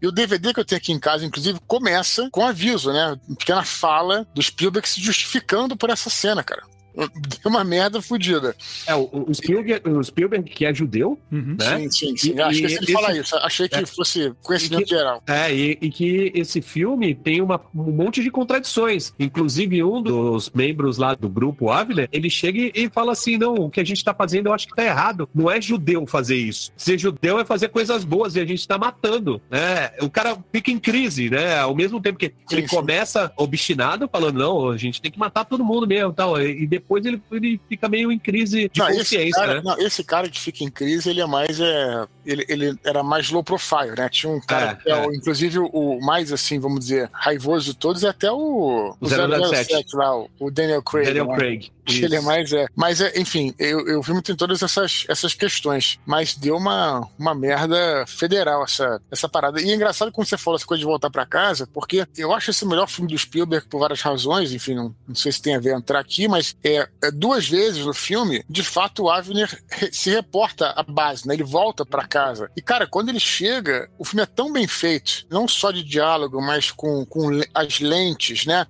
E 0.00 0.06
o 0.06 0.12
DVD 0.12 0.54
que 0.54 0.60
eu 0.60 0.64
tenho 0.64 0.78
aqui 0.78 0.92
em 0.92 1.00
casa, 1.00 1.26
inclusive, 1.26 1.58
começa 1.66 2.28
com 2.30 2.46
aviso, 2.46 2.92
né? 2.92 3.18
Uma 3.28 3.36
pequena 3.36 3.64
fala 3.64 4.26
do 4.32 4.40
Spielberg 4.40 4.88
se 4.88 5.00
justificando 5.00 5.76
por 5.76 5.90
essa 5.90 6.08
cena, 6.08 6.44
cara. 6.44 6.62
Deu 7.42 7.50
uma 7.50 7.64
merda 7.64 8.00
fodida. 8.00 8.54
É, 8.86 8.94
o, 8.94 9.08
o, 9.28 9.34
Spielberg, 9.34 9.88
o 9.88 10.02
Spielberg, 10.02 10.48
que 10.50 10.64
é 10.64 10.74
judeu, 10.74 11.18
uhum. 11.30 11.56
né? 11.58 11.78
Sim, 11.78 11.90
sim, 11.90 12.16
sim. 12.16 12.34
E, 12.36 12.40
Acho 12.40 12.60
que 12.60 12.66
ele 12.66 12.92
fala 12.92 13.16
isso. 13.16 13.36
Achei 13.36 13.68
que 13.68 13.76
é, 13.76 13.86
fosse 13.86 14.32
conhecimento 14.42 14.84
que, 14.84 14.90
geral. 14.90 15.22
É, 15.26 15.54
e, 15.54 15.78
e, 15.80 15.90
que 15.90 16.32
esse 16.34 16.60
filme 16.60 17.14
tem 17.14 17.40
uma, 17.40 17.60
um 17.74 17.90
monte 17.92 18.22
de 18.22 18.30
contradições. 18.30 19.12
Inclusive, 19.18 19.82
um 19.82 20.02
dos 20.02 20.50
membros 20.50 20.98
lá 20.98 21.14
do 21.14 21.28
grupo 21.28 21.70
Ávila, 21.70 22.08
ele 22.12 22.28
chega 22.28 22.70
e 22.74 22.88
fala 22.90 23.12
assim: 23.12 23.36
não, 23.38 23.54
o 23.54 23.70
que 23.70 23.80
a 23.80 23.84
gente 23.84 24.04
tá 24.04 24.14
fazendo 24.14 24.46
eu 24.46 24.52
acho 24.52 24.68
que 24.68 24.74
tá 24.74 24.84
errado. 24.84 25.28
Não 25.34 25.50
é 25.50 25.60
judeu 25.60 26.06
fazer 26.06 26.36
isso. 26.36 26.72
Ser 26.76 26.98
judeu 26.98 27.38
é 27.38 27.44
fazer 27.44 27.68
coisas 27.68 28.04
boas 28.04 28.36
e 28.36 28.40
a 28.40 28.44
gente 28.44 28.66
tá 28.66 28.76
matando, 28.76 29.40
né? 29.50 29.90
O 30.00 30.10
cara 30.10 30.36
fica 30.52 30.70
em 30.70 30.78
crise, 30.78 31.30
né? 31.30 31.58
Ao 31.58 31.74
mesmo 31.74 32.00
tempo 32.00 32.18
que 32.18 32.28
sim, 32.48 32.56
ele 32.56 32.68
sim. 32.68 32.76
começa 32.76 33.32
obstinado, 33.36 34.08
falando, 34.10 34.38
não, 34.38 34.70
a 34.70 34.76
gente 34.76 35.00
tem 35.00 35.10
que 35.10 35.18
matar 35.18 35.44
todo 35.44 35.64
mundo 35.64 35.86
mesmo 35.86 36.12
tal. 36.12 36.40
E 36.40 36.66
depois 36.66 36.81
depois 36.82 37.06
ele, 37.06 37.22
ele 37.30 37.60
fica 37.68 37.88
meio 37.88 38.10
em 38.12 38.18
crise 38.18 38.68
de 38.72 38.78
Não, 38.80 38.88
esse 38.88 38.98
consciência, 38.98 39.40
cara, 39.40 39.54
né? 39.54 39.62
não, 39.64 39.78
esse 39.78 40.04
cara 40.04 40.28
que 40.28 40.40
fica 40.40 40.64
em 40.64 40.70
crise, 40.70 41.08
ele 41.08 41.20
é 41.20 41.26
mais. 41.26 41.60
É, 41.60 42.06
ele, 42.26 42.44
ele 42.48 42.78
era 42.84 43.02
mais 43.02 43.30
low 43.30 43.42
profile, 43.42 43.94
né? 43.96 44.08
Tinha 44.10 44.32
um 44.32 44.40
cara 44.40 44.72
É, 44.72 44.74
que 44.74 44.90
é, 44.90 44.96
o- 44.96 45.10
é. 45.12 45.16
inclusive, 45.16 45.58
o 45.58 46.00
mais, 46.00 46.32
assim, 46.32 46.58
vamos 46.58 46.80
dizer, 46.80 47.08
raivoso 47.12 47.72
de 47.72 47.76
todos, 47.76 48.02
é 48.04 48.08
até 48.08 48.30
o, 48.30 48.94
O 49.00 49.08
007 49.08 49.96
lá, 49.96 50.16
o, 50.18 50.28
o 50.38 50.50
Daniel 50.50 50.82
Craig. 50.82 51.06
Daniel 51.06 51.26
né? 51.26 51.36
Craig. 51.36 51.70
Ele 51.86 52.16
é 52.16 52.20
mais. 52.20 52.52
É, 52.52 52.66
mas, 52.74 53.00
é, 53.00 53.18
enfim, 53.18 53.54
eu, 53.58 53.86
eu 53.88 54.02
vi 54.02 54.12
muito 54.12 54.30
em 54.30 54.36
todas 54.36 54.62
essas, 54.62 55.04
essas 55.08 55.34
questões. 55.34 55.98
Mas 56.06 56.34
deu 56.34 56.56
uma, 56.56 57.08
uma 57.18 57.34
merda 57.34 58.04
federal 58.06 58.64
essa, 58.64 59.00
essa 59.10 59.28
parada. 59.28 59.60
E 59.60 59.70
é 59.70 59.74
engraçado 59.74 60.12
quando 60.12 60.26
você 60.26 60.38
falou 60.38 60.56
essa 60.56 60.66
coisa 60.66 60.80
de 60.80 60.86
voltar 60.86 61.10
pra 61.10 61.26
casa, 61.26 61.66
porque 61.66 62.06
eu 62.16 62.32
acho 62.32 62.50
esse 62.50 62.64
o 62.64 62.68
melhor 62.68 62.88
filme 62.88 63.10
do 63.10 63.18
Spielberg 63.18 63.66
por 63.68 63.80
várias 63.80 64.00
razões. 64.00 64.52
Enfim, 64.52 64.74
não, 64.74 64.94
não 65.06 65.14
sei 65.14 65.32
se 65.32 65.42
tem 65.42 65.56
a 65.56 65.60
ver 65.60 65.74
entrar 65.74 65.98
aqui, 65.98 66.28
mas 66.28 66.56
é, 66.62 66.88
é 67.02 67.10
duas 67.10 67.48
vezes 67.48 67.84
no 67.84 67.94
filme, 67.94 68.44
de 68.48 68.62
fato, 68.62 69.04
o 69.04 69.10
Avner 69.10 69.62
se 69.92 70.10
reporta 70.10 70.70
à 70.70 70.82
base, 70.82 71.26
né? 71.26 71.34
Ele 71.34 71.44
volta 71.44 71.84
pra 71.84 72.06
casa. 72.06 72.50
E, 72.56 72.62
cara, 72.62 72.86
quando 72.86 73.08
ele 73.08 73.20
chega, 73.20 73.88
o 73.98 74.04
filme 74.04 74.22
é 74.22 74.26
tão 74.26 74.52
bem 74.52 74.66
feito, 74.66 75.26
não 75.30 75.48
só 75.48 75.70
de 75.70 75.82
diálogo, 75.82 76.40
mas 76.40 76.70
com, 76.70 77.04
com 77.04 77.40
as 77.54 77.80
lentes, 77.80 78.46
né? 78.46 78.66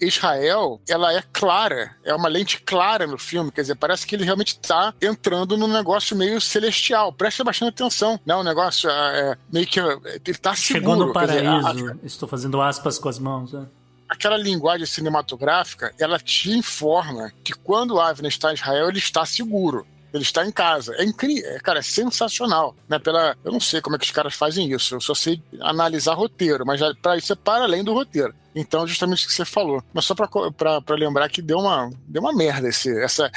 Israel, 0.00 0.80
ela 0.88 1.12
é 1.12 1.22
clara, 1.32 1.96
é 2.04 2.14
uma 2.14 2.28
lente 2.28 2.47
clara 2.56 3.06
no 3.06 3.18
filme, 3.18 3.52
quer 3.52 3.60
dizer, 3.60 3.74
parece 3.74 4.06
que 4.06 4.14
ele 4.16 4.24
realmente 4.24 4.58
tá 4.58 4.94
entrando 5.02 5.56
num 5.56 5.68
negócio 5.68 6.16
meio 6.16 6.40
celestial. 6.40 7.12
Presta 7.12 7.44
bastante 7.44 7.68
atenção, 7.74 8.18
né? 8.24 8.34
O 8.34 8.42
negócio 8.42 8.88
é, 8.88 9.20
é 9.32 9.36
meio 9.52 9.66
que. 9.66 9.78
é, 9.78 9.84
Ele 10.24 10.38
tá 10.38 10.54
seguro. 10.54 10.80
Chegou 10.80 10.96
no 10.96 11.12
quer 11.12 11.26
dizer, 11.26 11.46
a- 11.46 11.58
a- 11.58 11.62
paraíso. 11.62 12.00
Estou 12.02 12.28
fazendo 12.28 12.60
aspas 12.62 12.98
com 12.98 13.08
as 13.08 13.18
mãos. 13.18 13.52
né? 13.52 13.66
aquela 14.10 14.38
linguagem 14.38 14.86
cinematográfica, 14.86 15.92
ela 16.00 16.18
te 16.18 16.50
informa 16.50 17.30
que 17.44 17.52
quando 17.52 17.90
o 17.96 18.00
Avner 18.00 18.30
está 18.30 18.50
em 18.50 18.54
Israel, 18.54 18.88
ele 18.88 18.96
está 18.98 19.26
seguro. 19.26 19.86
Ele 20.12 20.22
está 20.22 20.44
em 20.46 20.50
casa. 20.50 20.94
É 20.96 21.04
incrível, 21.04 21.50
é, 21.50 21.58
cara, 21.58 21.80
é 21.80 21.82
sensacional. 21.82 22.74
Né? 22.88 22.98
Pela, 22.98 23.36
eu 23.44 23.52
não 23.52 23.60
sei 23.60 23.80
como 23.80 23.96
é 23.96 23.98
que 23.98 24.04
os 24.04 24.10
caras 24.10 24.34
fazem 24.34 24.70
isso. 24.72 24.94
Eu 24.94 25.00
só 25.00 25.14
sei 25.14 25.42
analisar 25.60 26.14
roteiro, 26.14 26.64
mas 26.64 26.80
para 27.02 27.16
isso 27.16 27.32
é 27.32 27.36
para 27.36 27.64
além 27.64 27.84
do 27.84 27.92
roteiro. 27.92 28.34
Então, 28.54 28.86
justamente 28.86 29.24
o 29.24 29.28
que 29.28 29.34
você 29.34 29.44
falou. 29.44 29.82
Mas 29.92 30.04
só 30.04 30.14
para 30.14 30.96
lembrar 30.96 31.28
que 31.28 31.42
deu 31.42 31.58
uma, 31.58 31.90
deu 32.06 32.22
uma 32.22 32.32
merda 32.32 32.68
esse, 32.68 32.90
essa, 33.02 33.30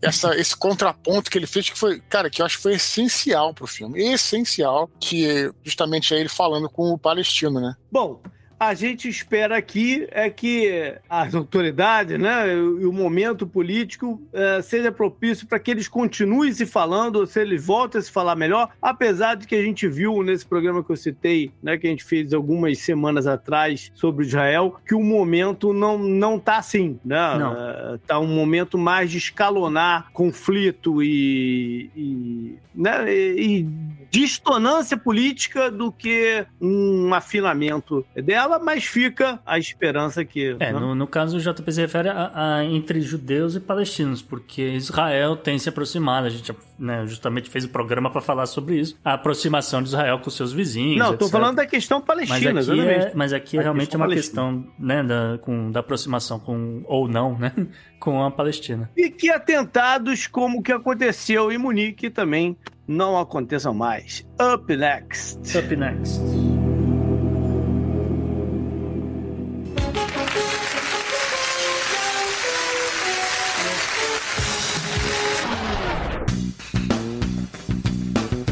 essa, 0.00 0.34
esse 0.38 0.56
contraponto 0.56 1.30
que 1.30 1.38
ele 1.38 1.46
fez, 1.46 1.68
que 1.68 1.78
foi, 1.78 2.00
cara, 2.00 2.30
que 2.30 2.42
eu 2.42 2.46
acho 2.46 2.56
que 2.56 2.62
foi 2.62 2.74
essencial 2.74 3.54
pro 3.54 3.66
filme. 3.66 4.02
Essencial, 4.02 4.90
que 4.98 5.52
justamente 5.62 6.14
é 6.14 6.18
ele 6.18 6.28
falando 6.28 6.68
com 6.68 6.90
o 6.90 6.98
palestino, 6.98 7.60
né? 7.60 7.74
Bom, 7.92 8.20
a 8.68 8.74
gente 8.74 9.08
espera 9.08 9.56
aqui 9.56 10.06
é 10.10 10.28
que 10.30 10.94
as 11.08 11.34
autoridades, 11.34 12.18
né, 12.18 12.54
e 12.54 12.84
o 12.84 12.92
momento 12.92 13.46
político 13.46 14.20
eh, 14.32 14.60
seja 14.62 14.90
propício 14.90 15.46
para 15.46 15.58
que 15.58 15.70
eles 15.70 15.88
continuem 15.88 16.52
se 16.52 16.66
falando, 16.66 17.16
ou 17.16 17.26
se 17.26 17.40
eles 17.40 17.64
voltem 17.64 17.98
a 17.98 18.02
se 18.02 18.10
falar 18.10 18.36
melhor, 18.36 18.70
apesar 18.80 19.36
de 19.36 19.46
que 19.46 19.54
a 19.54 19.62
gente 19.62 19.86
viu 19.88 20.22
nesse 20.22 20.46
programa 20.46 20.82
que 20.82 20.90
eu 20.90 20.96
citei, 20.96 21.50
né, 21.62 21.76
que 21.78 21.86
a 21.86 21.90
gente 21.90 22.04
fez 22.04 22.32
algumas 22.32 22.78
semanas 22.78 23.26
atrás 23.26 23.90
sobre 23.94 24.26
Israel, 24.26 24.76
que 24.86 24.94
o 24.94 25.02
momento 25.02 25.72
não 25.72 25.98
não 25.98 26.38
tá 26.38 26.58
assim, 26.58 26.98
né? 27.04 27.38
Não. 27.38 27.52
Eh, 27.52 27.98
tá 28.06 28.18
um 28.18 28.26
momento 28.26 28.76
mais 28.76 29.10
de 29.10 29.18
escalonar 29.18 30.10
conflito 30.12 31.02
e, 31.02 31.90
e, 31.96 32.58
né, 32.74 33.12
e, 33.12 33.60
e 33.60 33.68
distonância 34.14 34.96
política 34.96 35.68
do 35.68 35.90
que 35.90 36.46
um 36.60 37.12
afinamento 37.12 38.06
dela, 38.14 38.60
mas 38.60 38.84
fica 38.84 39.40
a 39.44 39.58
esperança 39.58 40.24
que. 40.24 40.56
É, 40.60 40.72
né? 40.72 40.78
no, 40.78 40.94
no 40.94 41.06
caso 41.06 41.36
o 41.36 41.40
JP 41.40 41.72
se 41.72 41.80
refere 41.80 42.08
a, 42.08 42.30
a 42.34 42.64
entre 42.64 43.00
judeus 43.00 43.56
e 43.56 43.60
palestinos, 43.60 44.22
porque 44.22 44.62
Israel 44.62 45.36
tem 45.36 45.58
se 45.58 45.68
aproximado. 45.68 46.28
A 46.28 46.30
gente 46.30 46.54
né, 46.78 47.04
justamente 47.06 47.50
fez 47.50 47.64
o 47.64 47.68
programa 47.68 48.08
para 48.08 48.20
falar 48.20 48.46
sobre 48.46 48.78
isso. 48.78 48.96
A 49.04 49.14
aproximação 49.14 49.82
de 49.82 49.88
Israel 49.88 50.20
com 50.20 50.30
seus 50.30 50.52
vizinhos. 50.52 50.96
Não, 50.96 51.14
etc. 51.14 51.28
falando 51.28 51.56
da 51.56 51.66
questão 51.66 51.98
Mas 51.98 52.06
palestina, 52.06 52.50
aqui, 52.50 52.58
exatamente. 52.58 53.06
é, 53.06 53.12
mas 53.16 53.32
aqui 53.32 53.56
realmente 53.58 53.94
é 53.94 53.96
uma 53.96 54.06
palestina. 54.06 54.52
questão 54.52 54.72
né, 54.78 55.02
da, 55.02 55.38
com, 55.38 55.72
da 55.72 55.80
aproximação 55.80 56.38
com, 56.38 56.84
ou 56.86 57.08
não, 57.08 57.36
né, 57.36 57.52
com 57.98 58.22
a 58.22 58.30
Palestina. 58.30 58.88
E 58.96 59.10
que 59.10 59.28
atentados 59.28 60.28
como 60.28 60.58
o 60.60 60.62
que 60.62 60.70
aconteceu 60.70 61.50
em 61.50 61.58
Munique 61.58 62.10
também 62.10 62.56
não 62.86 63.18
aconteçam 63.18 63.74
mais. 63.74 64.26
Up 64.40 64.76
next. 64.76 65.58
Up 65.58 65.76
next. 65.76 66.20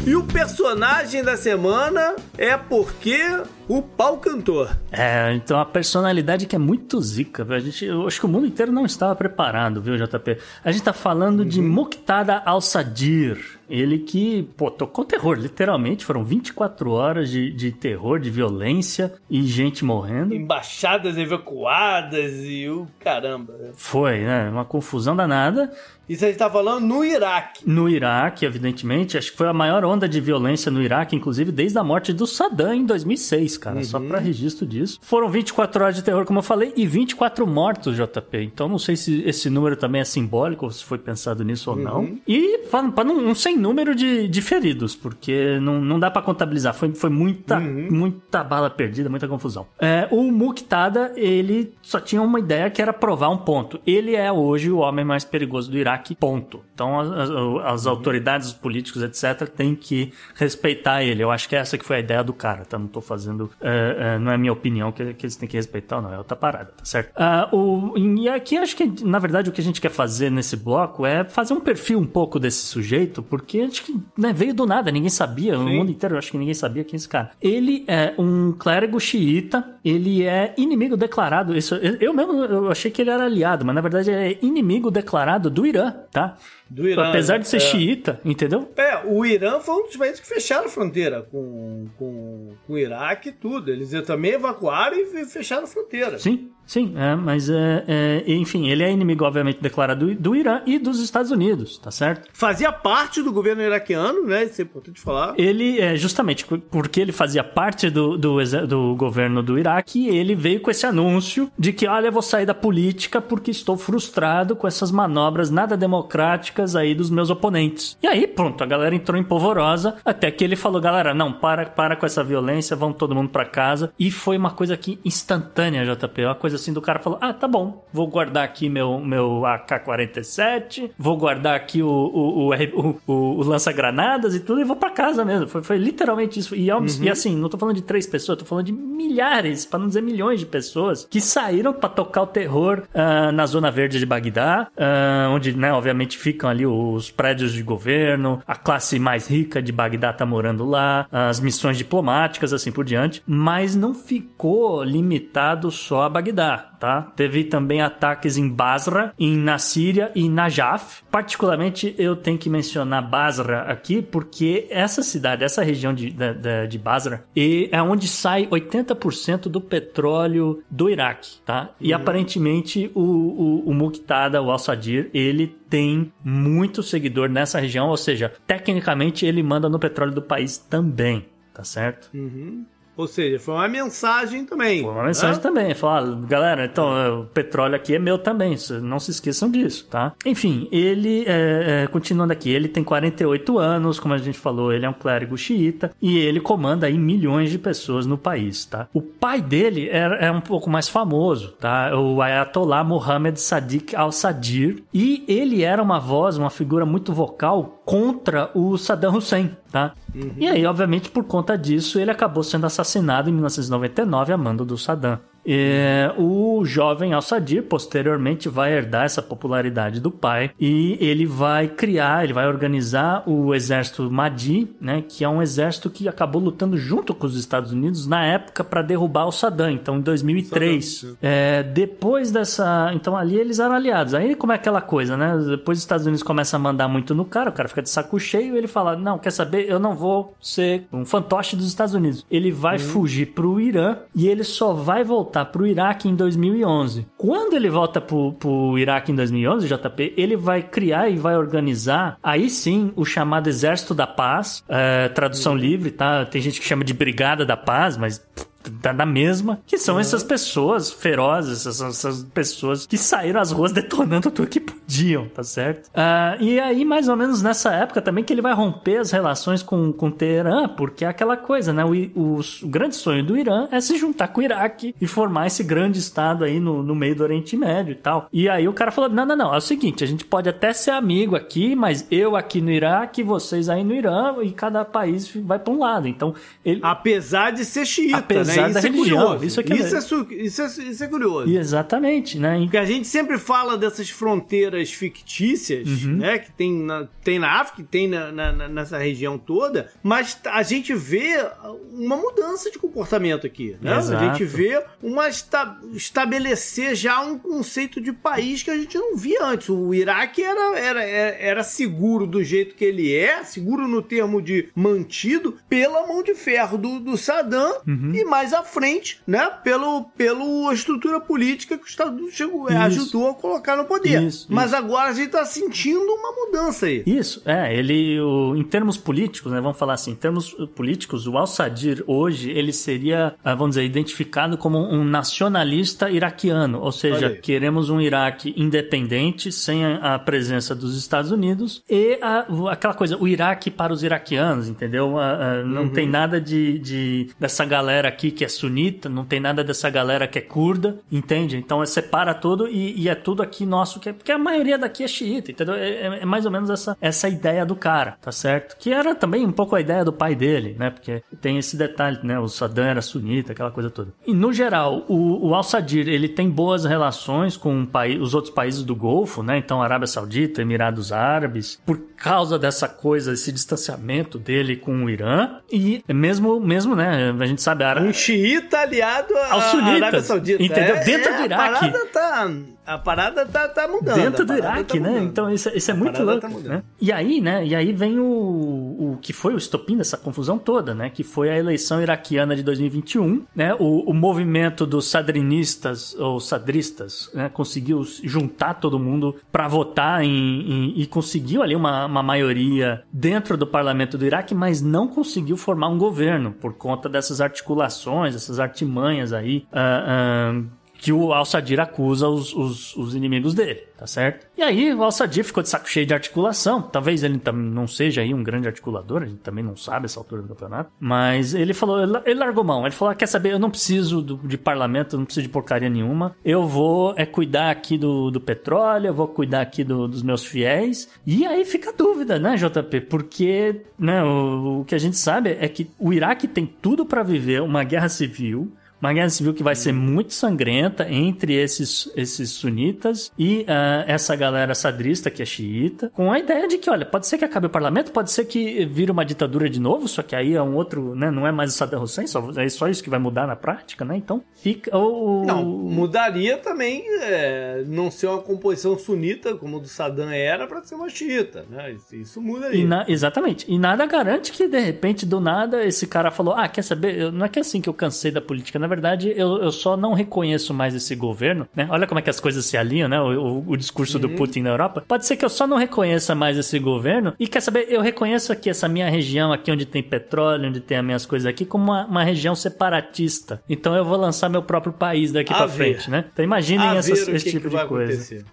E 0.05 0.15
o 0.15 0.23
personagem 0.25 1.23
da 1.23 1.37
semana 1.37 2.15
é 2.37 2.57
porque 2.57 3.19
o 3.67 3.81
pau 3.81 4.17
cantor. 4.17 4.77
É, 4.91 5.33
então 5.33 5.59
a 5.59 5.65
personalidade 5.65 6.45
que 6.45 6.55
é 6.55 6.59
muito 6.59 7.01
zica, 7.01 7.43
viu? 7.43 7.55
A 7.55 7.59
gente, 7.59 7.85
eu 7.85 8.07
acho 8.07 8.19
que 8.19 8.25
o 8.25 8.29
mundo 8.29 8.45
inteiro 8.45 8.71
não 8.71 8.85
estava 8.85 9.15
preparado, 9.15 9.81
viu, 9.81 9.95
JP? 9.97 10.37
A 10.63 10.71
gente 10.71 10.83
tá 10.83 10.93
falando 10.93 11.45
de 11.45 11.61
Muqtada 11.61 12.41
Al-Sadir. 12.45 13.59
Ele 13.69 13.99
que, 13.99 14.43
pô, 14.57 14.69
tocou 14.69 15.05
terror, 15.05 15.35
literalmente. 15.35 16.05
Foram 16.05 16.23
24 16.23 16.91
horas 16.91 17.29
de, 17.29 17.51
de 17.51 17.71
terror, 17.71 18.19
de 18.19 18.29
violência 18.29 19.13
e 19.29 19.41
gente 19.43 19.83
morrendo. 19.83 20.35
Embaixadas 20.35 21.17
evacuadas 21.17 22.33
e 22.43 22.69
o 22.69 22.87
caramba. 22.99 23.53
Foi, 23.73 24.19
né? 24.19 24.49
Uma 24.49 24.65
confusão 24.65 25.15
danada. 25.15 25.73
Isso 26.07 26.25
a 26.25 26.27
gente 26.27 26.37
tá 26.37 26.49
falando 26.49 26.85
no 26.85 27.03
Iraque. 27.05 27.67
No 27.67 27.89
Iraque, 27.89 28.45
evidentemente, 28.45 29.17
acho 29.17 29.31
que 29.31 29.37
foi 29.37 29.47
a 29.47 29.53
maior 29.53 29.85
onda 29.85 30.07
de 30.07 30.19
violência 30.19 30.69
no 30.69 30.81
Iraque, 30.81 31.15
inclusive 31.15 31.51
desde 31.51 31.79
a 31.79 31.83
morte 31.83 32.11
do 32.11 32.27
Saddam 32.27 32.73
em 32.73 32.85
2006, 32.85 33.52
cara. 33.59 33.83
Só 33.83 33.99
pra 33.99 34.19
registro 34.19 34.65
disso. 34.65 34.99
Foram 35.01 35.29
24 35.29 35.83
horas 35.83 35.95
de 35.95 36.03
terror, 36.03 36.25
como 36.25 36.39
eu 36.39 36.43
falei, 36.43 36.73
e 36.75 36.85
24 36.85 37.45
mortos, 37.47 37.95
JP. 37.95 38.37
Então 38.43 38.67
não 38.67 38.77
sei 38.79 38.95
se 38.95 39.21
esse 39.25 39.49
número 39.49 39.75
também 39.75 40.01
é 40.01 40.05
simbólico, 40.05 40.65
ou 40.65 40.71
se 40.71 40.83
foi 40.83 40.97
pensado 40.97 41.43
nisso 41.43 41.69
ou 41.71 41.75
não. 41.75 42.17
E 42.27 42.59
pra, 42.69 42.83
pra 42.91 43.03
não, 43.03 43.17
um 43.17 43.35
sem 43.35 43.57
número 43.57 43.95
de, 43.95 44.27
de 44.27 44.41
feridos, 44.41 44.95
porque 44.95 45.59
não, 45.59 45.79
não 45.81 45.99
dá 45.99 46.09
pra 46.11 46.21
contabilizar. 46.21 46.73
Foi, 46.73 46.93
foi 46.93 47.09
muita, 47.09 47.59
muita 47.59 48.43
bala 48.43 48.69
perdida, 48.69 49.09
muita 49.09 49.27
confusão. 49.27 49.67
É, 49.79 50.07
o 50.11 50.23
Muqtada, 50.31 51.11
ele 51.15 51.73
só 51.81 51.99
tinha 51.99 52.21
uma 52.21 52.39
ideia 52.39 52.69
que 52.69 52.81
era 52.81 52.93
provar 52.93 53.29
um 53.29 53.37
ponto. 53.37 53.79
Ele 53.85 54.15
é 54.15 54.31
hoje 54.31 54.71
o 54.71 54.77
homem 54.77 55.03
mais 55.05 55.23
perigoso 55.23 55.69
do 55.71 55.77
Iraque, 55.77 56.15
ponto. 56.15 56.61
Então 56.73 56.99
as, 56.99 57.09
as- 57.11 57.29
as 57.65 57.87
autoridades, 57.87 58.47
os 58.47 58.53
políticos, 58.53 59.01
etc., 59.03 59.47
têm 59.47 59.75
que 59.75 60.11
respeitar 60.35 61.03
ele. 61.03 61.23
Eu 61.23 61.31
acho 61.31 61.47
que 61.47 61.55
essa 61.55 61.77
que 61.77 61.85
foi 61.85 61.97
a 61.97 61.99
ideia 61.99 62.23
do 62.23 62.33
cara, 62.33 62.65
tá? 62.65 62.77
Não 62.77 62.87
tô 62.87 63.01
fazendo... 63.01 63.42
é, 63.61 64.15
é, 64.15 64.19
não 64.19 64.31
é 64.31 64.37
minha 64.37 64.53
opinião 64.53 64.91
que, 64.91 65.13
que 65.13 65.25
eles 65.25 65.35
têm 65.35 65.47
que 65.47 65.57
respeitar, 65.57 66.01
não. 66.01 66.13
É 66.13 66.17
outra 66.17 66.35
parada, 66.35 66.71
tá 66.77 66.85
certo? 66.85 67.11
Ah, 67.15 67.49
o, 67.51 67.97
e 67.97 68.29
aqui 68.29 68.57
acho 68.57 68.75
que, 68.75 69.03
na 69.03 69.19
verdade, 69.19 69.49
o 69.49 69.53
que 69.53 69.61
a 69.61 69.63
gente 69.63 69.81
quer 69.81 69.89
fazer 69.89 70.29
nesse 70.29 70.55
bloco 70.55 71.05
é 71.05 71.23
fazer 71.23 71.53
um 71.53 71.59
perfil 71.59 71.99
um 71.99 72.05
pouco 72.05 72.39
desse 72.39 72.65
sujeito, 72.65 73.21
porque 73.23 73.61
acho 73.61 73.83
que 73.83 73.99
né, 74.17 74.33
veio 74.33 74.53
do 74.53 74.65
nada, 74.65 74.91
ninguém 74.91 75.09
sabia. 75.09 75.57
No 75.57 75.69
mundo 75.69 75.91
inteiro, 75.91 76.15
eu 76.15 76.19
acho 76.19 76.31
que 76.31 76.37
ninguém 76.37 76.53
sabia 76.53 76.83
quem 76.83 76.95
é 76.95 76.97
esse 76.97 77.09
cara. 77.09 77.31
Ele 77.41 77.83
é 77.87 78.13
um 78.17 78.51
clérigo 78.51 78.99
xiita, 78.99 79.77
ele 79.83 80.23
é 80.23 80.53
inimigo 80.57 80.95
declarado. 80.95 81.55
Isso, 81.55 81.75
eu, 81.75 81.97
eu 81.99 82.13
mesmo 82.13 82.33
eu 82.43 82.71
achei 82.71 82.91
que 82.91 83.01
ele 83.01 83.09
era 83.09 83.25
aliado, 83.25 83.65
mas 83.65 83.75
na 83.75 83.81
verdade 83.81 84.11
é 84.11 84.37
inimigo 84.41 84.89
declarado 84.91 85.49
do 85.49 85.65
Irã, 85.65 85.93
tá? 86.11 86.37
Do 86.73 86.89
Irã, 86.89 87.09
Apesar 87.09 87.37
de 87.37 87.47
ser 87.47 87.57
é. 87.57 87.59
xiita, 87.59 88.19
entendeu? 88.25 88.67
É, 88.75 89.05
o 89.05 89.23
Irã 89.23 89.59
foi 89.59 89.75
um 89.75 89.85
dos 89.85 89.95
países 89.95 90.19
que 90.19 90.25
fecharam 90.25 90.65
a 90.65 90.69
fronteira 90.69 91.21
com, 91.21 91.87
com, 91.99 92.49
com 92.65 92.73
o 92.73 92.77
Iraque 92.79 93.29
e 93.29 93.31
tudo. 93.31 93.69
Eles 93.71 93.91
também 94.07 94.31
evacuaram 94.31 94.97
e 94.97 95.23
fecharam 95.25 95.65
a 95.65 95.67
fronteira. 95.67 96.17
Sim, 96.17 96.49
sim, 96.65 96.93
é, 96.95 97.15
mas 97.15 97.49
é, 97.49 97.83
é, 97.87 98.23
enfim, 98.27 98.67
ele 98.67 98.83
é 98.83 98.91
inimigo, 98.91 99.25
obviamente, 99.25 99.61
declarado 99.61 100.07
do, 100.07 100.15
do 100.15 100.35
Irã 100.35 100.61
e 100.65 100.79
dos 100.79 100.99
Estados 100.99 101.31
Unidos, 101.31 101.77
tá 101.77 101.91
certo? 101.91 102.27
Fazia 102.33 102.71
parte 102.71 103.21
do 103.21 103.31
governo 103.31 103.61
iraquiano, 103.61 104.25
né? 104.25 104.43
Isso 104.43 104.61
é 104.61 104.63
importante 104.63 104.99
falar. 104.99 105.33
Ele, 105.37 105.79
é, 105.79 105.95
justamente 105.95 106.45
porque 106.45 107.01
ele 107.01 107.11
fazia 107.11 107.43
parte 107.43 107.89
do, 107.89 108.17
do, 108.17 108.37
do 108.67 108.95
governo 108.95 109.41
do 109.41 109.57
Iraque, 109.57 110.07
ele 110.07 110.35
veio 110.35 110.59
com 110.59 110.71
esse 110.71 110.85
anúncio 110.85 111.51
de 111.57 111.71
que, 111.71 111.87
olha, 111.87 112.07
eu 112.07 112.11
vou 112.11 112.21
sair 112.21 112.45
da 112.45 112.53
política 112.53 113.21
porque 113.21 113.51
estou 113.51 113.77
frustrado 113.77 114.55
com 114.55 114.67
essas 114.67 114.91
manobras 114.91 115.49
nada 115.49 115.77
democráticas 115.77 116.75
aí 116.75 116.95
dos 116.95 117.09
meus 117.09 117.29
oponentes. 117.29 117.97
E 118.01 118.07
aí, 118.07 118.27
pronto, 118.27 118.63
a 118.63 118.67
galera 118.67 118.95
entrou 118.95 119.19
em 119.19 119.23
polvorosa, 119.23 119.95
até 120.03 120.31
que 120.31 120.43
ele 120.43 120.55
falou, 120.55 120.81
galera, 120.81 121.13
não, 121.13 121.31
para, 121.31 121.65
para 121.65 121.95
com 121.95 122.05
essa 122.05 122.23
violência, 122.23 122.75
vamos 122.75 122.97
todo 122.97 123.15
mundo 123.15 123.29
pra 123.29 123.45
casa. 123.45 123.91
E 123.99 124.11
foi 124.11 124.37
uma 124.37 124.51
coisa 124.51 124.73
aqui 124.73 124.99
instantânea, 125.03 125.85
JP, 125.85 126.25
uma 126.25 126.35
coisa 126.35 126.52
coisa 126.53 126.55
assim 126.55 126.73
do 126.73 126.81
cara 126.81 126.99
falou: 126.99 127.19
ah, 127.21 127.33
tá 127.33 127.47
bom, 127.47 127.83
vou 127.91 128.07
guardar 128.07 128.43
aqui 128.43 128.69
meu, 128.69 128.99
meu 128.99 129.45
AK-47, 129.45 130.91
vou 130.97 131.17
guardar 131.17 131.55
aqui 131.55 131.81
o, 131.81 131.87
o, 131.87 132.51
o, 132.53 133.01
o, 133.07 133.43
lança-granadas 133.43 134.35
e 134.35 134.39
tudo 134.39 134.61
e 134.61 134.63
vou 134.63 134.75
para 134.75 134.91
casa 134.91 135.25
mesmo. 135.25 135.47
Foi, 135.47 135.63
foi 135.63 135.77
literalmente 135.77 136.39
isso. 136.39 136.55
E, 136.55 136.71
uhum. 136.71 136.85
e, 137.01 137.09
assim, 137.09 137.35
não 137.35 137.49
tô 137.49 137.57
falando 137.57 137.75
de 137.75 137.81
três 137.81 138.05
pessoas, 138.05 138.37
tô 138.37 138.45
falando 138.45 138.65
de 138.65 138.73
milhares, 138.73 139.65
para 139.65 139.79
não 139.79 139.87
dizer 139.87 140.01
milhões 140.01 140.39
de 140.39 140.45
pessoas 140.45 141.07
que 141.09 141.19
saíram 141.19 141.73
para 141.73 141.89
tocar 141.89 142.21
o 142.23 142.27
terror 142.27 142.83
uh, 142.93 143.31
na 143.31 143.45
zona 143.45 143.71
verde 143.71 143.99
de 143.99 144.05
Bagdá, 144.05 144.67
uh, 144.77 145.33
onde, 145.33 145.55
né, 145.55 145.73
obviamente 145.73 146.17
ficam 146.17 146.49
ali 146.49 146.65
os 146.65 147.09
prédios 147.09 147.53
de 147.53 147.63
governo, 147.63 148.41
a 148.47 148.55
classe 148.55 148.99
mais 148.99 149.27
rica 149.27 149.61
de 149.61 149.71
Bagdá 149.71 150.13
tá 150.13 150.25
morando 150.25 150.65
lá, 150.65 151.07
as 151.11 151.39
missões 151.39 151.77
diplomáticas, 151.77 152.53
assim 152.53 152.71
por 152.71 152.85
diante, 152.85 153.23
mas 153.25 153.75
não 153.75 153.93
ficou 153.93 154.83
limitado 154.83 155.71
só 155.71 156.03
a 156.03 156.09
Bagdá 156.09 156.42
tá? 156.79 157.01
Teve 157.15 157.43
também 157.43 157.81
ataques 157.81 158.37
em 158.37 158.49
Basra, 158.49 159.13
em 159.19 159.37
na 159.37 159.57
Síria 159.57 160.11
e 160.15 160.27
Najaf. 160.27 161.03
Particularmente 161.11 161.95
eu 161.97 162.15
tenho 162.15 162.37
que 162.37 162.49
mencionar 162.49 163.07
Basra 163.07 163.61
aqui 163.61 164.01
porque 164.01 164.67
essa 164.69 165.01
cidade, 165.01 165.43
essa 165.43 165.63
região 165.63 165.93
de, 165.93 166.11
de, 166.11 166.67
de 166.67 166.77
Basra, 166.77 167.25
é 167.35 167.81
onde 167.81 168.07
sai 168.07 168.47
80% 168.47 169.43
do 169.43 169.61
petróleo 169.61 170.63
do 170.69 170.89
Iraque, 170.89 171.37
tá? 171.45 171.69
E 171.79 171.93
uhum. 171.93 171.99
aparentemente 171.99 172.91
o, 172.93 173.01
o, 173.01 173.69
o 173.69 173.73
Muqtada, 173.73 174.41
o 174.41 174.51
Al-Sadir, 174.51 175.09
ele 175.13 175.47
tem 175.69 176.11
muito 176.23 176.83
seguidor 176.83 177.29
nessa 177.29 177.59
região, 177.59 177.87
ou 177.87 177.97
seja, 177.97 178.31
tecnicamente 178.45 179.25
ele 179.25 179.41
manda 179.41 179.67
no 179.67 179.79
petróleo 179.79 180.13
do 180.13 180.21
país 180.21 180.57
também, 180.57 181.25
tá 181.53 181.63
certo? 181.63 182.09
Uhum. 182.13 182.65
Ou 182.95 183.07
seja, 183.07 183.39
foi 183.39 183.55
uma 183.55 183.67
mensagem 183.67 184.45
também. 184.45 184.83
Foi 184.83 184.91
uma 184.91 185.03
mensagem 185.03 185.35
né? 185.37 185.41
também. 185.41 185.73
Falar, 185.73 186.15
galera, 186.27 186.65
então, 186.65 186.97
é, 186.97 187.09
o 187.09 187.23
petróleo 187.25 187.75
aqui 187.75 187.95
é 187.95 187.99
meu 187.99 188.17
também. 188.17 188.55
Não 188.81 188.99
se 188.99 189.11
esqueçam 189.11 189.49
disso, 189.49 189.87
tá? 189.89 190.13
Enfim, 190.25 190.67
ele, 190.71 191.23
é, 191.25 191.83
é, 191.83 191.87
continuando 191.87 192.33
aqui, 192.33 192.51
ele 192.51 192.67
tem 192.67 192.83
48 192.83 193.57
anos, 193.57 193.99
como 193.99 194.13
a 194.13 194.17
gente 194.17 194.37
falou, 194.37 194.71
ele 194.71 194.85
é 194.85 194.89
um 194.89 194.93
clérigo 194.93 195.37
xiita 195.37 195.91
e 196.01 196.19
ele 196.19 196.39
comanda 196.39 196.85
aí 196.85 196.97
milhões 196.97 197.49
de 197.49 197.57
pessoas 197.57 198.05
no 198.05 198.17
país, 198.17 198.65
tá? 198.65 198.87
O 198.93 199.01
pai 199.01 199.41
dele 199.41 199.89
é, 199.89 200.27
é 200.27 200.31
um 200.31 200.41
pouco 200.41 200.69
mais 200.69 200.87
famoso, 200.87 201.53
tá? 201.59 201.97
O 201.97 202.21
Ayatollah 202.21 202.83
Mohammed 202.83 203.39
Sadiq 203.39 203.95
al-Sadir. 203.95 204.83
E 204.93 205.23
ele 205.27 205.63
era 205.63 205.81
uma 205.81 205.99
voz, 205.99 206.37
uma 206.37 206.49
figura 206.49 206.85
muito 206.85 207.11
vocal 207.11 207.81
contra 207.85 208.49
o 208.53 208.77
Saddam 208.77 209.15
Hussein, 209.15 209.55
tá? 209.73 209.95
Uhum. 210.13 210.33
E 210.37 210.47
aí, 210.47 210.63
obviamente, 210.67 211.09
por 211.09 211.23
conta 211.23 211.57
disso, 211.57 211.99
ele 211.99 212.11
acabou 212.11 212.43
sendo 212.43 212.67
assassinado 212.67 213.27
em 213.27 213.33
1999 213.33 214.31
a 214.31 214.37
mando 214.37 214.63
do 214.63 214.77
Saddam. 214.77 215.19
É, 215.45 216.11
o 216.17 216.63
jovem 216.65 217.13
Al-Sadir 217.13 217.63
posteriormente 217.63 218.47
vai 218.47 218.73
herdar 218.73 219.05
essa 219.05 219.21
popularidade 219.21 219.99
do 219.99 220.09
pai 220.09 220.51
e 220.59 220.97
ele 220.99 221.25
vai 221.25 221.67
criar, 221.67 222.23
ele 222.23 222.33
vai 222.33 222.47
organizar 222.47 223.23
o 223.27 223.53
exército 223.53 224.09
Mahdi, 224.09 224.69
né, 224.79 225.03
que 225.07 225.23
é 225.23 225.29
um 225.29 225.41
exército 225.41 225.89
que 225.89 226.07
acabou 226.07 226.41
lutando 226.41 226.77
junto 226.77 227.13
com 227.13 227.27
os 227.27 227.35
Estados 227.35 227.71
Unidos 227.71 228.07
na 228.07 228.25
época 228.25 228.63
para 228.63 228.81
derrubar 228.81 229.25
o 229.25 229.31
Saddam, 229.31 229.71
então 229.71 229.97
em 229.97 230.01
2003. 230.01 230.85
Saddam, 230.85 231.17
é, 231.21 231.63
depois 231.63 232.31
dessa, 232.31 232.91
então 232.93 233.17
ali 233.17 233.37
eles 233.37 233.59
eram 233.59 233.75
aliados. 233.75 234.13
Aí 234.13 234.35
como 234.35 234.53
é 234.53 234.55
aquela 234.55 234.81
coisa, 234.81 235.17
né? 235.17 235.37
Depois 235.49 235.77
os 235.77 235.83
Estados 235.83 236.05
Unidos 236.05 236.23
começam 236.23 236.59
a 236.59 236.63
mandar 236.63 236.87
muito 236.87 237.13
no 237.13 237.25
cara, 237.25 237.49
o 237.49 237.53
cara 237.53 237.67
fica 237.67 237.81
de 237.81 237.89
saco 237.89 238.19
cheio 238.19 238.55
e 238.55 238.57
ele 238.57 238.67
fala: 238.67 238.95
"Não, 238.95 239.17
quer 239.17 239.31
saber? 239.31 239.69
Eu 239.69 239.79
não 239.79 239.95
vou 239.95 240.35
ser 240.41 240.85
um 240.91 241.05
fantoche 241.05 241.55
dos 241.55 241.67
Estados 241.67 241.93
Unidos". 241.93 242.25
Ele 242.29 242.51
vai 242.51 242.77
uhum. 242.77 242.83
fugir 242.83 243.27
pro 243.27 243.59
Irã 243.59 243.97
e 244.15 244.27
ele 244.27 244.43
só 244.43 244.73
vai 244.73 245.03
voltar 245.03 245.32
voltar 245.33 245.45
para 245.45 245.61
o 245.61 245.65
Iraque 245.65 246.07
em 246.07 246.15
2011. 246.15 247.07
Quando 247.17 247.55
ele 247.55 247.69
volta 247.69 247.99
para 247.99 248.15
o 248.15 248.77
Iraque 248.77 249.11
em 249.11 249.15
2011, 249.15 249.67
JP, 249.67 250.13
ele 250.15 250.37
vai 250.37 250.61
criar 250.61 251.09
e 251.09 251.17
vai 251.17 251.35
organizar, 251.35 252.17
aí 252.21 252.49
sim, 252.49 252.93
o 252.95 253.03
chamado 253.03 253.47
Exército 253.47 253.95
da 253.95 254.05
Paz, 254.05 254.63
é, 254.69 255.09
tradução 255.09 255.53
uhum. 255.53 255.57
livre, 255.57 255.91
tá? 255.91 256.25
Tem 256.25 256.41
gente 256.41 256.59
que 256.59 256.67
chama 256.67 256.83
de 256.83 256.93
Brigada 256.93 257.45
da 257.45 257.57
Paz, 257.57 257.97
mas 257.97 258.23
da, 258.69 258.93
da 258.93 259.05
mesma, 259.05 259.59
que 259.65 259.77
são 259.77 259.95
uhum. 259.95 260.01
essas 260.01 260.23
pessoas 260.23 260.91
ferozes, 260.91 261.65
essas, 261.65 261.81
essas, 261.81 262.23
pessoas 262.23 262.85
que 262.85 262.97
saíram 262.97 263.39
às 263.39 263.51
ruas 263.51 263.71
detonando 263.73 264.31
tudo 264.31 264.47
que 264.47 264.59
podiam, 264.59 265.27
tá 265.29 265.43
certo? 265.43 265.87
Uh, 265.87 266.41
e 266.41 266.59
aí, 266.59 266.85
mais 266.85 267.07
ou 267.07 267.15
menos 267.15 267.41
nessa 267.41 267.73
época 267.73 268.01
também, 268.01 268.23
que 268.23 268.33
ele 268.33 268.41
vai 268.41 268.53
romper 268.53 268.97
as 268.97 269.11
relações 269.11 269.61
com, 269.61 269.91
com 269.91 270.11
Teherã, 270.11 270.67
porque 270.67 271.05
é 271.05 271.07
aquela 271.07 271.37
coisa, 271.37 271.73
né? 271.73 271.83
O, 271.83 271.93
o, 272.15 272.39
o, 272.39 272.67
grande 272.67 272.95
sonho 272.95 273.23
do 273.23 273.37
Irã 273.37 273.67
é 273.71 273.79
se 273.81 273.97
juntar 273.97 274.29
com 274.29 274.41
o 274.41 274.43
Iraque 274.43 274.95
e 274.99 275.07
formar 275.07 275.47
esse 275.47 275.63
grande 275.63 275.99
estado 275.99 276.43
aí 276.43 276.59
no, 276.59 276.83
no 276.83 276.95
meio 276.95 277.15
do 277.15 277.23
Oriente 277.23 277.55
Médio 277.57 277.91
e 277.91 277.95
tal. 277.95 278.27
E 278.31 278.49
aí 278.49 278.67
o 278.67 278.73
cara 278.73 278.91
falou: 278.91 279.09
não, 279.09 279.25
não, 279.25 279.35
não, 279.35 279.53
é 279.53 279.57
o 279.57 279.61
seguinte, 279.61 280.03
a 280.03 280.07
gente 280.07 280.25
pode 280.25 280.49
até 280.49 280.73
ser 280.73 280.91
amigo 280.91 281.35
aqui, 281.35 281.75
mas 281.75 282.07
eu 282.09 282.35
aqui 282.35 282.61
no 282.61 282.71
Iraque, 282.71 283.23
vocês 283.23 283.69
aí 283.69 283.83
no 283.83 283.93
Irã, 283.93 284.35
e 284.41 284.51
cada 284.51 284.85
país 284.85 285.31
vai 285.35 285.59
para 285.59 285.73
um 285.73 285.79
lado. 285.79 286.07
Então, 286.07 286.33
ele. 286.63 286.79
Apesar 286.83 287.51
de 287.51 287.65
ser 287.65 287.85
xiita, 287.85 288.17
apesar 288.17 288.52
né? 288.61 288.69
da 288.69 288.79
isso 288.79 288.87
religião. 288.87 289.33
É 289.33 289.45
isso, 289.45 289.59
é, 289.59 289.63
isso, 289.63 289.95
é, 289.95 290.35
isso, 290.35 290.61
é, 290.61 290.83
isso 290.89 291.03
é 291.03 291.07
curioso. 291.07 291.49
Exatamente, 291.49 292.39
né? 292.39 292.59
Porque 292.61 292.77
a 292.77 292.85
gente 292.85 293.07
sempre 293.07 293.37
fala 293.37 293.77
dessas 293.77 294.09
fronteiras 294.09 294.91
fictícias, 294.91 295.87
uhum. 295.87 296.17
né? 296.17 296.39
Que 296.39 296.51
tem 296.51 296.73
na, 296.73 297.07
tem 297.23 297.39
na 297.39 297.61
África, 297.61 297.87
tem 297.89 298.07
na, 298.07 298.31
na, 298.31 298.67
nessa 298.67 298.97
região 298.97 299.37
toda, 299.37 299.91
mas 300.01 300.39
a 300.45 300.63
gente 300.63 300.93
vê 300.93 301.45
uma 301.91 302.17
mudança 302.17 302.69
de 302.69 302.77
comportamento 302.79 303.45
aqui, 303.45 303.75
né? 303.81 303.97
Exato. 303.97 304.23
A 304.23 304.27
gente 304.27 304.43
vê 304.43 304.83
uma 305.01 305.27
esta, 305.27 305.77
estabelecer 305.93 306.95
já 306.95 307.21
um 307.21 307.37
conceito 307.37 308.01
de 308.01 308.11
país 308.11 308.63
que 308.63 308.71
a 308.71 308.77
gente 308.77 308.97
não 308.97 309.15
via 309.15 309.43
antes. 309.43 309.69
O 309.69 309.93
Iraque 309.93 310.43
era, 310.43 310.77
era, 310.77 311.03
era 311.03 311.63
seguro 311.63 312.27
do 312.27 312.43
jeito 312.43 312.75
que 312.75 312.83
ele 312.83 313.13
é, 313.13 313.43
seguro 313.43 313.87
no 313.87 314.01
termo 314.01 314.41
de 314.41 314.69
mantido, 314.75 315.57
pela 315.69 316.05
mão 316.07 316.21
de 316.21 316.35
ferro 316.35 316.77
do, 316.77 316.99
do 316.99 317.17
Saddam 317.17 317.81
uhum. 317.87 318.11
e 318.13 318.25
mais 318.25 318.42
à 318.51 318.63
frente, 318.63 319.21
né? 319.25 319.49
Pelo, 319.63 320.05
pela 320.17 320.73
estrutura 320.73 321.19
política 321.19 321.77
que 321.77 321.83
o 321.83 321.87
Estado 321.87 322.29
chegou, 322.31 322.69
é, 322.69 322.77
ajudou 322.77 323.29
a 323.29 323.33
colocar 323.35 323.75
no 323.75 323.85
poder. 323.85 324.23
Isso, 324.23 324.47
Mas 324.49 324.67
isso. 324.67 324.75
agora 324.75 325.11
a 325.11 325.13
gente 325.13 325.27
está 325.27 325.45
sentindo 325.45 326.11
uma 326.11 326.31
mudança 326.31 326.87
aí. 326.87 327.03
Isso, 327.05 327.41
é. 327.45 327.75
Ele, 327.75 328.19
o, 328.19 328.55
em 328.55 328.63
termos 328.63 328.97
políticos, 328.97 329.51
né? 329.51 329.61
Vamos 329.61 329.77
falar 329.77 329.93
assim, 329.93 330.11
em 330.11 330.15
termos 330.15 330.51
políticos, 330.75 331.27
o 331.27 331.37
Al-Sadir 331.37 332.03
hoje, 332.07 332.49
ele 332.49 332.73
seria, 332.73 333.35
ah, 333.43 333.53
vamos 333.53 333.75
dizer, 333.75 333.85
identificado 333.85 334.57
como 334.57 334.79
um 334.79 335.03
nacionalista 335.03 336.09
iraquiano. 336.09 336.81
Ou 336.81 336.91
seja, 336.91 337.29
queremos 337.29 337.89
um 337.89 338.01
Iraque 338.01 338.53
independente, 338.57 339.51
sem 339.51 339.85
a, 339.85 340.15
a 340.15 340.19
presença 340.19 340.73
dos 340.73 340.97
Estados 340.97 341.31
Unidos 341.31 341.83
e 341.89 342.17
a, 342.21 342.45
aquela 342.71 342.93
coisa, 342.93 343.17
o 343.17 343.27
Iraque 343.27 343.69
para 343.69 343.93
os 343.93 344.03
iraquianos, 344.03 344.67
entendeu? 344.67 345.17
A, 345.19 345.63
não 345.63 345.83
uhum. 345.83 345.89
tem 345.89 346.07
nada 346.07 346.39
de, 346.39 346.79
de 346.79 347.29
dessa 347.39 347.65
galera 347.65 348.07
aqui 348.07 348.31
que 348.33 348.43
é 348.43 348.47
sunita, 348.49 349.07
não 349.07 349.23
tem 349.23 349.39
nada 349.39 349.63
dessa 349.63 349.89
galera 349.89 350.27
que 350.27 350.39
é 350.39 350.41
curda, 350.41 350.99
entende? 351.11 351.57
Então 351.57 351.81
é 351.81 351.85
separa 351.85 352.33
tudo 352.33 352.67
e, 352.67 352.99
e 353.01 353.07
é 353.07 353.15
tudo 353.15 353.41
aqui 353.41 353.65
nosso, 353.65 353.99
que 353.99 354.09
é, 354.09 354.13
porque 354.13 354.31
a 354.31 354.37
maioria 354.37 354.77
daqui 354.77 355.03
é 355.03 355.07
xiita, 355.07 355.51
entendeu? 355.51 355.75
É, 355.75 355.89
é, 355.89 356.19
é, 356.21 356.25
mais 356.25 356.45
ou 356.45 356.51
menos 356.51 356.69
essa, 356.69 356.97
essa 356.99 357.29
ideia 357.29 357.65
do 357.65 357.75
cara, 357.75 358.17
tá 358.21 358.31
certo? 358.31 358.75
Que 358.77 358.91
era 358.91 359.15
também 359.15 359.45
um 359.45 359.51
pouco 359.51 359.75
a 359.75 359.81
ideia 359.81 360.03
do 360.03 360.11
pai 360.11 360.35
dele, 360.35 360.75
né? 360.77 360.89
Porque 360.89 361.23
tem 361.39 361.57
esse 361.57 361.77
detalhe, 361.77 362.19
né? 362.23 362.39
O 362.39 362.47
Saddam 362.47 362.85
era 362.85 363.01
sunita, 363.01 363.53
aquela 363.53 363.71
coisa 363.71 363.89
toda. 363.89 364.13
E 364.25 364.33
no 364.33 364.51
geral, 364.51 365.05
o, 365.07 365.49
o 365.49 365.55
Al-Sadir, 365.55 366.07
ele 366.07 366.27
tem 366.27 366.49
boas 366.49 366.85
relações 366.85 367.55
com 367.55 367.87
os 368.19 368.33
outros 368.33 368.53
países 368.53 368.83
do 368.83 368.95
Golfo, 368.95 369.43
né? 369.43 369.57
Então 369.57 369.81
Arábia 369.81 370.07
Saudita, 370.07 370.61
Emirados 370.61 371.11
Árabes, 371.11 371.79
por 371.85 371.97
causa 372.23 372.57
dessa 372.57 372.87
coisa, 372.87 373.33
esse 373.33 373.51
distanciamento 373.51 374.39
dele 374.39 374.77
com 374.77 375.03
o 375.03 375.09
Irã 375.09 375.59
e 375.69 376.01
mesmo, 376.07 376.57
mesmo 376.57 376.95
né? 376.95 377.35
A 377.37 377.45
gente 377.45 377.61
sabe, 377.61 377.83
a 377.83 377.89
Arábia 377.89 378.13
xiita 378.13 378.79
aliado 378.79 379.37
à 379.37 379.55
Arábia 379.55 380.21
Saudita. 380.21 380.63
Entendeu? 380.63 380.95
É, 380.95 381.03
Dentro 381.03 381.33
é, 381.33 381.37
do 381.37 381.45
Iraque. 381.45 381.53
A 381.53 381.79
parada 381.79 382.05
tá 382.05 382.49
a 382.85 382.97
parada 382.97 383.45
tá, 383.45 383.67
tá 383.67 383.87
mudando. 383.87 384.15
Dentro 384.15 384.45
do 384.45 384.53
Iraque, 384.53 384.99
tá 384.99 385.03
né? 385.03 385.19
Então 385.23 385.49
isso, 385.49 385.69
isso 385.69 385.89
é 385.89 385.93
a 385.93 385.97
muito 385.97 386.21
louco. 386.21 386.41
Tá 386.41 386.49
né? 386.49 386.83
E 386.99 387.11
aí, 387.11 387.39
né? 387.39 387.65
E 387.65 387.73
aí 387.73 387.93
vem 387.93 388.19
o, 388.19 388.25
o 388.25 389.17
que 389.21 389.31
foi 389.31 389.53
o 389.53 389.57
estopim 389.57 389.95
dessa 389.95 390.17
confusão 390.17 390.57
toda, 390.57 390.93
né? 390.93 391.09
Que 391.09 391.23
foi 391.23 391.49
a 391.49 391.57
eleição 391.57 392.01
iraquiana 392.01 392.55
de 392.55 392.63
2021, 392.63 393.45
né? 393.55 393.73
O, 393.75 394.09
o 394.09 394.13
movimento 394.13 394.85
dos 394.85 395.07
sadrinistas 395.07 396.13
ou 396.15 396.39
sadristas, 396.39 397.29
né? 397.33 397.49
Conseguiu 397.49 398.03
juntar 398.23 398.75
todo 398.75 398.99
mundo 398.99 399.35
para 399.51 399.67
votar 399.67 400.23
em, 400.23 400.29
em, 400.29 400.93
e 400.97 401.07
conseguiu 401.07 401.63
ali 401.63 401.75
uma, 401.75 402.05
uma 402.05 402.23
maioria 402.23 403.03
dentro 403.11 403.55
do 403.55 403.65
parlamento 403.65 404.17
do 404.17 404.25
Iraque, 404.25 404.53
mas 404.53 404.81
não 404.81 405.07
conseguiu 405.07 405.55
formar 405.55 405.87
um 405.87 405.97
governo 405.97 406.51
por 406.51 406.73
conta 406.73 407.07
dessas 407.07 407.39
articulações, 407.39 408.35
essas 408.35 408.59
artimanhas 408.59 409.31
aí. 409.31 409.65
Uh, 409.71 410.59
uh, 410.59 410.82
que 411.03 411.11
o 411.11 411.33
Al-Sadir 411.33 411.81
acusa 411.81 412.29
os, 412.29 412.55
os, 412.55 412.95
os, 412.95 413.13
inimigos 413.13 413.53
dele, 413.53 413.81
tá 413.97 414.07
certo? 414.07 414.47
E 414.57 414.61
aí 414.61 414.93
o 414.93 415.03
Al-Sadir 415.03 415.43
ficou 415.43 415.61
de 415.61 415.67
saco 415.67 415.89
cheio 415.89 416.05
de 416.05 416.13
articulação. 416.13 416.81
Talvez 416.81 417.23
ele 417.23 417.41
não 417.53 417.85
seja 417.89 418.21
aí 418.21 418.33
um 418.33 418.41
grande 418.41 418.69
articulador, 418.69 419.23
a 419.23 419.25
gente 419.25 419.39
também 419.39 419.65
não 419.65 419.75
sabe 419.75 420.05
essa 420.05 420.17
altura 420.17 420.41
do 420.41 420.47
campeonato. 420.47 420.89
Mas 420.97 421.53
ele 421.53 421.73
falou, 421.73 422.01
ele 422.25 422.39
largou 422.39 422.63
mão. 422.63 422.85
Ele 422.85 422.95
falou: 422.95 423.11
ah, 423.11 423.15
quer 423.15 423.25
saber, 423.25 423.51
eu 423.51 423.59
não 423.59 423.69
preciso 423.69 424.21
do, 424.21 424.37
de 424.47 424.57
parlamento, 424.57 425.17
eu 425.17 425.19
não 425.19 425.25
preciso 425.25 425.45
de 425.45 425.51
porcaria 425.51 425.89
nenhuma. 425.89 426.33
Eu 426.45 426.65
vou 426.65 427.13
é 427.17 427.25
cuidar 427.25 427.69
aqui 427.69 427.97
do, 427.97 428.31
do 428.31 428.39
petróleo, 428.39 429.07
eu 429.07 429.13
vou 429.13 429.27
cuidar 429.27 429.59
aqui 429.59 429.83
do, 429.83 430.07
dos 430.07 430.23
meus 430.23 430.45
fiéis. 430.45 431.09
E 431.27 431.45
aí 431.45 431.65
fica 431.65 431.89
a 431.89 431.93
dúvida, 431.93 432.39
né, 432.39 432.55
JP? 432.55 433.01
Porque 433.09 433.81
né, 433.99 434.23
o, 434.23 434.79
o 434.79 434.85
que 434.85 434.95
a 434.95 434.99
gente 434.99 435.17
sabe 435.17 435.57
é 435.59 435.67
que 435.67 435.91
o 435.99 436.13
Iraque 436.13 436.47
tem 436.47 436.65
tudo 436.65 437.05
para 437.05 437.23
viver 437.23 437.61
uma 437.61 437.83
guerra 437.83 438.07
civil 438.07 438.71
uma 439.03 439.11
guerra 439.11 439.29
civil 439.29 439.53
que 439.53 439.61
vai 439.61 439.75
ser 439.75 439.91
muito 439.91 440.33
sangrenta 440.33 441.11
entre 441.11 441.53
esses, 441.55 442.09
esses 442.15 442.51
sunitas 442.51 443.33
e 443.37 443.63
uh, 443.63 444.07
essa 444.07 444.33
galera 444.33 444.73
sadrista 444.73 445.29
que 445.29 445.41
é 445.41 445.45
xiita, 445.45 446.09
com 446.13 446.31
a 446.31 446.39
ideia 446.39 446.69
de 446.69 446.77
que, 446.77 446.89
olha, 446.89 447.05
pode 447.05 447.27
ser 447.27 447.37
que 447.37 447.43
acabe 447.43 447.67
o 447.67 447.69
parlamento, 447.69 448.13
pode 448.13 448.31
ser 448.31 448.45
que 448.45 448.85
vire 448.85 449.11
uma 449.11 449.25
ditadura 449.25 449.69
de 449.69 449.79
novo, 449.79 450.07
só 450.07 450.23
que 450.23 450.33
aí 450.33 450.53
é 450.53 450.61
um 450.61 450.75
outro, 450.75 451.13
né, 451.15 451.29
não 451.29 451.45
é 451.45 451.51
mais 451.51 451.73
o 451.73 451.77
Saddam 451.77 452.01
Hussein, 452.01 452.27
só, 452.27 452.49
é 452.55 452.69
só 452.69 452.87
isso 452.87 453.03
que 453.03 453.09
vai 453.09 453.19
mudar 453.19 453.45
na 453.45 453.57
prática, 453.57 454.05
né? 454.05 454.15
Então 454.15 454.41
fica 454.53 454.97
o... 454.97 455.43
Não, 455.45 455.65
mudaria 455.65 456.57
também 456.57 457.03
é, 457.21 457.83
não 457.85 458.09
ser 458.09 458.27
uma 458.27 458.41
composição 458.41 458.97
sunita 458.97 459.53
como 459.55 459.77
o 459.77 459.79
do 459.81 459.87
Saddam 459.87 460.29
era 460.29 460.65
para 460.65 460.81
ser 460.81 460.95
uma 460.95 461.09
xiita, 461.09 461.65
né? 461.69 461.91
Isso, 461.91 462.15
isso 462.15 462.41
mudaria. 462.41 462.79
E 462.79 462.85
na, 462.85 463.03
exatamente. 463.07 463.65
E 463.69 463.77
nada 463.77 464.05
garante 464.05 464.51
que 464.53 464.65
de 464.65 464.79
repente 464.79 465.25
do 465.25 465.41
nada 465.41 465.83
esse 465.83 466.07
cara 466.07 466.31
falou: 466.31 466.53
"Ah, 466.53 466.69
quer 466.69 466.83
saber? 466.83 467.31
Não 467.31 467.45
é 467.45 467.49
que 467.49 467.59
é 467.59 467.61
assim 467.61 467.81
que 467.81 467.89
eu 467.89 467.93
cansei 467.93 468.31
da 468.31 468.41
política, 468.41 468.79
na 468.79 468.87
verdade, 468.93 469.33
eu, 469.35 469.61
eu 469.61 469.71
só 469.71 469.95
não 469.97 470.13
reconheço 470.13 470.73
mais 470.73 470.95
esse 470.95 471.15
governo, 471.15 471.67
né? 471.75 471.87
Olha 471.89 472.07
como 472.07 472.19
é 472.19 472.21
que 472.21 472.29
as 472.29 472.39
coisas 472.39 472.65
se 472.65 472.77
alinham, 472.77 473.07
né? 473.07 473.19
O, 473.19 473.41
o, 473.41 473.69
o 473.71 473.77
discurso 473.77 474.17
uhum. 474.17 474.21
do 474.21 474.29
Putin 474.29 474.61
na 474.61 474.69
Europa. 474.69 475.03
Pode 475.07 475.25
ser 475.25 475.35
que 475.35 475.45
eu 475.45 475.49
só 475.49 475.67
não 475.67 475.77
reconheça 475.77 476.33
mais 476.35 476.57
esse 476.57 476.77
governo 476.79 477.33
e 477.39 477.47
quer 477.47 477.61
saber, 477.61 477.87
eu 477.89 478.01
reconheço 478.01 478.51
aqui 478.51 478.69
essa 478.69 478.87
minha 478.87 479.09
região 479.09 479.51
aqui 479.51 479.71
onde 479.71 479.85
tem 479.85 480.01
petróleo, 480.01 480.69
onde 480.69 480.79
tem 480.79 480.97
as 480.97 481.05
minhas 481.05 481.25
coisas 481.25 481.45
aqui, 481.45 481.65
como 481.65 481.85
uma, 481.85 482.05
uma 482.05 482.23
região 482.23 482.55
separatista. 482.55 483.61
Então 483.69 483.95
eu 483.95 484.05
vou 484.05 484.17
lançar 484.17 484.49
meu 484.49 484.63
próprio 484.63 484.93
país 484.93 485.31
daqui 485.31 485.53
para 485.53 485.67
frente, 485.67 486.09
né? 486.09 486.25
Então 486.31 486.43
imaginem 486.43 486.97
essas, 486.97 487.27
esse 487.27 487.51
tipo 487.51 487.69
de 487.69 487.85
coisa. 487.85 488.43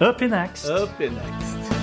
É. 0.00 0.10
Up 0.10 0.26
next. 0.26 0.70
Up 0.70 0.92
next. 0.98 1.75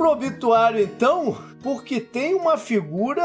Pro 0.00 0.12
obituário 0.12 0.82
então, 0.82 1.36
porque 1.62 2.00
tem 2.00 2.34
uma 2.34 2.56
figura 2.56 3.22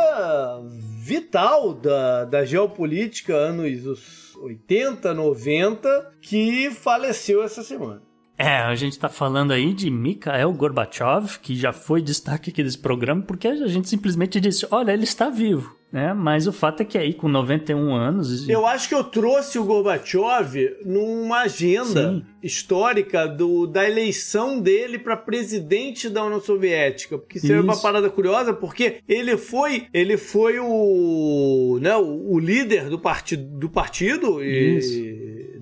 vital 0.99 1.73
da, 1.73 2.26
da 2.26 2.43
geopolítica 2.43 3.34
anos 3.34 4.35
80, 4.35 5.14
90 5.14 6.11
que 6.22 6.69
faleceu 6.72 7.41
essa 7.41 7.64
semana. 7.64 8.02
É, 8.38 8.57
a 8.57 8.76
gente 8.76 8.99
tá 8.99 9.07
falando 9.07 9.53
aí 9.53 9.73
de 9.73 9.89
Mikhail 9.89 10.52
Gorbachev, 10.52 11.39
que 11.41 11.56
já 11.56 11.72
foi 11.72 12.02
destaque 12.02 12.49
aqui 12.49 12.61
desse 12.61 12.77
programa, 12.77 13.22
porque 13.22 13.47
a 13.47 13.68
gente 13.68 13.88
simplesmente 13.88 14.41
disse: 14.41 14.68
olha, 14.69 14.91
ele 14.91 15.06
está 15.06 15.30
vivo 15.30 15.73
né? 15.95 16.13
Mas 16.13 16.45
o 16.45 16.51
fato 16.51 16.81
é 16.81 16.85
que 16.85 16.97
aí, 16.97 17.13
com 17.13 17.30
91 17.30 17.95
anos. 17.95 18.49
Eu 18.49 18.67
acho 18.67 18.89
que 18.89 18.93
eu 18.93 19.01
trouxe 19.01 19.57
o 19.57 19.63
Gorbachev 19.63 20.76
numa 20.84 21.43
agenda 21.43 22.11
Sim. 22.11 22.26
histórica 22.43 23.26
do, 23.26 23.65
da 23.65 23.89
eleição 23.89 24.59
dele 24.59 24.99
para 24.99 25.15
presidente 25.15 26.09
da 26.09 26.26
União 26.26 26.41
Soviética. 26.41 27.17
Porque 27.17 27.38
isso, 27.38 27.49
é 27.49 27.61
uma 27.61 27.77
parada 27.77 28.09
curiosa, 28.09 28.53
porque 28.53 28.97
ele 29.07 29.38
foi, 29.38 29.88
ele 29.93 30.17
foi 30.17 30.59
o, 30.59 31.80
né, 31.81 31.95
o, 31.95 32.34
o 32.34 32.39
líder 32.39 32.89
do, 32.89 32.99
partido 32.99 33.57
do 33.57 33.69
partido 33.69 34.43
e, 34.43 34.77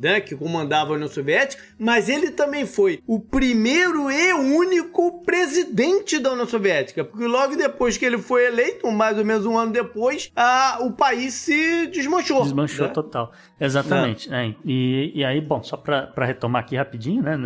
né, 0.04 0.20
que 0.20 0.36
comandava 0.36 0.92
a 0.92 0.96
União 0.96 1.08
Soviética, 1.08 1.64
mas 1.80 2.10
ele 2.10 2.30
também 2.30 2.66
foi 2.66 3.02
o 3.08 3.20
primeiro 3.20 4.12
e 4.12 4.34
único 4.34 5.24
presidente 5.24 6.20
da 6.20 6.34
União 6.34 6.46
Soviética. 6.46 7.06
Porque 7.06 7.26
logo 7.26 7.56
depois 7.56 7.98
que 7.98 8.06
ele 8.06 8.18
foi 8.18 8.48
eleito, 8.48 8.92
mais 8.92 9.18
ou 9.18 9.24
menos 9.24 9.46
um 9.46 9.58
ano 9.58 9.72
depois, 9.72 10.30
a, 10.36 10.80
o 10.82 10.92
país 10.92 11.34
se 11.34 11.88
desmanchou. 11.88 12.44
Desmanchou 12.44 12.88
né? 12.88 12.94
total. 12.94 13.32
Exatamente. 13.60 14.34
É. 14.34 14.54
E, 14.66 15.12
e 15.16 15.24
aí, 15.24 15.40
bom, 15.40 15.64
só 15.64 15.78
para 15.78 16.26
retomar 16.26 16.64
aqui 16.64 16.76
rapidinho, 16.76 17.24
né? 17.24 17.38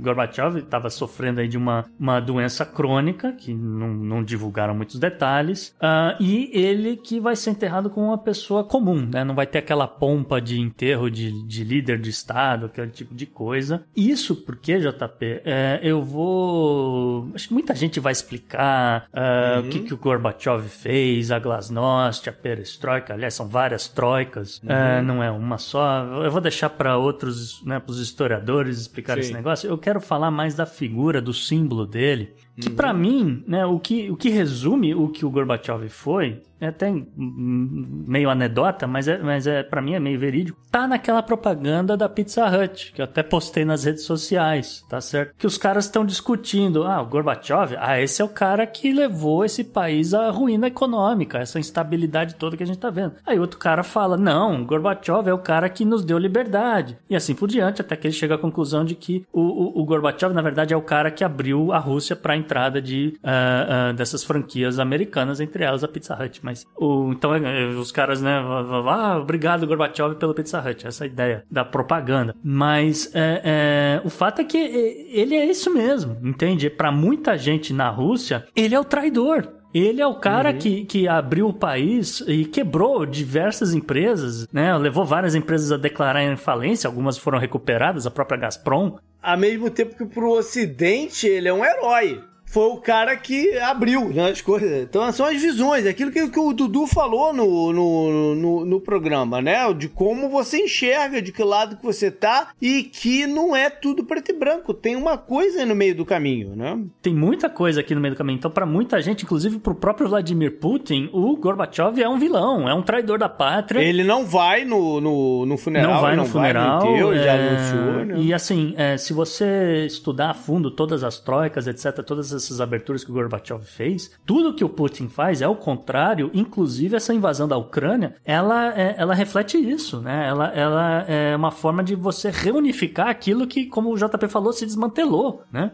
Gorbachev 0.00 0.58
estava 0.58 0.88
sofrendo 0.88 1.40
aí 1.40 1.48
de 1.48 1.58
uma, 1.58 1.84
uma 2.00 2.20
doença 2.20 2.64
crônica, 2.64 3.32
que 3.32 3.52
não, 3.52 3.88
não 3.88 4.24
divulgaram 4.24 4.74
muitos 4.74 4.98
detalhes, 4.98 5.74
uh, 5.82 6.16
e 6.20 6.50
ele 6.54 6.96
que 6.96 7.20
vai 7.20 7.36
ser 7.36 7.50
enterrado 7.50 7.90
com 7.90 8.02
uma 8.02 8.18
pessoa 8.18 8.64
comum, 8.64 9.08
né? 9.12 9.24
Não 9.24 9.34
vai 9.34 9.46
ter 9.46 9.58
aquela 9.58 9.86
pompa 9.86 10.40
de 10.40 10.58
enterro 10.58 11.10
de, 11.10 11.46
de 11.46 11.64
líder 11.64 11.97
de 11.98 12.10
Estado, 12.10 12.66
aquele 12.66 12.90
tipo 12.90 13.14
de 13.14 13.26
coisa. 13.26 13.84
Isso 13.96 14.36
porque, 14.36 14.78
JP, 14.78 15.42
é, 15.44 15.80
eu 15.82 16.02
vou... 16.02 17.30
Acho 17.34 17.48
que 17.48 17.54
muita 17.54 17.74
gente 17.74 18.00
vai 18.00 18.12
explicar 18.12 19.08
uh, 19.12 19.60
uhum. 19.60 19.66
o 19.66 19.70
que, 19.70 19.80
que 19.80 19.94
o 19.94 19.96
Gorbachev 19.96 20.68
fez, 20.68 21.30
a 21.30 21.38
glasnost, 21.38 22.28
a 22.28 22.32
perestroika, 22.32 23.14
aliás, 23.14 23.34
são 23.34 23.48
várias 23.48 23.88
troicas, 23.88 24.60
uhum. 24.62 24.70
é, 24.70 25.02
não 25.02 25.22
é 25.22 25.30
uma 25.30 25.58
só. 25.58 26.04
Eu 26.22 26.30
vou 26.30 26.40
deixar 26.40 26.70
para 26.70 26.96
outros, 26.96 27.62
né, 27.64 27.78
para 27.78 27.90
os 27.90 28.00
historiadores 28.00 28.78
explicar 28.78 29.14
Sim. 29.14 29.20
esse 29.20 29.32
negócio. 29.32 29.68
Eu 29.68 29.78
quero 29.78 30.00
falar 30.00 30.30
mais 30.30 30.54
da 30.54 30.66
figura, 30.66 31.20
do 31.20 31.32
símbolo 31.32 31.86
dele, 31.86 32.34
que 32.60 32.68
uhum. 32.68 32.74
para 32.74 32.92
mim, 32.92 33.44
né, 33.46 33.64
o 33.64 33.78
que, 33.78 34.10
o 34.10 34.16
que 34.16 34.28
resume 34.30 34.94
o 34.94 35.08
que 35.08 35.24
o 35.24 35.30
Gorbachev 35.30 35.88
foi 35.88 36.42
é 36.60 36.68
até 36.68 36.92
meio 37.16 38.30
anedota, 38.30 38.86
mas 38.86 39.06
é, 39.06 39.18
mas 39.18 39.46
é 39.46 39.62
para 39.62 39.80
mim 39.80 39.94
é 39.94 40.00
meio 40.00 40.18
verídico. 40.18 40.58
Tá 40.70 40.86
naquela 40.88 41.22
propaganda 41.22 41.96
da 41.96 42.08
Pizza 42.08 42.44
Hut, 42.46 42.92
que 42.92 43.00
eu 43.00 43.04
até 43.04 43.22
postei 43.22 43.64
nas 43.64 43.84
redes 43.84 44.02
sociais, 44.02 44.84
tá 44.88 45.00
certo? 45.00 45.34
Que 45.38 45.46
os 45.46 45.56
caras 45.56 45.84
estão 45.84 46.04
discutindo, 46.04 46.84
ah, 46.84 47.00
o 47.00 47.06
Gorbachev, 47.06 47.76
ah, 47.78 48.00
esse 48.00 48.20
é 48.20 48.24
o 48.24 48.28
cara 48.28 48.66
que 48.66 48.92
levou 48.92 49.44
esse 49.44 49.62
país 49.62 50.12
à 50.12 50.30
ruína 50.30 50.66
econômica, 50.66 51.38
essa 51.38 51.60
instabilidade 51.60 52.34
toda 52.34 52.56
que 52.56 52.62
a 52.62 52.66
gente 52.66 52.78
tá 52.78 52.90
vendo. 52.90 53.14
Aí 53.24 53.38
outro 53.38 53.58
cara 53.58 53.82
fala, 53.82 54.16
não, 54.16 54.60
o 54.60 54.64
Gorbachev 54.64 55.28
é 55.28 55.32
o 55.32 55.38
cara 55.38 55.68
que 55.68 55.84
nos 55.84 56.04
deu 56.04 56.18
liberdade. 56.18 56.98
E 57.08 57.14
assim 57.14 57.34
por 57.34 57.48
diante, 57.48 57.80
até 57.80 57.94
que 57.94 58.08
ele 58.08 58.14
chega 58.14 58.34
à 58.34 58.38
conclusão 58.38 58.84
de 58.84 58.94
que 58.94 59.24
o, 59.32 59.40
o, 59.40 59.80
o 59.80 59.84
Gorbachev, 59.84 60.34
na 60.34 60.42
verdade, 60.42 60.74
é 60.74 60.76
o 60.76 60.82
cara 60.82 61.10
que 61.10 61.22
abriu 61.22 61.72
a 61.72 61.78
Rússia 61.78 62.16
para 62.16 62.34
a 62.34 62.36
entrada 62.48 62.80
de, 62.80 63.14
uh, 63.22 63.90
uh, 63.90 63.94
dessas 63.94 64.24
franquias 64.24 64.78
americanas, 64.78 65.38
entre 65.40 65.62
elas 65.62 65.84
a 65.84 65.88
Pizza 65.88 66.14
Hut. 66.14 66.40
Mas 66.42 66.66
o, 66.74 67.12
então 67.12 67.34
é, 67.34 67.66
os 67.66 67.92
caras, 67.92 68.22
né, 68.22 68.38
ah, 68.38 69.18
obrigado 69.20 69.66
Gorbachev 69.66 70.14
pelo 70.14 70.34
Pizza 70.34 70.58
Hut, 70.60 70.86
essa 70.86 71.04
é 71.04 71.08
ideia 71.08 71.44
da 71.50 71.64
propaganda. 71.64 72.34
Mas 72.42 73.10
é, 73.14 73.42
é, 73.44 74.02
o 74.04 74.08
fato 74.08 74.40
é 74.40 74.44
que 74.44 74.56
ele 74.56 75.34
é 75.34 75.44
isso 75.44 75.72
mesmo, 75.72 76.16
entende? 76.22 76.70
Para 76.70 76.90
muita 76.90 77.36
gente 77.36 77.72
na 77.72 77.90
Rússia, 77.90 78.46
ele 78.56 78.74
é 78.74 78.80
o 78.80 78.84
traidor. 78.84 79.58
Ele 79.74 80.00
é 80.00 80.06
o 80.06 80.14
cara 80.14 80.50
uhum. 80.50 80.58
que, 80.58 80.84
que 80.86 81.06
abriu 81.06 81.48
o 81.48 81.52
país 81.52 82.22
e 82.26 82.46
quebrou 82.46 83.04
diversas 83.04 83.74
empresas, 83.74 84.48
né? 84.50 84.74
Levou 84.78 85.04
várias 85.04 85.34
empresas 85.34 85.70
a 85.70 85.76
declararem 85.76 86.36
falência, 86.38 86.88
algumas 86.88 87.18
foram 87.18 87.38
recuperadas, 87.38 88.06
a 88.06 88.10
própria 88.10 88.40
Gazprom. 88.40 88.96
Ao 89.22 89.36
mesmo 89.36 89.68
tempo 89.68 89.94
que 89.94 90.06
pro 90.06 90.30
Ocidente 90.30 91.26
ele 91.26 91.48
é 91.48 91.52
um 91.52 91.62
herói 91.62 92.24
foi 92.50 92.66
o 92.68 92.78
cara 92.78 93.14
que 93.16 93.58
abriu 93.58 94.08
né, 94.08 94.30
as 94.30 94.40
coisas. 94.40 94.82
Então 94.82 95.10
são 95.12 95.26
as 95.26 95.40
visões, 95.40 95.86
aquilo 95.86 96.10
que, 96.10 96.28
que 96.28 96.40
o 96.40 96.52
Dudu 96.52 96.86
falou 96.86 97.32
no, 97.32 97.72
no, 97.72 98.34
no, 98.34 98.64
no, 98.64 98.80
programa, 98.80 99.40
né? 99.42 99.72
De 99.74 99.88
como 99.88 100.28
você 100.28 100.64
enxerga, 100.64 101.20
de 101.20 101.30
que 101.30 101.42
lado 101.44 101.76
que 101.76 101.84
você 101.84 102.10
tá 102.10 102.48
e 102.60 102.82
que 102.84 103.26
não 103.26 103.54
é 103.54 103.68
tudo 103.68 104.04
preto 104.04 104.30
e 104.30 104.34
branco. 104.34 104.72
Tem 104.72 104.96
uma 104.96 105.18
coisa 105.18 105.66
no 105.66 105.74
meio 105.74 105.94
do 105.94 106.06
caminho, 106.06 106.56
né? 106.56 106.78
Tem 107.02 107.14
muita 107.14 107.50
coisa 107.50 107.80
aqui 107.80 107.94
no 107.94 108.00
meio 108.00 108.14
do 108.14 108.18
caminho. 108.18 108.38
Então, 108.38 108.50
para 108.50 108.64
muita 108.64 109.00
gente, 109.02 109.24
inclusive 109.24 109.58
pro 109.58 109.74
próprio 109.74 110.08
Vladimir 110.08 110.58
Putin, 110.58 111.10
o 111.12 111.36
Gorbachev 111.36 112.00
é 112.00 112.08
um 112.08 112.18
vilão, 112.18 112.68
é 112.68 112.74
um 112.74 112.82
traidor 112.82 113.18
da 113.18 113.28
pátria. 113.28 113.80
Ele 113.80 114.02
não 114.02 114.24
vai 114.24 114.64
no, 114.64 115.00
no, 115.00 115.44
no 115.44 115.58
funeral, 115.58 115.92
não 115.92 116.00
vai 116.00 116.16
no 116.16 116.22
não 116.22 116.26
funeral. 116.26 116.80
Vai 116.80 117.00
no 117.00 117.12
é... 117.12 117.24
já 117.24 117.34
anunciou, 117.34 118.04
né? 118.06 118.14
E 118.18 118.32
assim, 118.32 118.74
é, 118.76 118.96
se 118.96 119.12
você 119.12 119.84
estudar 119.86 120.30
a 120.30 120.34
fundo 120.34 120.70
todas 120.70 121.04
as 121.04 121.18
troicas, 121.18 121.66
etc., 121.66 122.02
todas 122.02 122.32
as 122.32 122.37
essas 122.44 122.60
aberturas 122.60 123.04
que 123.04 123.10
o 123.10 123.14
Gorbachev 123.14 123.62
fez, 123.62 124.10
tudo 124.24 124.54
que 124.54 124.64
o 124.64 124.68
Putin 124.68 125.08
faz 125.08 125.42
é 125.42 125.48
o 125.48 125.56
contrário, 125.56 126.30
inclusive 126.34 126.96
essa 126.96 127.14
invasão 127.14 127.46
da 127.46 127.56
Ucrânia, 127.56 128.14
ela, 128.24 128.72
é, 128.78 128.94
ela 128.98 129.14
reflete 129.14 129.58
isso, 129.58 130.00
né? 130.00 130.26
Ela, 130.28 130.48
ela 130.48 131.04
é 131.08 131.36
uma 131.36 131.50
forma 131.50 131.82
de 131.82 131.94
você 131.94 132.30
reunificar 132.30 133.08
aquilo 133.08 133.46
que, 133.46 133.66
como 133.66 133.92
o 133.92 133.96
JP 133.96 134.28
falou, 134.28 134.52
se 134.52 134.66
desmantelou, 134.66 135.42
né? 135.52 135.72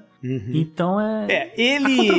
Então 0.53 1.01
é. 1.01 1.27
É, 1.29 1.53
ele. 1.57 2.11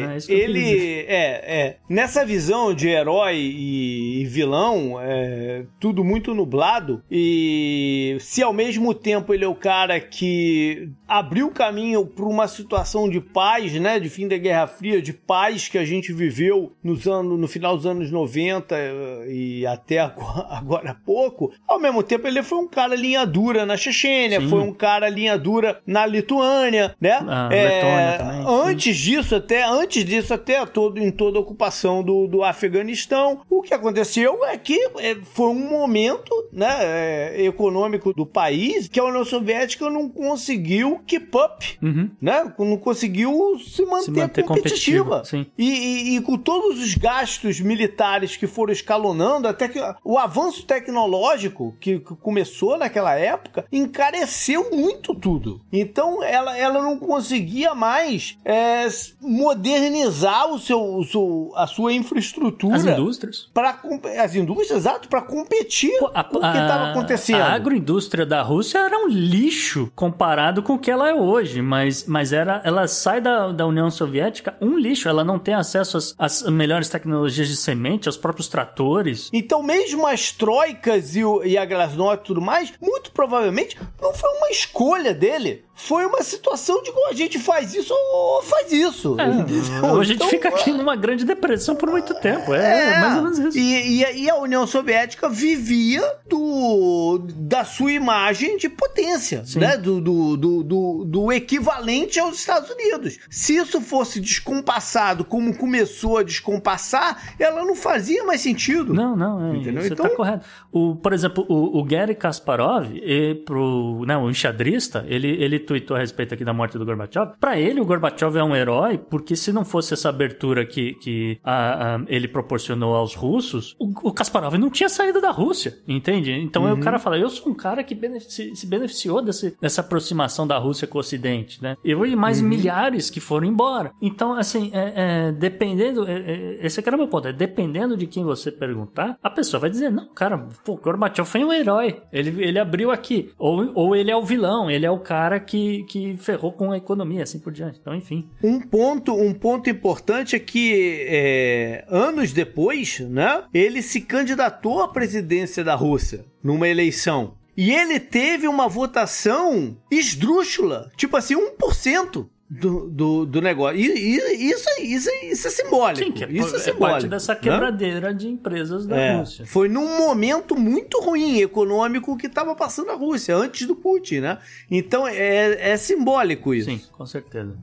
né? 0.00 0.18
Queria 0.20 0.44
ele. 0.44 1.04
É, 1.06 1.06
é. 1.08 1.76
Nessa 1.88 2.24
visão 2.24 2.74
de 2.74 2.88
herói 2.88 3.36
e, 3.36 4.22
e 4.22 4.24
vilão, 4.26 4.96
é 5.00 5.64
tudo 5.80 6.04
muito 6.04 6.34
nublado. 6.34 7.02
E 7.10 8.16
se 8.20 8.42
ao 8.42 8.52
mesmo 8.52 8.94
tempo 8.94 9.32
ele 9.32 9.44
é 9.44 9.48
o 9.48 9.54
cara 9.54 9.98
que 10.00 10.90
abriu 11.08 11.50
caminho 11.50 12.04
para 12.06 12.24
uma 12.24 12.46
situação 12.48 13.08
de 13.08 13.20
paz, 13.20 13.72
né? 13.74 13.98
De 13.98 14.08
fim 14.08 14.28
da 14.28 14.36
Guerra 14.36 14.66
Fria, 14.66 15.00
de 15.00 15.12
paz 15.12 15.68
que 15.68 15.78
a 15.78 15.84
gente 15.84 16.12
viveu 16.12 16.72
nos 16.82 17.06
anos, 17.06 17.38
no 17.38 17.48
final 17.48 17.76
dos 17.76 17.86
anos 17.86 18.10
90 18.10 18.74
eh, 18.76 19.24
e 19.28 19.66
até 19.66 20.00
agora, 20.00 20.46
agora 20.50 20.90
há 20.90 20.94
pouco, 20.94 21.52
ao 21.66 21.78
mesmo 21.78 22.02
tempo 22.02 22.26
ele 22.26 22.42
foi 22.42 22.58
um 22.58 22.68
cara 22.68 22.94
linha 22.94 23.24
dura 23.24 23.64
na 23.64 23.76
Chechênia, 23.76 24.40
Sim. 24.40 24.48
foi 24.48 24.60
um 24.60 24.72
cara 24.72 25.08
linha 25.08 25.38
dura 25.38 25.80
na 25.86 26.04
Lituânia, 26.06 26.94
né? 27.00 27.18
Ah, 27.26 27.48
É, 27.52 27.53
Letônia 27.62 28.18
também, 28.18 28.42
sim. 28.42 28.70
antes 28.70 28.96
disso, 28.96 29.34
até 29.36 29.64
antes 29.64 30.04
disso, 30.04 30.34
até 30.34 30.64
todo, 30.66 30.98
em 30.98 31.10
toda 31.10 31.38
a 31.38 31.40
ocupação 31.40 32.02
do, 32.02 32.26
do 32.26 32.42
Afeganistão, 32.42 33.40
o 33.48 33.62
que 33.62 33.72
aconteceu 33.74 34.44
é 34.44 34.56
que 34.56 34.78
é, 34.98 35.16
foi 35.34 35.48
um 35.48 35.68
momento 35.68 36.30
né, 36.52 36.76
é, 36.80 37.44
econômico 37.44 38.12
do 38.12 38.26
país 38.26 38.88
que 38.88 38.98
a 39.00 39.04
União 39.04 39.24
Soviética 39.24 39.88
não 39.90 40.08
conseguiu 40.08 41.00
keep 41.06 41.30
up, 41.36 41.78
Uhum. 41.82 42.10
né? 42.20 42.52
Não 42.58 42.76
conseguiu 42.76 43.58
se 43.58 43.84
manter, 43.84 44.04
Se 44.04 44.10
manter 44.10 44.42
competitiva. 44.44 45.22
sim. 45.24 45.46
E, 45.58 45.68
e- 45.70 46.16
e 46.16 46.20
com 46.20 46.36
todos 46.36 46.80
os 46.80 46.94
gastos 46.94 47.60
militares 47.60 48.36
que 48.36 48.46
foram 48.46 48.72
escalonando, 48.72 49.46
até 49.48 49.68
que 49.68 49.78
o 50.04 50.18
avanço 50.18 50.64
tecnológico 50.66 51.74
que, 51.80 51.98
começou 52.00 52.76
naquela 52.78 53.14
época 53.14 53.64
encareceu 53.72 54.70
muito 54.72 55.14
tudo. 55.14 55.60
Então 55.72 56.22
ela, 56.22 56.56
ela 56.56 56.82
não 56.82 56.98
conseguia 57.44 57.74
mais 57.74 58.38
é, 58.44 58.86
modernizar 59.20 60.50
o 60.50 60.58
seu, 60.58 60.80
o 60.82 61.04
seu- 61.04 61.52
a 61.54 61.66
sua 61.66 61.92
infraestrutura. 61.92 62.76
As 62.76 62.84
indústrias. 62.84 63.48
Pra, 63.52 63.78
as 64.22 64.34
indústrias, 64.34 64.78
exato, 64.78 65.08
para 65.08 65.20
competir 65.22 65.96
Pô, 65.98 66.10
a- 66.14 66.24
com 66.24 66.38
o 66.38 66.40
que 66.40 66.46
estava 66.46 66.90
acontecendo. 66.90 67.40
A 67.42 67.52
agroindústria 67.52 68.24
da 68.26 68.42
Rússia 68.42 68.78
era 68.78 68.96
um 68.98 69.08
lixo 69.08 69.90
comparado 69.94 70.62
com 70.62 70.74
o 70.74 70.78
que 70.78 70.90
ela 70.90 71.08
é 71.08 71.14
hoje, 71.14 71.60
mas, 71.62 72.06
mas 72.06 72.32
era, 72.32 72.60
ela 72.64 72.86
sai 72.88 73.20
da, 73.20 73.52
da 73.52 73.66
União 73.66 73.90
Soviética 73.90 74.56
um 74.60 74.76
lixo. 74.78 75.08
Ela 75.08 75.24
não 75.24 75.38
tem 75.38 75.54
acesso 75.54 75.96
às, 75.96 76.14
às 76.18 76.42
melhores 76.50 76.88
tecnologias 76.88 77.48
de 77.48 77.56
semente, 77.56 78.08
aos 78.08 78.16
próprios 78.16 78.48
tratores. 78.48 79.30
Então, 79.32 79.62
mesmo 79.62 80.06
as 80.06 80.32
troicas 80.32 81.14
e, 81.14 81.24
o, 81.24 81.44
e 81.44 81.56
a 81.58 81.64
Glasnost 81.64 82.22
e 82.22 82.26
tudo 82.26 82.40
mais, 82.40 82.72
muito 82.80 83.12
provavelmente 83.12 83.76
não 84.00 84.12
foi 84.14 84.30
uma 84.38 84.50
escolha 84.50 85.12
dele. 85.14 85.64
Foi 85.76 86.06
uma 86.06 86.22
situação 86.22 86.82
de 86.82 86.90
"Ó, 86.90 87.10
a 87.10 87.12
gente 87.14 87.38
faz 87.38 87.74
isso 87.74 87.92
ou 87.92 88.42
faz 88.42 88.70
isso. 88.72 89.16
É, 89.20 89.26
Entendeu? 89.28 89.96
a 90.00 90.04
gente 90.04 90.16
Então, 90.16 90.28
fica 90.28 90.48
aqui 90.48 90.72
numa 90.72 90.94
grande 90.96 91.24
depressão 91.24 91.74
por 91.74 91.90
muito 91.90 92.14
tempo. 92.14 92.54
É, 92.54 92.94
É, 92.94 93.00
mais 93.00 93.16
ou 93.16 93.22
menos 93.24 93.38
isso. 93.38 93.58
E, 93.58 93.98
e 93.98 94.04
a- 94.04 94.12
e 94.12 94.30
a 94.30 94.36
União 94.36 94.66
Soviética 94.66 95.28
vivia 95.28 96.02
do, 96.28 97.18
da 97.34 97.64
sua 97.64 97.92
imagem 97.92 98.56
de 98.56 98.68
potência, 98.68 99.44
Sim. 99.44 99.58
né? 99.60 99.76
Do, 99.76 100.00
do, 100.00 100.36
do, 100.36 100.62
do- 100.62 101.04
do 101.04 101.32
equivalente 101.32 102.18
aos 102.20 102.38
Estados 102.38 102.70
Unidos. 102.70 103.18
Se 103.28 103.56
isso 103.56 103.80
fosse 103.80 104.20
descompassado 104.20 105.24
como 105.24 105.56
começou 105.56 106.18
a 106.18 106.22
descompassar, 106.22 107.34
ela 107.38 107.64
não 107.64 107.74
fazia 107.74 108.24
mais 108.24 108.40
sentido. 108.40 108.94
Não, 108.94 109.16
não, 109.16 109.52
é, 109.52 109.56
Entendeu? 109.56 109.82
você 109.82 109.92
Então- 109.92 110.08
tá 110.08 110.14
correto. 110.14 110.46
O, 110.72 110.96
por 110.96 111.12
exemplo, 111.12 111.44
o, 111.48 111.78
o 111.80 111.84
Gary 111.84 112.14
Kasparov, 112.14 112.86
e 112.94 113.34
pro, 113.44 114.04
né, 114.06 114.16
o 114.16 114.30
enxadrista, 114.30 115.04
ele, 115.08 115.28
ele 115.42 115.58
tweetou 115.64 115.96
a 115.96 116.00
respeito 116.00 116.34
aqui 116.34 116.44
da 116.44 116.52
morte 116.52 116.78
do 116.78 116.84
Gorbachev. 116.86 117.32
Pra 117.40 117.58
ele, 117.58 117.80
o 117.80 117.84
Gorbachev 117.84 118.36
é 118.38 118.44
um 118.44 118.54
herói, 118.54 118.98
porque 118.98 119.34
se 119.36 119.52
não 119.52 119.64
fosse 119.64 119.94
essa 119.94 120.08
abertura 120.08 120.64
que, 120.64 120.94
que 120.94 121.38
a- 121.42 121.96
a- 121.96 122.00
ele 122.08 122.28
proporcionou 122.28 122.94
aos 122.94 123.14
russos, 123.14 123.74
o, 123.78 124.08
o 124.08 124.12
Kasparov 124.12 124.54
não 124.56 124.70
tinha 124.70 124.88
saído 124.88 125.20
da 125.20 125.30
Rússia, 125.30 125.78
entende? 125.88 126.32
Então 126.32 126.66
aí 126.66 126.72
o 126.72 126.80
cara 126.80 126.98
fala, 126.98 127.18
eu 127.18 127.28
sou 127.28 127.50
um 127.50 127.54
cara 127.54 127.82
que 127.82 127.94
benefici- 127.94 128.54
se 128.54 128.66
beneficiou 128.66 129.22
desse, 129.22 129.56
dessa 129.60 129.80
aproximação 129.80 130.46
da 130.46 130.58
Rússia 130.58 130.86
com 130.86 130.98
o 130.98 131.00
Ocidente, 131.00 131.62
né? 131.62 131.76
Eu 131.84 132.04
e 132.06 132.14
mais 132.16 132.40
milhares 132.40 133.10
que 133.10 133.20
foram 133.20 133.46
embora. 133.46 133.92
Então, 134.00 134.32
assim, 134.34 134.70
é, 134.72 134.92
é, 135.28 135.32
dependendo, 135.32 136.06
é, 136.06 136.12
é, 136.16 136.66
esse 136.66 136.80
aqui 136.80 136.88
era 136.88 136.96
o 136.96 136.98
meu 136.98 137.08
ponto, 137.08 137.28
é 137.28 137.32
dependendo 137.32 137.96
de 137.96 138.06
quem 138.06 138.24
você 138.24 138.50
perguntar, 138.50 139.16
a 139.22 139.30
pessoa 139.30 139.60
vai 139.60 139.70
dizer, 139.70 139.90
não, 139.90 140.06
cara, 140.14 140.38
pô, 140.64 140.76
Gorbachev 140.76 141.26
foi 141.26 141.44
um 141.44 141.52
herói, 141.52 142.00
ele, 142.12 142.42
ele 142.42 142.58
abriu 142.58 142.90
aqui, 142.90 143.30
ou, 143.38 143.70
ou 143.74 143.96
ele 143.96 144.10
é 144.10 144.16
o 144.16 144.22
vilão, 144.22 144.70
ele 144.70 144.84
é 144.86 144.90
o 144.90 144.98
cara 144.98 145.38
que, 145.40 145.53
que 145.88 146.16
ferrou 146.18 146.52
com 146.52 146.72
a 146.72 146.76
economia, 146.76 147.22
assim 147.22 147.38
por 147.38 147.52
diante. 147.52 147.78
Então, 147.80 147.94
enfim. 147.94 148.28
Um 148.42 148.60
ponto, 148.60 149.14
um 149.14 149.32
ponto 149.32 149.68
importante 149.70 150.36
é 150.36 150.38
que 150.38 151.06
é, 151.08 151.84
anos 151.88 152.32
depois, 152.32 153.00
né, 153.00 153.44
ele 153.52 153.82
se 153.82 154.00
candidatou 154.00 154.82
à 154.82 154.88
presidência 154.88 155.62
da 155.62 155.74
Rússia 155.74 156.24
numa 156.42 156.68
eleição. 156.68 157.34
E 157.56 157.72
ele 157.72 158.00
teve 158.00 158.48
uma 158.48 158.68
votação 158.68 159.76
esdrúxula, 159.90 160.90
tipo 160.96 161.16
assim, 161.16 161.36
1% 161.36 162.26
do, 162.60 162.88
do, 162.88 163.26
do 163.26 163.40
negócio. 163.42 163.78
E, 163.78 163.86
e- 163.86 164.50
isso, 164.50 164.68
é- 164.70 164.80
isso, 164.82 165.10
é- 165.10 165.26
isso 165.26 165.46
é 165.48 165.50
simbólico. 165.50 166.04
Sim, 166.04 166.12
que 166.12 166.24
é, 166.24 166.30
isso 166.30 166.54
é, 166.54 166.58
é 166.58 166.60
simbólico. 166.60 166.80
parte 166.90 167.08
dessa 167.08 167.34
né? 167.34 167.40
quebradeira 167.40 168.14
de 168.14 168.28
empresas 168.28 168.86
da 168.86 168.96
É, 168.96 169.16
Rússia. 169.16 169.44
foi 169.46 169.68
num 169.68 169.98
momento 169.98 170.54
muito 170.54 171.00
ruim 171.00 171.38
econômico 171.40 172.16
que 172.16 172.26
estava 172.26 172.54
passando 172.54 172.90
a 172.90 172.94
Rússia, 172.94 173.36
antes 173.36 173.66
do 173.66 173.74
Putin, 173.74 174.20
né? 174.20 174.38
Então 174.70 175.06
é, 175.06 175.72
é 175.72 175.76
simbólico 175.76 176.54
isso. 176.54 176.70
Sim, 176.70 176.80
com 176.92 177.04
certeza. 177.06 177.56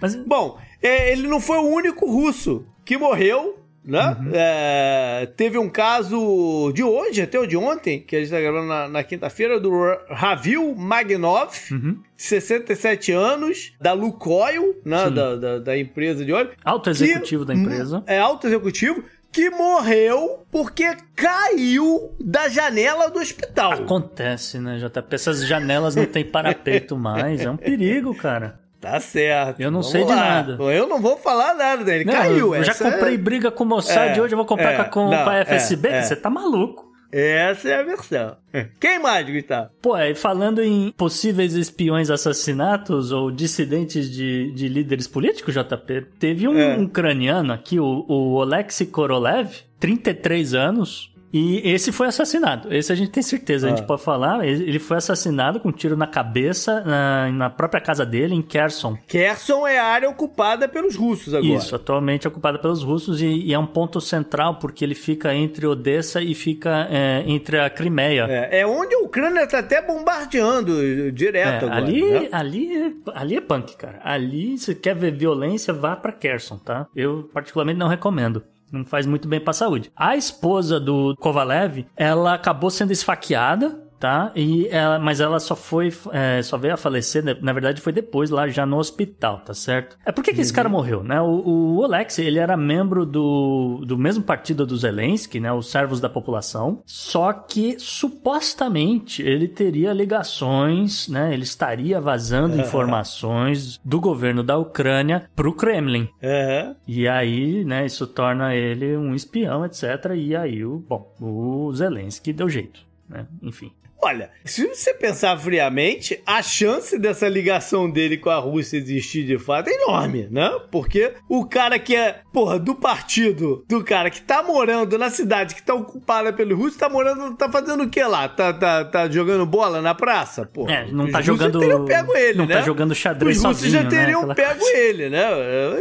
Mas 0.00 0.14
Bom, 0.14 0.58
é, 0.82 1.10
ele 1.12 1.26
não 1.26 1.40
foi 1.40 1.58
o 1.58 1.66
único 1.68 2.06
russo 2.06 2.64
que 2.84 2.96
morreu, 2.96 3.58
né? 3.84 4.16
Uhum. 4.20 4.30
É, 4.34 5.28
teve 5.36 5.56
um 5.58 5.68
caso 5.68 6.72
de 6.74 6.82
hoje, 6.82 7.22
até 7.22 7.38
o 7.38 7.46
de 7.46 7.56
ontem, 7.56 8.00
que 8.00 8.16
a 8.16 8.18
gente 8.18 8.26
está 8.28 8.40
gravando 8.40 8.66
na, 8.68 8.88
na 8.88 9.02
quinta-feira, 9.02 9.58
do 9.58 9.70
Ra- 9.70 10.00
Ravil 10.10 10.74
Magnov, 10.76 11.52
Uhum. 11.70 11.98
67 12.16 13.12
anos, 13.12 13.72
da 13.80 13.92
Lukoil, 13.92 14.74
né? 14.84 15.08
Da, 15.10 15.36
da, 15.36 15.58
da 15.58 15.78
empresa 15.78 16.24
de 16.24 16.32
óleo. 16.32 16.50
alto 16.64 16.90
executivo 16.90 17.44
que- 17.46 17.48
da 17.52 17.54
empresa. 17.58 18.02
É 18.06 18.18
alto 18.18 18.46
executivo. 18.46 19.02
Que 19.30 19.50
morreu 19.50 20.46
porque 20.50 20.96
caiu 21.14 22.14
da 22.18 22.48
janela 22.48 23.10
do 23.10 23.18
hospital. 23.18 23.72
Acontece, 23.72 24.58
né, 24.58 24.78
JP? 24.78 25.14
Essas 25.14 25.46
janelas 25.46 25.94
não 25.94 26.06
tem 26.06 26.24
parapeito 26.24 26.96
mais. 26.98 27.40
É 27.42 27.50
um 27.50 27.56
perigo, 27.56 28.14
cara. 28.14 28.58
Tá 28.80 29.00
certo. 29.00 29.60
Eu 29.60 29.70
não 29.70 29.80
Vamos 29.82 29.90
sei 29.92 30.02
de 30.04 30.10
lá. 30.10 30.16
nada. 30.16 30.52
Eu 30.72 30.86
não 30.86 31.00
vou 31.00 31.16
falar 31.16 31.54
nada 31.54 31.84
dele. 31.84 32.04
Não, 32.04 32.12
caiu. 32.12 32.54
eu 32.54 32.62
já 32.62 32.70
essa 32.72 32.86
é- 32.86 32.90
comprei 32.92 33.16
briga 33.18 33.50
com 33.50 33.64
o 33.64 33.66
Mossad, 33.66 34.16
É, 34.16 34.22
hoje 34.22 34.34
eu 34.34 34.36
vou 34.36 34.46
comprar 34.46 34.72
é, 34.72 34.84
com, 34.84 35.10
não, 35.10 35.24
com 35.24 35.30
a 35.30 35.38
FSB. 35.44 35.88
é, 35.88 35.96
é. 35.98 36.02
Você 36.02 36.14
tá 36.14 36.30
maluco. 36.30 36.86
Essa 37.10 37.70
é 37.70 37.80
a 37.80 37.82
versão. 37.82 38.36
Quem 38.78 38.98
mais, 39.00 39.28
Gustavo? 39.28 39.70
Pô, 39.80 39.94
aí 39.94 40.14
falando 40.14 40.62
em 40.62 40.92
possíveis 40.96 41.54
espiões 41.54 42.10
assassinatos 42.10 43.10
ou 43.12 43.30
dissidentes 43.30 44.10
de, 44.10 44.52
de 44.52 44.68
líderes 44.68 45.08
políticos, 45.08 45.54
JP, 45.54 46.06
teve 46.18 46.46
um 46.46 46.56
É. 46.58 46.76
ucraniano 46.76 47.52
aqui, 47.52 47.80
o, 47.80 48.04
o 48.06 48.34
Oleksiy 48.34 48.86
Korolev, 48.88 49.48
33 49.80 50.52
anos, 50.54 51.10
e 51.32 51.60
esse 51.70 51.92
foi 51.92 52.06
assassinado. 52.08 52.72
Esse 52.72 52.92
a 52.92 52.94
gente 52.94 53.10
tem 53.10 53.22
certeza, 53.22 53.66
a 53.66 53.70
gente 53.70 53.82
Ah. 53.82 53.86
pode 53.86 54.02
falar. 54.02 54.46
Ele 54.46 54.78
foi 54.78 54.96
assassinado 54.96 55.60
com 55.60 55.68
um 55.68 55.72
tiro 55.72 55.96
na 55.96 56.06
cabeça 56.06 56.80
na, 56.84 57.30
na 57.30 57.50
própria 57.50 57.80
casa 57.80 58.04
dele, 58.06 58.34
em 58.34 58.42
Kherson. 58.42 58.96
Kherson 59.06 59.66
é 59.66 59.78
a 59.78 59.84
área 59.84 60.08
ocupada 60.08 60.66
pelos 60.68 60.96
russos 60.96 61.34
agora. 61.34 61.52
Isso, 61.54 61.74
atualmente 61.74 62.26
ocupada 62.26 62.58
pelos 62.58 62.82
russos 62.82 63.20
e, 63.20 63.26
e 63.26 63.52
é 63.54 63.58
um 63.58 63.66
ponto 63.66 64.00
central 64.00 64.56
porque 64.56 64.84
ele 64.84 64.94
fica 64.94 65.34
entre 65.34 65.66
Odessa 65.66 66.20
e 66.22 66.34
fica 66.34 66.86
é, 66.90 67.22
entre 67.26 67.58
a 67.58 67.68
Crimeia. 67.70 68.26
É, 68.28 68.60
é 68.60 68.66
onde 68.66 68.94
a 68.94 68.98
Ucrânia 69.00 69.46
tá 69.46 69.58
até 69.58 69.80
bombardeando 69.82 71.12
direto 71.12 71.64
É, 71.64 71.68
agora. 71.68 71.76
ali, 71.76 72.02
né? 72.10 72.28
ali, 72.32 72.76
é- 72.76 72.92
ali 73.14 73.36
é 73.36 73.40
punk, 73.40 73.76
cara. 73.76 74.00
Ali, 74.02 74.58
se 74.58 74.74
quer 74.74 74.94
ver 74.94 75.12
violência, 75.12 75.72
vá 75.72 75.94
pra 75.96 76.12
Kherson, 76.12 76.58
tá? 76.58 76.86
Eu, 76.94 77.28
particularmente, 77.32 77.78
não 77.78 77.88
recomendo. 77.88 78.42
Não 78.70 78.84
faz 78.84 79.06
muito 79.06 79.26
bem 79.26 79.40
pra 79.40 79.52
saúde. 79.52 79.90
A 79.96 80.16
esposa 80.16 80.78
do 80.78 81.16
Kovalev, 81.16 81.86
ela 81.96 82.34
acabou 82.34 82.70
sendo 82.70 82.92
esfaqueada, 82.92 83.87
tá? 83.98 84.32
E 84.34 84.66
ela, 84.68 84.98
mas 84.98 85.20
ela 85.20 85.40
só 85.40 85.56
foi, 85.56 85.92
é, 86.12 86.40
só 86.42 86.56
veio 86.56 86.74
a 86.74 86.76
falecer, 86.76 87.24
né? 87.24 87.36
na 87.40 87.52
verdade 87.52 87.80
foi 87.80 87.92
depois 87.92 88.30
lá 88.30 88.48
já 88.48 88.64
no 88.64 88.78
hospital, 88.78 89.40
tá 89.40 89.54
certo? 89.54 89.96
É 90.04 90.12
por 90.12 90.22
que 90.22 90.32
que 90.32 90.40
esse 90.40 90.52
cara 90.52 90.68
morreu, 90.68 91.02
né? 91.02 91.20
O, 91.20 91.80
o 91.82 91.88
ele 92.18 92.38
era 92.38 92.56
membro 92.56 93.04
do, 93.04 93.82
do 93.86 93.98
mesmo 93.98 94.22
partido 94.22 94.64
do 94.64 94.76
Zelensky, 94.76 95.40
né? 95.40 95.52
Os 95.52 95.70
Servos 95.70 96.00
da 96.00 96.08
População, 96.08 96.82
só 96.86 97.32
que 97.32 97.76
supostamente 97.78 99.22
ele 99.22 99.48
teria 99.48 99.92
ligações, 99.92 101.08
né? 101.08 101.32
Ele 101.32 101.42
estaria 101.42 102.00
vazando 102.00 102.60
informações 102.60 103.80
do 103.84 104.00
governo 104.00 104.42
da 104.42 104.56
Ucrânia 104.56 105.28
pro 105.34 105.52
Kremlin. 105.52 106.08
Aham. 106.22 106.76
E 106.86 107.08
aí, 107.08 107.64
né, 107.64 107.86
isso 107.86 108.06
torna 108.06 108.54
ele 108.54 108.96
um 108.96 109.14
espião, 109.14 109.64
etc. 109.64 110.12
E 110.16 110.36
aí, 110.36 110.64
o, 110.64 110.78
bom, 110.78 111.14
o 111.20 111.72
Zelensky 111.74 112.32
deu 112.32 112.48
jeito, 112.48 112.80
né? 113.08 113.26
Enfim. 113.42 113.72
Olha, 114.00 114.30
se 114.44 114.64
você 114.66 114.94
pensar 114.94 115.36
friamente, 115.38 116.22
a 116.24 116.40
chance 116.40 116.96
dessa 116.98 117.28
ligação 117.28 117.90
dele 117.90 118.16
com 118.16 118.30
a 118.30 118.38
Rússia 118.38 118.76
existir 118.76 119.24
de 119.26 119.38
fato 119.38 119.68
é 119.68 119.72
enorme, 119.72 120.28
né? 120.30 120.50
Porque 120.70 121.14
o 121.28 121.44
cara 121.44 121.78
que 121.78 121.96
é, 121.96 122.20
porra, 122.32 122.58
do 122.60 122.74
partido 122.76 123.64
do 123.68 123.82
cara 123.82 124.08
que 124.08 124.22
tá 124.22 124.42
morando 124.42 124.96
na 124.96 125.10
cidade 125.10 125.54
que 125.54 125.62
tá 125.62 125.74
ocupada 125.74 126.32
pelo 126.32 126.56
russo, 126.56 126.78
tá 126.78 126.88
morando, 126.88 127.36
tá 127.36 127.50
fazendo 127.50 127.82
o 127.82 127.88
que 127.90 128.02
lá? 128.04 128.28
Tá, 128.28 128.52
tá, 128.52 128.84
tá 128.84 129.10
jogando 129.10 129.44
bola 129.44 129.82
na 129.82 129.94
praça? 129.94 130.46
Porra, 130.46 130.72
É, 130.72 130.92
não 130.92 131.10
tá 131.10 131.20
jogando. 131.20 131.58
teriam 131.58 131.84
pego 131.84 132.16
ele, 132.16 132.38
não 132.38 132.46
né? 132.46 132.54
tá 132.54 132.62
jogando 132.62 132.94
xadrez 132.94 133.36
Os 133.38 133.44
russos 133.44 133.62
sozinho, 133.62 133.82
já 133.82 133.88
teriam 133.88 134.26
né? 134.26 134.34
Pego 134.34 134.60
coisa. 134.60 134.76
ele, 134.78 135.10
né? 135.10 135.26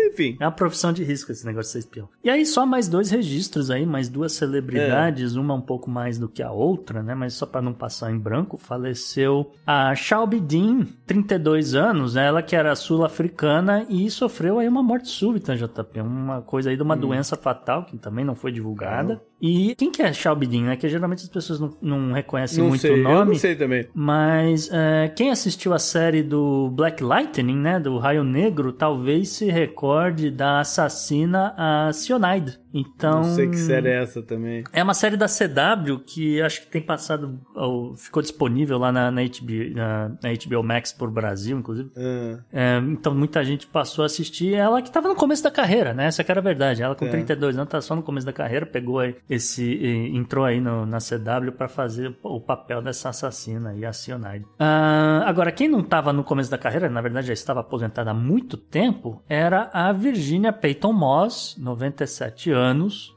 Enfim. 0.08 0.38
É 0.40 0.46
uma 0.46 0.52
profissão 0.52 0.92
de 0.92 1.04
risco 1.04 1.32
esse 1.32 1.46
negócio 1.46 1.68
de 1.70 1.74
ser 1.74 1.80
espião. 1.80 2.10
E 2.24 2.30
aí, 2.30 2.46
só 2.46 2.66
mais 2.66 2.88
dois 2.88 3.12
registros 3.12 3.70
aí, 3.70 3.86
mais 3.86 4.10
duas 4.10 4.34
celebridades, 4.34 5.36
uma 5.36 5.54
um 5.54 5.62
pouco 5.62 5.90
mais 5.90 6.18
do 6.18 6.28
que 6.28 6.42
a 6.42 6.52
outra, 6.52 7.04
né? 7.04 7.14
Mas 7.14 7.34
só 7.34 7.46
pra 7.46 7.62
não 7.62 7.74
passar 7.74 8.07
em 8.12 8.18
branco, 8.18 8.58
faleceu 8.58 9.52
a 9.66 9.94
Shelby 9.96 10.40
Dean, 10.40 10.86
32 11.06 11.76
anos, 11.76 12.16
né? 12.16 12.26
ela 12.28 12.42
que 12.42 12.56
era 12.56 12.76
sul-africana 12.76 13.86
e 13.90 14.10
sofreu 14.10 14.60
aí 14.60 14.68
uma 14.68 14.84
morte 14.84 15.08
súbita, 15.10 15.56
JP. 15.56 16.02
Uma 16.02 16.42
coisa 16.42 16.70
aí 16.70 16.76
de 16.76 16.84
uma 16.84 16.96
Hum. 16.96 17.00
doença 17.00 17.36
fatal, 17.36 17.84
que 17.86 17.98
também 17.98 18.26
não 18.26 18.36
foi 18.36 18.52
divulgada. 18.52 19.22
E 19.40 19.76
quem 19.76 19.92
que 19.92 20.02
é 20.02 20.12
Shelby 20.12 20.48
Dean, 20.48 20.64
né? 20.64 20.76
Que 20.76 20.90
geralmente 20.90 21.22
as 21.24 21.30
pessoas 21.30 21.60
não, 21.60 21.72
não 21.80 22.12
reconhecem 22.12 22.60
Não 22.64 22.70
muito 22.70 22.82
sei, 22.82 22.92
o 22.92 22.98
eu 22.98 23.04
nome. 23.04 23.32
não 23.34 23.36
sei 23.40 23.56
também. 23.56 23.88
Mas 23.94 24.68
é, 24.74 25.10
quem 25.16 25.30
assistiu 25.30 25.74
a 25.74 25.80
série 25.80 26.24
do 26.24 26.72
Black 26.72 27.04
Lightning, 27.04 27.56
né, 27.58 27.80
do 27.80 27.98
Raio 28.00 28.24
Negro, 28.24 28.74
talvez 28.74 29.30
se 29.30 29.46
recorde 29.52 30.32
da 30.32 30.60
assassina 30.62 31.54
a 31.56 31.92
Cyanide. 31.94 32.58
Então, 32.80 33.22
Não 33.22 33.36
sei 33.36 33.48
que 33.50 33.58
série 33.58 33.90
é 33.90 34.02
essa 34.04 34.22
também. 34.22 34.64
é 34.72 34.84
uma 34.84 34.94
série 34.94 35.18
da 35.18 35.26
CW 35.28 36.00
que 36.06 36.42
acho 36.42 36.62
que 36.62 36.68
tem 36.68 36.82
passado, 36.82 37.40
ou 37.56 37.96
ficou 37.96 38.22
disponível 38.22 38.78
lá 38.78 38.92
na, 38.92 39.10
na, 39.12 39.22
HBO, 39.24 39.76
na, 39.76 40.10
na 40.10 40.30
HBO 40.34 40.64
Max 40.64 40.92
por 40.94 41.10
Brasil, 41.10 41.58
inclusive. 41.58 41.90
Ah, 41.98 42.40
É, 42.52 42.78
então 42.80 43.14
muita 43.16 43.44
gente 43.44 43.66
passou 43.68 44.04
a 44.04 44.06
assistir 44.06 44.54
ela 44.54 44.82
que 44.82 44.90
estava 44.90 45.08
no 45.08 45.16
começo 45.16 45.44
da 45.44 45.52
carreira, 45.52 45.94
né? 45.94 46.06
Essa 46.08 46.24
que 46.24 46.32
era 46.32 46.40
a 46.40 46.44
verdade. 46.44 46.84
Ela 46.84 46.96
com 46.96 47.06
É. 47.06 47.10
32 47.10 47.58
anos 47.58 47.70
tá 47.70 47.82
só 47.82 47.96
no 47.96 48.04
começo 48.04 48.26
da 48.26 48.34
carreira, 48.34 48.66
pegou 48.66 49.00
aí 49.00 49.16
esse 49.30 49.64
e 49.64 50.16
entrou 50.16 50.46
aí 50.46 50.60
no- 50.62 50.86
na 50.86 51.00
CW 51.00 51.52
para 51.58 51.68
fazer 51.68 52.16
o 52.24 52.40
papel 52.40 52.82
dessa 52.82 53.10
assassina 53.10 53.74
e 53.76 53.86
a 53.86 53.92
Cyanide. 53.94 54.46
Ah, 54.60 55.24
agora 55.26 55.52
quem 55.52 55.68
não 55.68 55.80
estava 55.80 56.12
no 56.14 56.24
começo 56.24 56.52
da 56.52 56.58
carreira, 56.58 56.90
na 56.90 57.02
verdade 57.02 57.28
já 57.28 57.34
estava 57.34 57.62
aposentada 57.62 58.12
há 58.12 58.14
muito 58.14 58.58
tempo, 58.58 59.22
era 59.28 59.70
a 59.74 59.92
Virginia 59.92 60.54
Peyton 60.54 60.94
Moss, 60.94 61.56
97 61.58 62.52
anos. 62.52 62.67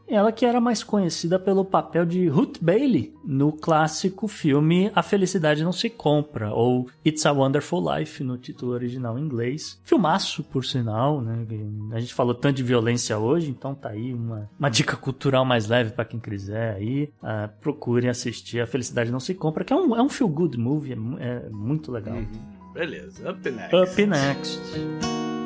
Ela 0.09 0.33
que 0.33 0.45
era 0.45 0.61
mais 0.61 0.83
conhecida 0.83 1.39
pelo 1.39 1.65
papel 1.65 2.05
de 2.05 2.27
Ruth 2.29 2.59
Bailey 2.61 3.15
no 3.25 3.53
clássico 3.53 4.27
filme 4.27 4.91
A 4.95 5.03
Felicidade 5.03 5.63
Não 5.63 5.73
Se 5.73 5.89
Compra, 5.89 6.53
ou 6.53 6.89
It's 7.07 7.25
a 7.25 7.33
Wonderful 7.33 7.83
Life 7.95 8.25
no 8.25 8.37
título 8.37 8.73
original 8.73 9.19
em 9.19 9.23
inglês. 9.23 9.81
Filmaço, 9.85 10.43
por 10.43 10.65
sinal, 10.65 11.21
né? 11.21 11.47
A 11.93 12.01
gente 12.01 12.13
falou 12.13 12.35
tanto 12.35 12.57
de 12.57 12.63
violência 12.63 13.19
hoje, 13.19 13.51
então 13.51 13.75
tá 13.75 13.91
aí 13.91 14.13
uma, 14.13 14.51
uma 14.59 14.69
dica 14.69 14.97
cultural 14.97 15.45
mais 15.45 15.69
leve 15.69 15.93
para 15.93 16.05
quem 16.05 16.19
quiser 16.19 16.75
aí. 16.75 17.13
Procurem 17.61 18.11
assistir 18.11 18.61
A 18.61 18.67
Felicidade 18.67 19.11
Não 19.11 19.21
Se 19.21 19.35
Compra, 19.35 19.65
que 19.65 19.73
é 19.73 19.77
um, 19.77 19.95
é 19.95 20.03
um 20.03 20.09
feel-good 20.09 20.59
movie, 20.59 20.93
é, 21.19 21.47
é 21.47 21.49
muito 21.51 21.93
legal. 21.93 22.17
beleza, 22.75 23.31
up 23.31 23.51
next. 23.51 23.77
Up 23.77 24.07
next. 24.07 25.40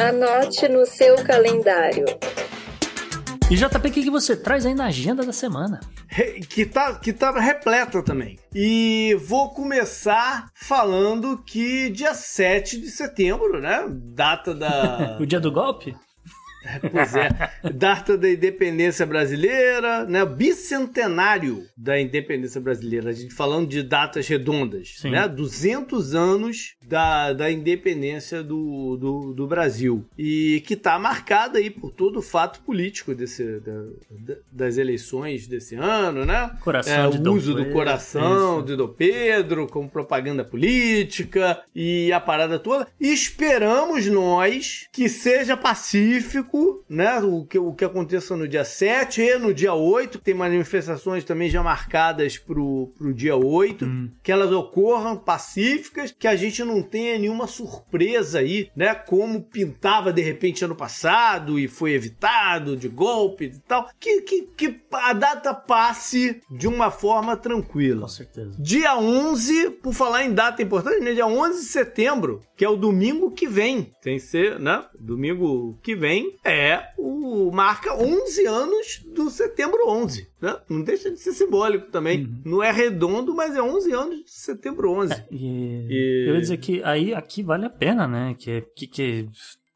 Anote 0.00 0.68
no 0.68 0.86
seu 0.86 1.16
calendário. 1.24 2.04
E 3.50 3.56
JP, 3.56 3.88
o 3.88 3.90
que, 3.90 4.02
que 4.04 4.10
você 4.10 4.36
traz 4.36 4.64
aí 4.64 4.72
na 4.72 4.86
agenda 4.86 5.24
da 5.24 5.32
semana? 5.32 5.80
Que 6.48 6.64
tá, 6.64 6.94
que 6.94 7.12
tá 7.12 7.32
repleta 7.32 8.00
também. 8.02 8.38
E 8.54 9.16
vou 9.26 9.50
começar 9.50 10.50
falando 10.54 11.42
que 11.44 11.90
dia 11.90 12.14
7 12.14 12.80
de 12.80 12.90
setembro, 12.90 13.60
né? 13.60 13.86
Data 13.88 14.54
da. 14.54 15.16
O 15.20 15.26
dia 15.26 15.40
do 15.40 15.50
golpe? 15.50 15.96
Pois 16.92 17.14
é. 17.14 17.28
Data 17.74 18.16
da 18.16 18.30
independência 18.30 19.04
brasileira, 19.06 20.04
né? 20.04 20.24
Bicentenário 20.24 21.66
da 21.76 22.00
independência 22.00 22.60
brasileira. 22.60 23.10
A 23.10 23.12
gente 23.12 23.34
falando 23.34 23.68
de 23.68 23.82
datas 23.82 24.26
redondas, 24.28 24.94
Sim. 24.98 25.10
né? 25.10 25.26
200 25.28 26.14
anos 26.14 26.74
da, 26.86 27.32
da 27.32 27.50
independência 27.50 28.42
do, 28.42 28.96
do, 28.96 29.32
do 29.34 29.46
Brasil. 29.46 30.04
E 30.16 30.62
que 30.66 30.76
tá 30.76 30.98
marcada 30.98 31.58
aí 31.58 31.70
por 31.70 31.90
todo 31.90 32.18
o 32.18 32.22
fato 32.22 32.60
político 32.60 33.14
desse, 33.14 33.60
da- 33.60 33.82
da- 34.10 34.40
das 34.50 34.76
eleições 34.78 35.46
desse 35.46 35.74
ano, 35.74 36.24
né? 36.24 36.50
Coração 36.60 37.06
É, 37.06 37.10
de 37.10 37.18
o 37.18 37.20
Dom 37.20 37.34
uso 37.34 37.52
do 37.52 37.58
Pedro, 37.58 37.72
coração 37.72 38.58
isso. 38.58 38.66
de 38.66 38.76
Dom 38.76 38.88
Pedro 38.88 39.66
como 39.66 39.88
propaganda 39.88 40.44
política 40.44 41.60
e 41.74 42.12
a 42.12 42.20
parada 42.20 42.58
toda. 42.58 42.86
E 43.00 43.12
esperamos 43.12 44.06
nós 44.06 44.86
que 44.92 45.08
seja 45.08 45.56
pacífico, 45.56 46.57
né? 46.88 47.18
O 47.20 47.44
que, 47.44 47.58
o 47.58 47.72
que 47.72 47.84
aconteça 47.84 48.36
no 48.36 48.48
dia 48.48 48.64
7 48.64 49.20
e 49.20 49.38
no 49.38 49.52
dia 49.52 49.74
8. 49.74 50.18
Tem 50.18 50.34
manifestações 50.34 51.24
também 51.24 51.50
já 51.50 51.62
marcadas 51.62 52.38
pro, 52.38 52.92
pro 52.96 53.12
dia 53.12 53.36
8. 53.36 53.84
Hum. 53.84 54.10
Que 54.22 54.32
elas 54.32 54.50
ocorram 54.52 55.16
pacíficas, 55.16 56.14
que 56.16 56.26
a 56.26 56.36
gente 56.36 56.62
não 56.64 56.82
tenha 56.82 57.18
nenhuma 57.18 57.46
surpresa 57.46 58.38
aí, 58.38 58.70
né? 58.74 58.94
Como 58.94 59.42
pintava 59.42 60.12
de 60.12 60.22
repente 60.22 60.64
ano 60.64 60.74
passado 60.74 61.58
e 61.58 61.68
foi 61.68 61.92
evitado 61.92 62.76
de 62.76 62.88
golpe 62.88 63.44
e 63.44 63.58
tal. 63.60 63.88
Que, 63.98 64.22
que, 64.22 64.42
que 64.56 64.80
a 64.92 65.12
data 65.12 65.52
passe 65.54 66.40
de 66.50 66.66
uma 66.66 66.90
forma 66.90 67.36
tranquila. 67.36 68.02
Com 68.02 68.08
certeza. 68.08 68.56
Dia 68.58 68.96
11, 68.96 69.70
por 69.82 69.92
falar 69.92 70.24
em 70.24 70.32
data 70.32 70.62
importante, 70.62 71.00
né? 71.00 71.12
dia 71.12 71.26
11 71.26 71.60
de 71.60 71.66
setembro, 71.66 72.40
que 72.56 72.64
é 72.64 72.68
o 72.68 72.76
domingo 72.76 73.30
que 73.30 73.46
vem. 73.46 73.92
Tem 74.02 74.16
que 74.16 74.22
ser, 74.22 74.58
né? 74.58 74.84
Domingo 74.98 75.78
que 75.82 75.94
vem 75.94 76.37
é 76.44 76.90
o 76.98 77.50
marca 77.52 77.94
11 77.94 78.46
anos 78.46 79.02
do 79.14 79.28
setembro 79.30 79.88
11, 79.88 80.28
né? 80.40 80.56
Não 80.68 80.82
deixa 80.82 81.10
de 81.10 81.18
ser 81.18 81.32
simbólico 81.32 81.90
também. 81.90 82.24
Uhum. 82.24 82.42
Não 82.44 82.62
é 82.62 82.70
redondo, 82.70 83.34
mas 83.34 83.54
é 83.56 83.62
11 83.62 83.92
anos 83.92 84.24
de 84.24 84.30
setembro 84.30 84.90
11. 84.90 85.14
E, 85.30 85.86
E- 85.90 86.26
eu 86.28 86.34
ia 86.34 86.40
dizer 86.40 86.56
que 86.58 86.82
aí 86.82 87.14
aqui 87.14 87.42
vale 87.42 87.66
a 87.66 87.70
pena, 87.70 88.06
né? 88.08 88.34
Que 88.38 88.62
que, 88.74 88.86
que 88.86 89.28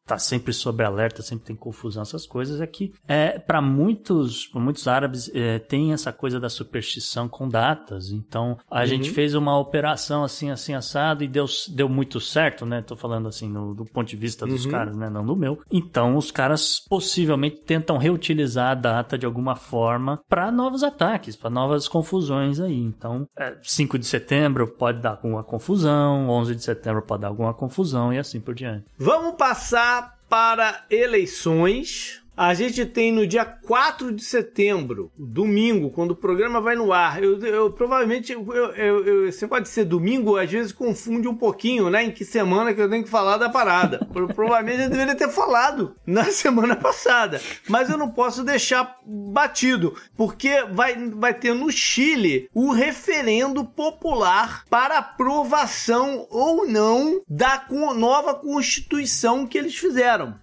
tá 0.07 0.19
sempre 0.19 0.53
sob 0.53 0.83
alerta, 0.83 1.23
sempre 1.23 1.47
tem 1.47 1.57
confusão 1.57 2.03
essas 2.03 2.27
coisas 2.27 2.61
é 2.61 2.67
que 2.67 2.93
é 3.07 3.39
para 3.39 3.61
muitos, 3.63 4.47
pra 4.47 4.61
muitos 4.61 4.87
árabes 4.89 5.31
é, 5.35 5.59
tem 5.59 5.93
essa 5.93 6.13
coisa 6.13 6.41
da 6.41 6.49
superstição 6.49 7.29
com 7.29 7.49
datas. 7.49 8.11
Então 8.11 8.59
a 8.71 8.85
gente 8.85 9.11
fez 9.11 9.35
uma 9.35 9.59
operação 9.59 10.25
assim 10.25 10.51
assim 10.51 10.75
assado 10.75 11.23
e 11.23 11.29
deu 11.29 11.47
deu 11.69 11.89
muito 11.89 12.21
certo, 12.21 12.67
né? 12.67 12.83
Tô 12.83 12.97
falando 12.97 13.29
assim 13.29 13.49
no, 13.49 13.75
do 13.75 13.85
ponto 13.85 14.09
de 14.09 14.17
vista 14.17 14.47
dos 14.47 14.67
caras, 14.67 14.97
né? 14.97 15.09
Não 15.09 15.25
do 15.25 15.37
meu. 15.37 15.61
Então 15.71 16.17
os 16.17 16.31
caras 16.31 16.81
possivelmente 16.81 17.59
tentam 17.59 17.97
reutilizar 17.97 18.73
a 18.73 18.75
data 18.75 19.17
de 19.17 19.27
alguma 19.27 19.55
forma 19.57 20.21
para 20.29 20.51
novos 20.51 20.83
ataques, 20.83 21.37
para 21.37 21.51
novas 21.51 21.89
confusões 21.89 22.61
aí. 22.61 22.79
Então, 22.79 23.27
é, 23.37 23.57
5 23.63 23.99
de 23.99 24.07
setembro 24.07 24.67
pode 24.67 25.01
dar 25.01 25.11
alguma 25.11 25.45
confusão, 25.45 26.29
11 26.29 26.55
de 26.57 26.65
setembro 26.65 27.03
pode 27.03 27.23
dar 27.23 27.29
alguma 27.29 27.55
confusão 27.55 28.13
e 28.13 28.19
assim 28.19 28.41
por 28.41 28.55
diante. 28.55 28.87
Vamos 28.99 29.37
passar 29.37 30.02
para 30.33 30.87
eleições. 30.89 32.22
A 32.37 32.55
gente 32.55 32.85
tem 32.87 33.13
no 33.13 33.27
dia 33.27 33.45
4 33.45 34.13
de 34.13 34.25
setembro, 34.25 35.11
domingo, 35.19 35.91
quando 35.91 36.13
o 36.13 36.17
programa 36.17 36.61
vai 36.61 36.75
no 36.75 36.93
ar. 36.93 37.23
Eu, 37.23 37.39
eu- 37.45 37.71
provavelmente, 37.73 38.33
eu, 38.33 38.45
eu, 38.55 39.05
eu, 39.05 39.29
esse 39.29 39.43
negócio 39.43 39.65
de 39.65 39.69
ser 39.69 39.85
domingo, 39.85 40.37
às 40.39 40.51
vezes 40.51 40.73
confunde 40.73 41.29
um 41.29 41.35
pouquinho, 41.37 41.91
né? 41.91 42.05
Em 42.05 42.11
que 42.11 42.25
semana 42.25 42.73
que 42.73 42.81
eu 42.81 42.89
tenho 42.89 43.05
que 43.05 43.11
falar 43.11 43.37
da 43.37 43.49
parada. 43.51 43.99
Pro- 44.13 44.29
provavelmente 44.29 44.83
eu 44.85 44.91
deveria 44.91 45.15
ter 45.15 45.29
falado 45.29 45.95
na 46.07 46.25
semana 46.33 46.75
passada. 46.77 47.41
Mas 47.69 47.91
eu 47.91 47.99
não 47.99 48.11
posso 48.11 48.43
deixar 48.43 48.97
batido, 49.07 49.95
porque 50.17 50.63
vai, 50.73 50.97
vai 51.11 51.35
ter 51.35 51.55
no 51.55 51.71
Chile 51.71 52.49
o 52.55 52.73
referendo 52.73 53.65
popular 53.65 54.65
para 54.71 54.99
aprovação 54.99 56.27
ou 56.31 56.67
não 56.67 57.21
da 57.29 57.65
nova 57.95 58.35
constituição 58.35 59.47
que 59.47 59.59
eles 59.59 59.77
fizeram 59.77 60.35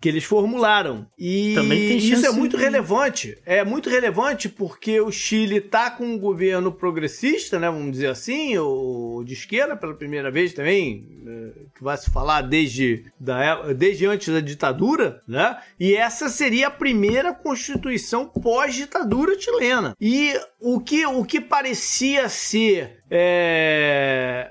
que 0.00 0.08
eles 0.08 0.24
formularam. 0.24 1.06
E 1.18 1.31
Também 1.54 1.88
tem 1.88 1.96
isso 1.98 2.26
é 2.26 2.30
muito 2.30 2.56
de- 2.56 2.62
relevante. 2.62 3.38
É 3.44 3.64
muito 3.64 3.88
relevante 3.88 4.48
porque 4.48 5.00
o 5.00 5.10
Chile 5.10 5.60
tá 5.60 5.90
com 5.90 6.04
um 6.04 6.18
governo 6.18 6.72
progressista, 6.72 7.58
né? 7.58 7.70
Vamos 7.70 7.92
dizer 7.92 8.08
assim, 8.08 8.56
ou 8.58 9.22
de 9.24 9.32
esquerda 9.34 9.76
pela 9.76 9.94
primeira 9.94 10.30
vez 10.30 10.52
também, 10.52 11.06
eh, 11.26 11.52
que 11.74 11.82
vai 11.82 11.96
se 11.96 12.10
falar 12.10 12.42
desde, 12.42 13.04
da, 13.20 13.42
é- 13.70 13.74
desde 13.74 14.06
antes 14.06 14.28
da 14.32 14.40
ditadura, 14.40 15.20
né? 15.28 15.56
E 15.78 15.94
essa 15.94 16.28
seria 16.28 16.68
a 16.68 16.70
primeira 16.70 17.32
constituição 17.32 18.26
pós-ditadura 18.26 19.38
chilena. 19.38 19.94
E 20.00 20.32
o 20.60 20.80
que, 20.80 21.06
o 21.06 21.24
que 21.24 21.40
parecia 21.40 22.28
ser 22.28 23.02
é, 23.10 24.50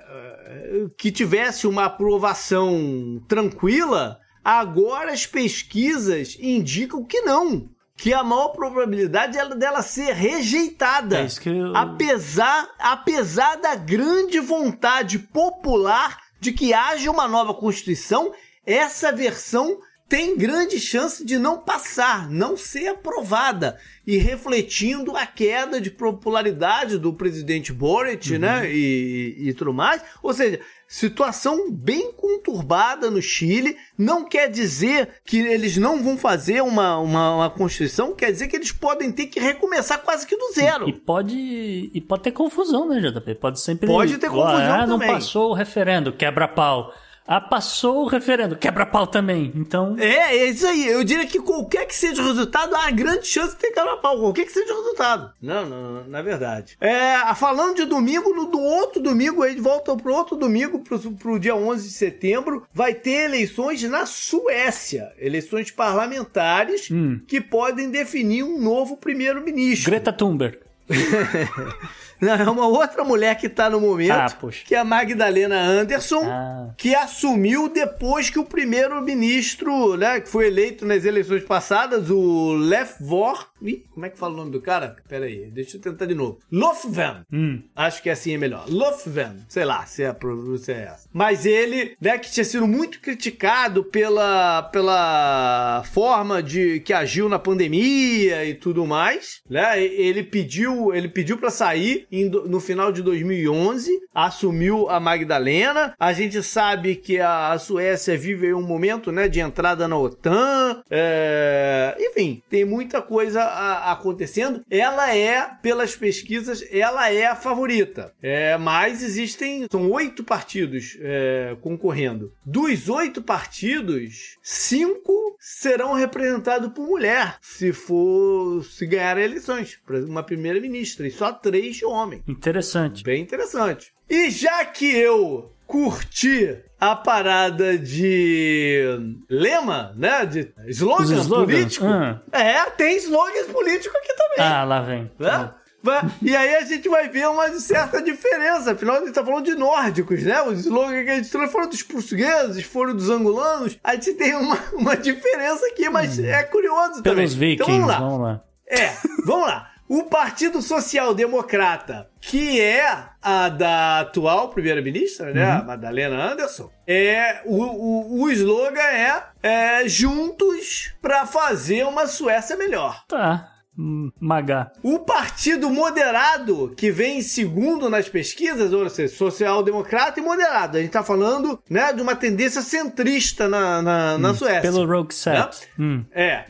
que 0.98 1.12
tivesse 1.12 1.68
uma 1.68 1.86
aprovação 1.86 3.22
tranquila, 3.28 4.20
agora 4.44 5.12
as 5.12 5.26
pesquisas 5.26 6.38
indicam 6.40 7.04
que 7.04 7.22
não. 7.22 7.70
que 8.02 8.14
a 8.14 8.24
maior 8.24 8.50
probabilidade 8.50 9.38
é 9.38 9.48
dela 9.56 9.84
ser 9.84 10.14
rejeitada. 10.14 11.20
É 11.20 11.26
isso 11.26 11.40
que 11.40 11.50
eu... 11.50 11.76
Apesar, 11.76 12.68
apesar 12.80 13.58
da 13.58 13.76
grande 13.76 14.40
vontade 14.40 15.20
popular 15.20 16.18
de 16.40 16.52
que 16.52 16.74
haja 16.74 17.12
uma 17.12 17.28
nova 17.28 17.54
Constituição, 17.54 18.34
essa 18.66 19.12
versão 19.12 19.78
tem 20.12 20.36
grande 20.36 20.78
chance 20.78 21.24
de 21.26 21.40
não 21.40 21.58
passar, 21.58 22.30
não 22.30 22.58
ser 22.58 22.90
aprovada. 22.90 23.80
E 24.06 24.18
refletindo 24.18 25.16
a 25.16 25.26
queda 25.26 25.80
de 25.80 25.90
popularidade 25.90 26.98
do 26.98 27.14
presidente 27.14 27.72
Boric, 27.72 28.38
né? 28.38 28.70
E, 28.70 29.38
e 29.40 29.54
tudo 29.54 29.74
mais. 29.74 30.04
Ou 30.22 30.34
seja, 30.34 30.60
situação 30.86 31.72
bem 31.72 32.12
conturbada 32.12 33.10
no 33.10 33.22
Chile. 33.22 33.78
Não 33.98 34.26
quer 34.26 34.50
dizer 34.50 35.08
que 35.24 35.40
eles 35.40 35.78
não 35.78 36.04
vão 36.04 36.18
fazer 36.18 36.62
uma, 36.62 36.98
uma, 36.98 37.36
uma 37.38 37.50
Constituição, 37.50 38.14
quer 38.14 38.34
dizer 38.34 38.50
que 38.50 38.58
eles 38.58 38.74
podem 38.74 39.14
ter 39.14 39.28
que 39.28 39.40
recomeçar 39.40 40.00
quase 40.00 40.28
que 40.28 40.36
do 40.36 40.52
zero. 40.52 40.90
E 40.90 40.94
pode, 40.94 41.90
e 41.94 42.02
pode 42.02 42.24
ter 42.24 42.32
confusão, 42.32 42.86
né, 42.90 43.00
JP? 43.00 43.36
Pode 43.36 43.62
sempre. 43.62 43.88
Pode 43.88 44.18
ter 44.18 44.28
confusão 44.30 44.74
Ah, 44.74 44.86
não 44.86 45.00
também. 45.00 45.14
passou 45.14 45.52
o 45.52 45.54
referendo, 45.54 46.12
quebra-pau. 46.12 46.92
Ah, 47.28 47.40
passou 47.40 48.04
o 48.04 48.08
referendo, 48.08 48.56
quebra-pau 48.58 49.06
também. 49.08 49.52
Então. 49.56 49.96
É, 49.98 50.36
é 50.36 50.46
isso 50.50 50.66
aí. 50.68 50.88
Eu 50.88 51.04
diria 51.04 51.26
que 51.26 51.40
qualquer 51.40 51.86
que 51.86 51.96
seja 51.96 52.22
o 52.22 52.26
resultado, 52.26 52.76
há 52.76 52.90
grande 52.92 53.28
chance 53.28 53.56
de 53.56 53.62
ter 53.62 53.72
quebra-pau. 53.72 54.20
Qualquer 54.20 54.46
que 54.46 54.52
seja 54.52 54.74
o 54.74 54.78
resultado. 54.78 55.32
Não, 55.42 55.66
não, 55.66 55.94
não, 55.94 56.08
na 56.08 56.22
verdade. 56.22 56.76
É, 56.82 57.14
falando 57.36 57.76
de 57.78 57.86
domingo, 57.86 58.34
no 58.34 58.46
do 58.48 58.60
outro 58.60 59.02
domingo, 59.02 59.44
aí 59.44 59.56
volta 59.56 59.96
pro 59.96 60.14
outro 60.14 60.36
domingo, 60.36 60.80
pro, 60.80 61.00
pro 61.14 61.40
dia 61.40 61.56
11 61.56 61.88
de 61.88 61.94
setembro, 61.94 62.66
vai 62.74 62.94
ter 62.94 63.26
eleições 63.26 63.82
na 63.84 64.06
Suécia. 64.06 65.12
Eleições 65.18 65.72
parlamentares 65.72 66.90
Hum. 66.92 67.20
que 67.28 67.40
podem 67.40 67.90
definir 67.92 68.44
um 68.44 68.60
novo 68.60 68.98
primeiro-ministro. 68.98 69.90
Greta 69.90 70.12
Thunberg. 70.12 70.58
Não, 72.22 72.34
é 72.36 72.50
uma 72.50 72.68
outra 72.68 73.04
mulher 73.04 73.36
que 73.36 73.50
tá 73.50 73.70
no 73.70 73.82
momento, 73.82 74.12
Ah, 74.12 74.30
poxa. 74.40 74.64
que 74.66 74.76
é 74.76 74.80
a 74.80 74.84
Magdalena 74.84 75.60
Anderson, 75.60 76.24
Ah. 76.24 76.70
que 76.78 76.94
assumiu 76.94 77.68
depois 77.68 78.30
que 78.30 78.38
o 78.40 78.46
primeiro-ministro, 78.46 79.98
né, 79.98 80.20
que 80.22 80.30
foi 80.30 80.48
eleito 80.48 80.86
nas 80.86 81.04
eleições 81.06 81.44
passadas, 81.44 82.10
o 82.10 82.54
Lefvor... 82.54 83.50
Ih, 83.62 83.84
como 83.94 84.06
é 84.06 84.10
que 84.10 84.18
fala 84.18 84.34
o 84.34 84.38
nome 84.38 84.52
do 84.52 84.60
cara? 84.60 84.96
Pera 85.08 85.26
aí, 85.26 85.46
deixa 85.52 85.78
eu 85.78 85.82
tentar 85.82 86.08
de 86.08 86.16
novo. 86.16 86.40
Lofven. 86.52 87.22
Hum. 87.32 87.62
Acho 87.76 88.02
que 88.02 88.10
assim 88.10 88.34
é 88.34 88.38
melhor. 88.38 88.66
Lofven. 88.68 89.46
Sei 89.48 89.64
lá 89.64 89.86
se 89.86 90.04
a 90.04 90.16
pronúncia 90.16 90.72
é 90.74 90.84
essa. 90.86 91.08
Mas 91.14 91.46
ele, 91.46 91.96
né, 92.02 92.18
que 92.18 92.32
tinha 92.32 92.44
sido 92.44 92.66
muito 92.66 93.00
criticado 93.00 93.84
pela, 93.84 94.64
pela 94.64 95.84
forma 95.94 96.42
de 96.42 96.80
que 96.80 96.92
agiu 96.92 97.30
na 97.30 97.38
pandemia 97.38 98.44
e 98.46 98.56
tudo 98.56 98.86
mais, 98.88 99.42
né? 99.48 99.80
Ele 99.84 100.24
pediu, 100.24 100.94
ele 100.94 101.08
pediu 101.08 101.38
para 101.38 101.52
sair 101.52 102.08
no 102.12 102.60
final 102.60 102.92
de 102.92 103.02
2011, 103.02 103.90
assumiu 104.14 104.90
a 104.90 105.00
Magdalena. 105.00 105.96
A 106.00 106.12
gente 106.14 106.44
sabe 106.44 106.96
que 106.96 107.20
a, 107.20 107.58
Suécia 107.58 108.18
vive 108.18 108.54
um 108.54 108.62
momento, 108.62 109.12
né, 109.12 109.28
de 109.28 109.40
entrada 109.40 109.88
na 109.88 109.98
OTAN. 109.98 110.84
é, 110.90 111.96
Enfim, 112.00 112.42
tem 112.50 112.66
muita 112.66 113.02
coisa 113.02 113.44
acontecendo. 113.92 114.64
Ela 114.70 115.16
é, 115.16 115.50
pelas 115.62 115.96
pesquisas, 115.96 116.64
ela 116.72 117.12
é 117.12 117.28
a 117.28 117.36
favorita. 117.36 118.14
É, 118.22 118.58
mas 118.58 119.04
existem, 119.04 119.68
são 119.72 119.90
oito 119.92 120.24
partidos 120.24 120.98
é, 121.00 121.56
concorrendo. 121.62 122.34
Dos 122.46 122.90
oito 122.90 123.22
partidos, 123.22 124.38
cinco 124.42 125.38
serão 125.40 125.94
representados 125.94 126.72
por 126.72 126.86
mulher, 126.86 127.38
se 127.42 127.74
for 127.74 128.64
se 128.64 128.86
ganhar 128.86 129.18
eleições 129.18 129.80
para 129.86 130.00
uma 130.00 130.24
primeira-ministra, 130.24 131.08
e 131.08 131.12
só 131.12 131.32
três 131.32 131.78
de 131.78 131.86
homem. 132.02 132.24
Interessante. 132.28 133.04
Bem 133.04 133.22
interessante. 133.22 133.92
E 134.10 134.30
já 134.30 134.64
que 134.66 134.90
eu 134.96 135.52
curti 135.68 136.58
a 136.80 136.96
parada 136.96 137.78
de 137.78 138.84
lema, 139.30 139.94
né? 139.96 140.26
De 140.26 140.54
slogan 140.68 141.16
slogans? 141.22 141.28
político. 141.54 141.86
Ah. 141.86 142.22
É, 142.32 142.64
tem 142.72 142.98
slogans 142.98 143.48
político 143.48 143.96
aqui 143.98 144.14
também. 144.16 144.40
Ah, 144.54 144.64
lá 144.64 144.82
vem. 144.82 145.10
né? 145.20 145.52
Vai- 145.84 146.02
E 146.22 146.36
aí 146.36 146.56
a 146.58 146.62
gente 146.62 146.88
vai 146.90 147.10
ver 147.10 147.28
uma 147.28 147.48
certa 147.60 148.02
diferença. 148.04 148.74
Afinal, 148.74 148.98
a 148.98 149.00
gente 149.00 149.14
tá 149.14 149.26
falando 149.26 149.46
de 149.46 149.56
nórdicos, 149.56 150.22
né? 150.24 150.40
Os 150.44 150.60
slogans 150.60 151.04
que 151.06 151.10
a 151.10 151.16
gente 151.16 151.30
trouxe 151.32 151.52
foram 151.52 151.70
dos 151.70 151.82
portugueses, 151.84 152.64
foram 152.66 152.96
dos 152.96 153.10
angolanos. 153.10 153.80
A 153.84 153.94
gente 153.96 154.14
tem 154.14 154.36
uma, 154.36 154.58
uma 154.74 154.96
diferença 154.98 155.66
aqui, 155.68 155.90
mas 155.90 156.20
é 156.20 156.44
curioso 156.44 157.02
também. 157.02 157.14
Hum. 157.14 157.16
Pelos 157.16 157.34
vikings, 157.34 157.64
Então 157.64 157.68
vamos 157.68 157.88
lá. 157.88 158.00
vamos 158.00 158.22
lá. 158.22 158.44
É, 158.70 158.92
vamos 159.26 159.48
lá. 159.48 159.71
O 159.94 160.06
Partido 160.06 160.62
Social 160.62 161.14
Democrata, 161.14 162.08
que 162.22 162.62
é 162.62 163.10
a 163.22 163.50
da 163.50 164.00
atual 164.00 164.48
primeira-ministra, 164.48 165.34
né, 165.34 165.44
a 165.44 165.62
Madalena 165.62 166.32
Anderson, 166.32 166.72
é 166.88 167.42
o, 167.44 167.62
o, 167.62 168.22
o 168.22 168.32
slogan 168.32 168.80
é, 168.80 169.24
é 169.44 169.90
juntos 169.90 170.94
para 171.02 171.26
fazer 171.26 171.86
uma 171.86 172.08
Suécia 172.08 172.56
melhor. 172.56 173.04
Tá. 173.06 173.52
Hum, 173.78 174.10
Magá. 174.18 174.72
O 174.82 175.00
Partido 175.00 175.70
Moderado, 175.70 176.74
que 176.78 176.90
vem 176.90 177.18
em 177.18 177.22
segundo 177.22 177.90
nas 177.90 178.08
pesquisas, 178.08 178.72
ou 178.72 178.90
seja, 178.90 179.14
social-democrata 179.14 180.22
e 180.22 180.24
moderado. 180.24 180.78
A 180.78 180.82
gente 180.82 180.92
tá 180.92 181.04
falando 181.04 181.62
né, 181.70 181.92
de 181.92 182.02
uma 182.02 182.16
tendência 182.16 182.62
centrista 182.62 183.50
na, 183.50 183.82
na, 183.82 184.18
na 184.18 184.34
Suécia. 184.34 184.62
Pelo 184.62 184.86
Rogue 184.86 185.14
Set. 185.14 185.68
Hum. 185.78 186.06
É. 186.16 186.46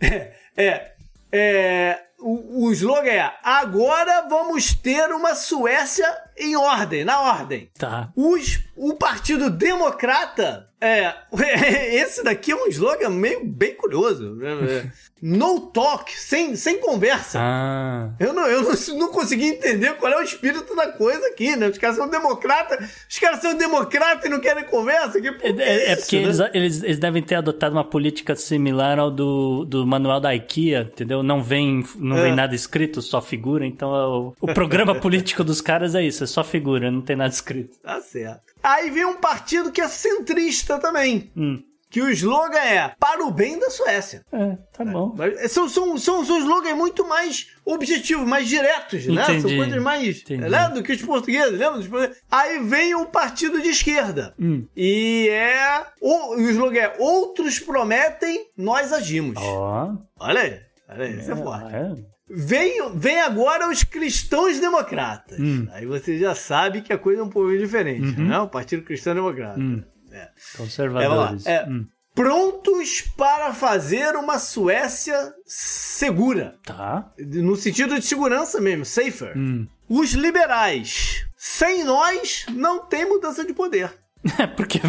É. 0.00 0.32
É. 0.56 0.92
é 1.30 2.09
o, 2.20 2.66
o 2.66 2.72
slogan 2.72 3.10
é: 3.10 3.32
agora 3.42 4.26
vamos 4.28 4.74
ter 4.74 5.10
uma 5.10 5.34
Suécia 5.34 6.06
em 6.36 6.56
ordem, 6.56 7.04
na 7.04 7.20
ordem. 7.20 7.70
Tá. 7.78 8.12
Os, 8.14 8.60
o 8.76 8.94
Partido 8.94 9.50
Democrata. 9.50 10.68
É, 10.80 11.14
esse 11.94 12.22
daqui 12.22 12.52
é 12.52 12.56
um 12.56 12.66
slogan 12.68 13.10
meio 13.10 13.44
bem 13.44 13.74
curioso. 13.74 14.38
No 15.22 15.60
talk, 15.60 16.10
sem, 16.18 16.56
sem 16.56 16.78
conversa. 16.80 17.38
Ah. 17.40 18.10
Eu, 18.18 18.32
não, 18.32 18.46
eu 18.46 18.62
não, 18.62 18.72
não 18.98 19.08
consegui 19.08 19.48
entender 19.48 19.94
qual 19.96 20.10
é 20.12 20.16
o 20.18 20.22
espírito 20.22 20.74
da 20.74 20.88
coisa 20.92 21.26
aqui, 21.28 21.54
né? 21.56 21.68
Os 21.68 21.76
caras 21.78 21.96
são 21.96 22.08
democratas, 22.08 22.88
os 23.08 23.18
caras 23.18 23.40
são 23.40 23.54
democratas 23.54 24.24
e 24.24 24.28
não 24.28 24.40
querem 24.40 24.64
conversa. 24.64 25.20
Que, 25.20 25.30
porra 25.32 25.62
É, 25.62 25.68
é- 25.68 25.86
é 25.88 25.92
isso, 25.92 26.02
porque 26.02 26.16
né? 26.16 26.22
eles, 26.24 26.40
eles, 26.54 26.82
eles 26.82 26.98
devem 26.98 27.22
ter 27.22 27.34
adotado 27.34 27.74
uma 27.76 27.84
política 27.84 28.34
similar 28.34 28.98
ao 28.98 29.10
do, 29.10 29.64
do 29.66 29.86
manual 29.86 30.20
da 30.20 30.34
IKEA, 30.34 30.88
entendeu? 30.92 31.22
Não 31.22 31.42
vem, 31.42 31.84
não 31.96 32.16
É. 32.18 32.22
vem 32.22 32.34
nada 32.34 32.54
escrito, 32.54 33.02
só 33.02 33.20
figura. 33.20 33.66
Então 33.66 33.94
é 33.94 34.06
o, 34.06 34.34
o 34.40 34.54
programa 34.54 34.94
político 35.00 35.44
dos 35.44 35.60
caras 35.60 35.94
é 35.94 36.02
isso, 36.02 36.24
é 36.24 36.26
só 36.26 36.42
figura, 36.42 36.90
não 36.90 37.02
tem 37.02 37.16
nada 37.16 37.32
escrito. 37.32 37.78
Tá 37.82 38.00
certo. 38.00 38.54
Aí 38.62 38.88
vem 38.90 39.04
um 39.04 39.16
partido 39.16 39.70
que 39.70 39.80
é 39.80 39.88
centrista 39.88 40.78
também. 40.78 41.30
Hum. 41.36 41.62
Que 41.90 42.00
o 42.00 42.08
slogan 42.10 42.56
é 42.56 42.94
para 43.00 43.24
o 43.26 43.32
bem 43.32 43.58
da 43.58 43.68
Suécia. 43.68 44.24
É, 44.32 44.56
tá 44.72 44.84
bom. 44.84 45.12
Mas 45.16 45.50
São, 45.50 45.68
são, 45.68 45.98
são, 45.98 46.24
são 46.24 46.38
slogans 46.38 46.76
muito 46.76 47.04
mais 47.06 47.48
objetivos, 47.64 48.24
mais 48.28 48.46
diretos, 48.48 49.04
né? 49.06 49.24
São 49.24 49.34
Entendi. 49.34 49.56
coisas 49.56 49.82
mais. 49.82 50.24
Né? 50.28 50.68
Do 50.72 50.82
que 50.84 50.92
os 50.92 51.02
portugueses, 51.02 51.50
lembra? 51.58 51.80
portugueses? 51.80 52.22
Aí 52.30 52.60
vem 52.60 52.94
o 52.94 53.06
partido 53.06 53.60
de 53.60 53.70
esquerda. 53.70 54.32
Hum. 54.38 54.66
E 54.76 55.28
é. 55.30 55.84
O, 56.00 56.36
o 56.36 56.50
slogan 56.50 56.78
é: 56.80 56.96
outros 57.00 57.58
prometem, 57.58 58.46
nós 58.56 58.92
agimos. 58.92 59.34
Ó. 59.36 59.92
Olha 60.20 60.40
aí. 60.42 60.60
Olha 60.88 61.04
aí, 61.06 61.18
isso 61.18 61.32
é 61.32 61.36
forte. 61.36 61.74
é. 61.74 62.10
Vem, 62.32 62.80
vem 62.94 63.20
agora 63.20 63.68
os 63.68 63.82
cristãos 63.82 64.60
democratas. 64.60 65.36
Hum. 65.40 65.66
Aí 65.72 65.84
você 65.84 66.16
já 66.16 66.32
sabe 66.32 66.80
que 66.80 66.92
a 66.92 66.98
coisa 66.98 67.20
é 67.20 67.24
um 67.24 67.28
pouco 67.28 67.50
diferente, 67.58 68.20
né? 68.20 68.38
O 68.38 68.46
Partido 68.46 68.84
Cristão 68.84 69.12
Democrata. 69.16 69.58
Uhum. 69.58 69.78
Hum. 69.78 69.84
É, 70.20 70.56
Conservadores. 70.56 71.46
É, 71.46 71.56
é. 71.56 71.66
Hum. 71.66 71.86
Prontos 72.14 73.02
para 73.16 73.54
fazer 73.54 74.16
uma 74.16 74.38
Suécia 74.38 75.32
segura. 75.46 76.58
Tá. 76.64 77.12
No 77.18 77.56
sentido 77.56 77.98
de 77.98 78.04
segurança 78.04 78.60
mesmo, 78.60 78.84
safer. 78.84 79.36
Hum. 79.36 79.66
Os 79.88 80.10
liberais. 80.12 81.24
Sem 81.36 81.84
nós, 81.84 82.44
não 82.50 82.84
tem 82.86 83.08
mudança 83.08 83.44
de 83.44 83.54
poder. 83.54 83.92
É 84.38 84.46
porque 84.54 84.80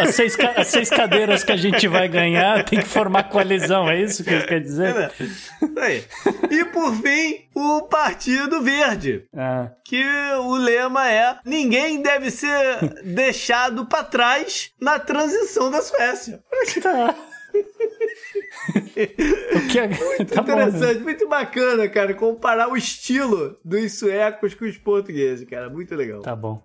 as 0.00 0.14
seis, 0.16 0.36
as 0.56 0.66
seis 0.66 0.90
cadeiras 0.90 1.44
que 1.44 1.52
a 1.52 1.56
gente 1.56 1.86
vai 1.86 2.08
ganhar 2.08 2.64
tem 2.64 2.80
que 2.80 2.86
formar 2.86 3.24
coalizão, 3.24 3.88
é 3.88 4.02
isso 4.02 4.24
que 4.24 4.42
quer 4.46 4.60
dizer? 4.60 5.12
Isso 5.20 5.52
aí. 5.78 6.04
E 6.50 6.64
por 6.64 6.92
fim, 6.96 7.44
o 7.54 7.82
Partido 7.82 8.62
Verde. 8.62 9.26
Ah, 9.34 9.70
que 9.84 10.02
o 10.40 10.56
lema 10.56 11.08
é: 11.08 11.38
ninguém 11.44 12.02
deve 12.02 12.32
ser 12.32 13.00
deixado 13.04 13.86
para 13.86 14.02
trás 14.02 14.72
na 14.80 14.98
transição 14.98 15.70
da 15.70 15.80
Suécia. 15.80 16.42
tá. 16.82 17.14
é... 18.96 20.24
tá 20.24 20.42
bom, 20.42 20.56
né? 20.56 20.64
Interessante, 20.64 21.00
muito 21.00 21.28
bacana, 21.28 21.88
cara, 21.88 22.12
comparar 22.14 22.68
o 22.68 22.76
estilo 22.76 23.56
dos 23.64 23.98
suecos 23.98 24.54
com 24.54 24.64
os 24.64 24.76
portugueses, 24.76 25.48
cara, 25.48 25.70
muito 25.70 25.94
legal. 25.94 26.22
Tá 26.22 26.34
bom. 26.34 26.60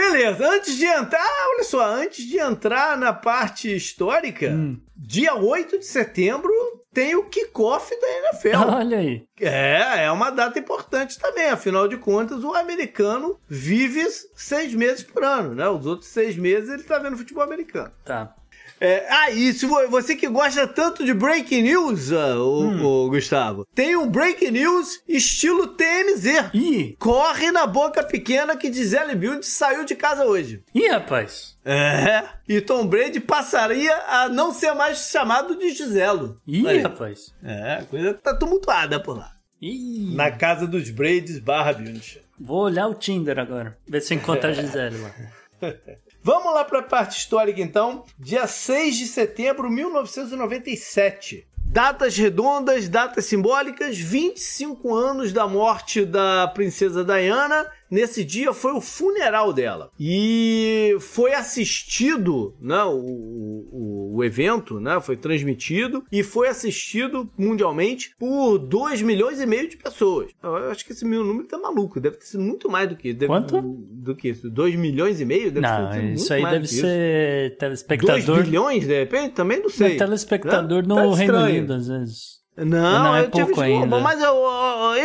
Beleza, 0.00 0.48
antes 0.48 0.76
de 0.76 0.86
entrar, 0.86 1.26
olha 1.54 1.64
só, 1.64 1.84
antes 1.84 2.24
de 2.24 2.38
entrar 2.38 2.96
na 2.96 3.12
parte 3.12 3.74
histórica, 3.74 4.48
Hum. 4.50 4.80
dia 4.96 5.34
8 5.34 5.78
de 5.78 5.84
setembro 5.84 6.50
tem 6.92 7.14
o 7.14 7.24
kickoff 7.26 7.90
da 8.00 8.08
NFL. 8.08 8.56
Olha 8.76 8.98
aí. 8.98 9.24
É, 9.38 10.04
é 10.04 10.10
uma 10.10 10.30
data 10.30 10.58
importante 10.58 11.18
também. 11.20 11.48
Afinal 11.48 11.86
de 11.86 11.96
contas, 11.96 12.42
o 12.42 12.52
americano 12.54 13.38
vive 13.46 14.04
seis 14.34 14.74
meses 14.74 15.04
por 15.04 15.22
ano, 15.22 15.54
né? 15.54 15.68
Os 15.68 15.86
outros 15.86 16.08
seis 16.08 16.36
meses 16.36 16.68
ele 16.68 16.82
tá 16.82 16.98
vendo 16.98 17.16
futebol 17.16 17.44
americano. 17.44 17.92
Tá. 18.04 18.34
É, 18.80 19.06
ah, 19.10 19.30
e 19.30 19.52
se 19.52 19.66
vo- 19.66 19.86
você 19.88 20.16
que 20.16 20.26
gosta 20.26 20.66
tanto 20.66 21.04
de 21.04 21.12
breaking 21.12 21.62
news, 21.62 22.10
ah, 22.12 22.36
ô, 22.38 22.62
Hum. 22.62 22.82
ô, 22.82 23.10
Gustavo, 23.10 23.66
tem 23.74 23.94
um 23.94 24.08
breaking 24.08 24.52
news 24.52 25.02
estilo 25.06 25.66
TMZ. 25.66 26.50
Ih, 26.54 26.96
Corre 26.98 27.50
na 27.52 27.66
boca 27.66 28.02
pequena 28.02 28.56
que 28.56 28.72
Gisele 28.72 29.14
Bündchen 29.14 29.42
saiu 29.42 29.84
de 29.84 29.94
casa 29.94 30.24
hoje. 30.24 30.62
ih, 30.74 30.88
rapaz. 30.88 31.58
É, 31.62 32.24
e 32.48 32.58
Tom 32.62 32.86
Brady 32.86 33.20
passaria 33.20 33.94
a 34.08 34.28
não 34.30 34.50
ser 34.52 34.72
mais 34.72 35.10
chamado 35.10 35.56
de 35.58 35.70
Giselo. 35.72 36.40
Ih, 36.46 36.66
aí. 36.66 36.78
rapaz. 36.78 37.34
É, 37.44 37.74
a 37.74 37.84
coisa 37.84 38.14
tá 38.14 38.34
tumultuada 38.34 38.98
por 38.98 39.18
lá. 39.18 39.30
Ih. 39.60 40.14
Na 40.16 40.30
casa 40.30 40.66
dos 40.66 40.88
Brades 40.88 41.38
barra 41.38 41.74
Bündchen. 41.74 42.22
Vou 42.40 42.62
olhar 42.62 42.86
o 42.88 42.94
Tinder 42.94 43.38
agora. 43.38 43.76
Ver 43.86 44.00
se 44.00 44.14
encontra 44.14 44.48
a 44.48 44.52
Gisele 44.54 44.96
lá. 44.96 45.14
Vamos 46.22 46.52
lá 46.52 46.64
para 46.64 46.80
a 46.80 46.82
parte 46.82 47.18
histórica 47.18 47.62
então. 47.62 48.04
Dia 48.18 48.46
6 48.46 48.96
de 48.96 49.06
setembro 49.06 49.68
de 49.68 49.74
1997. 49.76 51.46
Datas 51.56 52.16
redondas, 52.16 52.88
datas 52.88 53.24
simbólicas, 53.24 53.96
25 53.96 54.94
anos 54.94 55.32
da 55.32 55.46
morte 55.46 56.04
da 56.04 56.48
princesa 56.48 57.02
Diana. 57.02 57.66
Nesse 57.90 58.24
dia 58.24 58.52
foi 58.52 58.72
o 58.72 58.80
funeral 58.80 59.52
dela. 59.52 59.90
E 59.98 60.96
foi 61.00 61.32
assistido, 61.34 62.54
né, 62.60 62.82
o, 62.84 62.96
o, 62.98 64.12
o 64.16 64.24
evento, 64.24 64.78
né, 64.80 65.00
foi 65.00 65.16
transmitido 65.16 66.04
e 66.12 66.22
foi 66.22 66.48
assistido 66.48 67.28
mundialmente 67.38 68.14
por 68.18 68.58
2 68.58 69.02
milhões 69.02 69.40
e 69.40 69.46
meio 69.46 69.68
de 69.68 69.76
pessoas. 69.76 70.30
Eu 70.42 70.70
acho 70.70 70.84
que 70.84 70.92
esse 70.92 71.04
meu 71.04 71.24
número 71.24 71.46
tá 71.48 71.58
maluco, 71.58 72.00
deve 72.00 72.16
ter 72.16 72.26
sido 72.26 72.42
muito 72.42 72.68
mais 72.70 72.88
do 72.88 72.96
que 72.96 73.12
deve- 73.12 73.26
Quanto? 73.26 73.60
Do 73.60 74.14
que 74.14 74.28
isso? 74.28 74.50
2 74.50 74.76
milhões 74.76 75.20
e 75.20 75.24
meio? 75.24 75.50
Deve 75.50 75.60
Não, 75.66 75.92
sido 75.92 76.04
isso 76.12 76.32
aí 76.32 76.42
deve 76.44 76.66
ser 76.68 77.48
2 77.50 77.58
telespectador. 77.58 78.42
bilhões, 78.44 78.86
de 78.86 78.98
repente? 78.98 79.32
Também 79.34 79.60
não 79.60 79.68
sei. 79.68 79.94
É 79.94 79.96
telespectador 79.98 80.82
Né? 80.86 80.88
no 80.94 81.10
Tá 81.10 81.16
Reino. 81.16 81.38
Unido, 81.40 81.72
às 81.74 81.88
vezes. 81.88 82.39
Não, 82.64 83.04
Não 83.04 83.16
é 83.16 83.22
eu 83.22 83.30
pouco 83.30 83.46
visto, 83.46 83.60
ainda. 83.60 84.00
Mas, 84.00 84.20
eu, 84.20 84.34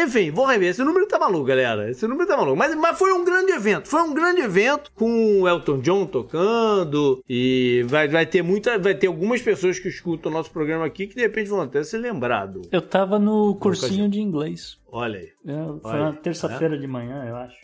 enfim, 0.03 0.31
vou 0.31 0.45
rever. 0.45 0.69
Esse 0.69 0.83
número 0.83 1.07
tá 1.07 1.17
maluco, 1.17 1.45
galera. 1.45 1.89
Esse 1.89 2.07
número 2.07 2.27
tá 2.27 2.35
maluco. 2.35 2.57
Mas, 2.57 2.75
mas 2.75 2.97
foi 2.97 3.13
um 3.13 3.23
grande 3.23 3.51
evento. 3.51 3.87
Foi 3.87 4.01
um 4.01 4.13
grande 4.13 4.41
evento 4.41 4.91
com 4.93 5.41
o 5.41 5.47
Elton 5.47 5.79
John 5.79 6.05
tocando. 6.05 7.23
E 7.29 7.85
vai, 7.87 8.07
vai 8.07 8.25
ter 8.25 8.41
muita. 8.41 8.77
Vai 8.77 8.95
ter 8.95 9.07
algumas 9.07 9.41
pessoas 9.41 9.79
que 9.79 9.87
escutam 9.87 10.31
o 10.31 10.35
nosso 10.35 10.51
programa 10.51 10.85
aqui 10.85 11.07
que 11.07 11.15
de 11.15 11.21
repente 11.21 11.49
vão 11.49 11.61
até 11.61 11.83
se 11.83 11.97
lembrar 11.97 12.45
do. 12.47 12.61
Eu 12.71 12.81
tava 12.81 13.17
no 13.19 13.55
cursinho 13.55 14.09
de 14.09 14.19
inglês. 14.19 14.77
Olha 14.97 15.19
aí. 15.19 15.29
É, 15.45 15.81
Foi 15.81 15.91
Olha, 15.91 16.01
uma 16.03 16.13
terça-feira 16.13 16.77
de 16.79 16.87
manhã, 16.87 17.25
eu 17.25 17.35
acho. 17.35 17.57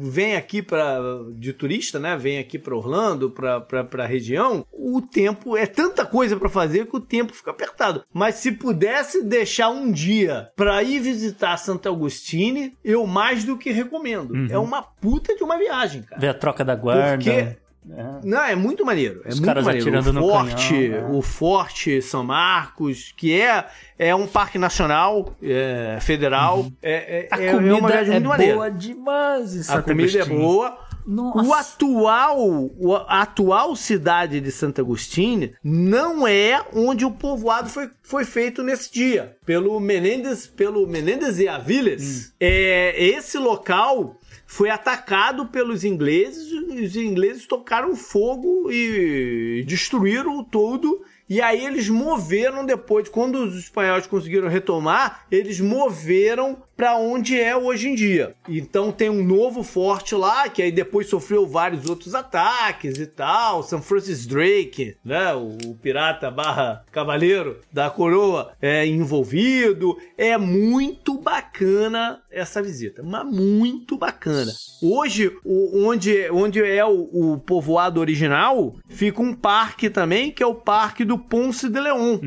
vem 0.01 0.36
aqui 0.36 0.62
para 0.62 1.01
de 1.35 1.52
turista, 1.52 1.98
né? 1.98 2.16
Vem 2.16 2.39
aqui 2.39 2.59
para 2.59 2.74
Orlando, 2.77 3.31
para 3.31 3.61
para 3.61 4.06
região. 4.06 4.65
O 4.73 5.02
tempo 5.02 5.56
é 5.56 5.66
tanta 5.66 6.06
coisa 6.06 6.36
para 6.36 6.48
fazer 6.48 6.86
que 6.86 6.97
o 6.97 7.01
tempo 7.01 7.35
fica 7.35 7.51
apertado. 7.51 8.05
Mas 8.12 8.36
se 8.36 8.52
pudesse 8.52 9.23
deixar 9.24 9.69
um 9.70 9.90
dia 9.90 10.51
para 10.56 10.82
ir 10.82 11.01
visitar 11.01 11.56
Santa 11.56 11.89
Agustine, 11.89 12.77
eu 12.85 13.06
mais 13.06 13.44
do 13.44 13.59
que 13.59 13.70
recomendo. 13.73 14.32
Uhum. 14.32 14.47
É 14.51 14.59
uma 14.59 14.82
puta 14.82 15.35
de 15.36 15.43
uma 15.43 15.59
viagem, 15.59 16.02
cara. 16.02 16.20
Ver 16.20 16.28
a 16.28 16.35
troca 16.35 16.65
da 16.65 16.74
guarda. 16.77 17.16
Porque- 17.16 17.64
É. 17.90 18.27
Não, 18.27 18.43
é 18.43 18.55
muito 18.55 18.85
maneiro. 18.85 19.20
É 19.24 19.28
Os 19.28 19.35
muito 19.35 19.47
caras 19.47 19.65
maneiro. 19.65 19.86
atirando 19.89 20.09
o 20.09 20.12
no 20.12 20.20
Forte, 20.28 20.69
canhão, 20.73 21.09
né? 21.11 21.19
o 21.19 21.23
Forte 21.23 22.02
São 22.02 22.24
Marcos, 22.24 23.12
que 23.16 23.39
é, 23.39 23.66
é 23.98 24.15
um 24.15 24.27
parque 24.27 24.59
nacional, 24.59 25.35
é, 25.43 25.98
federal. 26.01 26.66
É, 26.82 26.93
é, 26.93 27.28
A 27.31 27.40
é- 27.43 27.47
é 27.48 27.52
comida 27.52 27.77
uma 27.77 27.89
viagem 27.90 28.11
é 28.15 28.19
muito 28.19 28.28
maneira. 28.28 28.55
boa 28.55 28.70
demais 28.70 29.55
em 29.69 29.73
A 29.73 29.82
comida 29.82 30.11
é 30.19 30.23
Agostinho. 30.23 30.40
boa. 30.40 30.78
Nossa. 31.06 31.47
O 31.47 31.52
atual, 31.52 32.70
a 33.06 33.20
atual 33.23 33.77
cidade 33.77 34.40
de 34.40 34.51
Santa 34.51 34.81
Agustina 34.81 35.51
não 35.62 36.27
é 36.27 36.65
onde 36.74 37.05
o 37.05 37.11
povoado 37.11 37.69
foi, 37.69 37.90
foi 38.02 38.24
feito 38.24 38.62
nesse 38.62 38.90
dia. 38.90 39.36
Pelo 39.44 39.78
Menendez, 39.78 40.47
pelo 40.47 40.86
Menendez 40.86 41.39
e 41.39 41.47
Aviles. 41.47 42.32
É, 42.40 42.94
esse 42.98 43.36
local 43.36 44.19
foi 44.55 44.70
atacado 44.70 45.47
pelos 45.47 45.82
ingleses, 45.82 46.48
e 46.52 46.85
os 46.85 46.94
ingleses 46.94 47.44
tocaram 47.44 47.97
fogo 47.97 48.70
e 48.70 49.64
destruíram 49.66 50.39
o 50.39 50.44
todo. 50.44 51.02
E 51.29 51.41
aí 51.41 51.65
eles 51.65 51.89
moveram 51.89 52.67
depois, 52.67 53.09
quando 53.09 53.37
os 53.45 53.57
espanhóis 53.57 54.07
conseguiram 54.07 54.49
retomar, 54.49 55.25
eles 55.31 55.59
moveram 55.61 56.59
para 56.77 56.97
onde 56.97 57.41
é 57.41 57.57
hoje 57.57 57.89
em 57.89 57.95
dia. 57.95 58.35
Então 58.49 58.91
tem 58.91 59.09
um 59.09 59.23
novo 59.25 59.63
forte 59.63 60.15
lá, 60.15 60.49
que 60.49 60.61
aí 60.61 60.73
depois 60.73 61.09
sofreu 61.09 61.47
vários 61.47 61.89
outros 61.89 62.15
ataques 62.15 62.99
e 62.99 63.07
tal. 63.07 63.63
São 63.63 63.81
Francis 63.81 64.27
Drake, 64.27 64.97
né, 65.05 65.33
o, 65.35 65.57
o 65.71 65.75
pirata 65.77 66.31
barra 66.31 66.85
cavaleiro 66.91 67.61
da 67.73 67.89
coroa 67.91 68.53
é 68.61 68.85
envolvido. 68.87 69.97
É 70.19 70.37
muito 70.37 71.17
bacana 71.19 72.21
essa 72.31 72.61
visita, 72.61 73.03
mas 73.05 73.25
muito 73.25 73.97
bacana. 73.97 74.51
Hoje, 74.83 75.31
o- 75.45 75.87
onde, 75.87 76.29
onde 76.31 76.61
é 76.63 76.85
o, 76.85 77.09
o 77.13 77.39
povoado 77.39 78.01
original, 78.01 78.75
fica 78.89 79.23
um 79.23 79.33
parque 79.33 79.89
também, 79.89 80.33
que 80.33 80.43
é 80.43 80.47
o 80.47 80.55
Parque 80.57 81.05
do 81.05 81.14
Ponce 81.19 81.69
de 81.69 81.81
Leon, 81.81 82.19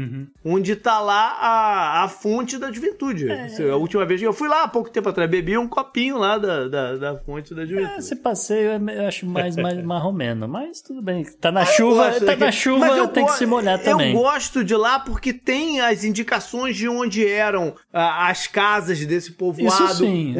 onde 0.43 0.75
tá 0.75 0.99
lá 0.99 1.37
a, 1.39 2.03
a 2.03 2.07
fonte 2.07 2.57
da 2.57 2.71
juventude. 2.71 3.27
A 3.31 3.75
última 3.75 4.05
vez 4.05 4.19
que 4.19 4.27
eu 4.27 4.33
fui 4.33 4.47
lá, 4.47 4.63
há 4.63 4.67
pouco 4.67 4.89
tempo 4.89 5.09
atrás, 5.09 5.29
bebi 5.29 5.57
um 5.57 5.67
copinho 5.67 6.17
lá 6.17 6.37
da, 6.37 6.67
da, 6.67 6.95
da 6.97 7.17
fonte 7.19 7.53
da 7.53 7.65
juventude. 7.65 7.99
Esse 7.99 8.15
passeio 8.15 8.69
é- 8.71 8.97
eu 9.03 9.07
acho 9.07 9.25
mais, 9.25 9.55
mais 9.55 9.83
marromeno, 9.83 10.47
mas 10.47 10.81
tudo 10.81 11.01
bem. 11.01 11.23
Tá 11.39 11.51
na 11.51 11.61
Ah, 11.61 11.65
chuva, 11.65 12.11
tá 12.11 12.25
daqui. 12.25 12.39
na 12.41 12.51
chuva, 12.51 13.07
tem 13.09 13.25
que 13.25 13.31
se 13.33 13.45
molhar 13.45 13.79
também. 13.79 14.13
Eu 14.13 14.21
gosto 14.21 14.63
de 14.63 14.75
lá 14.75 14.99
porque 14.99 15.33
tem 15.33 15.81
as 15.81 16.03
indicações 16.03 16.75
de 16.75 16.87
onde 16.87 17.27
eram 17.27 17.75
ah, 17.93 18.27
as 18.29 18.47
casas 18.47 19.03
desse 19.05 19.31
povoado, 19.33 19.93
sim, 19.95 20.35
é. 20.37 20.39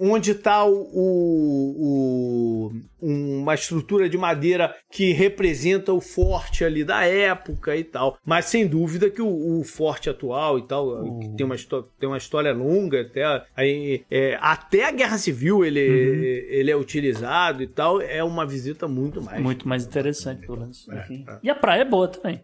Onde, 0.00 0.10
onde 0.10 0.34
tá 0.34 0.64
o, 0.64 0.72
o- 0.74 2.72
o- 3.00 3.40
uma 3.40 3.54
estrutura 3.54 4.08
de 4.08 4.16
madeira 4.18 4.74
que 4.90 5.12
representa 5.12 5.92
o 5.92 6.00
forte 6.00 6.64
ali 6.64 6.84
da 6.84 7.04
época 7.04 7.76
e 7.76 7.84
tal. 7.84 8.16
Mas 8.24 8.46
sem 8.46 8.66
dúvida 8.66 9.10
que 9.10 9.20
o, 9.22 9.60
forte 9.64 10.08
atual 10.10 10.58
e 10.58 10.62
tal, 10.66 11.18
que 11.20 11.28
tem, 11.36 11.44
uma, 11.46 11.54
histó- 11.54 11.86
tem 11.98 12.08
uma 12.08 12.18
história 12.18 12.52
longa, 12.52 13.00
até, 13.02 13.44
aí, 13.56 14.04
é, 14.10 14.38
até 14.40 14.84
a 14.84 14.90
Guerra 14.90 15.18
Civil 15.18 15.64
ele, 15.64 15.80
Uhum. 15.80 16.54
ele 16.58 16.70
é 16.70 16.76
utilizado 16.76 17.62
e 17.62 17.66
tal, 17.66 18.00
é 18.00 18.22
uma 18.22 18.46
visita 18.46 18.86
muito 18.88 19.22
mais. 19.22 19.40
Muito 19.42 19.68
mais 19.68 19.84
interessante, 19.84 20.46
pelo 20.46 20.58
menos. 20.60 20.86
enfim. 20.88 21.24
E 21.42 21.48
a 21.50 21.54
praia 21.54 21.82
é 21.82 21.84
boa 21.84 22.08
também. 22.08 22.42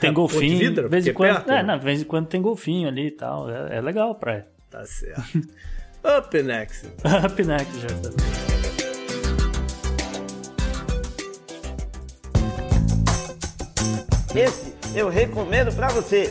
Tem 0.00 0.12
Ponte 0.12 0.32
golfinho. 0.34 0.72
De 0.74 0.88
vez 0.88 1.06
em 1.06 1.10
é 1.10 1.12
quando. 1.12 1.48
é, 1.50 1.62
não, 1.62 1.78
vez 1.78 2.02
em 2.02 2.04
quando 2.04 2.26
tem 2.26 2.42
golfinho 2.42 2.88
ali 2.88 3.06
e 3.06 3.10
tal. 3.12 3.48
É, 3.48 3.76
é 3.76 3.80
legal 3.80 4.10
a 4.10 4.14
praia. 4.14 4.46
Tá 4.70 4.84
certo. 4.84 5.22
Up 6.04 6.42
next. 6.42 6.86
Up 7.24 7.42
next, 7.42 7.86
tá. 7.86 8.10
Esse 14.34 14.74
eu 14.94 15.08
recomendo 15.08 15.74
pra 15.74 15.88
você. 15.88 16.30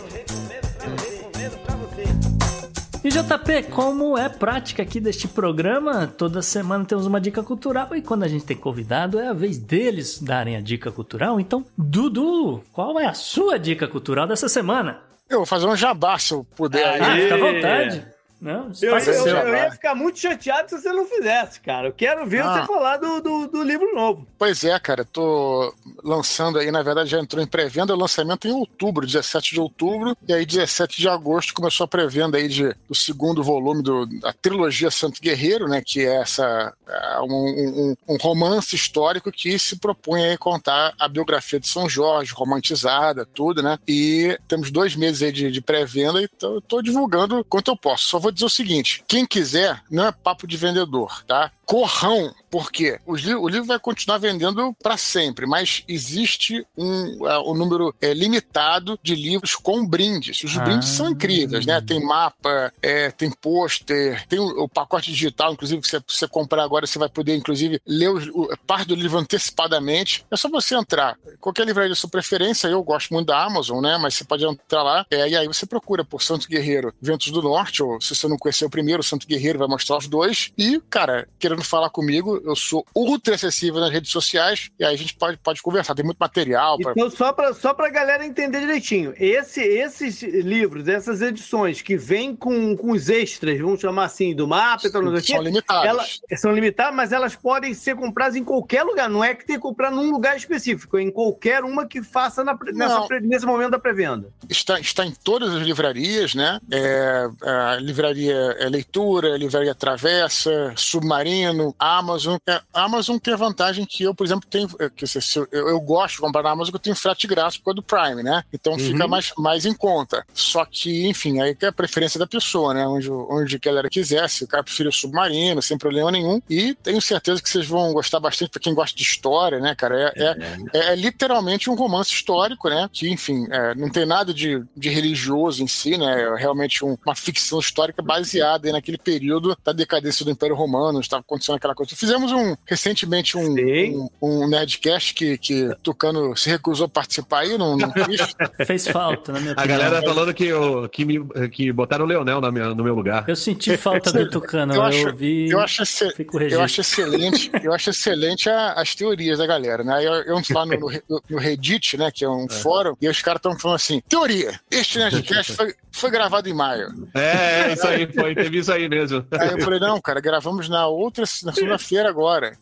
E 3.04 3.10
JP, 3.10 3.64
como 3.72 4.16
é 4.16 4.30
prática 4.30 4.84
aqui 4.84 5.00
deste 5.00 5.28
programa, 5.28 6.06
toda 6.06 6.42
semana 6.44 6.86
temos 6.86 7.08
uma 7.08 7.20
dica 7.20 7.42
cultural 7.42 7.96
e 7.96 8.02
quando 8.02 8.24
a 8.24 8.28
gente 8.28 8.46
tem 8.46 8.56
convidado 8.56 9.20
é 9.20 9.28
a 9.28 9.34
vez 9.34 9.58
deles 9.58 10.20
darem 10.22 10.56
a 10.56 10.62
dica 10.62 10.92
cultural. 10.92 11.40
Então, 11.40 11.66
Dudu, 11.76 12.64
qual 12.72 13.00
é 13.00 13.08
a 13.08 13.14
sua 13.14 13.58
dica 13.58 13.88
cultural 13.88 14.28
dessa 14.28 14.48
semana? 14.48 15.00
Eu 15.28 15.40
vou 15.40 15.46
fazer 15.48 15.66
um 15.66 15.76
jabá 15.76 16.20
se 16.20 16.34
eu 16.34 16.46
puder. 16.56 17.02
Ah, 17.02 17.14
aí. 17.14 17.24
fica 17.24 17.36
à 17.36 17.38
vontade. 17.40 18.13
Não, 18.44 18.70
Eu, 18.82 18.98
eu- 18.98 19.28
eu 19.48 19.56
ia 19.56 19.72
ficar 19.72 19.96
muito 19.96 20.20
chateado 20.20 20.70
se 20.70 20.78
você 20.82 20.92
não 20.92 21.06
fizesse, 21.06 21.62
cara. 21.62 21.88
Eu 21.88 21.94
quero 21.94 22.26
ver 22.28 22.44
Ah. 22.44 22.60
você 22.60 22.68
falar 22.68 22.98
do, 22.98 23.22
do, 23.22 23.48
do 23.48 23.64
livro 23.64 23.96
novo. 23.96 24.28
Pois 24.38 24.66
é, 24.66 24.78
cara, 24.80 25.06
tô 25.06 25.74
lançando 26.04 26.60
aí, 26.60 26.70
na 26.70 26.84
verdade 26.84 27.10
já 27.10 27.20
entrou 27.22 27.42
em 27.42 27.48
pré-venda, 27.48 27.94
o 27.94 27.98
lançamento 27.98 28.46
em 28.46 28.52
outubro, 28.52 29.06
17 29.06 29.54
de 29.54 29.62
outubro, 29.62 30.14
e 30.28 30.34
aí 30.34 30.46
17 30.46 31.00
de 31.00 31.08
agosto 31.08 31.54
começou 31.54 31.86
a 31.86 31.88
pré-venda 31.88 32.38
aí 32.38 32.50
de, 32.50 32.76
do 32.90 32.94
segundo 32.94 33.42
volume 33.42 33.82
do, 33.82 34.06
da 34.20 34.34
trilogia 34.34 34.92
Santo 34.92 35.22
Guerreiro, 35.22 35.70
né, 35.70 35.82
que 35.86 36.02
é 36.02 36.16
essa 36.18 36.74
é 36.86 37.20
um, 37.22 37.26
um- 37.26 37.96
um 38.10 38.18
romance 38.18 38.76
histórico 38.76 39.32
que 39.32 39.58
se 39.58 39.78
propõe 39.78 40.34
a 40.34 40.38
contar 40.38 40.94
a 41.00 41.08
biografia 41.08 41.62
de 41.62 41.68
São 41.70 41.88
Jorge, 41.88 42.34
romantizada, 42.34 43.26
tudo, 43.26 43.64
né, 43.64 43.80
e 43.88 44.38
temos 44.50 44.70
dois 44.70 44.98
meses 44.98 45.22
aí 45.22 45.32
de, 45.32 45.50
de 45.50 45.62
pré-venda 45.62 46.22
e 46.22 46.28
tô, 46.28 46.60
tô 46.60 46.82
divulgando 46.82 47.46
quanto 47.46 47.72
eu 47.72 47.78
posso. 47.78 48.10
Só 48.10 48.20
vou 48.20 48.33
dizer 48.34 48.46
o 48.46 48.50
seguinte, 48.50 49.04
quem 49.08 49.26
quiser, 49.26 49.82
não 49.90 50.06
é 50.06 50.12
papo 50.12 50.48
de 50.48 50.58
vendedor, 50.58 51.24
tá? 51.26 51.52
Corrão, 51.66 52.34
porque 52.52 53.00
os 53.06 53.24
o 53.26 53.48
livro 53.48 53.66
vai 53.66 53.80
continuar 53.80 54.18
vendendo 54.18 54.76
para 54.82 54.96
sempre, 54.98 55.46
mas 55.46 55.84
existe 55.88 56.66
um, 56.78 57.28
é, 57.28 57.40
um 57.40 57.54
número 57.56 57.96
é, 58.02 58.14
limitado 58.14 59.00
de 59.02 59.16
livros 59.16 59.56
com 59.56 59.86
brindes. 59.86 60.44
Os 60.44 60.58
Ah. 60.58 60.62
brindes 60.64 60.90
são 60.90 61.10
incríveis, 61.10 61.66
né? 61.66 61.82
Tem 61.82 62.04
mapa, 62.04 62.72
é, 62.82 63.10
tem 63.12 63.32
pôster, 63.32 64.26
tem 64.28 64.40
o, 64.40 64.64
o 64.64 64.70
pacote 64.70 65.12
digital, 65.12 65.54
inclusive, 65.54 65.82
que 65.82 65.88
você, 65.88 66.02
você 66.08 66.28
comprar 66.28 66.64
agora, 66.64 66.86
você 66.86 67.00
vai 67.00 67.10
poder, 67.10 67.36
inclusive, 67.36 67.80
ler 67.88 68.10
os- 68.10 68.28
o- 68.28 68.50
parte 68.68 68.88
do 68.88 68.96
livro 68.96 69.18
antecipadamente. 69.18 70.26
É 70.30 70.38
só 70.38 70.50
você 70.50 70.76
entrar. 70.76 71.18
Qualquer 71.40 71.66
livraria 71.66 71.90
da 71.90 71.96
sua 71.96 72.10
preferência, 72.10 72.68
eu 72.68 72.84
gosto 72.84 73.14
muito 73.14 73.28
da 73.28 73.44
Amazon, 73.44 73.82
né? 73.82 73.98
Mas 73.98 74.16
você 74.16 74.24
pode 74.24 74.46
entrar 74.46 74.84
lá, 74.84 75.06
é, 75.10 75.28
e 75.30 75.36
aí 75.36 75.48
você 75.48 75.66
procura 75.66 76.04
por 76.04 76.22
Santo 76.22 76.48
Guerreiro 76.48 76.94
Ventos 77.02 77.32
do 77.32 77.42
Norte, 77.42 77.82
ou 77.82 78.00
se 78.02 78.14
você 78.16 78.28
não 78.28 78.38
conhecer 78.38 78.66
o 78.66 78.70
primeiro, 78.70 79.02
o 79.02 79.04
Santo 79.04 79.26
Guerreiro 79.28 79.60
vai 79.60 79.68
mostrar 79.68 79.98
os 79.98 80.08
dois. 80.08 80.52
E, 80.58 80.80
cara, 80.90 81.28
querendo 81.56 81.66
falar 81.68 81.90
comigo, 81.90 82.42
eu 82.44 82.56
sou 82.56 82.86
ultra 82.96 83.36
acessível 83.36 83.80
nas 83.80 83.92
redes 83.92 84.12
sociais, 84.12 84.70
e 84.80 84.84
aí 84.86 84.94
a 84.94 84.98
gente 84.98 85.14
pode, 85.16 85.38
pode 85.38 85.62
conversar. 85.62 85.96
Tem 85.96 86.04
muito 86.06 86.18
material. 86.18 86.78
pra- 86.80 86.92
Então, 86.92 87.10
só 87.10 87.32
pra, 87.32 87.54
só 87.54 87.74
pra 87.74 87.90
galera 87.90 88.26
entender 88.26 88.60
direitinho, 88.60 89.14
esse, 89.18 89.62
esses 89.62 90.22
livros, 90.24 90.88
essas 90.88 91.22
edições 91.22 91.82
que 91.82 91.96
vêm 91.98 92.36
com, 92.36 92.76
com 92.76 92.92
os 92.92 93.10
extras, 93.10 93.60
vamos 93.60 93.80
chamar 93.80 94.06
assim, 94.06 94.36
do 94.36 94.48
mapa 94.48 94.88
e 94.88 94.92
tal, 94.92 95.02
não 95.02 95.12
sei 95.12 95.20
o 95.20 95.24
quê, 95.24 95.34
São 95.34 95.42
limitados. 95.42 95.86
elas 95.90 96.22
são 96.38 96.52
limitadas, 96.52 96.96
mas 96.96 97.12
elas 97.12 97.36
podem 97.36 97.74
ser 97.74 97.96
compradas 97.96 98.36
em 98.36 98.44
qualquer 98.44 98.84
lugar. 98.84 99.10
Não 99.10 99.24
é 99.24 99.34
que 99.36 99.46
tem 99.46 99.56
que 99.56 99.62
comprar 99.62 99.92
num 99.92 100.10
lugar 100.12 100.36
específico, 100.36 100.98
é 100.98 101.02
em 101.02 101.12
qualquer 101.12 101.64
uma 101.64 101.86
que 101.88 102.02
faça 102.02 102.44
na, 102.44 102.58
nessa 102.74 103.08
nesse 103.22 103.46
momento 103.46 103.72
da 103.72 103.80
pré-venda. 103.80 104.30
está, 104.50 104.80
está 104.80 105.06
em 105.06 105.12
todas 105.24 105.54
as 105.54 105.62
livrarias, 105.62 106.34
né? 106.36 106.60
É, 106.72 107.28
a 107.42 107.76
livraria 107.78 108.34
é 108.60 108.70
Leitura, 108.70 109.38
livraria 109.38 109.76
Travessa, 109.76 110.74
Submarino, 110.76 111.43
Amazon. 111.80 112.38
É, 112.48 112.62
a 112.74 112.84
Amazon 112.84 113.18
tem 113.18 113.34
a 113.34 113.38
vantagem 113.38 113.86
que 113.86 114.04
eu, 114.04 114.14
por 114.16 114.26
exemplo, 114.26 114.48
tenho. 114.50 114.70
é, 114.80 114.90
Que, 114.90 115.06
se- 115.08 115.22
se 115.22 115.40
eu, 115.40 115.48
eu 115.52 115.80
gosto 115.82 116.16
de 116.16 116.22
comprar 116.22 116.44
na 116.44 116.52
Amazon, 116.52 116.72
que 116.72 116.76
eu 116.78 116.80
tenho 116.82 116.96
frete 116.96 117.28
grátis 117.28 117.58
por 117.58 117.66
causa 117.66 117.76
do 117.76 117.84
Prime, 117.84 118.24
né? 118.24 118.44
Então 118.54 118.78
fica 118.78 119.08
mais, 119.08 119.32
mais 119.38 119.66
em 119.66 119.74
conta. 119.74 120.26
Só 120.34 120.66
que, 120.66 121.08
enfim, 121.08 121.40
aí 121.42 121.56
que 121.56 121.66
é 121.66 121.70
a 121.70 121.72
preferência 121.74 122.20
da 122.20 122.28
pessoa, 122.28 122.74
né? 122.74 122.86
Onde, 122.88 123.10
onde 123.12 123.56
a 123.56 123.60
galera 123.60 123.90
quiser. 123.90 124.30
Se 124.30 124.44
o 124.44 124.48
cara 124.48 124.64
preferir 124.64 124.90
o 124.90 124.94
Submarino, 124.94 125.62
sem 125.62 125.78
problema 125.78 126.12
nenhum. 126.12 126.42
E 126.50 126.74
tenho 126.76 127.02
certeza 127.02 127.42
que 127.42 127.50
vocês 127.50 127.66
vão 127.68 127.92
gostar 127.94 128.20
bastante 128.20 128.50
para 128.52 128.62
quem 128.62 128.74
gosta 128.74 128.96
de 128.96 129.04
história, 129.04 129.60
né, 129.60 129.76
cara? 129.76 130.14
É, 130.16 130.24
é, 130.24 130.38
é, 130.74 130.94
é 130.94 130.96
literalmente 130.96 131.70
um 131.70 131.76
romance 131.76 132.12
histórico, 132.14 132.70
né? 132.70 132.90
Que, 132.92 133.10
enfim, 133.10 133.46
é, 133.52 133.76
não 133.76 133.90
tem 133.90 134.06
nada 134.06 134.34
de, 134.34 134.64
de 134.76 134.90
religioso 134.90 135.64
em 135.64 135.68
si, 135.68 135.98
né? 135.98 136.22
É 136.22 136.36
realmente 136.36 136.84
um- 136.86 136.98
uma 137.06 137.16
ficção 137.16 137.60
histórica 137.60 138.02
baseada 138.02 138.72
naquele 138.72 138.98
período 138.98 139.58
da 139.64 139.72
decadência 139.74 140.24
do 140.26 140.32
Império 140.32 140.56
Romano, 140.56 141.00
estava 141.00 141.24
acontecendo 141.34 141.56
aquela 141.56 141.76
coisa. 141.76 141.96
Fizemos 141.96 142.32
um 142.32 142.56
recentemente 142.66 143.38
um, 143.38 143.56
um, 143.56 144.10
um 144.22 144.48
Nerdcast 144.48 145.14
que, 145.14 145.38
que 145.38 145.70
Tucano 145.82 146.36
se 146.36 146.50
recusou 146.50 146.86
a 146.86 146.90
participar 146.90 147.40
aí, 147.40 147.58
não, 147.58 147.76
não 147.78 147.92
quis. 147.92 148.22
Fez 148.68 148.88
falta, 148.88 149.32
na 149.34 149.40
minha 149.40 149.52
A 149.54 149.56
opinião. 149.60 149.78
galera 149.80 150.02
falando 150.06 150.34
que, 150.34 150.46
eu, 150.46 150.88
que, 150.90 151.06
me, 151.06 151.20
que 151.50 151.72
botaram 151.72 152.06
o 152.06 152.08
Leonel 152.08 152.40
na 152.42 152.52
minha- 152.52 152.74
no 152.76 152.84
meu 152.84 152.96
lugar. 152.96 153.26
Eu 153.28 153.36
senti 153.36 153.76
falta 153.78 154.12
do 154.12 154.30
Tucano, 154.32 154.74
Eu 154.74 154.78
eu, 154.78 154.84
acho- 154.84 155.08
ouvi. 155.08 155.50
Eu 155.50 155.60
acho, 155.60 155.84
exce- 155.84 156.14
Fico 156.16 156.40
eu 156.42 156.62
acho 156.62 156.82
excelente, 156.82 157.52
eu 157.64 157.74
acho 157.74 157.90
excelente 157.90 158.50
a- 158.50 158.74
as 158.74 158.94
teorias 158.96 159.38
da 159.40 159.46
galera, 159.48 159.84
né? 159.84 160.04
Eu, 160.06 160.14
eu 160.24 160.42
lá 160.52 160.66
no, 160.66 160.78
no, 161.10 161.22
no 161.30 161.38
Reddit, 161.38 161.98
né? 161.98 162.12
Que 162.12 162.26
é 162.26 162.30
um 162.30 162.48
fórum, 162.50 162.96
e 163.02 163.08
os 163.08 163.22
caras 163.22 163.40
estão 163.40 163.58
falando 163.58 163.76
assim: 163.78 164.02
teoria, 164.08 164.60
este 164.70 164.98
Nerdcast 165.00 165.54
foi, 165.54 165.74
foi 165.92 166.12
gravado 166.12 166.48
em 166.50 166.54
maio. 166.54 166.88
É, 167.14 167.70
é, 167.70 167.74
isso 167.74 167.88
aí, 167.88 168.12
foi, 168.12 168.36
teve 168.36 168.60
isso 168.60 168.72
aí 168.72 168.88
mesmo. 168.90 169.26
Aí 169.32 169.50
eu 169.52 169.60
falei, 169.62 169.80
não, 169.80 170.00
cara, 170.02 170.20
gravamos 170.20 170.68
na 170.70 170.88
outra, 170.88 171.23
na 171.44 171.54
segunda-feira 171.54 172.10
agora. 172.10 172.58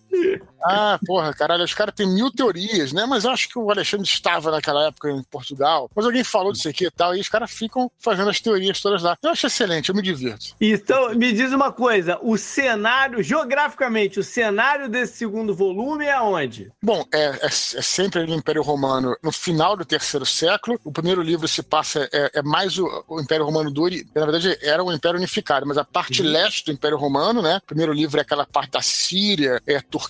Ah, 0.64 1.00
porra, 1.06 1.34
caralho, 1.34 1.64
os 1.64 1.74
caras 1.74 1.96
têm 1.96 2.08
mil 2.08 2.30
teorias, 2.32 2.94
né? 2.94 3.06
Mas 3.08 3.24
eu 3.24 3.32
acho 3.32 3.50
que 3.50 3.58
o 3.58 3.72
Alexandre 3.72 4.06
estava 4.08 4.52
naquela 4.52 4.88
época 4.88 5.10
em 5.10 5.24
Portugal. 5.24 5.90
Mas 5.96 6.06
alguém 6.06 6.24
falou 6.24 6.52
disso 6.54 6.70
aqui 6.70 6.86
e 6.86 6.92
tal, 6.92 7.16
e 7.16 7.20
os 7.20 7.30
caras 7.30 7.50
ficam 7.52 7.92
fazendo 8.00 8.30
as 8.30 8.40
teorias 8.40 8.80
todas 8.80 9.02
lá. 9.02 9.18
Eu 9.24 9.32
acho 9.32 9.48
excelente, 9.48 9.90
eu 9.90 9.96
me 9.96 10.02
divirto. 10.02 10.56
Então, 10.62 11.16
me 11.16 11.34
diz 11.34 11.52
uma 11.52 11.72
coisa: 11.72 12.20
o 12.22 12.38
cenário, 12.38 13.24
geograficamente, 13.24 14.20
o 14.20 14.24
cenário 14.24 14.88
desse 14.88 15.18
segundo 15.18 15.56
volume 15.56 16.06
é 16.06 16.14
aonde? 16.14 16.72
Bom, 16.82 17.04
é, 17.14 17.26
é- 17.26 17.46
é 17.46 17.50
sempre 17.50 18.26
no 18.26 18.36
Império 18.36 18.62
Romano, 18.62 19.16
no 19.24 19.32
final 19.32 19.76
do 19.76 19.84
terceiro 19.86 20.26
século. 20.26 20.80
O 20.84 20.92
primeiro 20.92 21.22
livro 21.22 21.48
se 21.48 21.64
passa, 21.64 22.08
é, 22.14 22.32
é 22.36 22.42
mais 22.44 22.78
o, 22.78 23.04
o 23.08 23.20
Império 23.20 23.46
Romano 23.46 23.72
do 23.72 23.82
Na 24.14 24.26
verdade, 24.26 24.58
era 24.62 24.84
um 24.84 24.92
Império 24.92 25.18
unificado, 25.18 25.66
mas 25.66 25.78
a 25.78 25.84
parte 25.84 26.22
leste 26.22 26.66
do 26.66 26.72
Império 26.72 26.98
Romano, 26.98 27.42
né? 27.42 27.58
O 27.64 27.68
primeiro 27.68 27.92
livro 27.94 28.20
é 28.20 28.22
aquela 28.22 28.46
parte 28.46 28.72
da 28.72 28.82
Síria, 28.82 29.62
é 29.66 29.82
Turquia, 29.82 30.01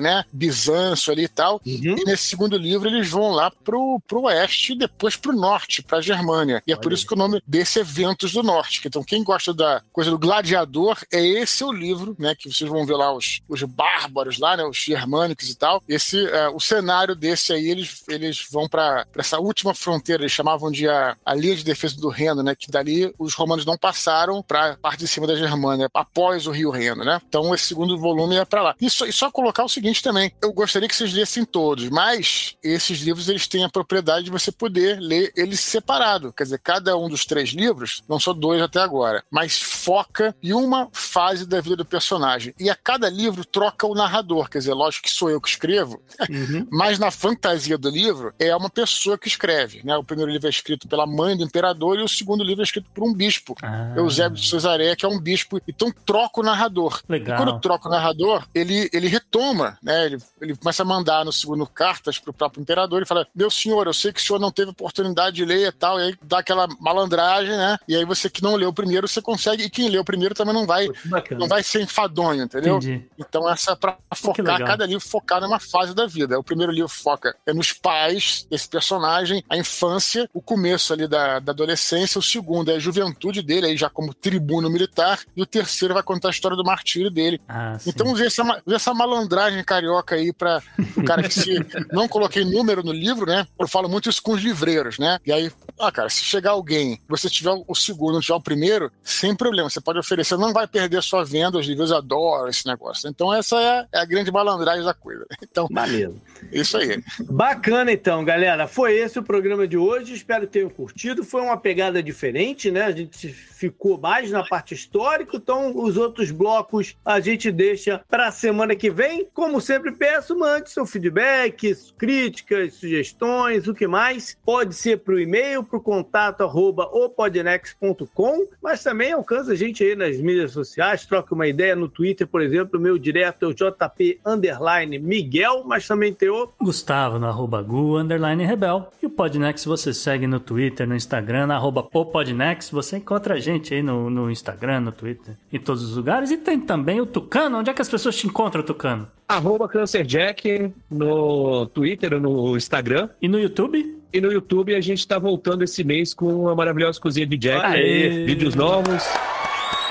né? 0.00 0.24
Bizâncio 0.32 1.12
ali 1.12 1.24
e 1.24 1.28
tal. 1.28 1.60
E 1.64 1.80
nesse 2.04 2.24
segundo 2.24 2.56
livro 2.56 2.88
eles 2.88 3.08
vão 3.08 3.30
lá 3.30 3.50
pro, 3.50 4.00
pro 4.06 4.22
oeste 4.22 4.72
e 4.72 4.78
depois 4.78 5.16
pro 5.16 5.32
norte, 5.32 5.82
pra 5.82 6.00
Germânia. 6.00 6.62
E 6.66 6.72
é 6.72 6.76
por 6.76 6.92
isso 6.92 7.06
que 7.06 7.14
o 7.14 7.16
nome 7.16 7.42
desse 7.46 7.80
é 7.80 7.84
Ventos 7.84 8.32
do 8.32 8.42
Norte. 8.42 8.80
Então, 8.84 9.02
quem 9.02 9.22
gosta 9.22 9.52
da 9.52 9.82
coisa 9.92 10.10
do 10.10 10.18
gladiador, 10.18 10.98
é 11.12 11.24
esse 11.24 11.62
o 11.64 11.72
livro, 11.72 12.16
né? 12.18 12.34
Que 12.34 12.52
vocês 12.52 12.68
vão 12.68 12.84
ver 12.86 12.96
lá 12.96 13.12
os, 13.12 13.40
os 13.48 13.62
bárbaros 13.62 14.38
lá, 14.38 14.56
né? 14.56 14.64
Os 14.64 14.76
germânicos 14.76 15.48
e 15.48 15.56
tal. 15.56 15.82
Esse, 15.88 16.26
é, 16.26 16.48
o 16.48 16.60
cenário 16.60 17.14
desse 17.14 17.52
aí, 17.52 17.68
eles, 17.68 18.02
eles 18.08 18.46
vão 18.50 18.68
para 18.68 19.06
essa 19.16 19.38
última 19.38 19.74
fronteira, 19.74 20.22
eles 20.22 20.32
chamavam 20.32 20.70
de 20.70 20.88
a, 20.88 21.16
a 21.24 21.34
linha 21.34 21.56
de 21.56 21.64
defesa 21.64 21.96
do 21.96 22.08
Reno, 22.08 22.42
né? 22.42 22.54
Que 22.54 22.70
dali 22.70 23.12
os 23.18 23.34
romanos 23.34 23.64
não 23.64 23.76
passaram 23.76 24.42
para 24.42 24.76
parte 24.76 25.00
de 25.00 25.08
cima 25.08 25.26
da 25.26 25.36
Germânia, 25.36 25.88
após 25.94 26.46
o 26.46 26.50
rio 26.50 26.70
Reno, 26.70 27.04
né? 27.04 27.20
Então 27.28 27.54
esse 27.54 27.66
segundo 27.66 27.98
volume 27.98 28.36
é 28.36 28.44
para 28.44 28.62
lá. 28.62 28.74
E 28.80 28.90
só, 29.14 29.24
só 29.24 29.30
colocar 29.30 29.64
o 29.64 29.68
seguinte 29.68 30.02
também, 30.02 30.32
eu 30.42 30.52
gostaria 30.52 30.86
que 30.88 30.94
vocês 30.94 31.14
lessem 31.14 31.44
todos, 31.44 31.88
mas 31.88 32.56
esses 32.62 32.98
livros 32.98 33.28
eles 33.28 33.48
têm 33.48 33.64
a 33.64 33.70
propriedade 33.70 34.26
de 34.26 34.30
você 34.30 34.52
poder 34.52 35.00
ler 35.00 35.32
eles 35.34 35.60
separado. 35.60 36.32
Quer 36.32 36.44
dizer, 36.44 36.58
cada 36.58 36.96
um 36.96 37.08
dos 37.08 37.24
três 37.24 37.50
livros, 37.50 38.02
não 38.06 38.20
são 38.20 38.34
dois 38.34 38.60
até 38.60 38.80
agora, 38.80 39.24
mas 39.30 39.58
foca 39.58 40.36
em 40.42 40.52
uma 40.52 40.90
fase 40.92 41.46
da 41.46 41.60
vida 41.60 41.76
do 41.76 41.84
personagem. 41.84 42.54
E 42.60 42.68
a 42.68 42.74
cada 42.74 43.08
livro 43.08 43.44
troca 43.44 43.86
o 43.86 43.94
narrador. 43.94 44.50
Quer 44.50 44.58
dizer, 44.58 44.74
lógico 44.74 45.04
que 45.04 45.10
sou 45.10 45.30
eu 45.30 45.40
que 45.40 45.48
escrevo, 45.48 46.02
mas 46.70 46.98
na 46.98 47.10
fantasia 47.10 47.78
do 47.78 47.88
livro 47.88 48.34
é 48.38 48.54
uma 48.54 48.68
pessoa 48.68 49.16
que 49.16 49.28
escreve. 49.28 49.80
Né? 49.84 49.96
O 49.96 50.04
primeiro 50.04 50.30
livro 50.30 50.46
é 50.46 50.50
escrito 50.50 50.86
pela 50.86 51.06
mãe 51.06 51.36
do 51.36 51.44
imperador 51.44 51.98
e 51.98 52.02
o 52.02 52.08
segundo 52.08 52.44
livro 52.44 52.62
é 52.62 52.64
escrito 52.64 52.90
por 52.92 53.04
um 53.04 53.14
bispo. 53.14 53.54
Ah. 53.62 53.94
Eusébio 53.96 54.38
de 54.38 54.48
Cesareia, 54.48 54.96
que 54.96 55.06
é 55.06 55.08
um 55.08 55.18
bispo. 55.18 55.60
Então 55.66 55.90
troca 56.04 56.40
o 56.40 56.44
narrador. 56.44 57.00
Legal. 57.08 57.34
E 57.34 57.42
quando 57.42 57.60
troca 57.60 57.88
o 57.88 57.90
narrador, 57.90 58.46
ele, 58.54 58.90
ele 58.92 59.03
retoma, 59.08 59.78
né? 59.82 60.06
Ele, 60.06 60.18
ele 60.40 60.56
começa 60.56 60.82
a 60.82 60.86
mandar 60.86 61.24
no 61.24 61.32
segundo 61.32 61.66
cartas 61.66 62.18
para 62.18 62.30
o 62.30 62.34
próprio 62.34 62.60
imperador 62.62 63.02
e 63.02 63.06
fala: 63.06 63.26
Meu 63.34 63.50
senhor, 63.50 63.86
eu 63.86 63.94
sei 63.94 64.12
que 64.12 64.20
o 64.20 64.22
senhor 64.22 64.38
não 64.38 64.50
teve 64.50 64.70
oportunidade 64.70 65.36
de 65.36 65.44
ler 65.44 65.68
e 65.68 65.72
tal, 65.72 65.98
e 66.00 66.04
aí 66.04 66.14
dá 66.22 66.38
aquela 66.38 66.66
malandragem, 66.80 67.56
né? 67.56 67.76
E 67.88 67.96
aí 67.96 68.04
você 68.04 68.28
que 68.30 68.42
não 68.42 68.56
leu 68.56 68.68
o 68.68 68.72
primeiro, 68.72 69.06
você 69.08 69.20
consegue, 69.20 69.64
e 69.64 69.70
quem 69.70 69.88
leu 69.88 70.02
o 70.02 70.04
primeiro 70.04 70.34
também 70.34 70.54
não 70.54 70.66
vai 70.66 70.88
Bacana. 71.04 71.40
não 71.40 71.48
vai 71.48 71.62
ser 71.62 71.82
enfadonho, 71.82 72.44
entendeu? 72.44 72.76
Entendi. 72.76 73.06
Então 73.18 73.48
essa 73.48 73.72
é 73.72 73.76
pra 73.76 73.96
focar, 74.14 74.64
cada 74.64 74.86
livro 74.86 75.04
focar 75.06 75.40
numa 75.40 75.58
fase 75.60 75.94
da 75.94 76.06
vida. 76.06 76.38
O 76.38 76.44
primeiro 76.44 76.72
livro 76.72 76.88
foca 76.88 77.34
é 77.46 77.52
nos 77.52 77.72
pais 77.72 78.46
desse 78.50 78.68
personagem, 78.68 79.44
a 79.48 79.56
infância, 79.56 80.28
o 80.32 80.40
começo 80.40 80.92
ali 80.92 81.06
da, 81.06 81.38
da 81.38 81.52
adolescência, 81.52 82.18
o 82.18 82.22
segundo 82.22 82.70
é 82.70 82.76
a 82.76 82.78
juventude 82.78 83.42
dele, 83.42 83.66
aí 83.66 83.76
já 83.76 83.88
como 83.90 84.14
tribuno 84.14 84.68
militar, 84.70 85.20
e 85.36 85.42
o 85.42 85.46
terceiro 85.46 85.94
vai 85.94 86.02
contar 86.02 86.28
a 86.28 86.30
história 86.30 86.56
do 86.56 86.64
martírio 86.64 87.10
dele. 87.10 87.40
Ah. 87.48 87.76
Então 87.86 88.14
vê 88.14 88.26
essa, 88.26 88.44
ma- 88.44 88.60
vê 88.66 88.74
essa 88.94 89.06
malandragem 89.06 89.62
carioca 89.64 90.14
aí 90.14 90.32
para 90.32 90.62
o 90.96 91.04
cara 91.04 91.22
que 91.24 91.34
se 91.34 91.54
não 91.92 92.08
coloquei 92.08 92.44
número 92.44 92.82
no 92.82 92.92
livro, 92.92 93.26
né? 93.26 93.46
Eu 93.58 93.66
falo 93.66 93.88
muito 93.88 94.08
isso 94.08 94.22
com 94.22 94.32
os 94.32 94.42
livreiros, 94.42 94.98
né? 94.98 95.18
E 95.26 95.32
aí, 95.32 95.50
ah, 95.78 95.90
cara, 95.90 96.08
se 96.08 96.22
chegar 96.22 96.52
alguém, 96.52 97.00
você 97.08 97.28
tiver 97.28 97.50
o 97.66 97.74
segundo, 97.74 98.14
não 98.14 98.20
tiver 98.20 98.34
o 98.34 98.40
primeiro, 98.40 98.92
sem 99.02 99.34
problema, 99.34 99.68
você 99.68 99.80
pode 99.80 99.98
oferecer, 99.98 100.36
não 100.36 100.52
vai 100.52 100.66
perder 100.66 101.02
sua 101.02 101.24
venda, 101.24 101.58
os 101.58 101.66
livreiros 101.66 101.92
adoram 101.92 102.48
esse 102.48 102.66
negócio. 102.66 103.08
Então 103.08 103.34
essa 103.34 103.60
é, 103.60 103.86
é 103.92 103.98
a 103.98 104.04
grande 104.04 104.30
malandragem 104.30 104.84
da 104.84 104.94
coisa. 104.94 105.24
Então, 105.54 105.68
Beleza. 105.70 106.14
isso 106.50 106.76
aí. 106.76 107.00
Bacana 107.30 107.92
então, 107.92 108.24
galera. 108.24 108.66
Foi 108.66 108.92
esse 108.96 109.20
o 109.20 109.22
programa 109.22 109.68
de 109.68 109.76
hoje. 109.76 110.12
Espero 110.12 110.46
que 110.46 110.54
tenham 110.54 110.68
curtido. 110.68 111.22
Foi 111.22 111.40
uma 111.42 111.56
pegada 111.56 112.02
diferente, 112.02 112.72
né? 112.72 112.82
A 112.82 112.90
gente 112.90 113.28
ficou 113.28 113.96
mais 113.98 114.32
na 114.32 114.42
parte 114.42 114.74
histórica, 114.74 115.36
então 115.36 115.76
os 115.76 115.96
outros 115.96 116.32
blocos 116.32 116.96
a 117.04 117.20
gente 117.20 117.52
deixa 117.52 118.02
para 118.08 118.28
a 118.28 118.32
semana 118.32 118.74
que 118.74 118.90
vem. 118.90 119.28
Como 119.32 119.60
sempre 119.60 119.92
peço, 119.92 120.36
mande 120.36 120.70
seu 120.70 120.84
feedback, 120.84 121.72
críticas, 121.96 122.74
sugestões, 122.74 123.68
o 123.68 123.74
que 123.74 123.86
mais. 123.86 124.36
Pode 124.44 124.74
ser 124.74 124.98
para 124.98 125.14
o 125.14 125.20
e-mail, 125.20 125.62
para 125.64 125.78
o 125.78 125.82
contato 125.82 126.42
arroba 126.42 126.84
opodnex.com, 126.84 128.46
mas 128.62 128.82
também 128.82 129.12
alcança 129.12 129.52
a 129.52 129.56
gente 129.56 129.82
aí 129.82 129.96
nas 129.96 130.16
mídias 130.18 130.52
sociais, 130.52 131.06
troca 131.06 131.34
uma 131.34 131.46
ideia 131.46 131.74
no 131.74 131.88
Twitter, 131.88 132.26
por 132.26 132.42
exemplo, 132.42 132.78
o 132.78 132.82
meu 132.82 132.98
direto 132.98 133.44
é 133.44 133.48
o 133.48 133.54
JP 133.54 134.20
underline 134.24 134.98
Miguel, 134.98 135.64
mas 135.64 135.86
também 135.86 136.12
tem 136.12 136.28
o 136.28 136.48
Gustavo 136.60 137.18
no 137.18 137.26
arroba 137.26 137.62
Gu, 137.62 137.98
underline 137.98 138.44
Rebel. 138.44 138.88
E 139.02 139.06
o 139.06 139.10
Podnext 139.10 139.66
você 139.66 139.92
segue 139.92 140.26
no 140.26 140.40
Twitter, 140.40 140.86
no 140.86 140.94
Instagram, 140.94 141.46
na 141.46 141.56
arroba 141.56 141.88
o 141.92 142.04
Podnext. 142.06 142.72
Você 142.72 142.96
encontra 142.96 143.34
a 143.34 143.40
gente 143.40 143.74
aí 143.74 143.82
no, 143.82 144.10
no 144.10 144.30
Instagram, 144.30 144.80
no 144.80 144.92
Twitter, 144.92 145.36
em 145.52 145.58
todos 145.58 145.82
os 145.82 145.96
lugares. 145.96 146.30
E 146.30 146.36
tem 146.36 146.60
também 146.60 147.00
o 147.00 147.06
Tucano. 147.06 147.58
Onde 147.58 147.70
é 147.70 147.74
que 147.74 147.82
as 147.82 147.88
pessoas 147.88 148.16
te 148.16 148.26
encontram, 148.26 148.62
Tucano? 148.62 149.08
Arroba 149.26 149.68
CancerJack 149.68 150.72
no 150.90 151.66
Twitter, 151.66 152.20
no 152.20 152.56
Instagram. 152.56 153.08
E 153.20 153.28
no 153.28 153.38
YouTube? 153.38 154.03
E 154.14 154.20
no 154.20 154.30
YouTube 154.30 154.72
a 154.76 154.80
gente 154.80 155.04
tá 155.08 155.18
voltando 155.18 155.64
esse 155.64 155.82
mês 155.82 156.14
com 156.14 156.48
a 156.48 156.54
maravilhosa 156.54 157.00
cozinha 157.00 157.26
de 157.26 157.36
Jack. 157.36 157.66
Aê! 157.66 158.24
Vídeos 158.24 158.54
novos. 158.54 159.02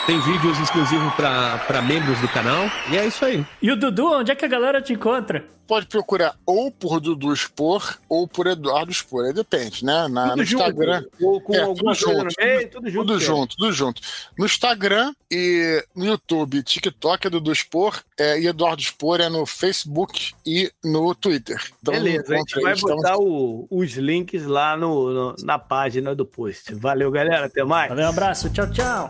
Tem 0.05 0.19
vídeos 0.19 0.59
exclusivos 0.59 1.13
para 1.15 1.81
membros 1.81 2.19
do 2.19 2.27
canal. 2.27 2.65
E 2.91 2.97
é 2.97 3.05
isso 3.07 3.23
aí. 3.23 3.45
E 3.61 3.71
o 3.71 3.75
Dudu, 3.77 4.11
onde 4.11 4.31
é 4.31 4.35
que 4.35 4.43
a 4.43 4.49
galera 4.49 4.81
te 4.81 4.91
encontra? 4.91 5.45
Pode 5.65 5.85
procurar 5.85 6.35
ou 6.45 6.69
por 6.69 6.99
Dudu 6.99 7.31
Expor 7.31 7.97
ou 8.09 8.27
por 8.27 8.47
Eduardo 8.47 8.91
Expor, 8.91 9.23
aí 9.25 9.31
depende, 9.33 9.85
né? 9.85 10.09
Na, 10.09 10.23
tudo 10.31 10.37
no 10.39 10.43
junto, 10.45 10.63
Instagram. 10.63 11.05
ou 11.21 11.39
com 11.39 11.55
É, 11.55 11.61
alguma 11.61 11.95
tudo 11.95 12.05
coisa 12.05 12.19
junto, 12.19 12.25
no 12.41 12.45
meio, 12.45 12.69
tudo 12.69 12.89
junto. 12.89 13.05
Tudo 13.07 13.15
é. 13.15 13.19
junto, 13.25 13.55
tudo 13.55 13.71
junto. 13.71 14.01
No 14.37 14.45
Instagram 14.45 15.13
e 15.31 15.85
no 15.95 16.05
YouTube, 16.05 16.61
TikTok 16.63 17.27
é 17.27 17.29
Dudu 17.29 17.53
Expor 17.53 17.97
é, 18.19 18.37
e 18.41 18.47
Eduardo 18.47 18.81
Expor 18.81 19.21
é 19.21 19.29
no 19.29 19.45
Facebook 19.45 20.33
e 20.45 20.69
no 20.83 21.15
Twitter. 21.15 21.57
Então, 21.81 21.93
Beleza, 21.93 22.33
a 22.33 22.37
gente 22.39 22.61
vai 22.61 22.75
botar 22.75 23.15
o- 23.17 23.65
os 23.71 23.93
links 23.93 24.45
lá 24.45 24.75
no, 24.75 25.11
no- 25.13 25.35
na 25.45 25.57
página 25.57 26.13
do 26.13 26.25
post. 26.25 26.73
Valeu, 26.75 27.09
galera. 27.09 27.45
Até 27.45 27.63
mais. 27.63 27.87
Valeu, 27.87 28.05
um 28.05 28.09
abraço. 28.09 28.49
Tchau, 28.49 28.69
tchau. 28.69 29.09